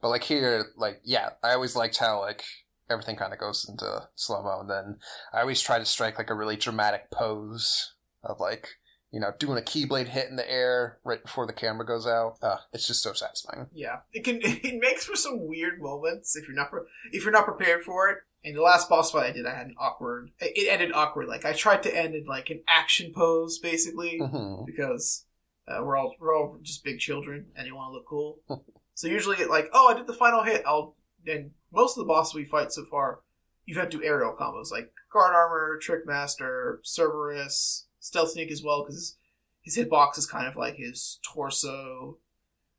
But 0.00 0.08
like 0.08 0.24
here, 0.24 0.66
like 0.76 1.00
yeah, 1.04 1.30
I 1.42 1.52
always 1.52 1.76
liked 1.76 1.98
how 1.98 2.20
like 2.20 2.42
everything 2.90 3.16
kind 3.16 3.32
of 3.32 3.38
goes 3.38 3.66
into 3.68 4.08
slow 4.14 4.42
mo, 4.42 4.60
and 4.60 4.70
then 4.70 4.98
I 5.32 5.40
always 5.40 5.60
try 5.60 5.78
to 5.78 5.84
strike 5.84 6.18
like 6.18 6.30
a 6.30 6.34
really 6.34 6.56
dramatic 6.56 7.10
pose 7.10 7.94
of 8.22 8.40
like 8.40 8.68
you 9.10 9.20
know 9.20 9.32
doing 9.38 9.58
a 9.58 9.62
keyblade 9.62 10.08
hit 10.08 10.28
in 10.28 10.36
the 10.36 10.50
air 10.50 10.98
right 11.04 11.22
before 11.22 11.46
the 11.46 11.52
camera 11.52 11.86
goes 11.86 12.06
out. 12.06 12.36
Uh, 12.42 12.58
it's 12.72 12.86
just 12.86 13.02
so 13.02 13.12
satisfying. 13.12 13.66
Yeah, 13.72 14.00
it 14.12 14.24
can. 14.24 14.40
It 14.42 14.80
makes 14.80 15.04
for 15.04 15.16
some 15.16 15.46
weird 15.46 15.80
moments 15.80 16.36
if 16.36 16.46
you're 16.46 16.56
not 16.56 16.70
pre- 16.70 16.82
if 17.12 17.22
you're 17.22 17.32
not 17.32 17.44
prepared 17.46 17.84
for 17.84 18.08
it. 18.10 18.18
And 18.42 18.56
the 18.56 18.62
last 18.62 18.88
boss 18.88 19.10
fight 19.10 19.28
I 19.28 19.32
did, 19.32 19.44
I 19.44 19.54
had 19.54 19.66
an 19.66 19.74
awkward. 19.78 20.30
It 20.40 20.66
ended 20.66 20.92
awkward. 20.94 21.28
Like 21.28 21.44
I 21.44 21.52
tried 21.52 21.82
to 21.82 21.94
end 21.94 22.14
in 22.14 22.24
like 22.24 22.48
an 22.48 22.62
action 22.66 23.12
pose, 23.14 23.58
basically, 23.58 24.18
hmm 24.18 24.64
because 24.64 25.26
uh, 25.68 25.82
we're 25.84 25.96
all 25.96 26.14
we're 26.18 26.34
all 26.34 26.58
just 26.62 26.82
big 26.82 26.98
children 26.98 27.46
and 27.54 27.66
you 27.66 27.76
want 27.76 27.90
to 27.90 27.94
look 27.94 28.06
cool. 28.06 28.38
so 28.94 29.08
usually, 29.08 29.44
like, 29.44 29.68
oh, 29.74 29.88
I 29.88 29.94
did 29.94 30.06
the 30.06 30.14
final 30.14 30.42
hit. 30.42 30.62
I'll 30.66 30.96
and 31.26 31.50
most 31.72 31.96
of 31.96 32.02
the 32.04 32.08
bosses 32.08 32.34
we 32.34 32.44
fight 32.44 32.72
so 32.72 32.84
far, 32.84 33.20
you've 33.66 33.78
had 33.78 33.90
to 33.90 33.98
do 33.98 34.04
aerial 34.04 34.34
combos 34.38 34.70
like 34.72 34.92
guard 35.12 35.34
armor, 35.34 35.78
trick 35.80 36.06
master, 36.06 36.80
Cerberus, 36.84 37.86
stealth 38.00 38.30
sneak 38.30 38.50
as 38.50 38.62
well 38.62 38.82
because 38.82 38.94
his, 38.96 39.16
his 39.62 39.76
hitbox 39.78 40.18
is 40.18 40.26
kind 40.26 40.46
of 40.46 40.56
like 40.56 40.76
his 40.76 41.18
torso. 41.22 42.18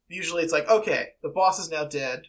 Usually, 0.10 0.44
it's 0.44 0.54
like 0.54 0.68
okay, 0.70 1.10
the 1.24 1.30
boss 1.30 1.60
is 1.60 1.70
now 1.72 1.86
dead. 1.86 2.24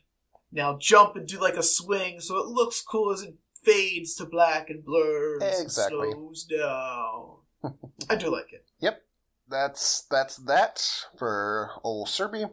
Now 0.53 0.77
jump 0.79 1.17
and 1.17 1.27
do 1.27 1.41
like 1.41 1.57
a 1.57 1.63
swing 1.63 2.21
so 2.21 2.37
it 2.39 2.47
looks 2.47 2.83
cool 2.83 3.13
as 3.13 3.23
it 3.23 3.35
fades 3.65 4.15
to 4.17 4.25
black 4.27 4.71
and 4.71 4.85
blurs. 4.85 5.43
and 5.43 5.63
Exactly. 5.65 6.11
slows 6.13 6.45
down. 6.45 7.37
I 8.11 8.17
do 8.17 8.31
like 8.31 8.53
it. 8.53 8.67
Yep. 8.81 9.03
That's 9.49 10.03
that's 10.11 10.37
that 10.37 10.85
for 11.19 11.71
old 11.83 12.09
Serby. 12.09 12.51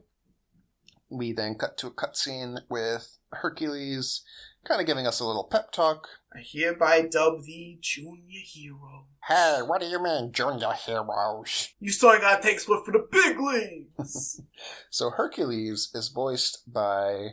We 1.10 1.32
then 1.32 1.56
cut 1.56 1.78
to 1.80 1.88
a 1.88 1.92
cutscene 1.92 2.60
with 2.70 3.19
Hercules, 3.32 4.22
kind 4.64 4.82
of 4.82 4.88
giving 4.88 5.08
us 5.08 5.20
a 5.20 5.26
little 5.26 5.44
pep 5.44 5.72
talk. 5.72 6.08
I 6.34 6.40
hereby 6.44 7.02
dub 7.12 7.44
thee 7.44 7.78
junior 7.82 8.42
hero. 8.44 9.08
Hey, 9.28 9.60
what 9.66 9.82
do 9.82 9.88
you 9.88 10.02
mean, 10.02 10.32
junior 10.32 10.74
heroes? 10.74 11.70
You 11.80 11.92
still 11.92 12.18
gotta 12.20 12.42
take 12.42 12.60
split 12.60 12.86
for 12.86 12.92
the 12.92 13.08
big 13.12 13.40
leagues. 13.40 14.42
So 14.90 15.10
Hercules 15.12 15.90
is 15.94 16.10
voiced 16.10 16.72
by 16.72 17.30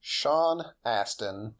Sean 0.00 0.62
Astin, 0.84 1.54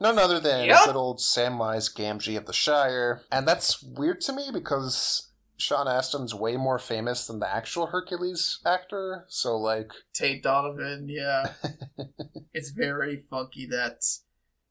none 0.00 0.18
other 0.18 0.40
than 0.40 0.66
Yep. 0.66 0.84
good 0.86 0.96
old 0.96 1.18
Samwise 1.18 1.94
Gamgee 1.94 2.36
of 2.36 2.46
the 2.46 2.52
Shire. 2.52 3.22
And 3.30 3.46
that's 3.46 3.82
weird 3.82 4.20
to 4.22 4.32
me 4.32 4.50
because 4.52 5.28
Sean 5.62 5.86
Astin's 5.86 6.34
way 6.34 6.56
more 6.56 6.78
famous 6.78 7.26
than 7.26 7.38
the 7.38 7.48
actual 7.48 7.86
Hercules 7.86 8.58
actor. 8.66 9.24
So 9.28 9.56
like, 9.56 9.92
Tate 10.12 10.42
Donovan, 10.42 11.08
yeah. 11.08 11.52
it's 12.52 12.70
very 12.70 13.24
funky 13.30 13.66
that 13.66 14.04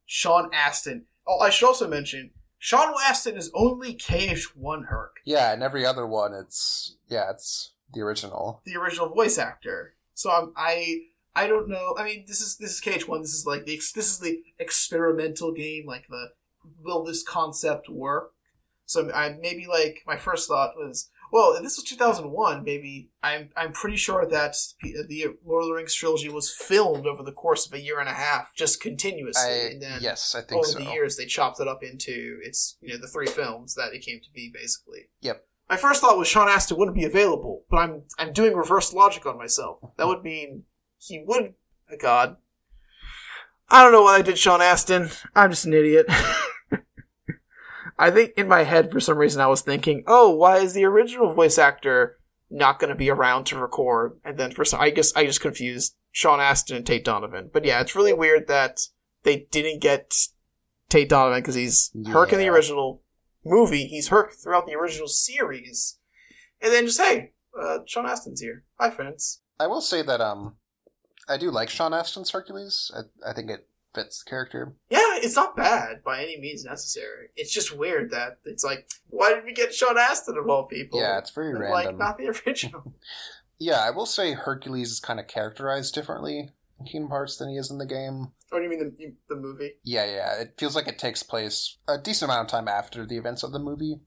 Sean 0.06 0.50
Astin. 0.54 1.06
Oh, 1.26 1.40
I 1.40 1.50
should 1.50 1.68
also 1.68 1.88
mention 1.88 2.32
Sean 2.60 2.94
Astin 3.08 3.38
is 3.38 3.50
only 3.56 3.96
KH1 3.96 4.88
Herc, 4.88 5.18
yeah, 5.26 5.52
and 5.52 5.64
every 5.64 5.86
other 5.86 6.06
one, 6.06 6.34
it's 6.34 6.98
yeah, 7.08 7.32
it's 7.32 7.72
the 7.94 8.02
original. 8.02 8.62
the 8.66 8.76
original 8.76 9.10
voice 9.10 9.38
actor. 9.38 9.96
So 10.14 10.30
I'm, 10.30 10.54
I 10.56 11.06
I 11.36 11.48
don't 11.48 11.70
know. 11.70 11.96
I 11.98 12.04
mean, 12.04 12.26
this 12.28 12.42
is 12.42 12.58
this 12.58 12.74
is 12.74 12.82
KH1. 12.82 13.22
This 13.22 13.34
is 13.34 13.46
like 13.48 13.66
the 13.66 13.78
this 13.78 14.12
is 14.12 14.20
the 14.20 14.44
experimental 14.60 15.54
game. 15.54 15.86
Like 15.88 16.08
the 16.08 16.34
will 16.84 17.04
this 17.04 17.24
concept 17.24 17.90
work? 17.90 18.34
So 18.92 19.10
I 19.14 19.38
maybe 19.40 19.68
like 19.68 20.04
my 20.06 20.18
first 20.18 20.50
thought 20.50 20.74
was, 20.76 21.10
well, 21.32 21.54
if 21.54 21.64
this 21.64 21.78
was 21.78 21.86
2001, 21.86 22.64
maybe 22.66 23.10
I'm 23.24 23.50
I'm 23.56 23.72
pretty 23.72 23.96
sure 23.96 24.28
that 24.28 24.56
the 24.82 25.28
Lord 25.46 25.64
of 25.64 25.70
the 25.70 25.76
Rings 25.76 25.94
trilogy 25.94 26.28
was 26.28 26.54
filmed 26.54 27.08
over 27.08 27.24
the 27.24 27.32
course 27.32 27.66
of 27.66 27.74
a 27.74 27.80
year 27.80 28.02
and 28.02 28.10
a 28.10 28.14
half, 28.14 28.54
just 28.54 28.82
continuously, 28.82 29.50
I 29.50 29.70
and 29.72 29.82
then 29.82 30.00
yes, 30.02 30.36
I 30.36 30.42
think 30.42 30.60
over 30.60 30.68
so. 30.68 30.80
the 30.80 30.92
years 30.92 31.16
they 31.16 31.26
chopped 31.26 31.62
it 31.62 31.70
up 31.70 31.84
into 31.84 32.40
its 32.44 32.78
you 32.82 32.90
know 32.90 33.00
the 33.00 33.08
three 33.08 33.28
films 33.28 33.76
that 33.76 33.94
it 33.94 34.00
came 34.00 34.20
to 34.20 34.32
be 34.34 34.52
basically. 34.54 35.08
Yep. 35.22 35.46
My 35.70 35.78
first 35.78 36.02
thought 36.02 36.18
was 36.18 36.28
Sean 36.28 36.50
Astin 36.50 36.78
wouldn't 36.78 36.98
be 36.98 37.06
available, 37.06 37.64
but 37.70 37.78
I'm 37.78 38.04
I'm 38.20 38.34
doing 38.34 38.54
reverse 38.54 38.94
logic 38.94 39.26
on 39.26 39.38
myself. 39.38 39.80
That 39.96 40.08
would 40.08 40.22
mean 40.22 40.64
he 40.98 41.24
would. 41.26 41.54
God. 41.98 42.36
I 43.70 43.84
don't 43.84 43.94
know 43.94 44.04
why 44.04 44.18
I 44.18 44.22
did 44.22 44.38
Sean 44.38 44.62
Astin. 44.62 45.12
I'm 45.34 45.50
just 45.50 45.64
an 45.64 45.74
idiot. 45.74 46.08
I 47.98 48.12
think 48.12 48.34
in 48.38 48.48
my 48.48 48.64
head, 48.64 48.92
for 48.92 49.00
some 49.00 49.18
reason, 49.18 49.42
I 49.42 49.48
was 49.48 49.62
thinking, 49.62 50.04
oh, 50.08 50.36
why 50.36 50.58
is 50.58 50.74
the 50.74 50.86
original 50.86 51.34
voice 51.34 51.58
actor 51.58 52.18
not 52.50 52.80
going 52.80 52.90
to 52.90 52.96
be 52.96 53.10
around 53.10 53.46
to 53.46 53.58
record? 53.58 54.20
And 54.24 54.38
then 54.38 54.52
for 54.52 54.66
some, 54.66 54.82
I 54.82 54.90
guess 54.90 55.16
I 55.16 55.26
just 55.26 55.42
confused 55.42 55.96
Sean 56.12 56.40
Astin 56.40 56.78
and 56.78 56.86
Tate 56.86 57.06
Donovan. 57.06 57.50
But 57.52 57.66
yeah, 57.66 57.82
it's 57.82 57.96
really 57.96 58.14
weird 58.14 58.48
that 58.48 58.82
they 59.24 59.48
didn't 59.52 59.82
get 59.82 60.16
Tate 60.90 61.10
Donovan 61.10 61.40
because 61.40 61.56
he's 61.56 61.92
Herc 62.08 62.34
in 62.34 62.40
the 62.40 62.50
original, 62.50 63.02
movie. 63.44 63.86
He's 63.86 64.10
Herc 64.10 64.34
throughout 64.34 64.68
the 64.68 64.76
original 64.76 65.08
series. 65.08 65.98
And 66.62 66.72
then 66.72 66.86
just, 66.86 67.02
hey, 67.02 67.34
uh, 67.60 67.80
Sean 67.86 68.06
Astin's 68.06 68.42
here. 68.42 68.64
Hi, 68.80 68.90
friends. 68.90 69.42
I 69.60 69.68
will 69.68 69.82
say 69.82 70.02
that 70.02 70.22
um, 70.22 70.56
I 71.28 71.38
do 71.38 71.52
like 71.52 71.70
Sean 71.70 71.94
Astin's 71.94 72.32
Hercules. 72.32 72.92
I, 72.96 73.30
I 73.30 73.34
think 73.34 73.50
it 73.50 73.68
fits 73.94 74.24
the 74.24 74.30
character. 74.30 74.74
Yeah, 74.90 75.00
it's 75.18 75.36
not 75.36 75.56
bad 75.56 76.04
by 76.04 76.22
any 76.24 76.40
means 76.40 76.64
necessary. 76.64 77.30
It's 77.36 77.52
just 77.52 77.76
weird 77.76 78.12
that 78.12 78.38
it's 78.46 78.64
like, 78.64 78.90
why 79.10 79.34
did 79.34 79.44
we 79.46 79.54
get 79.54 79.74
Sean 79.74 79.98
Astin 79.98 80.38
of 80.38 80.50
all 80.50 80.66
people? 80.66 81.00
Yeah, 81.00 81.18
it's 81.18 81.30
very 81.32 81.52
And, 81.52 81.60
random. 81.60 81.86
Like, 81.86 81.98
not 81.98 82.18
the 82.18 82.28
original. 82.48 82.94
Yeah, 83.64 83.78
I 83.80 83.92
will 83.92 84.08
say 84.08 84.34
Hercules 84.34 84.90
is 84.90 85.00
kind 85.00 85.20
of 85.20 85.28
characterized 85.28 85.94
differently 85.94 86.50
in 86.80 86.86
Kingdom 86.88 87.12
Hearts 87.12 87.38
than 87.38 87.50
he 87.50 87.58
is 87.58 87.70
in 87.70 87.78
the 87.78 87.86
game. 87.86 88.32
or 88.52 88.58
do 88.58 88.64
you 88.64 88.70
mean 88.72 88.80
the, 88.98 89.14
the 89.30 89.36
movie? 89.40 89.74
Yeah, 89.84 90.04
yeah, 90.06 90.42
it 90.42 90.56
feels 90.58 90.76
like 90.76 90.88
it 90.88 90.98
takes 90.98 91.22
place 91.22 91.78
a 91.88 92.00
decent 92.00 92.32
amount 92.32 92.48
of 92.48 92.52
time 92.52 92.68
after 92.68 93.06
the 93.06 93.18
events 93.18 93.44
of 93.44 93.52
the 93.52 93.60
movie. 93.60 94.00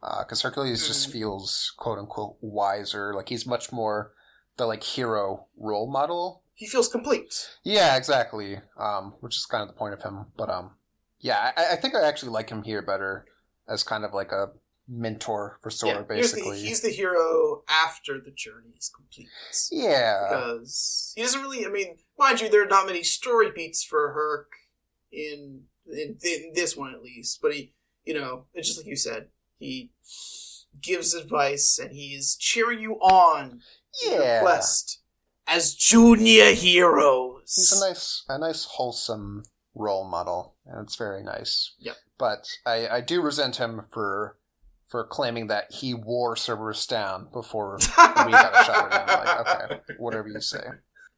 Because 0.00 0.42
Hercules 0.42 0.84
just 0.88 1.08
Mhm. 1.08 1.12
feels 1.12 1.72
quote 1.76 2.00
unquote 2.00 2.38
wiser. 2.40 3.14
Like 3.14 3.28
he's 3.28 3.46
much 3.46 3.70
more 3.70 4.14
the 4.56 4.66
like 4.66 4.82
hero 4.82 5.46
role 5.56 5.88
model. 5.88 6.42
He 6.58 6.66
feels 6.66 6.88
complete. 6.88 7.50
Yeah, 7.62 7.96
exactly. 7.96 8.58
Um, 8.76 9.14
which 9.20 9.36
is 9.36 9.46
kind 9.46 9.62
of 9.62 9.68
the 9.68 9.78
point 9.78 9.94
of 9.94 10.02
him. 10.02 10.26
But 10.36 10.50
um, 10.50 10.72
yeah, 11.20 11.52
I, 11.56 11.74
I 11.74 11.76
think 11.76 11.94
I 11.94 12.04
actually 12.04 12.32
like 12.32 12.50
him 12.50 12.64
here 12.64 12.82
better 12.82 13.26
as 13.68 13.84
kind 13.84 14.04
of 14.04 14.12
like 14.12 14.32
a 14.32 14.48
mentor 14.88 15.60
for 15.62 15.70
Sora, 15.70 16.04
yeah, 16.08 16.16
here's 16.16 16.32
the- 16.32 16.38
basically. 16.38 16.60
he's 16.60 16.80
the 16.80 16.88
hero 16.88 17.62
after 17.68 18.18
the 18.18 18.32
journey 18.32 18.74
is 18.76 18.90
complete. 18.92 19.28
yeah, 19.70 20.26
because 20.28 21.12
he 21.14 21.22
doesn't 21.22 21.42
really. 21.42 21.64
I 21.64 21.68
mean, 21.68 21.98
mind 22.18 22.40
you, 22.40 22.50
there 22.50 22.64
are 22.64 22.68
not 22.68 22.86
many 22.86 23.04
story 23.04 23.52
beats 23.54 23.84
for 23.84 24.12
Herc 24.12 24.50
in 25.12 25.62
in, 25.86 26.18
in 26.24 26.52
this 26.56 26.76
one 26.76 26.92
at 26.92 27.04
least. 27.04 27.38
But 27.40 27.54
he, 27.54 27.72
you 28.04 28.14
know, 28.14 28.46
it's 28.52 28.66
just 28.66 28.80
like 28.80 28.88
you 28.88 28.96
said, 28.96 29.28
he 29.60 29.92
gives 30.82 31.14
advice 31.14 31.78
and 31.78 31.92
he 31.92 32.14
is 32.14 32.34
cheering 32.34 32.80
you 32.80 32.94
on 32.94 33.60
yeah. 34.04 34.40
quest 34.40 35.02
as 35.48 35.74
junior 35.74 36.52
heroes. 36.52 37.54
He's 37.56 37.72
a 37.72 37.88
nice, 37.88 38.24
a 38.28 38.38
nice 38.38 38.64
wholesome 38.64 39.44
role 39.74 40.08
model, 40.08 40.56
and 40.66 40.82
it's 40.82 40.96
very 40.96 41.22
nice. 41.22 41.74
Yep. 41.78 41.96
But 42.18 42.48
I, 42.66 42.88
I 42.88 43.00
do 43.00 43.22
resent 43.22 43.56
him 43.56 43.82
for 43.90 44.36
for 44.86 45.04
claiming 45.04 45.48
that 45.48 45.70
he 45.70 45.92
wore 45.92 46.34
Cerberus 46.34 46.86
down 46.86 47.28
before 47.30 47.78
we 47.98 48.32
got 48.32 48.60
a 48.60 48.64
shot 48.64 48.92
at 48.92 49.08
him. 49.08 49.18
Like, 49.18 49.70
okay, 49.70 49.94
whatever 49.98 50.28
you 50.28 50.40
say. 50.40 50.64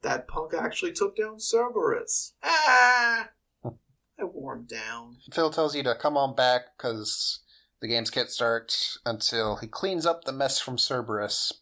that 0.01 0.27
punk 0.27 0.53
actually 0.53 0.91
took 0.91 1.15
down 1.15 1.39
Cerberus. 1.39 2.33
Ah, 2.43 3.29
I 3.63 4.23
wore 4.23 4.55
him 4.55 4.65
down. 4.65 5.17
Phil 5.31 5.49
tells 5.51 5.75
you 5.75 5.83
to 5.83 5.95
come 5.95 6.17
on 6.17 6.35
back 6.35 6.77
because 6.77 7.39
the 7.81 7.87
games 7.87 8.09
can't 8.09 8.29
start 8.29 8.97
until 9.05 9.55
he 9.55 9.67
cleans 9.67 10.05
up 10.05 10.25
the 10.25 10.33
mess 10.33 10.59
from 10.59 10.77
Cerberus. 10.77 11.53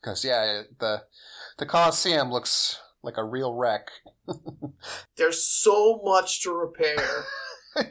Because 0.00 0.24
yeah, 0.24 0.62
the 0.78 1.04
the 1.58 1.66
Colosseum 1.66 2.30
looks 2.30 2.78
like 3.02 3.16
a 3.16 3.24
real 3.24 3.54
wreck. 3.54 3.90
There's 5.16 5.44
so 5.44 6.00
much 6.04 6.42
to 6.42 6.52
repair. 6.52 7.24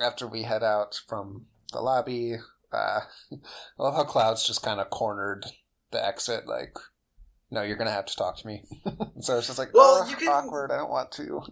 after 0.00 0.26
we 0.26 0.42
head 0.42 0.62
out 0.62 1.00
from 1.06 1.46
the 1.72 1.80
lobby. 1.80 2.36
Uh, 2.72 3.00
I 3.32 3.36
love 3.78 3.94
how 3.94 4.04
Cloud's 4.04 4.46
just 4.46 4.62
kind 4.62 4.80
of 4.80 4.90
cornered 4.90 5.46
the 5.90 6.04
exit, 6.04 6.46
like, 6.46 6.76
no, 7.50 7.62
you're 7.62 7.76
gonna 7.76 7.90
have 7.90 8.06
to 8.06 8.16
talk 8.16 8.36
to 8.38 8.46
me. 8.46 8.62
so 9.20 9.38
it's 9.38 9.46
just 9.46 9.58
like, 9.58 9.72
Well, 9.72 10.02
oh, 10.04 10.08
you 10.08 10.16
can- 10.16 10.28
awkward. 10.28 10.70
I 10.70 10.76
don't 10.76 10.90
want 10.90 11.10
to. 11.12 11.42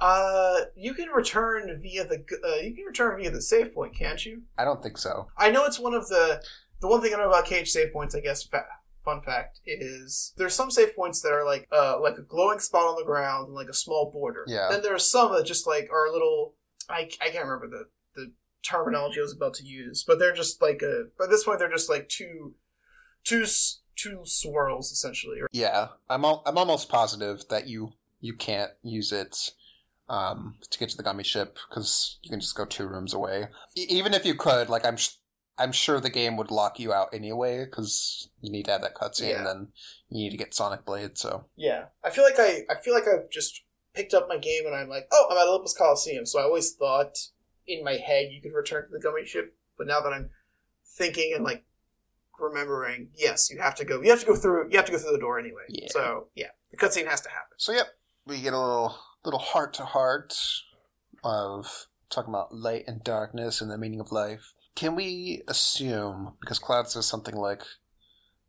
Uh, 0.00 0.60
you 0.76 0.94
can 0.94 1.08
return 1.10 1.78
via 1.80 2.04
the 2.04 2.24
uh, 2.44 2.56
you 2.60 2.74
can 2.74 2.84
return 2.84 3.20
via 3.20 3.30
the 3.30 3.42
save 3.42 3.72
point, 3.74 3.96
can't 3.96 4.24
you? 4.24 4.42
I 4.58 4.64
don't 4.64 4.82
think 4.82 4.98
so. 4.98 5.28
I 5.38 5.50
know 5.50 5.64
it's 5.64 5.78
one 5.78 5.94
of 5.94 6.08
the 6.08 6.42
the 6.80 6.88
one 6.88 7.00
thing 7.00 7.14
I 7.14 7.18
know 7.18 7.28
about 7.28 7.44
cage 7.46 7.70
save 7.70 7.92
points. 7.92 8.14
I 8.14 8.20
guess 8.20 8.48
fun 9.04 9.20
fact 9.22 9.60
is 9.66 10.32
there's 10.36 10.54
some 10.54 10.70
save 10.70 10.94
points 10.96 11.20
that 11.22 11.32
are 11.32 11.44
like 11.44 11.68
uh 11.72 12.00
like 12.00 12.16
a 12.18 12.22
glowing 12.22 12.58
spot 12.58 12.86
on 12.86 12.96
the 12.96 13.04
ground 13.04 13.46
and 13.46 13.54
like 13.54 13.68
a 13.68 13.74
small 13.74 14.10
border. 14.12 14.44
Yeah. 14.46 14.68
Then 14.70 14.82
there 14.82 14.94
are 14.94 14.98
some 14.98 15.32
that 15.32 15.44
just 15.46 15.66
like 15.66 15.88
are 15.92 16.06
a 16.06 16.12
little 16.12 16.54
I 16.88 17.08
I 17.20 17.30
can't 17.30 17.44
remember 17.44 17.68
the 17.68 17.84
the 18.14 18.32
terminology 18.62 19.18
I 19.20 19.22
was 19.22 19.34
about 19.34 19.54
to 19.54 19.64
use, 19.64 20.04
but 20.06 20.18
they're 20.18 20.34
just 20.34 20.62
like 20.62 20.82
a 20.82 21.04
by 21.18 21.26
this 21.26 21.44
point 21.44 21.58
they're 21.58 21.70
just 21.70 21.90
like 21.90 22.08
two 22.08 22.54
two 23.24 23.44
two 23.96 24.20
swirls 24.24 24.90
essentially. 24.92 25.38
Yeah, 25.52 25.88
I'm 26.08 26.24
al- 26.24 26.42
I'm 26.46 26.58
almost 26.58 26.88
positive 26.88 27.44
that 27.50 27.66
you 27.68 27.92
you 28.20 28.34
can't 28.34 28.70
use 28.82 29.12
it 29.12 29.50
um, 30.08 30.56
to 30.70 30.78
get 30.78 30.90
to 30.90 30.96
the 30.96 31.02
gummy 31.02 31.24
ship 31.24 31.58
because 31.68 32.18
you 32.22 32.30
can 32.30 32.40
just 32.40 32.54
go 32.54 32.64
two 32.64 32.86
rooms 32.86 33.14
away. 33.14 33.48
E- 33.76 33.86
even 33.88 34.14
if 34.14 34.26
you 34.26 34.34
could, 34.34 34.68
like, 34.68 34.84
I'm 34.84 34.96
sh- 34.96 35.14
I'm 35.62 35.72
sure 35.72 36.00
the 36.00 36.10
game 36.10 36.36
would 36.36 36.50
lock 36.50 36.78
you 36.80 36.92
out 36.92 37.08
anyway 37.14 37.64
because 37.64 38.28
you 38.40 38.50
need 38.50 38.64
to 38.66 38.72
have 38.72 38.82
that 38.82 38.94
cutscene 38.94 39.30
Yeah. 39.30 39.38
and 39.38 39.46
then 39.46 39.68
you 40.08 40.24
need 40.24 40.30
to 40.30 40.36
get 40.36 40.54
Sonic 40.54 40.84
Blade. 40.84 41.16
So 41.18 41.46
Yeah, 41.56 41.84
I 42.04 42.10
feel 42.10 42.24
like 42.24 42.38
I 42.38 42.62
I 42.68 42.80
feel 42.82 42.94
like 42.94 43.04
I've 43.06 43.30
just 43.30 43.62
picked 43.94 44.14
up 44.14 44.26
my 44.28 44.38
game 44.38 44.66
and 44.66 44.74
I'm 44.74 44.88
like, 44.88 45.06
oh, 45.12 45.26
I'm 45.30 45.36
at 45.38 45.46
Olympus 45.48 45.76
Coliseum. 45.76 46.26
So 46.26 46.40
I 46.40 46.44
always 46.44 46.72
thought 46.74 47.14
in 47.66 47.84
my 47.84 47.94
head 47.94 48.28
you 48.32 48.40
could 48.42 48.54
return 48.56 48.84
to 48.86 48.88
the 48.92 49.00
gummy 49.00 49.24
ship, 49.26 49.54
but 49.78 49.86
now 49.86 50.00
that 50.00 50.12
I'm 50.12 50.30
thinking 50.98 51.32
and 51.34 51.44
like 51.44 51.64
remembering, 52.38 53.10
yes, 53.14 53.50
you 53.50 53.60
have 53.60 53.74
to 53.76 53.84
go. 53.84 54.00
You 54.02 54.10
have 54.10 54.20
to 54.20 54.26
go 54.26 54.34
through. 54.36 54.70
You 54.70 54.76
have 54.76 54.86
to 54.86 54.92
go 54.92 54.98
through 54.98 55.12
the 55.12 55.18
door 55.18 55.38
anyway. 55.38 55.62
Yeah. 55.68 55.88
So 55.90 56.28
yeah, 56.34 56.48
the 56.70 56.76
cutscene 56.76 57.06
has 57.06 57.20
to 57.22 57.28
happen. 57.28 57.56
So 57.58 57.72
yep, 57.72 57.86
we 58.26 58.40
get 58.40 58.52
a 58.52 58.58
little 58.58 58.96
little 59.24 59.40
heart 59.40 59.74
to 59.74 59.84
heart 59.84 60.34
of 61.24 61.86
talking 62.10 62.30
about 62.30 62.52
light 62.54 62.84
and 62.86 63.02
darkness 63.04 63.60
and 63.60 63.70
the 63.70 63.78
meaning 63.78 64.00
of 64.00 64.10
life. 64.12 64.52
Can 64.74 64.94
we 64.94 65.42
assume 65.48 66.34
because 66.40 66.58
Cloud 66.58 66.88
says 66.88 67.06
something 67.06 67.36
like, 67.36 67.62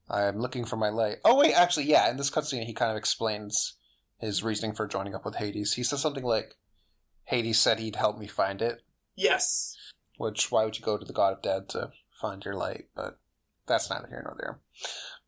"I'm 0.10 0.40
looking 0.40 0.66
for 0.66 0.78
my 0.78 0.90
light." 0.90 1.18
Oh 1.26 1.38
wait, 1.38 1.54
actually, 1.54 1.86
yeah. 1.86 2.10
In 2.10 2.18
this 2.18 2.30
cutscene, 2.30 2.66
he 2.66 2.74
kind 2.74 2.92
of 2.92 2.98
explains 2.98 3.78
his 4.20 4.44
reasoning 4.44 4.74
for 4.74 4.88
joining 4.88 5.16
up 5.16 5.26
with 5.26 5.36
Hades. 5.36 5.74
He 5.74 5.84
says 5.84 6.02
something 6.02 6.24
like, 6.24 6.56
"Hades 7.26 7.60
said 7.60 7.80
he'd 7.80 7.98
help 7.98 8.18
me 8.18 8.28
find 8.28 8.62
it." 8.62 8.84
Yes. 9.16 9.76
Which 10.18 10.52
why 10.52 10.64
would 10.64 10.78
you 10.78 10.86
go 10.86 10.98
to 10.98 11.06
the 11.06 11.14
God 11.14 11.34
of 11.34 11.42
Dead 11.42 11.70
to 11.70 11.92
find 12.10 12.44
your 12.46 12.56
light? 12.56 12.88
But 12.96 13.20
that's 13.68 13.90
neither 13.90 14.08
here 14.08 14.22
nor 14.24 14.36
there. 14.40 14.60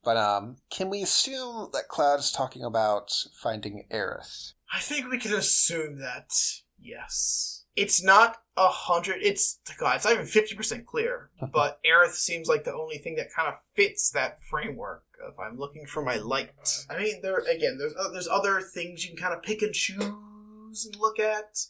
But 0.03 0.17
um, 0.17 0.57
can 0.69 0.89
we 0.89 1.01
assume 1.01 1.69
that 1.73 1.87
Cloud 1.87 2.19
is 2.19 2.31
talking 2.31 2.63
about 2.63 3.11
finding 3.41 3.87
Aerith? 3.91 4.53
I 4.71 4.79
think 4.79 5.09
we 5.09 5.17
can 5.17 5.33
assume 5.33 5.99
that 5.99 6.31
yes. 6.79 7.54
It's 7.75 8.01
not 8.03 8.37
a 8.57 8.67
hundred. 8.69 9.17
It's 9.21 9.59
God. 9.77 9.97
It's 9.97 10.05
not 10.05 10.13
even 10.13 10.25
fifty 10.25 10.55
percent 10.55 10.85
clear. 10.85 11.29
But 11.51 11.79
Aerith 11.85 12.13
seems 12.13 12.47
like 12.47 12.63
the 12.63 12.73
only 12.73 12.97
thing 12.97 13.15
that 13.15 13.33
kind 13.33 13.47
of 13.49 13.55
fits 13.75 14.09
that 14.11 14.43
framework. 14.43 15.03
If 15.27 15.39
I'm 15.39 15.57
looking 15.57 15.85
for 15.85 16.03
my 16.03 16.15
light. 16.17 16.51
I 16.89 16.97
mean, 17.01 17.21
there 17.21 17.37
again. 17.37 17.77
There's 17.77 17.93
uh, 17.97 18.09
there's 18.11 18.27
other 18.27 18.61
things 18.61 19.03
you 19.03 19.09
can 19.15 19.17
kind 19.21 19.33
of 19.33 19.41
pick 19.43 19.61
and 19.61 19.73
choose 19.73 20.85
and 20.85 20.95
look 20.99 21.19
at. 21.19 21.65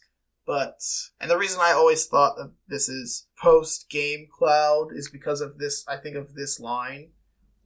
But 0.46 0.80
and 1.20 1.30
the 1.30 1.38
reason 1.38 1.60
I 1.60 1.72
always 1.72 2.06
thought 2.06 2.38
of 2.38 2.52
this 2.68 2.88
is 2.88 3.26
post 3.40 3.88
game 3.90 4.28
cloud 4.30 4.88
is 4.92 5.08
because 5.10 5.40
of 5.40 5.58
this. 5.58 5.84
I 5.88 5.96
think 5.96 6.16
of 6.16 6.34
this 6.34 6.60
line 6.60 7.10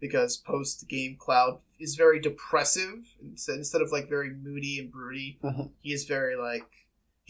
because 0.01 0.39
post 0.39 0.89
game 0.89 1.17
cloud 1.19 1.61
is 1.79 1.95
very 1.97 2.21
depressive 2.21 3.15
instead 3.23 3.57
instead 3.57 3.83
of 3.83 3.93
like 3.93 4.09
very 4.09 4.31
moody 4.31 4.79
and 4.79 4.91
broody 4.91 5.39
Mhm. 5.45 5.71
he 5.83 5.93
is 5.93 6.05
very 6.07 6.37
like 6.37 6.65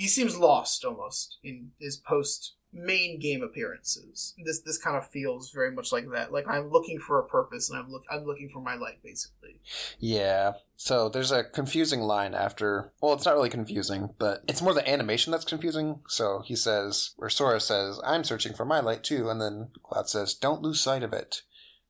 he 0.01 0.09
seems 0.09 0.37
lost 0.39 0.85
almost 0.85 1.37
in 1.45 1.71
his 1.79 1.97
post 1.97 2.55
main 2.73 3.19
game 3.19 3.43
appearances 3.43 4.35
this 4.47 4.61
this 4.61 4.79
kind 4.79 4.97
of 4.97 5.07
feels 5.09 5.51
very 5.51 5.73
much 5.73 5.91
like 5.93 6.09
that 6.13 6.33
like 6.33 6.47
i'm 6.49 6.71
looking 6.71 6.99
for 7.01 7.19
a 7.19 7.27
purpose 7.27 7.69
and 7.69 7.79
i'm 7.79 7.91
look 7.91 8.05
i'm 8.11 8.25
looking 8.25 8.49
for 8.53 8.61
my 8.63 8.77
light 8.77 9.03
basically 9.03 9.61
Yeah. 9.99 10.53
So 10.77 11.11
there's 11.11 11.31
a 11.33 11.45
confusing 11.45 12.01
line 12.01 12.33
after. 12.35 12.93
Well, 13.03 13.13
it's 13.13 13.27
not 13.27 13.35
really 13.35 13.51
confusing, 13.51 14.15
but 14.19 14.43
it's 14.49 14.63
more 14.63 14.73
the 14.73 14.89
animation 14.89 15.31
that's 15.31 15.45
confusing. 15.45 16.01
So 16.09 16.43
he 16.47 16.57
says, 16.57 17.11
or 17.19 17.29
Sora 17.29 17.61
says, 17.61 18.01
"I'm 18.03 18.25
searching 18.25 18.55
for 18.55 18.65
my 18.65 18.81
light 18.81 19.05
too," 19.05 19.29
and 19.29 19.39
then 19.43 19.69
Cloud 19.83 20.09
says, 20.09 20.33
"Don't 20.33 20.63
lose 20.63 20.81
sight 20.81 21.03
of 21.03 21.13
it." 21.13 21.43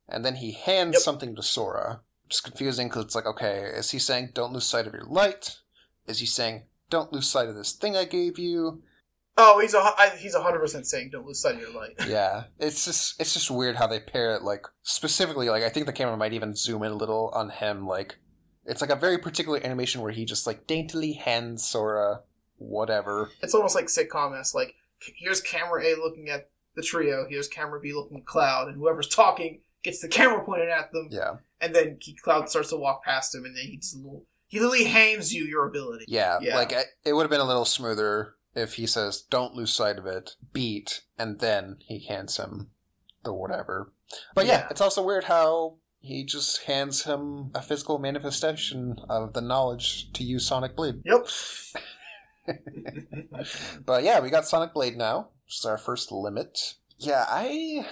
And 0.09 0.25
then 0.25 0.37
he 0.37 0.51
hands 0.53 0.95
Yep. 0.95 1.03
something 1.03 1.37
to 1.37 1.43
Sora. 1.43 2.01
It's 2.27 2.41
confusing 2.41 2.89
because 2.89 3.05
it's 3.05 3.15
like, 3.15 3.27
okay, 3.27 3.59
is 3.81 3.93
he 3.93 4.01
saying, 4.01 4.31
"Don't 4.35 4.53
lose 4.53 4.67
sight 4.67 4.89
of 4.89 4.95
your 4.95 5.05
light"? 5.05 5.59
Is 6.09 6.19
he 6.19 6.27
saying, 6.27 6.65
"Don't 6.91 7.13
lose 7.13 7.29
sight 7.29 7.49
of 7.49 7.55
this 7.55 7.73
thing 7.73 7.97
I 7.97 8.05
gave 8.05 8.39
you"? 8.39 8.83
oh 9.37 9.59
he's 9.61 9.73
a 9.75 9.79
I- 9.79 10.17
he's 10.19 10.35
100% 10.35 10.85
saying 10.85 11.11
don't 11.13 11.25
lose 11.27 11.41
sight 11.41 11.55
of 11.55 11.61
your 11.63 11.73
light 11.73 11.95
yeah, 12.09 12.45
it's 12.59 12.85
just 12.85 13.19
it's 13.21 13.33
just 13.33 13.51
weird 13.51 13.77
how 13.77 13.87
they 13.87 14.01
pair 14.01 14.35
it. 14.35 14.43
Like 14.43 14.67
specifically, 14.83 15.49
like 15.49 15.63
I 15.63 15.69
think 15.71 15.87
the 15.87 15.93
camera 15.93 16.17
might 16.17 16.33
even 16.35 16.55
zoom 16.55 16.83
in 16.83 16.93
a 16.93 16.97
little 16.97 17.31
on 17.33 17.49
him. 17.51 17.87
Like 17.87 18.17
it's 18.67 18.81
like 18.83 18.91
a 18.91 18.97
very 18.97 19.17
particular 19.19 19.59
animation 19.65 20.03
where 20.03 20.13
he 20.13 20.25
just 20.27 20.47
like 20.47 20.67
daintily 20.67 21.13
hands 21.13 21.65
Sora 21.65 22.21
whatever. 22.59 23.31
it's 23.43 23.55
almost 23.55 23.75
like 23.75 23.87
sitcom 23.87 24.39
esque 24.39 24.55
like 24.55 24.75
here's 25.17 25.41
camera 25.41 25.83
a 25.83 25.95
looking 25.97 26.29
at 26.29 26.51
the 26.77 26.83
trio 26.83 27.27
here's 27.29 27.49
camera 27.49 27.81
b 27.81 27.93
looking 27.95 28.19
at 28.19 28.27
cloud 28.27 28.69
and 28.69 28.77
whoever's 28.77 29.09
talking 29.09 29.61
gets 29.83 30.01
the 30.01 30.09
camera 30.09 30.45
pointed 30.45 30.69
at 30.69 30.93
them 30.93 31.09
Yeah, 31.11 31.37
and 31.61 31.75
then 31.75 31.99
cloud 32.23 32.51
starts 32.51 32.69
to 32.69 32.77
walk 32.77 33.03
past 33.03 33.35
him 33.35 33.47
and 33.47 33.57
then 33.57 33.65
he 33.65 33.79
just 33.79 33.95
a 33.95 33.99
little 33.99 34.27
he 34.51 34.59
literally 34.61 34.85
hands 34.85 35.33
you 35.33 35.45
your 35.45 35.67
ability 35.67 36.05
yeah. 36.09 36.39
Yeah. 36.43 36.57
Like 36.57 36.75
I, 36.75 36.83
it 37.05 37.15
would 37.15 37.23
have 37.23 37.31
been 37.31 37.41
a 37.41 37.45
little 37.45 37.65
smoother 37.65 38.35
if 38.55 38.75
he 38.75 38.87
says, 38.87 39.23
don't 39.23 39.55
lose 39.55 39.73
sight 39.73 39.97
of 39.97 40.07
it, 40.07 40.33
beat, 40.53 41.03
and 41.17 41.39
then 41.39 41.77
he 41.81 42.01
hands 42.01 42.37
him 42.37 42.71
the 43.25 43.33
whatever. 43.33 43.93
But 44.35 44.47
yeah, 44.47 44.59
Yeah. 44.59 44.67
it's 44.71 44.81
also 44.81 45.03
weird 45.03 45.25
how 45.25 45.77
he 46.01 46.25
just 46.25 46.65
hands 46.65 47.05
him 47.05 47.51
a 47.55 47.63
physical 47.63 47.99
manifestation 47.99 48.97
of 49.09 49.35
the 49.35 49.41
knowledge 49.41 50.13
to 50.15 50.25
use 50.25 50.47
Sonic 50.47 50.75
Blade. 50.77 51.01
Yep. 51.05 51.29
But 53.87 54.03
yeah, 54.03 54.21
we 54.21 54.31
got 54.31 54.47
Sonic 54.47 54.75
Blade 54.75 54.97
now, 54.97 55.29
which 55.45 55.59
is 55.59 55.65
our 55.65 55.79
first 55.79 56.11
limit. 56.13 56.75
Yeah, 56.99 57.25
I 57.29 57.87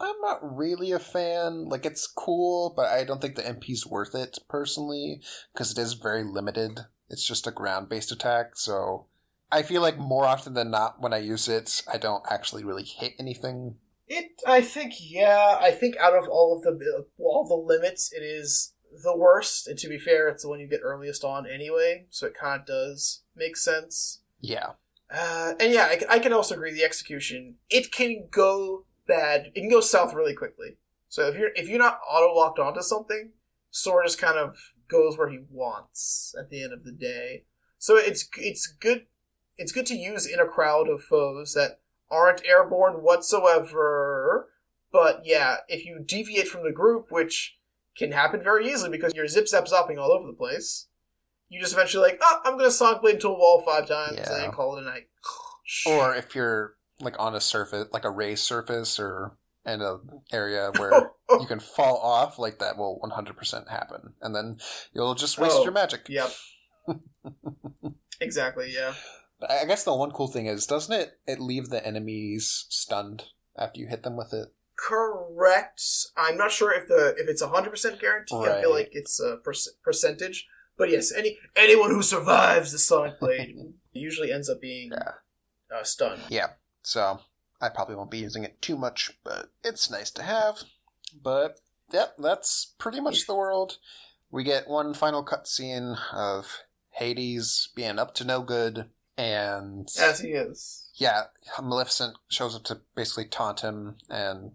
I'm 0.00 0.16
not 0.22 0.56
really 0.56 0.92
a 0.92 0.98
fan. 0.98 1.68
Like 1.68 1.86
it's 1.86 2.06
cool, 2.06 2.72
but 2.76 2.86
I 2.86 3.04
don't 3.04 3.20
think 3.20 3.36
the 3.36 3.42
MP's 3.42 3.86
worth 3.86 4.14
it 4.14 4.38
personally 4.48 5.20
because 5.52 5.70
it 5.72 5.78
is 5.80 5.94
very 5.94 6.24
limited. 6.24 6.80
It's 7.08 7.26
just 7.26 7.46
a 7.46 7.50
ground-based 7.52 8.10
attack, 8.10 8.56
so 8.56 9.06
I 9.52 9.62
feel 9.62 9.82
like 9.82 9.98
more 9.98 10.24
often 10.24 10.54
than 10.54 10.70
not 10.70 11.00
when 11.00 11.12
I 11.12 11.18
use 11.18 11.48
it, 11.48 11.82
I 11.92 11.96
don't 11.98 12.24
actually 12.28 12.64
really 12.64 12.82
hit 12.82 13.12
anything. 13.20 13.76
It, 14.08 14.32
I 14.46 14.60
think, 14.62 14.94
yeah, 14.98 15.58
I 15.60 15.70
think 15.70 15.96
out 15.98 16.14
of 16.14 16.28
all 16.28 16.56
of 16.56 16.62
the 16.62 17.06
all 17.18 17.46
the 17.46 17.54
limits, 17.54 18.12
it 18.12 18.22
is 18.22 18.72
the 19.02 19.16
worst. 19.16 19.68
And 19.68 19.78
to 19.78 19.88
be 19.88 19.98
fair, 19.98 20.28
it's 20.28 20.42
the 20.42 20.48
one 20.48 20.60
you 20.60 20.66
get 20.66 20.80
earliest 20.82 21.24
on 21.24 21.46
anyway, 21.46 22.06
so 22.10 22.26
it 22.26 22.34
kind 22.34 22.60
of 22.60 22.66
does 22.66 23.22
make 23.36 23.56
sense. 23.56 24.20
Yeah. 24.40 24.70
Uh, 25.14 25.52
and 25.60 25.72
yeah, 25.72 25.88
I, 25.90 25.96
can- 25.96 26.08
I 26.10 26.18
can 26.18 26.32
also 26.32 26.54
agree. 26.54 26.72
The 26.72 26.84
execution, 26.84 27.56
it 27.70 27.92
can 27.92 28.26
go 28.30 28.84
bad. 29.06 29.46
It 29.54 29.60
can 29.60 29.68
go 29.70 29.80
south 29.80 30.14
really 30.14 30.34
quickly. 30.34 30.76
So 31.08 31.28
if 31.28 31.36
you're 31.36 31.50
if 31.54 31.68
you're 31.68 31.78
not 31.78 32.00
auto 32.08 32.34
locked 32.34 32.58
onto 32.58 32.82
something, 32.82 33.30
Sora 33.70 34.04
just 34.06 34.20
kind 34.20 34.38
of 34.38 34.56
goes 34.88 35.16
where 35.16 35.28
he 35.30 35.40
wants 35.50 36.34
at 36.38 36.50
the 36.50 36.62
end 36.62 36.72
of 36.72 36.84
the 36.84 36.92
day. 36.92 37.44
So 37.78 37.96
it's 37.96 38.28
it's 38.38 38.66
good. 38.66 39.06
It's 39.56 39.72
good 39.72 39.86
to 39.86 39.94
use 39.94 40.26
in 40.26 40.40
a 40.40 40.46
crowd 40.46 40.88
of 40.88 41.02
foes 41.02 41.54
that 41.54 41.80
aren't 42.10 42.44
airborne 42.44 43.02
whatsoever. 43.02 44.48
But 44.92 45.22
yeah, 45.24 45.58
if 45.68 45.84
you 45.84 46.00
deviate 46.04 46.48
from 46.48 46.64
the 46.64 46.72
group, 46.72 47.06
which 47.10 47.58
can 47.96 48.12
happen 48.12 48.42
very 48.42 48.68
easily 48.68 48.90
because 48.90 49.12
you're 49.14 49.28
zip 49.28 49.48
zap 49.48 49.66
zopping 49.66 49.98
all 49.98 50.12
over 50.12 50.26
the 50.26 50.32
place, 50.32 50.86
you 51.48 51.60
just 51.60 51.72
eventually 51.72 52.02
like, 52.02 52.18
oh, 52.22 52.40
I'm 52.44 52.56
gonna 52.56 52.70
Sonic 52.70 53.02
Blade 53.02 53.14
into 53.16 53.28
a 53.28 53.32
wall 53.38 53.62
five 53.64 53.86
times 53.86 54.16
and 54.18 54.26
Yeah. 54.26 54.38
then 54.38 54.50
call 54.52 54.76
it 54.76 54.82
a 54.82 54.84
night. 54.84 55.08
Or 55.86 56.14
if 56.14 56.34
you're 56.34 56.74
like 57.00 57.18
on 57.18 57.34
a 57.34 57.40
surface, 57.40 57.88
like 57.92 58.04
a 58.04 58.10
raised 58.10 58.44
surface, 58.44 58.98
or 59.00 59.36
in 59.66 59.80
an 59.80 60.00
area 60.32 60.70
where 60.78 61.10
you 61.30 61.46
can 61.46 61.60
fall 61.60 61.98
off, 61.98 62.38
like 62.38 62.58
that 62.58 62.76
will 62.76 63.00
100% 63.02 63.68
happen, 63.70 64.14
and 64.20 64.34
then 64.34 64.58
you'll 64.92 65.14
just 65.14 65.38
waste 65.38 65.56
Oh. 65.58 65.62
your 65.64 65.72
magic. 65.72 66.06
Yep. 66.08 66.30
exactly. 68.20 68.70
Yeah. 68.72 68.94
I 69.48 69.64
guess 69.66 69.84
the 69.84 69.94
one 69.94 70.10
cool 70.10 70.28
thing 70.28 70.46
is, 70.46 70.66
doesn't 70.66 70.94
it? 70.94 71.18
It 71.26 71.40
leave 71.40 71.68
the 71.68 71.84
enemies 71.86 72.66
stunned 72.68 73.24
after 73.58 73.80
you 73.80 73.88
hit 73.88 74.02
them 74.02 74.16
with 74.16 74.32
it. 74.32 74.48
Correct. 74.76 75.82
I'm 76.16 76.36
not 76.36 76.50
sure 76.50 76.72
if 76.72 76.88
the 76.88 77.14
if 77.18 77.28
it's 77.28 77.42
hundred 77.42 77.70
percent 77.70 78.00
guarantee. 78.00 78.36
I 78.36 78.60
feel 78.60 78.72
like 78.72 78.88
it's 78.92 79.20
a 79.20 79.36
perc- 79.44 79.68
percentage. 79.82 80.46
But 80.76 80.90
yes, 80.90 81.12
any 81.12 81.38
anyone 81.56 81.90
who 81.90 82.02
survives 82.02 82.72
the 82.72 82.78
Sonic 82.78 83.20
Blade 83.20 83.56
usually 83.92 84.32
ends 84.32 84.48
up 84.48 84.60
being 84.60 84.90
Yeah. 84.92 85.12
uh, 85.78 85.84
stunned. 85.84 86.22
Yeah. 86.28 86.48
So 86.84 87.20
I 87.60 87.68
probably 87.70 87.96
won't 87.96 88.10
be 88.10 88.18
using 88.18 88.44
it 88.44 88.60
too 88.62 88.76
much, 88.76 89.10
but 89.24 89.50
it's 89.64 89.90
nice 89.90 90.10
to 90.12 90.22
have. 90.22 90.58
But 91.20 91.60
yep, 91.92 92.14
that's 92.18 92.74
pretty 92.78 93.00
much 93.00 93.26
the 93.26 93.34
world. 93.34 93.78
We 94.30 94.44
get 94.44 94.68
one 94.68 94.94
final 94.94 95.24
cutscene 95.24 95.96
of 96.12 96.58
Hades 96.90 97.68
being 97.74 97.98
up 97.98 98.14
to 98.16 98.24
no 98.24 98.42
good, 98.42 98.86
and 99.16 99.88
As 99.98 100.20
he 100.20 100.30
is. 100.30 100.88
yeah, 100.94 101.24
Maleficent 101.62 102.16
shows 102.28 102.54
up 102.54 102.64
to 102.64 102.80
basically 102.94 103.26
taunt 103.26 103.60
him, 103.60 103.96
and 104.10 104.52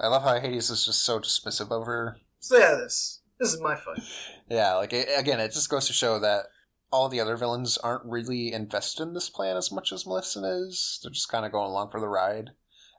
I 0.00 0.06
love 0.08 0.22
how 0.22 0.38
Hades 0.40 0.70
is 0.70 0.86
just 0.86 1.04
so 1.04 1.20
dismissive 1.20 1.70
of 1.70 1.86
her. 1.86 2.16
So 2.40 2.58
yeah, 2.58 2.74
this 2.76 3.20
this 3.38 3.52
is 3.52 3.60
my 3.60 3.74
fight. 3.76 4.02
Yeah, 4.48 4.74
like 4.74 4.92
it, 4.92 5.08
again, 5.16 5.40
it 5.40 5.52
just 5.52 5.68
goes 5.68 5.86
to 5.88 5.92
show 5.92 6.18
that 6.20 6.46
all 6.92 7.08
the 7.08 7.20
other 7.20 7.36
villains 7.36 7.78
aren't 7.78 8.04
really 8.04 8.52
invested 8.52 9.02
in 9.02 9.14
this 9.14 9.30
plan 9.30 9.56
as 9.56 9.72
much 9.72 9.92
as 9.92 10.06
Maleficent 10.06 10.44
is. 10.46 11.00
They're 11.02 11.10
just 11.10 11.28
kind 11.28 11.46
of 11.46 11.52
going 11.52 11.70
along 11.70 11.90
for 11.90 12.00
the 12.00 12.08
ride, 12.08 12.50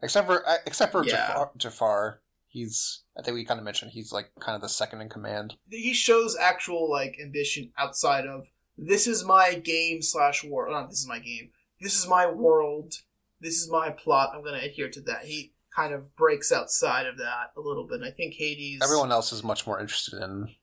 except 0.01 0.27
for 0.27 0.47
uh, 0.47 0.57
except 0.65 0.91
for 0.91 1.05
Yeah. 1.05 1.27
Jafar, 1.27 1.51
Jafar. 1.57 2.19
He's 2.47 3.03
I 3.17 3.21
think 3.21 3.35
we 3.35 3.45
kind 3.45 3.59
of 3.59 3.63
mentioned 3.63 3.91
he's 3.91 4.11
like 4.11 4.31
kind 4.39 4.55
of 4.55 4.61
the 4.61 4.69
second 4.69 5.01
in 5.01 5.09
command. 5.09 5.55
He 5.69 5.93
shows 5.93 6.35
actual 6.35 6.89
like 6.89 7.17
ambition 7.21 7.71
outside 7.77 8.25
of 8.25 8.47
this 8.77 9.07
is 9.07 9.23
my 9.23 9.55
game 9.55 10.01
slash 10.01 10.43
war. 10.43 10.69
Not 10.69 10.89
this 10.89 10.99
is 10.99 11.07
my 11.07 11.19
game. 11.19 11.51
This 11.79 11.97
is 11.97 12.07
my 12.07 12.27
world. 12.27 12.95
This 13.39 13.61
is 13.61 13.69
my 13.69 13.89
plot. 13.89 14.31
I'm 14.33 14.43
going 14.43 14.59
to 14.59 14.65
adhere 14.65 14.89
to 14.89 15.01
that. 15.01 15.25
He 15.25 15.53
kind 15.75 15.93
of 15.93 16.15
breaks 16.15 16.51
outside 16.51 17.05
of 17.07 17.17
that 17.17 17.51
a 17.57 17.61
little 17.61 17.85
bit. 17.85 17.99
And 17.99 18.05
I 18.05 18.11
think 18.11 18.35
Hades. 18.35 18.79
Everyone 18.81 19.11
else 19.11 19.33
is 19.33 19.43
much 19.43 19.67
more 19.67 19.79
interested 19.79 20.21
in 20.21 20.55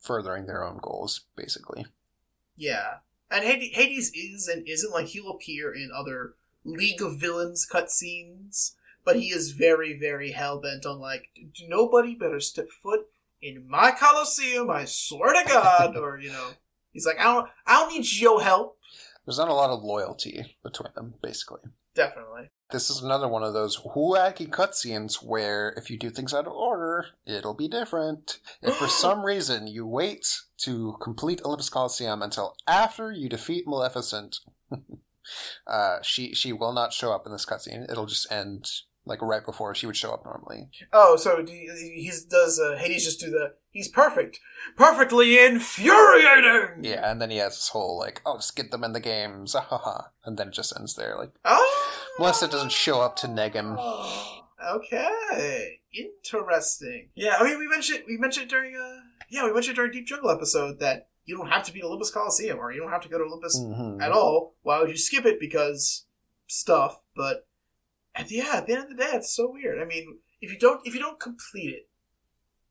furthering 0.00 0.46
their 0.46 0.64
own 0.64 0.78
goals, 0.82 1.26
basically. 1.36 1.86
Yeah. 2.62 2.98
And 3.28 3.44
Hades, 3.44 4.12
is 4.14 4.46
and 4.46 4.68
isn't 4.68 4.92
like 4.92 5.06
he'll 5.06 5.30
appear 5.30 5.74
in 5.74 5.90
other 5.92 6.34
League 6.64 7.02
of 7.02 7.18
Villains 7.18 7.66
cutscenes, 7.68 8.74
but 9.04 9.16
he 9.16 9.30
is 9.30 9.50
very, 9.50 9.98
very 9.98 10.30
hell 10.30 10.60
bent 10.60 10.86
on 10.86 11.00
like 11.00 11.30
nobody 11.66 12.14
better 12.14 12.38
step 12.38 12.68
foot 12.70 13.08
in 13.40 13.66
my 13.68 13.90
Coliseum. 13.90 14.70
I 14.70 14.84
swear 14.84 15.32
to 15.32 15.48
God, 15.48 15.96
or 15.96 16.20
you 16.20 16.30
know, 16.30 16.50
he's 16.92 17.04
like 17.04 17.18
I 17.18 17.24
don't, 17.24 17.48
I 17.66 17.80
don't 17.80 17.92
need 17.94 18.12
your 18.12 18.40
help. 18.40 18.78
There's 19.26 19.38
not 19.38 19.48
a 19.48 19.54
lot 19.54 19.70
of 19.70 19.82
loyalty 19.82 20.56
between 20.62 20.92
them, 20.94 21.14
basically. 21.20 21.62
Definitely. 21.94 22.50
This 22.72 22.88
is 22.88 23.02
another 23.02 23.28
one 23.28 23.42
of 23.42 23.52
those 23.52 23.76
wacky 23.78 24.48
cutscenes 24.48 25.22
where 25.22 25.74
if 25.76 25.90
you 25.90 25.98
do 25.98 26.08
things 26.08 26.32
out 26.32 26.46
of 26.46 26.54
order, 26.54 27.04
it'll 27.26 27.52
be 27.52 27.68
different. 27.68 28.38
If 28.62 28.76
for 28.76 28.88
some 28.88 29.22
reason 29.26 29.66
you 29.66 29.86
wait 29.86 30.40
to 30.58 30.96
complete 31.02 31.42
Olympus 31.44 31.68
Coliseum 31.68 32.22
until 32.22 32.56
after 32.66 33.12
you 33.12 33.28
defeat 33.28 33.66
Maleficent, 33.66 34.40
uh, 35.66 35.98
she 36.00 36.34
she 36.34 36.54
will 36.54 36.72
not 36.72 36.94
show 36.94 37.12
up 37.12 37.26
in 37.26 37.32
this 37.32 37.44
cutscene. 37.44 37.90
It'll 37.90 38.06
just 38.06 38.32
end 38.32 38.70
like 39.04 39.20
right 39.22 39.44
before 39.44 39.74
she 39.74 39.86
would 39.86 39.96
show 39.96 40.12
up 40.12 40.24
normally. 40.24 40.68
Oh, 40.92 41.16
so 41.16 41.44
he's 41.44 42.24
does 42.24 42.60
uh, 42.60 42.76
Hades 42.76 43.04
just 43.04 43.20
do 43.20 43.30
the 43.30 43.54
he's 43.70 43.88
perfect, 43.88 44.38
perfectly 44.76 45.38
infuriating. 45.44 46.84
Yeah, 46.84 47.10
and 47.10 47.20
then 47.20 47.30
he 47.30 47.38
has 47.38 47.54
this 47.54 47.68
whole 47.68 47.98
like, 47.98 48.20
oh, 48.26 48.36
just 48.36 48.56
get 48.56 48.70
them 48.70 48.84
in 48.84 48.92
the 48.92 49.00
games, 49.00 49.54
ah, 49.56 49.60
ha 49.68 49.78
ha, 49.78 50.10
and 50.24 50.36
then 50.38 50.48
it 50.48 50.54
just 50.54 50.76
ends 50.78 50.94
there. 50.94 51.16
Like 51.16 51.32
Oh. 51.44 51.92
Melissa 52.18 52.46
doesn't 52.48 52.72
show 52.72 53.00
up 53.00 53.16
to 53.16 53.28
neg 53.28 53.54
him. 53.54 53.78
Okay, 54.64 55.80
interesting. 55.92 57.08
Yeah, 57.16 57.34
I 57.40 57.42
mean, 57.42 57.58
we 57.58 57.66
mentioned 57.66 58.04
we 58.06 58.16
mentioned 58.16 58.48
during 58.48 58.76
uh 58.76 59.00
yeah 59.28 59.44
we 59.44 59.52
mentioned 59.52 59.74
during 59.74 59.90
Deep 59.90 60.06
Jungle 60.06 60.30
episode 60.30 60.78
that 60.78 61.08
you 61.24 61.36
don't 61.36 61.48
have 61.50 61.64
to 61.64 61.72
beat 61.72 61.82
Olympus 61.82 62.12
Coliseum 62.12 62.58
or 62.58 62.70
you 62.72 62.80
don't 62.80 62.92
have 62.92 63.00
to 63.02 63.08
go 63.08 63.18
to 63.18 63.24
Olympus 63.24 63.58
Mhm. 63.58 64.00
at 64.00 64.12
all. 64.12 64.54
Why 64.62 64.78
would 64.80 64.90
you 64.90 64.96
skip 64.96 65.24
it? 65.26 65.40
Because 65.40 66.06
stuff. 66.46 67.00
But 67.16 67.46
at 68.14 68.28
the, 68.28 68.36
yeah, 68.36 68.52
at 68.54 68.66
the 68.66 68.74
end 68.74 68.84
of 68.84 68.88
the 68.90 68.96
day, 68.96 69.10
it's 69.12 69.34
so 69.34 69.50
weird. 69.50 69.80
I 69.80 69.84
mean, 69.84 70.18
if 70.40 70.50
you 70.52 70.58
don't 70.58 70.86
if 70.86 70.94
you 70.94 71.00
don't 71.00 71.20
complete 71.20 71.70
it, 71.70 71.88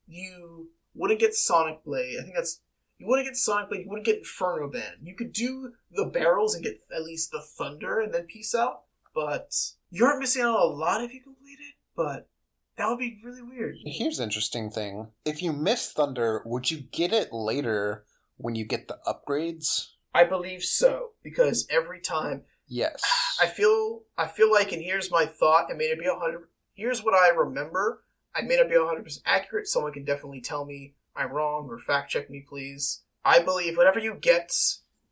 you 0.07 0.69
wouldn't 0.93 1.19
get 1.19 1.33
Sonic 1.33 1.83
Blade. 1.83 2.17
I 2.19 2.23
think 2.23 2.35
that's 2.35 2.61
you 2.97 3.07
wouldn't 3.07 3.27
get 3.27 3.37
Sonic 3.37 3.69
Blade. 3.69 3.83
You 3.83 3.89
wouldn't 3.89 4.05
get 4.05 4.19
Inferno 4.19 4.69
Band. 4.69 4.97
You 5.03 5.15
could 5.15 5.33
do 5.33 5.73
the 5.91 6.05
barrels 6.05 6.53
and 6.53 6.63
get 6.63 6.81
at 6.95 7.03
least 7.03 7.31
the 7.31 7.41
Thunder 7.41 7.99
and 7.99 8.13
then 8.13 8.25
peace 8.25 8.53
out. 8.53 8.83
But 9.15 9.55
you 9.89 10.05
aren't 10.05 10.19
missing 10.19 10.43
out 10.43 10.59
a 10.59 10.65
lot 10.65 11.03
if 11.03 11.13
you 11.13 11.21
complete 11.21 11.57
it. 11.59 11.75
But 11.95 12.29
that 12.77 12.87
would 12.87 12.99
be 12.99 13.19
really 13.23 13.41
weird. 13.41 13.77
Here's 13.85 14.17
the 14.17 14.23
interesting 14.23 14.69
thing. 14.69 15.07
If 15.25 15.41
you 15.41 15.51
miss 15.51 15.91
Thunder, 15.91 16.41
would 16.45 16.69
you 16.69 16.81
get 16.91 17.11
it 17.11 17.33
later 17.33 18.05
when 18.37 18.55
you 18.55 18.65
get 18.65 18.87
the 18.87 18.99
upgrades? 19.07 19.87
I 20.13 20.23
believe 20.25 20.63
so 20.63 21.11
because 21.23 21.67
every 21.69 21.99
time 21.99 22.43
Yes. 22.73 23.01
I 23.41 23.47
feel 23.47 24.03
I 24.17 24.27
feel 24.27 24.49
like, 24.49 24.71
and 24.71 24.81
here's 24.81 25.11
my 25.11 25.25
thought. 25.25 25.69
It 25.69 25.75
may 25.77 25.89
not 25.89 25.99
be 25.99 26.05
a 26.05 26.15
hundred. 26.15 26.47
Here's 26.73 27.03
what 27.03 27.13
I 27.13 27.27
remember. 27.29 28.03
I 28.33 28.41
may 28.43 28.55
not 28.55 28.69
be 28.69 28.75
hundred 28.75 29.03
percent 29.03 29.23
accurate. 29.25 29.67
Someone 29.67 29.91
can 29.91 30.05
definitely 30.05 30.39
tell 30.39 30.63
me 30.63 30.93
I'm 31.15 31.31
wrong 31.33 31.67
or 31.69 31.77
fact 31.79 32.11
check 32.11 32.29
me, 32.29 32.45
please. 32.47 33.01
I 33.25 33.39
believe 33.41 33.77
whenever 33.77 33.99
you 33.99 34.13
get 34.13 34.53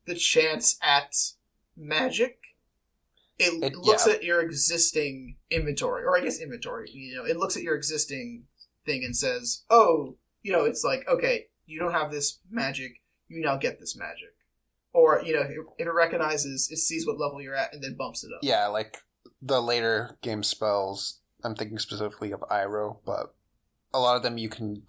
the 0.05 0.15
chance 0.15 0.77
at 0.81 1.13
magic, 1.75 2.39
it, 3.37 3.61
It- 3.61 3.75
looks 3.75 4.07
yeah. 4.07 4.13
at 4.13 4.23
your 4.23 4.39
existing 4.41 5.35
inventory, 5.51 6.03
or 6.05 6.17
I 6.17 6.21
guess 6.21 6.39
inventory. 6.39 6.89
You 6.91 7.17
know, 7.17 7.25
it 7.25 7.35
looks 7.35 7.57
at 7.57 7.63
your 7.63 7.75
existing 7.75 8.45
thing 8.85 9.03
and 9.03 9.15
says, 9.17 9.63
"Oh, 9.69 10.15
you 10.43 10.53
know, 10.53 10.63
it's 10.63 10.85
like 10.85 11.05
okay, 11.09 11.47
you 11.65 11.77
don't 11.77 11.91
have 11.91 12.09
this 12.09 12.39
magic. 12.49 13.01
You 13.27 13.41
now 13.41 13.57
get 13.57 13.81
this 13.81 13.97
magic." 13.97 14.33
Or 14.93 15.21
you 15.23 15.33
know, 15.33 15.41
if 15.41 15.51
it- 15.77 15.91
recognizes, 15.91 16.69
it 16.71 16.77
sees 16.77 17.05
what 17.05 17.19
level 17.19 17.41
you're 17.41 17.55
at 17.55 17.73
and 17.73 17.83
then 17.83 17.95
bumps 17.95 18.23
it 18.23 18.31
up. 18.33 18.39
Yeah, 18.41 18.67
like 18.67 19.03
the 19.41 19.61
later 19.61 20.17
game 20.21 20.43
spells, 20.43 21.19
I'm 21.43 21.55
thinking 21.55 21.79
specifically 21.79 22.31
of 22.31 22.43
iro 22.49 22.99
but 23.05 23.33
a 23.93 23.99
lot 23.99 24.17
of 24.17 24.23
them 24.23 24.37
you 24.37 24.49
can 24.49 24.83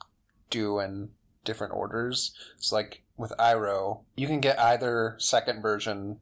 do 0.51 0.79
in 0.81 1.11
different 1.45 1.75
orders. 1.75 2.35
It's 2.57 2.73
like 2.73 3.03
with 3.17 3.33
iro 3.39 4.05
you 4.17 4.27
can 4.27 4.41
get 4.41 4.59
either 4.59 5.17
second 5.19 5.63
version 5.63 6.21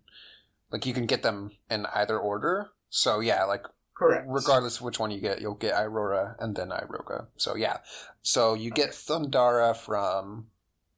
like 0.70 0.84
you 0.84 0.92
can 0.92 1.06
get 1.06 1.22
them 1.22 1.52
in 1.70 1.86
either 1.94 2.18
order. 2.18 2.70
So 2.90 3.20
yeah, 3.20 3.44
like 3.44 3.64
Correct. 3.94 4.26
regardless 4.28 4.76
of 4.76 4.82
which 4.82 4.98
one 4.98 5.10
you 5.10 5.20
get, 5.20 5.40
you'll 5.40 5.54
get 5.54 5.74
Aurora 5.80 6.36
and 6.38 6.54
then 6.56 6.68
Iroga. 6.68 7.26
So 7.36 7.56
yeah, 7.56 7.78
so 8.22 8.54
you 8.54 8.70
get 8.70 8.90
Thundara 8.90 9.74
from 9.74 10.48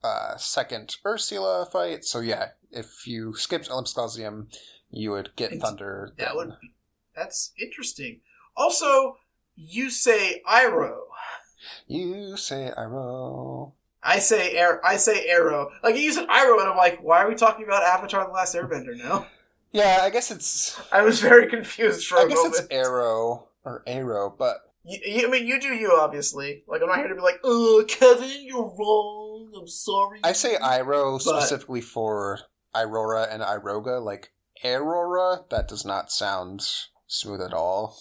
uh, 0.03 0.37
second 0.37 0.97
Ursula 1.07 1.67
fight. 1.71 2.05
So 2.05 2.21
yeah, 2.21 2.49
if 2.71 3.07
you 3.07 3.35
skipped 3.35 3.71
Olympus 3.71 3.93
Coliseum, 3.93 4.49
you 4.91 5.11
would 5.13 5.31
get 5.37 5.53
Int- 5.53 5.63
Thunder. 5.63 6.13
That 6.19 6.29
then. 6.29 6.37
would 6.37 6.49
be, 6.61 6.73
that's 7.15 7.53
interesting. 7.61 8.21
Also, 8.57 9.17
you 9.57 9.91
say 9.91 10.43
Iroh. 10.49 10.99
You 11.87 12.37
say 12.37 12.73
Iro. 12.77 13.75
I 14.03 14.19
say 14.19 14.57
air. 14.57 14.81
I 14.85 14.97
say 14.97 15.27
arrow. 15.29 15.71
Like 15.83 15.95
you 15.97 16.11
said 16.13 16.27
Iroh, 16.29 16.59
and 16.61 16.71
I'm 16.71 16.77
like, 16.79 17.01
why 17.03 17.23
are 17.23 17.29
we 17.29 17.35
talking 17.35 17.67
about 17.67 17.83
Avatar: 17.83 18.27
The 18.27 18.33
Last 18.33 18.55
Airbender 18.55 18.97
now? 18.97 19.27
Yeah, 19.73 19.99
I 20.03 20.09
guess 20.09 20.31
it's. 20.31 20.81
I 20.93 21.03
was 21.03 21.21
very 21.21 21.49
confused 21.49 22.07
for 22.09 22.19
I 22.19 22.23
a 22.23 22.29
guess 22.29 22.37
moment. 22.39 22.55
it's 22.57 22.67
Arrow 22.71 23.49
or 23.65 23.83
Arrow, 23.87 24.35
but 24.37 24.57
You, 24.85 24.99
you, 25.05 25.29
I 25.29 25.31
mean, 25.31 25.47
you 25.47 25.61
do 25.61 25.75
you 25.75 25.93
obviously. 25.93 26.65
Like 26.67 26.81
I'm 26.81 26.89
not 26.89 26.97
here 26.99 27.09
to 27.09 27.15
be 27.15 27.21
like, 27.21 27.41
oh, 27.45 27.85
Kevin, 27.87 28.31
you're 28.43 28.75
wrong. 28.79 29.20
I'm 29.59 29.67
sorry. 29.67 30.21
I 30.23 30.33
say 30.33 30.57
Iro 30.63 31.19
specifically 31.19 31.81
for 31.81 32.41
Aurora 32.75 33.29
and 33.31 33.43
Iroga. 33.43 34.03
Like 34.03 34.33
Aurora, 34.65 35.41
that 35.51 35.69
does 35.69 35.85
not 35.85 36.11
sound 36.11 36.63
smooth 37.07 37.41
at 37.41 37.53
all. 37.53 37.99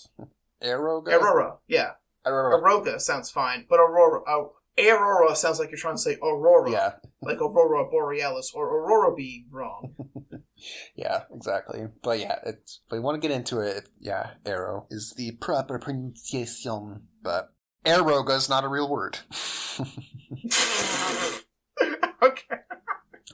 Aroga, 0.64 1.14
Aurora. 1.14 1.58
Yeah, 1.68 1.92
Aurora. 2.26 2.62
Aroga 2.62 3.00
sounds 3.00 3.32
fine, 3.32 3.66
but 3.70 3.80
Aurora. 3.80 4.22
Oh, 4.28 4.54
Aurora 4.78 5.36
sounds 5.36 5.60
like 5.60 5.70
you're 5.70 5.78
trying 5.78 5.96
to 5.96 6.02
say 6.02 6.18
Aurora. 6.22 6.72
Yeah, 6.72 6.92
Like 7.22 7.42
Aurora 7.42 7.90
Borealis 7.90 8.52
or 8.54 8.68
Aurora 8.68 9.16
being 9.16 9.48
wrong. 9.52 9.96
yeah, 10.96 11.24
exactly. 11.34 11.88
But 12.02 12.20
yeah, 12.20 12.40
it's. 12.46 12.82
If 12.86 12.92
we 12.92 13.00
want 13.00 13.22
to 13.22 13.28
get 13.28 13.36
into 13.36 13.60
it, 13.60 13.90
yeah, 14.00 14.32
Arrow 14.46 14.88
is 14.90 15.14
the 15.18 15.32
proper 15.32 15.80
pronunciation, 15.80 17.04
but 17.22 17.50
Aroga 17.90 18.34
is 18.36 18.50
not 18.50 18.64
a 18.64 18.68
real 18.68 18.90
word. 18.90 19.20
okay. 22.22 22.56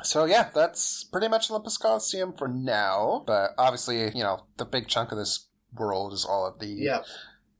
So 0.03 0.25
yeah, 0.25 0.49
that's 0.53 1.03
pretty 1.05 1.27
much 1.27 1.49
Olympus 1.49 1.77
Coliseum 1.77 2.33
for 2.33 2.47
now. 2.47 3.23
But 3.25 3.51
obviously, 3.57 4.03
you 4.15 4.23
know, 4.23 4.45
the 4.57 4.65
big 4.65 4.87
chunk 4.87 5.11
of 5.11 5.17
this 5.17 5.47
world 5.75 6.13
is 6.13 6.25
all 6.25 6.45
of 6.47 6.59
the 6.59 6.67
Yeah. 6.67 7.01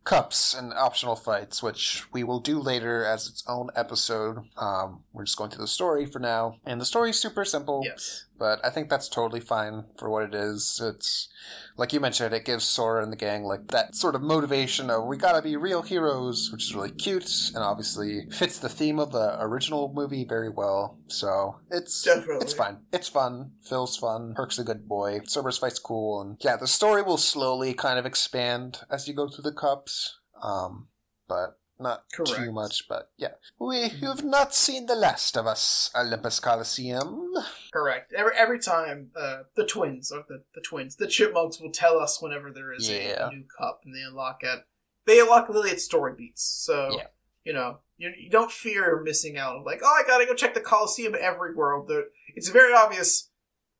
cups 0.04 0.54
and 0.54 0.72
optional 0.74 1.16
fights, 1.16 1.64
which 1.64 2.04
we 2.14 2.24
will 2.24 2.40
do 2.40 2.60
later 2.60 3.04
as 3.04 3.28
its 3.28 3.44
own 3.48 3.70
episode. 3.76 4.38
Um, 4.58 5.04
we're 5.14 5.24
just 5.26 5.38
going 5.38 5.50
through 5.50 5.64
the 5.64 5.68
story 5.68 6.06
for 6.06 6.20
now, 6.20 6.60
and 6.66 6.80
the 6.80 6.86
story 6.86 7.10
is 7.10 7.20
super 7.20 7.44
simple. 7.46 7.82
Yes. 7.84 8.26
But 8.38 8.60
I 8.66 8.70
think 8.70 8.90
that's 8.90 9.08
totally 9.08 9.40
fine 9.40 9.86
for 9.98 10.10
what 10.10 10.24
it 10.24 10.36
is. 10.36 10.82
It's 10.84 11.30
like 11.78 11.94
you 11.94 12.00
mentioned, 12.00 12.34
it 12.34 12.44
gives 12.46 12.66
Sora 12.66 13.02
and 13.02 13.12
the 13.12 13.18
gang 13.18 13.44
like 13.44 13.68
that 13.68 13.96
sort 13.96 14.16
of 14.16 14.22
motivation 14.22 14.90
of 14.90 15.06
we 15.06 15.18
gotta 15.18 15.42
be 15.42 15.56
real 15.56 15.82
heroes, 15.82 16.50
which 16.52 16.64
is 16.66 16.76
really 16.76 16.92
cute 16.92 17.52
and 17.54 17.64
obviously 17.64 18.28
fits 18.32 18.60
the 18.60 18.70
theme 18.70 19.00
of 19.00 19.12
the 19.12 19.42
original 19.42 19.92
movie 19.94 20.26
very 20.26 20.50
well. 20.50 21.00
So 21.08 21.60
it's 21.72 22.04
Definitely. 22.04 22.38
it's 22.42 22.54
fine. 22.54 22.78
It's 22.92 23.08
fun. 23.10 23.52
Phil's 23.62 23.98
fun. 23.98 24.34
Herc's 24.36 24.60
a 24.60 24.64
good 24.64 24.88
boy. 24.88 25.22
Cerberus 25.28 25.58
fight's 25.58 25.80
cool, 25.80 26.22
and 26.22 26.38
yeah, 26.42 26.58
the 26.58 26.68
story 26.68 27.02
will 27.02 27.18
slowly 27.18 27.74
kind 27.74 27.98
of 27.98 28.06
expand 28.06 28.80
as 28.90 29.08
you 29.08 29.14
go 29.14 29.30
through 29.30 29.44
the 29.44 29.54
cups. 29.54 30.20
Um, 30.42 30.88
but 31.28 31.58
not 31.80 32.04
too 32.26 32.52
much. 32.52 32.88
But 32.88 33.10
yeah, 33.18 33.34
we 33.60 33.90
you've 34.02 34.24
not 34.24 34.54
seen 34.56 34.86
the 34.86 34.96
last 34.96 35.36
of 35.38 35.46
us, 35.48 35.92
Olympus 35.96 36.40
Coliseum. 36.40 37.34
Correct. 37.74 38.14
Every 38.14 38.34
every 38.36 38.60
time 38.60 39.12
uh, 39.16 39.44
the 39.56 39.66
twins 39.66 40.12
or 40.12 40.24
the, 40.28 40.44
the 40.54 40.62
twins, 40.62 40.96
the 40.96 41.08
chipmunks 41.08 41.60
will 41.60 41.72
tell 41.72 42.00
us 42.00 42.22
whenever 42.22 42.52
there 42.52 42.74
is 42.74 42.90
a- 42.90 42.94
Yeah. 42.94 43.28
a, 43.28 43.32
new 43.32 43.44
cup, 43.58 43.82
and 43.86 43.94
they 43.96 44.02
unlock 44.02 44.40
it. 44.44 44.66
They 45.06 45.20
unlock 45.20 45.50
Lily 45.50 45.72
at 45.72 45.80
story 45.82 46.14
beats, 46.18 46.44
so 46.44 46.90
Yeah. 46.98 47.08
you 47.44 47.54
know 47.54 47.80
you, 47.98 48.12
you 48.18 48.30
don't 48.30 48.52
fear 48.52 49.02
missing 49.04 49.38
out. 49.38 49.66
Like, 49.66 49.80
oh, 49.84 49.88
I 49.88 50.04
gotta 50.08 50.26
go 50.26 50.34
check 50.34 50.54
the 50.54 50.60
Coliseum 50.62 51.16
every 51.20 51.54
world. 51.56 51.92
It's 52.36 52.50
very 52.50 52.74
obvious. 52.74 53.30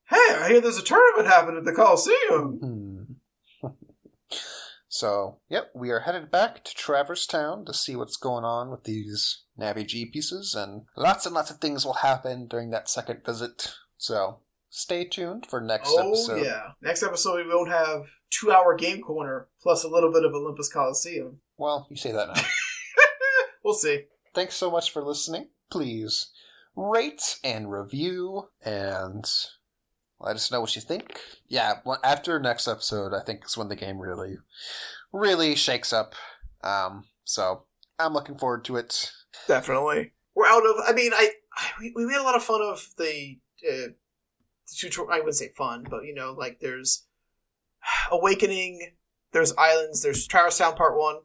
Hey, 0.08 0.16
I 0.36 0.48
hear 0.50 0.62
there's 0.62 0.78
a 0.78 0.84
tournament 0.84 1.28
happening 1.28 1.58
at 1.58 1.66
the 1.66 1.74
Coliseum. 1.74 2.60
Hmm. 2.62 2.85
So, 4.96 5.40
yep, 5.50 5.72
we 5.76 5.90
are 5.90 6.00
headed 6.00 6.32
back 6.32 6.64
to 6.64 6.74
Traverse 6.74 7.28
Town 7.28 7.66
to 7.66 7.74
see 7.74 7.98
what's 7.98 8.16
going 8.16 8.46
on 8.46 8.72
with 8.72 8.86
these 8.86 9.44
Navi 9.60 9.86
G 9.86 10.06
pieces, 10.06 10.56
and 10.56 10.84
lots 10.96 11.26
and 11.26 11.36
lots 11.36 11.52
of 11.52 11.58
things 11.58 11.84
will 11.86 11.96
happen 11.96 12.48
during 12.48 12.70
that 12.70 12.90
second 12.90 13.26
visit. 13.26 13.74
So, 13.98 14.40
stay 14.70 15.04
tuned 15.04 15.48
for 15.48 15.60
next 15.60 15.90
episode. 15.90 16.06
oh 16.06 16.12
episode. 16.12 16.46
yeah, 16.46 16.62
next 16.82 17.04
episode 17.04 17.46
we 17.46 17.54
won't 17.54 17.70
have 17.70 18.06
two 18.30 18.54
hour 18.54 18.74
game 18.74 19.02
corner 19.02 19.50
plus 19.62 19.84
a 19.84 19.90
little 19.90 20.14
bit 20.14 20.24
of 20.24 20.34
Olympus 20.34 20.72
Coliseum. 20.72 21.42
Well, 21.58 21.88
you 21.90 21.98
say 21.98 22.14
that 22.14 22.30
now. 22.34 22.42
We'll 23.66 23.74
see. 23.74 24.04
Thanks 24.36 24.56
so 24.56 24.70
much 24.70 24.92
for 24.92 25.02
listening. 25.04 25.48
Please 25.72 26.32
rate 26.76 27.40
and 27.44 27.72
review 27.72 28.50
and 28.64 29.26
let 30.20 30.36
us 30.36 30.52
know 30.52 30.62
what 30.62 30.76
you 30.76 30.82
think. 30.82 31.20
Yeah, 31.48 31.80
well, 31.86 32.00
after 32.04 32.40
next 32.40 32.68
episode, 32.68 33.14
I 33.14 33.22
think 33.22 33.46
is 33.46 33.58
when 33.58 33.68
the 33.68 33.76
game 33.76 34.00
really, 34.00 34.38
really 35.12 35.56
shakes 35.56 35.92
up. 35.92 36.16
Um, 36.64 37.06
so 37.24 37.66
I'm 38.00 38.14
looking 38.14 38.38
forward 38.38 38.64
to 38.66 38.78
it. 38.78 39.12
Definitely. 39.48 40.14
We're 40.36 40.48
out 40.48 40.66
of. 40.66 40.76
I 40.86 40.94
mean, 40.94 41.12
I, 41.14 41.32
I 41.54 41.72
we, 41.80 41.94
we 41.96 42.06
made 42.06 42.18
a 42.18 42.24
lot 42.24 42.36
of 42.36 42.44
fun 42.44 42.62
of 42.62 42.90
the 42.98 43.40
uh, 43.68 43.88
the 44.68 44.76
tutorial. 44.76 45.14
I 45.14 45.18
wouldn't 45.18 45.36
say 45.36 45.52
fun, 45.56 45.86
but 45.90 46.06
you 46.06 46.14
know, 46.14 46.34
like 46.34 46.60
there's 46.60 47.06
awakening. 48.12 48.94
There's 49.32 49.54
islands. 49.58 50.02
There's 50.02 50.28
Traverse 50.28 50.58
Town 50.58 50.76
Part 50.76 50.98
One. 50.98 51.18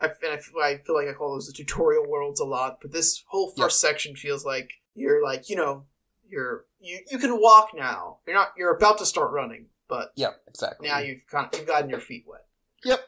I, 0.00 0.06
and 0.06 0.32
I, 0.32 0.36
feel, 0.36 0.60
I 0.60 0.76
feel 0.84 0.96
like 0.96 1.08
I 1.08 1.12
call 1.12 1.34
those 1.34 1.46
the 1.46 1.52
tutorial 1.52 2.08
worlds 2.08 2.40
a 2.40 2.44
lot. 2.44 2.78
But 2.82 2.92
this 2.92 3.22
whole 3.28 3.52
first 3.56 3.80
section 3.80 4.16
feels 4.16 4.44
like 4.44 4.70
you're 4.94 5.22
like 5.22 5.48
you 5.48 5.56
know 5.56 5.86
you're 6.32 6.64
you 6.80 7.00
you 7.10 7.18
can 7.18 7.40
walk 7.40 7.68
now. 7.76 8.18
You're 8.26 8.34
not. 8.36 8.48
You're 8.56 8.74
about 8.74 8.98
to 8.98 9.06
start 9.06 9.30
running, 9.30 9.66
but 9.88 10.12
Yep, 10.16 10.40
exactly. 10.48 10.88
now 10.88 10.98
you've 10.98 11.26
kind 11.30 11.46
of, 11.52 11.58
you've 11.58 11.68
gotten 11.68 11.90
your 11.90 12.00
feet 12.00 12.24
wet. 12.26 12.46
Yep. 12.84 13.00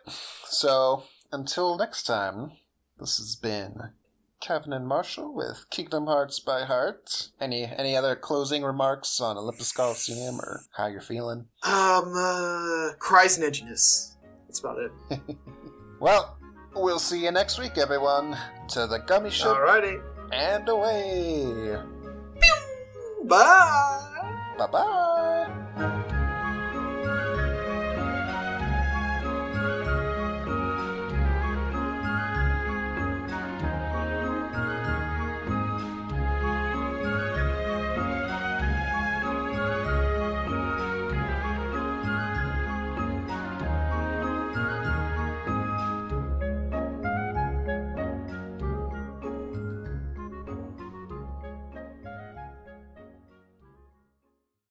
So 0.47 1.05
until 1.33 1.77
next 1.77 2.05
time, 2.05 2.53
this 3.01 3.17
has 3.17 3.35
been 3.35 3.91
Kevin 4.41 4.73
and 4.73 4.87
Marshall 4.87 5.35
with 5.35 5.65
Kingdom 5.71 6.07
Hearts 6.07 6.39
by 6.39 6.65
Heart. 6.65 7.31
Any 7.41 7.65
any 7.65 7.97
other 7.97 8.15
closing 8.15 8.63
remarks 8.63 9.21
on 9.21 9.37
Olympus 9.39 9.73
Coliseum 9.73 10.39
or 10.39 10.61
how 10.77 10.87
you're 10.87 11.01
feeling? 11.01 11.47
Um, 11.65 12.13
uh, 12.15 12.91
cries 12.99 13.39
and 13.39 13.51
edginess. 13.53 14.15
That's 14.47 14.61
about 14.61 14.79
it. 14.79 14.93
Well, 16.01 16.37
we'll 16.75 16.99
see 16.99 17.25
you 17.25 17.31
next 17.31 17.59
week, 17.59 17.79
everyone. 17.79 18.37
To 18.71 18.87
the 18.87 18.99
gummy 18.99 19.31
ship 19.31 19.47
Alrighty. 19.47 20.03
and 20.33 20.69
away. 20.69 21.79
Bye. 23.25 24.01
Bye 24.59 24.67
bye. 24.73 25.44